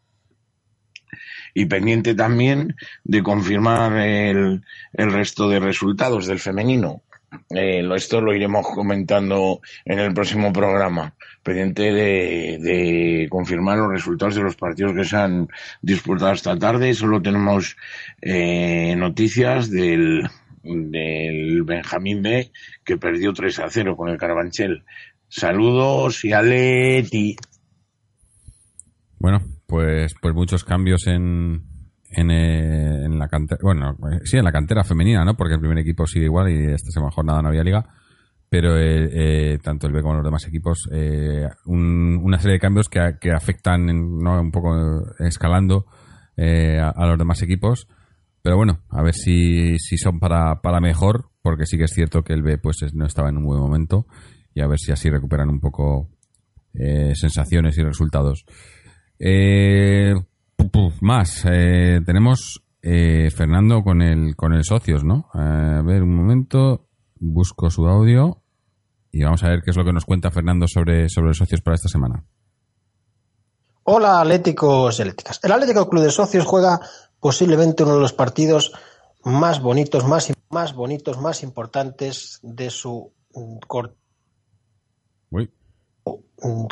y 1.53 1.65
pendiente 1.65 2.15
también 2.15 2.75
de 3.03 3.23
confirmar 3.23 3.93
el, 3.97 4.61
el 4.93 5.11
resto 5.11 5.49
de 5.49 5.59
resultados 5.59 6.27
del 6.27 6.39
femenino. 6.39 7.01
Eh, 7.49 7.87
esto 7.95 8.21
lo 8.21 8.33
iremos 8.33 8.65
comentando 8.67 9.61
en 9.83 9.99
el 9.99 10.13
próximo 10.13 10.51
programa, 10.53 11.13
pendiente 11.43 11.91
de, 11.91 13.27
confirmar 13.29 13.77
los 13.77 13.91
resultados 13.91 14.35
de 14.35 14.43
los 14.43 14.55
partidos 14.55 14.93
que 14.93 15.03
se 15.03 15.17
han 15.17 15.47
disputado 15.81 16.33
esta 16.33 16.57
tarde. 16.57 16.93
Solo 16.93 17.21
tenemos 17.21 17.75
eh, 18.21 18.95
noticias 18.97 19.69
del, 19.69 20.29
del 20.65 21.63
Benjamín 21.63 22.21
B, 22.21 22.51
que 22.83 22.97
perdió 22.97 23.33
3 23.33 23.59
a 23.59 23.69
0 23.69 23.95
con 23.95 24.09
el 24.09 24.17
Carabanchel. 24.17 24.83
Saludos 25.27 26.23
y 26.25 26.33
aleti. 26.33 27.35
Bueno, 29.19 29.41
pues, 29.67 30.13
pues 30.21 30.33
muchos 30.33 30.63
cambios 30.63 31.07
en, 31.07 31.63
en, 32.11 32.31
eh, 32.31 33.07
la 33.09 33.27
cantera, 33.27 33.59
bueno, 33.61 33.97
sí, 34.23 34.37
en 34.37 34.43
la 34.43 34.51
cantera 34.51 34.83
femenina, 34.83 35.25
¿no? 35.25 35.35
Porque 35.35 35.55
el 35.55 35.59
primer 35.59 35.79
equipo 35.79 36.05
sigue 36.05 36.25
igual 36.25 36.49
y 36.49 36.71
esta 36.71 36.91
semana 36.91 37.11
jornada 37.11 37.41
no 37.41 37.49
había 37.49 37.63
liga, 37.63 37.85
pero 38.49 38.77
eh, 38.77 39.09
eh, 39.11 39.59
tanto 39.63 39.87
el 39.87 39.93
B 39.93 40.01
como 40.01 40.15
los 40.15 40.23
demás 40.23 40.47
equipos, 40.47 40.87
una 41.65 42.39
serie 42.39 42.53
de 42.53 42.59
cambios 42.59 42.89
que, 42.89 43.17
que 43.19 43.31
afectan, 43.31 43.85
¿no? 43.85 44.39
Un 44.39 44.51
poco 44.51 44.75
escalando 45.19 45.85
a, 46.37 47.05
los 47.07 47.17
demás 47.17 47.41
equipos, 47.41 47.87
pero 48.45 48.57
bueno, 48.57 48.83
a 48.91 49.01
ver 49.01 49.15
si, 49.15 49.79
si 49.79 49.97
son 49.97 50.19
para, 50.19 50.61
para 50.61 50.79
mejor, 50.79 51.31
porque 51.41 51.65
sí 51.65 51.79
que 51.79 51.85
es 51.85 51.91
cierto 51.91 52.21
que 52.21 52.33
el 52.33 52.43
B 52.43 52.59
pues 52.59 52.77
no 52.93 53.07
estaba 53.07 53.29
en 53.29 53.37
un 53.37 53.45
buen 53.45 53.59
momento 53.59 54.05
y 54.53 54.61
a 54.61 54.67
ver 54.67 54.77
si 54.77 54.91
así 54.91 55.09
recuperan 55.09 55.49
un 55.49 55.59
poco 55.59 56.11
sensaciones 56.71 57.75
y 57.79 57.81
resultados. 57.81 58.45
Eh, 59.17 60.13
más, 61.01 61.43
eh, 61.49 62.01
tenemos 62.05 62.63
eh, 62.83 63.31
Fernando 63.35 63.81
con 63.81 64.03
el, 64.03 64.35
con 64.35 64.53
el 64.53 64.63
socios, 64.63 65.03
¿no? 65.03 65.27
A 65.33 65.81
ver, 65.83 66.03
un 66.03 66.15
momento, 66.15 66.87
busco 67.15 67.71
su 67.71 67.87
audio 67.87 68.43
y 69.11 69.23
vamos 69.23 69.43
a 69.43 69.49
ver 69.49 69.63
qué 69.63 69.71
es 69.71 69.77
lo 69.77 69.85
que 69.85 69.93
nos 69.93 70.05
cuenta 70.05 70.29
Fernando 70.29 70.67
sobre, 70.67 71.09
sobre 71.09 71.33
socios 71.33 71.61
para 71.61 71.73
esta 71.77 71.89
semana. 71.89 72.23
Hola, 73.87 74.21
Atléticos 74.21 74.97
y 74.99 75.01
Atléticas. 75.03 75.39
El 75.43 75.51
Atlético 75.51 75.87
Club 75.89 76.03
de 76.03 76.09
Socios 76.09 76.45
juega 76.45 76.79
posiblemente 77.25 77.81
uno 77.81 77.95
de 77.95 78.01
los 78.01 78.13
partidos 78.13 78.71
más 79.23 79.59
bonitos, 79.59 80.05
más, 80.05 80.31
más 80.51 80.75
bonitos, 80.75 81.19
más 81.19 81.41
importantes 81.41 82.39
de 82.43 82.69
su 82.69 83.11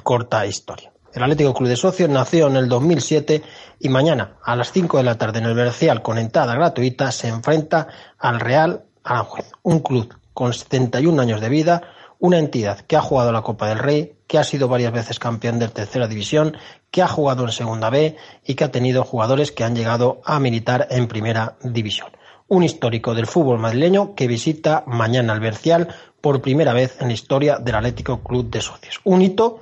corta 0.03 0.45
historia. 0.45 0.93
El 1.11 1.23
Atlético 1.23 1.55
Club 1.55 1.69
de 1.69 1.75
Socios 1.75 2.07
nació 2.07 2.45
en 2.49 2.57
el 2.57 2.69
2007 2.69 3.41
y 3.79 3.89
mañana 3.89 4.37
a 4.43 4.55
las 4.55 4.71
5 4.71 4.97
de 4.97 5.03
la 5.03 5.17
tarde 5.17 5.39
en 5.39 5.45
el 5.45 5.55
Bercial 5.55 6.03
con 6.03 6.19
entrada 6.19 6.53
gratuita 6.53 7.11
se 7.11 7.29
enfrenta 7.29 7.87
al 8.19 8.39
Real 8.39 8.85
Aranjuez, 9.03 9.49
un 9.63 9.79
club 9.79 10.13
con 10.35 10.53
71 10.53 11.19
años 11.19 11.41
de 11.41 11.49
vida, 11.49 11.81
una 12.23 12.39
entidad 12.39 12.79
que 12.79 12.95
ha 12.95 13.01
jugado 13.01 13.33
la 13.33 13.41
Copa 13.41 13.67
del 13.67 13.79
Rey, 13.79 14.15
que 14.27 14.37
ha 14.37 14.45
sido 14.45 14.69
varias 14.69 14.93
veces 14.93 15.19
campeón 15.19 15.59
de 15.59 15.67
tercera 15.67 16.07
división, 16.07 16.55
que 16.89 17.01
ha 17.01 17.07
jugado 17.09 17.43
en 17.43 17.51
segunda 17.51 17.89
B 17.89 18.15
y 18.45 18.55
que 18.55 18.63
ha 18.63 18.71
tenido 18.71 19.03
jugadores 19.03 19.51
que 19.51 19.65
han 19.65 19.75
llegado 19.75 20.21
a 20.23 20.39
militar 20.39 20.87
en 20.89 21.09
primera 21.09 21.57
división. 21.63 22.07
Un 22.47 22.63
histórico 22.63 23.13
del 23.13 23.27
fútbol 23.27 23.59
madrileño 23.59 24.15
que 24.15 24.27
visita 24.27 24.85
mañana 24.87 25.33
el 25.33 25.41
Bercial 25.41 25.93
por 26.21 26.41
primera 26.41 26.71
vez 26.71 26.95
en 27.01 27.07
la 27.07 27.13
historia 27.13 27.57
del 27.57 27.75
Atlético 27.75 28.23
Club 28.23 28.49
de 28.49 28.61
Socios. 28.61 29.01
Un 29.03 29.21
hito 29.21 29.61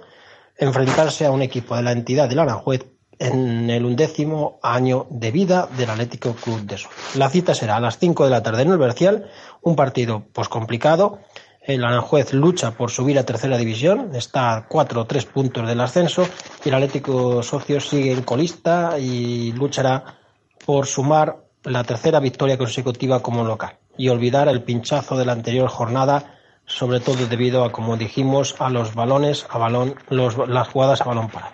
enfrentarse 0.56 1.26
a 1.26 1.32
un 1.32 1.42
equipo 1.42 1.76
de 1.76 1.82
la 1.82 1.94
entidad 1.94 2.30
del 2.30 2.38
Aranjuez 2.38 2.86
en 3.22 3.70
el 3.70 3.86
undécimo 3.86 4.60
año 4.64 5.06
de 5.10 5.32
vida 5.32 5.68
del 5.78 5.92
Atlético 5.92 6.34
Club 6.34 6.62
de 6.62 6.78
Sol. 6.80 6.92
La 7.16 7.30
cita 7.30 7.54
será 7.54 7.78
a 7.78 7.80
las 7.80 8.00
5 8.00 8.26
de 8.26 8.32
la 8.32 8.42
tarde 8.42 8.64
en 8.64 8.72
el 8.72 8.80
Bercial, 8.80 9.30
un 9.62 9.76
partido 9.76 10.24
pues 10.34 10.50
complicado. 10.50 11.20
El 11.62 11.84
Aranjuez 11.84 12.34
lucha 12.34 12.72
por 12.72 12.90
subir 12.90 13.20
a 13.20 13.24
tercera 13.24 13.56
división, 13.56 14.16
está 14.16 14.56
a 14.56 14.68
4 14.68 15.02
o 15.02 15.06
3 15.06 15.26
puntos 15.26 15.68
del 15.68 15.80
ascenso 15.80 16.28
y 16.66 16.70
el 16.70 16.76
Atlético 16.76 17.44
Socios 17.44 17.88
sigue 17.88 18.12
en 18.12 18.24
colista 18.24 18.98
y 18.98 19.52
luchará 19.52 20.18
por 20.66 20.88
sumar 20.88 21.38
la 21.64 21.84
tercera 21.84 22.20
victoria 22.20 22.58
consecutiva 22.58 23.22
como 23.22 23.44
local 23.44 23.78
y 23.96 24.10
olvidar 24.10 24.48
el 24.48 24.64
pinchazo 24.64 25.16
de 25.18 25.26
la 25.26 25.34
anterior 25.34 25.70
jornada 25.70 26.40
sobre 26.66 27.00
todo 27.00 27.28
debido 27.28 27.64
a, 27.64 27.72
como 27.72 27.98
dijimos, 27.98 28.56
a 28.60 28.70
los 28.70 28.96
balones 28.96 29.46
a 29.50 29.58
balón, 29.58 29.96
las 30.10 30.68
jugadas 30.68 31.02
a 31.02 31.06
balón 31.06 31.30
parado. 31.30 31.54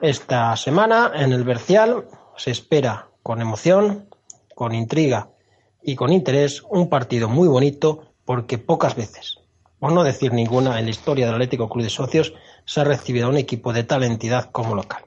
Esta 0.00 0.56
semana 0.56 1.12
en 1.14 1.32
el 1.32 1.44
Bercial 1.44 2.06
se 2.36 2.50
espera 2.50 3.08
con 3.22 3.40
emoción, 3.40 4.08
con 4.54 4.74
intriga 4.74 5.28
y 5.82 5.94
con 5.94 6.12
interés 6.12 6.62
un 6.68 6.88
partido 6.88 7.28
muy 7.28 7.48
bonito 7.48 8.09
porque 8.30 8.58
pocas 8.58 8.94
veces, 8.94 9.40
por 9.80 9.90
no 9.90 10.04
decir 10.04 10.32
ninguna, 10.32 10.78
en 10.78 10.84
la 10.84 10.92
historia 10.92 11.26
del 11.26 11.34
Atlético 11.34 11.68
Club 11.68 11.82
de 11.82 11.90
Socios 11.90 12.32
se 12.64 12.80
ha 12.80 12.84
recibido 12.84 13.26
a 13.26 13.28
un 13.28 13.36
equipo 13.36 13.72
de 13.72 13.82
tal 13.82 14.04
entidad 14.04 14.52
como 14.52 14.76
local. 14.76 15.02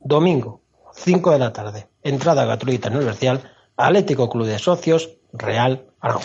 Domingo, 0.00 0.62
5 0.94 1.32
de 1.32 1.38
la 1.38 1.52
tarde, 1.52 1.88
entrada 2.02 2.46
gratuita 2.46 2.88
en 2.88 2.94
el 2.94 3.40
Atlético 3.76 4.30
Club 4.30 4.46
de 4.46 4.58
Socios, 4.58 5.18
Real 5.34 5.84
Aragón. 6.00 6.22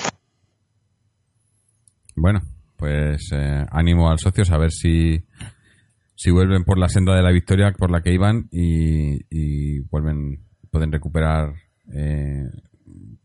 Bueno, 2.15 2.39
pues 2.77 3.29
eh, 3.33 3.65
ánimo 3.69 4.09
al 4.09 4.19
socio 4.19 4.45
a 4.55 4.57
ver 4.57 4.71
si, 4.71 5.25
si 6.15 6.31
vuelven 6.31 6.63
por 6.63 6.79
la 6.79 6.87
senda 6.87 7.13
de 7.13 7.23
la 7.23 7.31
victoria 7.31 7.73
por 7.77 7.91
la 7.91 8.01
que 8.01 8.13
iban 8.13 8.47
y, 8.53 9.81
vuelven, 9.81 10.45
pueden 10.71 10.93
recuperar 10.93 11.55
eh, 11.93 12.45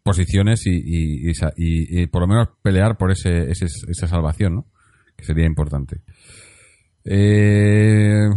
posiciones 0.07 0.65
y, 0.67 1.33
y, 1.57 2.07
por 2.07 2.23
lo 2.23 2.29
menos 2.29 2.49
pelear 2.63 2.97
por 2.97 3.11
ese, 3.11 3.51
esa 3.51 4.07
salvación, 4.07 4.55
¿no? 4.55 4.67
Que 5.17 5.25
sería 5.25 5.45
importante. 5.45 6.01
Eh, 7.05 8.29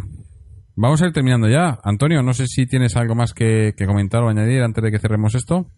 vamos 0.75 0.99
a 1.01 1.05
ir 1.05 1.13
terminando 1.13 1.47
ya. 1.47 1.79
Antonio, 1.83 2.23
no 2.23 2.33
sé 2.33 2.47
si 2.47 2.65
tienes 2.65 2.95
algo 2.97 3.13
más 3.13 3.33
que, 3.33 3.75
que 3.77 3.85
comentar 3.85 4.23
o 4.23 4.29
añadir 4.29 4.63
antes 4.63 4.83
de 4.83 4.89
que 4.89 4.97
cerremos 4.97 5.35
esto. 5.35 5.69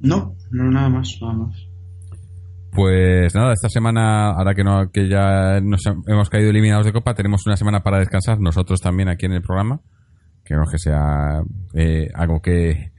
No, 0.00 0.34
no, 0.50 0.70
nada 0.70 0.88
más, 0.88 1.18
nada 1.20 1.34
más. 1.34 1.68
Pues 2.72 3.34
nada, 3.34 3.52
esta 3.52 3.68
semana, 3.68 4.30
ahora 4.30 4.54
que, 4.54 4.64
no, 4.64 4.90
que 4.90 5.08
ya 5.08 5.60
nos 5.60 5.82
hemos 6.06 6.30
caído 6.30 6.48
eliminados 6.48 6.86
de 6.86 6.92
Copa, 6.92 7.12
tenemos 7.12 7.46
una 7.46 7.56
semana 7.56 7.80
para 7.80 7.98
descansar, 7.98 8.40
nosotros 8.40 8.80
también 8.80 9.10
aquí 9.10 9.26
en 9.26 9.32
el 9.32 9.42
programa. 9.42 9.80
Que 10.42 10.54
no 10.54 10.64
que 10.64 10.78
sea 10.78 11.42
eh, 11.74 12.08
algo 12.14 12.40
que, 12.40 12.92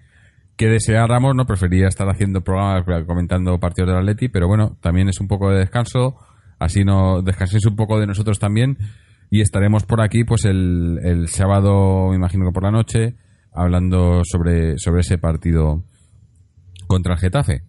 que 0.59 0.67
deseáramos, 0.67 1.33
¿no? 1.35 1.45
Prefería 1.45 1.87
estar 1.87 2.09
haciendo 2.09 2.41
programas 2.41 2.83
comentando 3.07 3.57
partidos 3.61 3.91
del 3.91 3.99
Atleti, 3.99 4.27
pero 4.27 4.49
bueno, 4.49 4.77
también 4.81 5.07
es 5.07 5.21
un 5.21 5.29
poco 5.29 5.49
de 5.49 5.59
descanso, 5.59 6.17
así 6.59 6.83
no 6.83 7.21
descanséis 7.21 7.65
un 7.65 7.77
poco 7.77 7.97
de 7.97 8.05
nosotros 8.05 8.39
también 8.39 8.77
y 9.31 9.39
estaremos 9.39 9.85
por 9.85 10.01
aquí 10.01 10.25
pues 10.25 10.43
el, 10.43 10.99
el 11.01 11.29
sábado, 11.29 12.09
me 12.09 12.17
imagino 12.17 12.45
que 12.45 12.51
por 12.51 12.63
la 12.63 12.71
noche, 12.71 13.15
hablando 13.53 14.21
sobre, 14.25 14.77
sobre 14.79 14.99
ese 14.99 15.17
partido 15.17 15.85
contra 16.87 17.13
el 17.13 17.19
Getafe. 17.21 17.61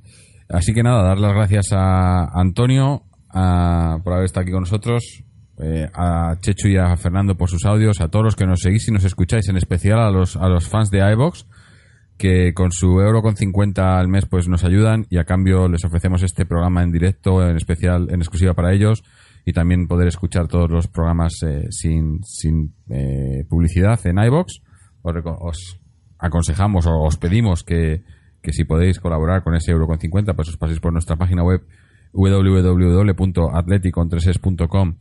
Así 0.49 0.75
que 0.75 0.83
nada, 0.83 1.05
dar 1.05 1.21
las 1.21 1.33
gracias 1.33 1.73
a 1.73 2.25
Antonio 2.41 3.05
por 3.33 4.13
haber 4.13 4.25
estado 4.25 4.43
aquí 4.43 4.51
con 4.51 4.63
nosotros, 4.63 5.23
eh, 5.63 5.89
a 5.95 6.35
Chechu 6.41 6.67
y 6.67 6.77
a 6.77 6.97
Fernando 6.97 7.37
por 7.37 7.49
sus 7.49 7.65
audios, 7.67 8.01
a 8.01 8.09
todos 8.09 8.25
los 8.25 8.35
que 8.35 8.47
nos 8.47 8.59
seguís 8.59 8.89
y 8.89 8.91
nos 8.91 9.05
escucháis, 9.05 9.49
en 9.49 9.59
especial 9.59 10.01
a 10.01 10.11
los, 10.11 10.35
a 10.35 10.49
los 10.49 10.67
fans 10.67 10.91
de 10.91 11.09
iVox, 11.13 11.47
que 12.21 12.53
con 12.53 12.71
su 12.71 13.01
euro 13.01 13.23
con 13.23 13.35
50 13.35 13.99
al 13.99 14.09
mes 14.09 14.27
pues 14.27 14.47
nos 14.47 14.63
ayudan 14.63 15.07
y 15.09 15.17
a 15.17 15.25
cambio 15.25 15.69
les 15.69 15.83
ofrecemos 15.85 16.23
este 16.23 16.45
programa 16.45 16.83
en 16.83 16.93
directo, 16.93 17.49
en 17.49 17.57
especial, 17.57 18.09
en 18.11 18.21
exclusiva 18.21 18.53
para 18.53 18.75
ellos 18.75 19.03
y 19.47 19.55
también 19.55 19.89
poder 19.89 20.07
escuchar 20.07 20.47
todos 20.47 20.71
los 20.71 20.87
programas 20.87 21.33
eh, 21.47 21.65
sin, 21.71 22.23
sin 22.23 22.75
eh, 22.91 23.47
publicidad 23.49 23.99
en 24.07 24.19
iVox. 24.19 24.61
Os, 25.03 25.15
os 25.25 25.81
aconsejamos 26.19 26.87
o 26.87 27.01
os 27.01 27.17
pedimos 27.17 27.65
que 27.65 28.05
que 28.43 28.53
si 28.53 28.65
podéis 28.65 29.01
colaborar 29.01 29.43
con 29.43 29.55
ese 29.55 29.73
euro 29.73 29.87
con 29.87 29.99
50, 29.99 30.35
pues 30.35 30.49
os 30.49 30.57
paséis 30.57 30.81
por 30.81 30.93
nuestra 30.93 31.17
página 31.17 31.45
web 31.45 31.63
www.atleticontreses.com 32.13 34.97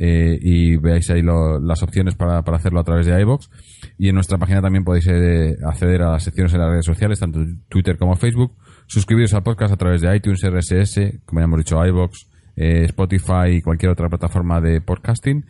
eh, 0.00 0.38
y 0.40 0.76
veáis 0.76 1.10
ahí 1.10 1.22
las 1.22 1.82
opciones 1.82 2.14
para, 2.14 2.38
hacerlo 2.38 2.78
a 2.78 2.84
través 2.84 3.04
de 3.06 3.20
iBox. 3.20 3.50
Y 3.98 4.08
en 4.08 4.14
nuestra 4.14 4.38
página 4.38 4.62
también 4.62 4.84
podéis 4.84 5.08
eh, 5.08 5.56
acceder 5.66 6.02
a 6.02 6.12
las 6.12 6.22
secciones 6.22 6.54
en 6.54 6.60
las 6.60 6.70
redes 6.70 6.86
sociales, 6.86 7.18
tanto 7.18 7.40
Twitter 7.68 7.98
como 7.98 8.14
Facebook. 8.14 8.52
Suscribiros 8.86 9.34
al 9.34 9.42
podcast 9.42 9.74
a 9.74 9.76
través 9.76 10.00
de 10.00 10.16
iTunes, 10.16 10.40
RSS, 10.40 11.24
como 11.26 11.40
ya 11.40 11.44
hemos 11.44 11.58
dicho, 11.58 11.84
iBox, 11.84 12.30
eh, 12.54 12.84
Spotify 12.84 13.56
y 13.56 13.60
cualquier 13.60 13.90
otra 13.90 14.08
plataforma 14.08 14.60
de 14.60 14.80
podcasting. 14.80 15.44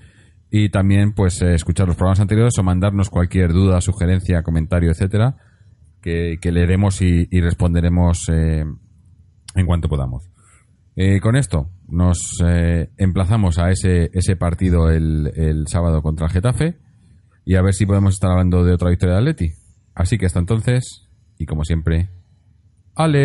y 0.50 0.70
también 0.70 1.12
pues 1.12 1.42
escuchar 1.42 1.86
los 1.86 1.96
programas 1.96 2.20
anteriores 2.20 2.58
o 2.58 2.62
mandarnos 2.62 3.10
cualquier 3.10 3.52
duda, 3.52 3.82
sugerencia, 3.82 4.42
comentario, 4.42 4.90
etcétera, 4.90 5.36
que, 6.00 6.38
leeremos 6.42 7.02
y, 7.02 7.28
y 7.30 7.42
responderemos 7.42 8.30
en 8.30 9.66
cuanto 9.66 9.90
podamos. 9.90 10.30
Con 11.20 11.36
esto 11.36 11.68
nos 11.88 12.18
eh, 12.44 12.90
emplazamos 12.96 13.58
a 13.58 13.70
ese, 13.70 14.10
ese 14.12 14.36
partido 14.36 14.90
el, 14.90 15.32
el 15.34 15.66
sábado 15.68 16.02
contra 16.02 16.26
el 16.26 16.32
Getafe 16.32 16.76
y 17.44 17.56
a 17.56 17.62
ver 17.62 17.72
si 17.74 17.86
podemos 17.86 18.14
estar 18.14 18.30
hablando 18.30 18.62
de 18.64 18.74
otra 18.74 18.90
victoria 18.90 19.14
de 19.14 19.20
Atleti. 19.20 19.52
Así 19.94 20.18
que 20.18 20.26
hasta 20.26 20.38
entonces, 20.38 21.08
y 21.38 21.46
como 21.46 21.64
siempre, 21.64 22.10
Aleti. 22.94 23.18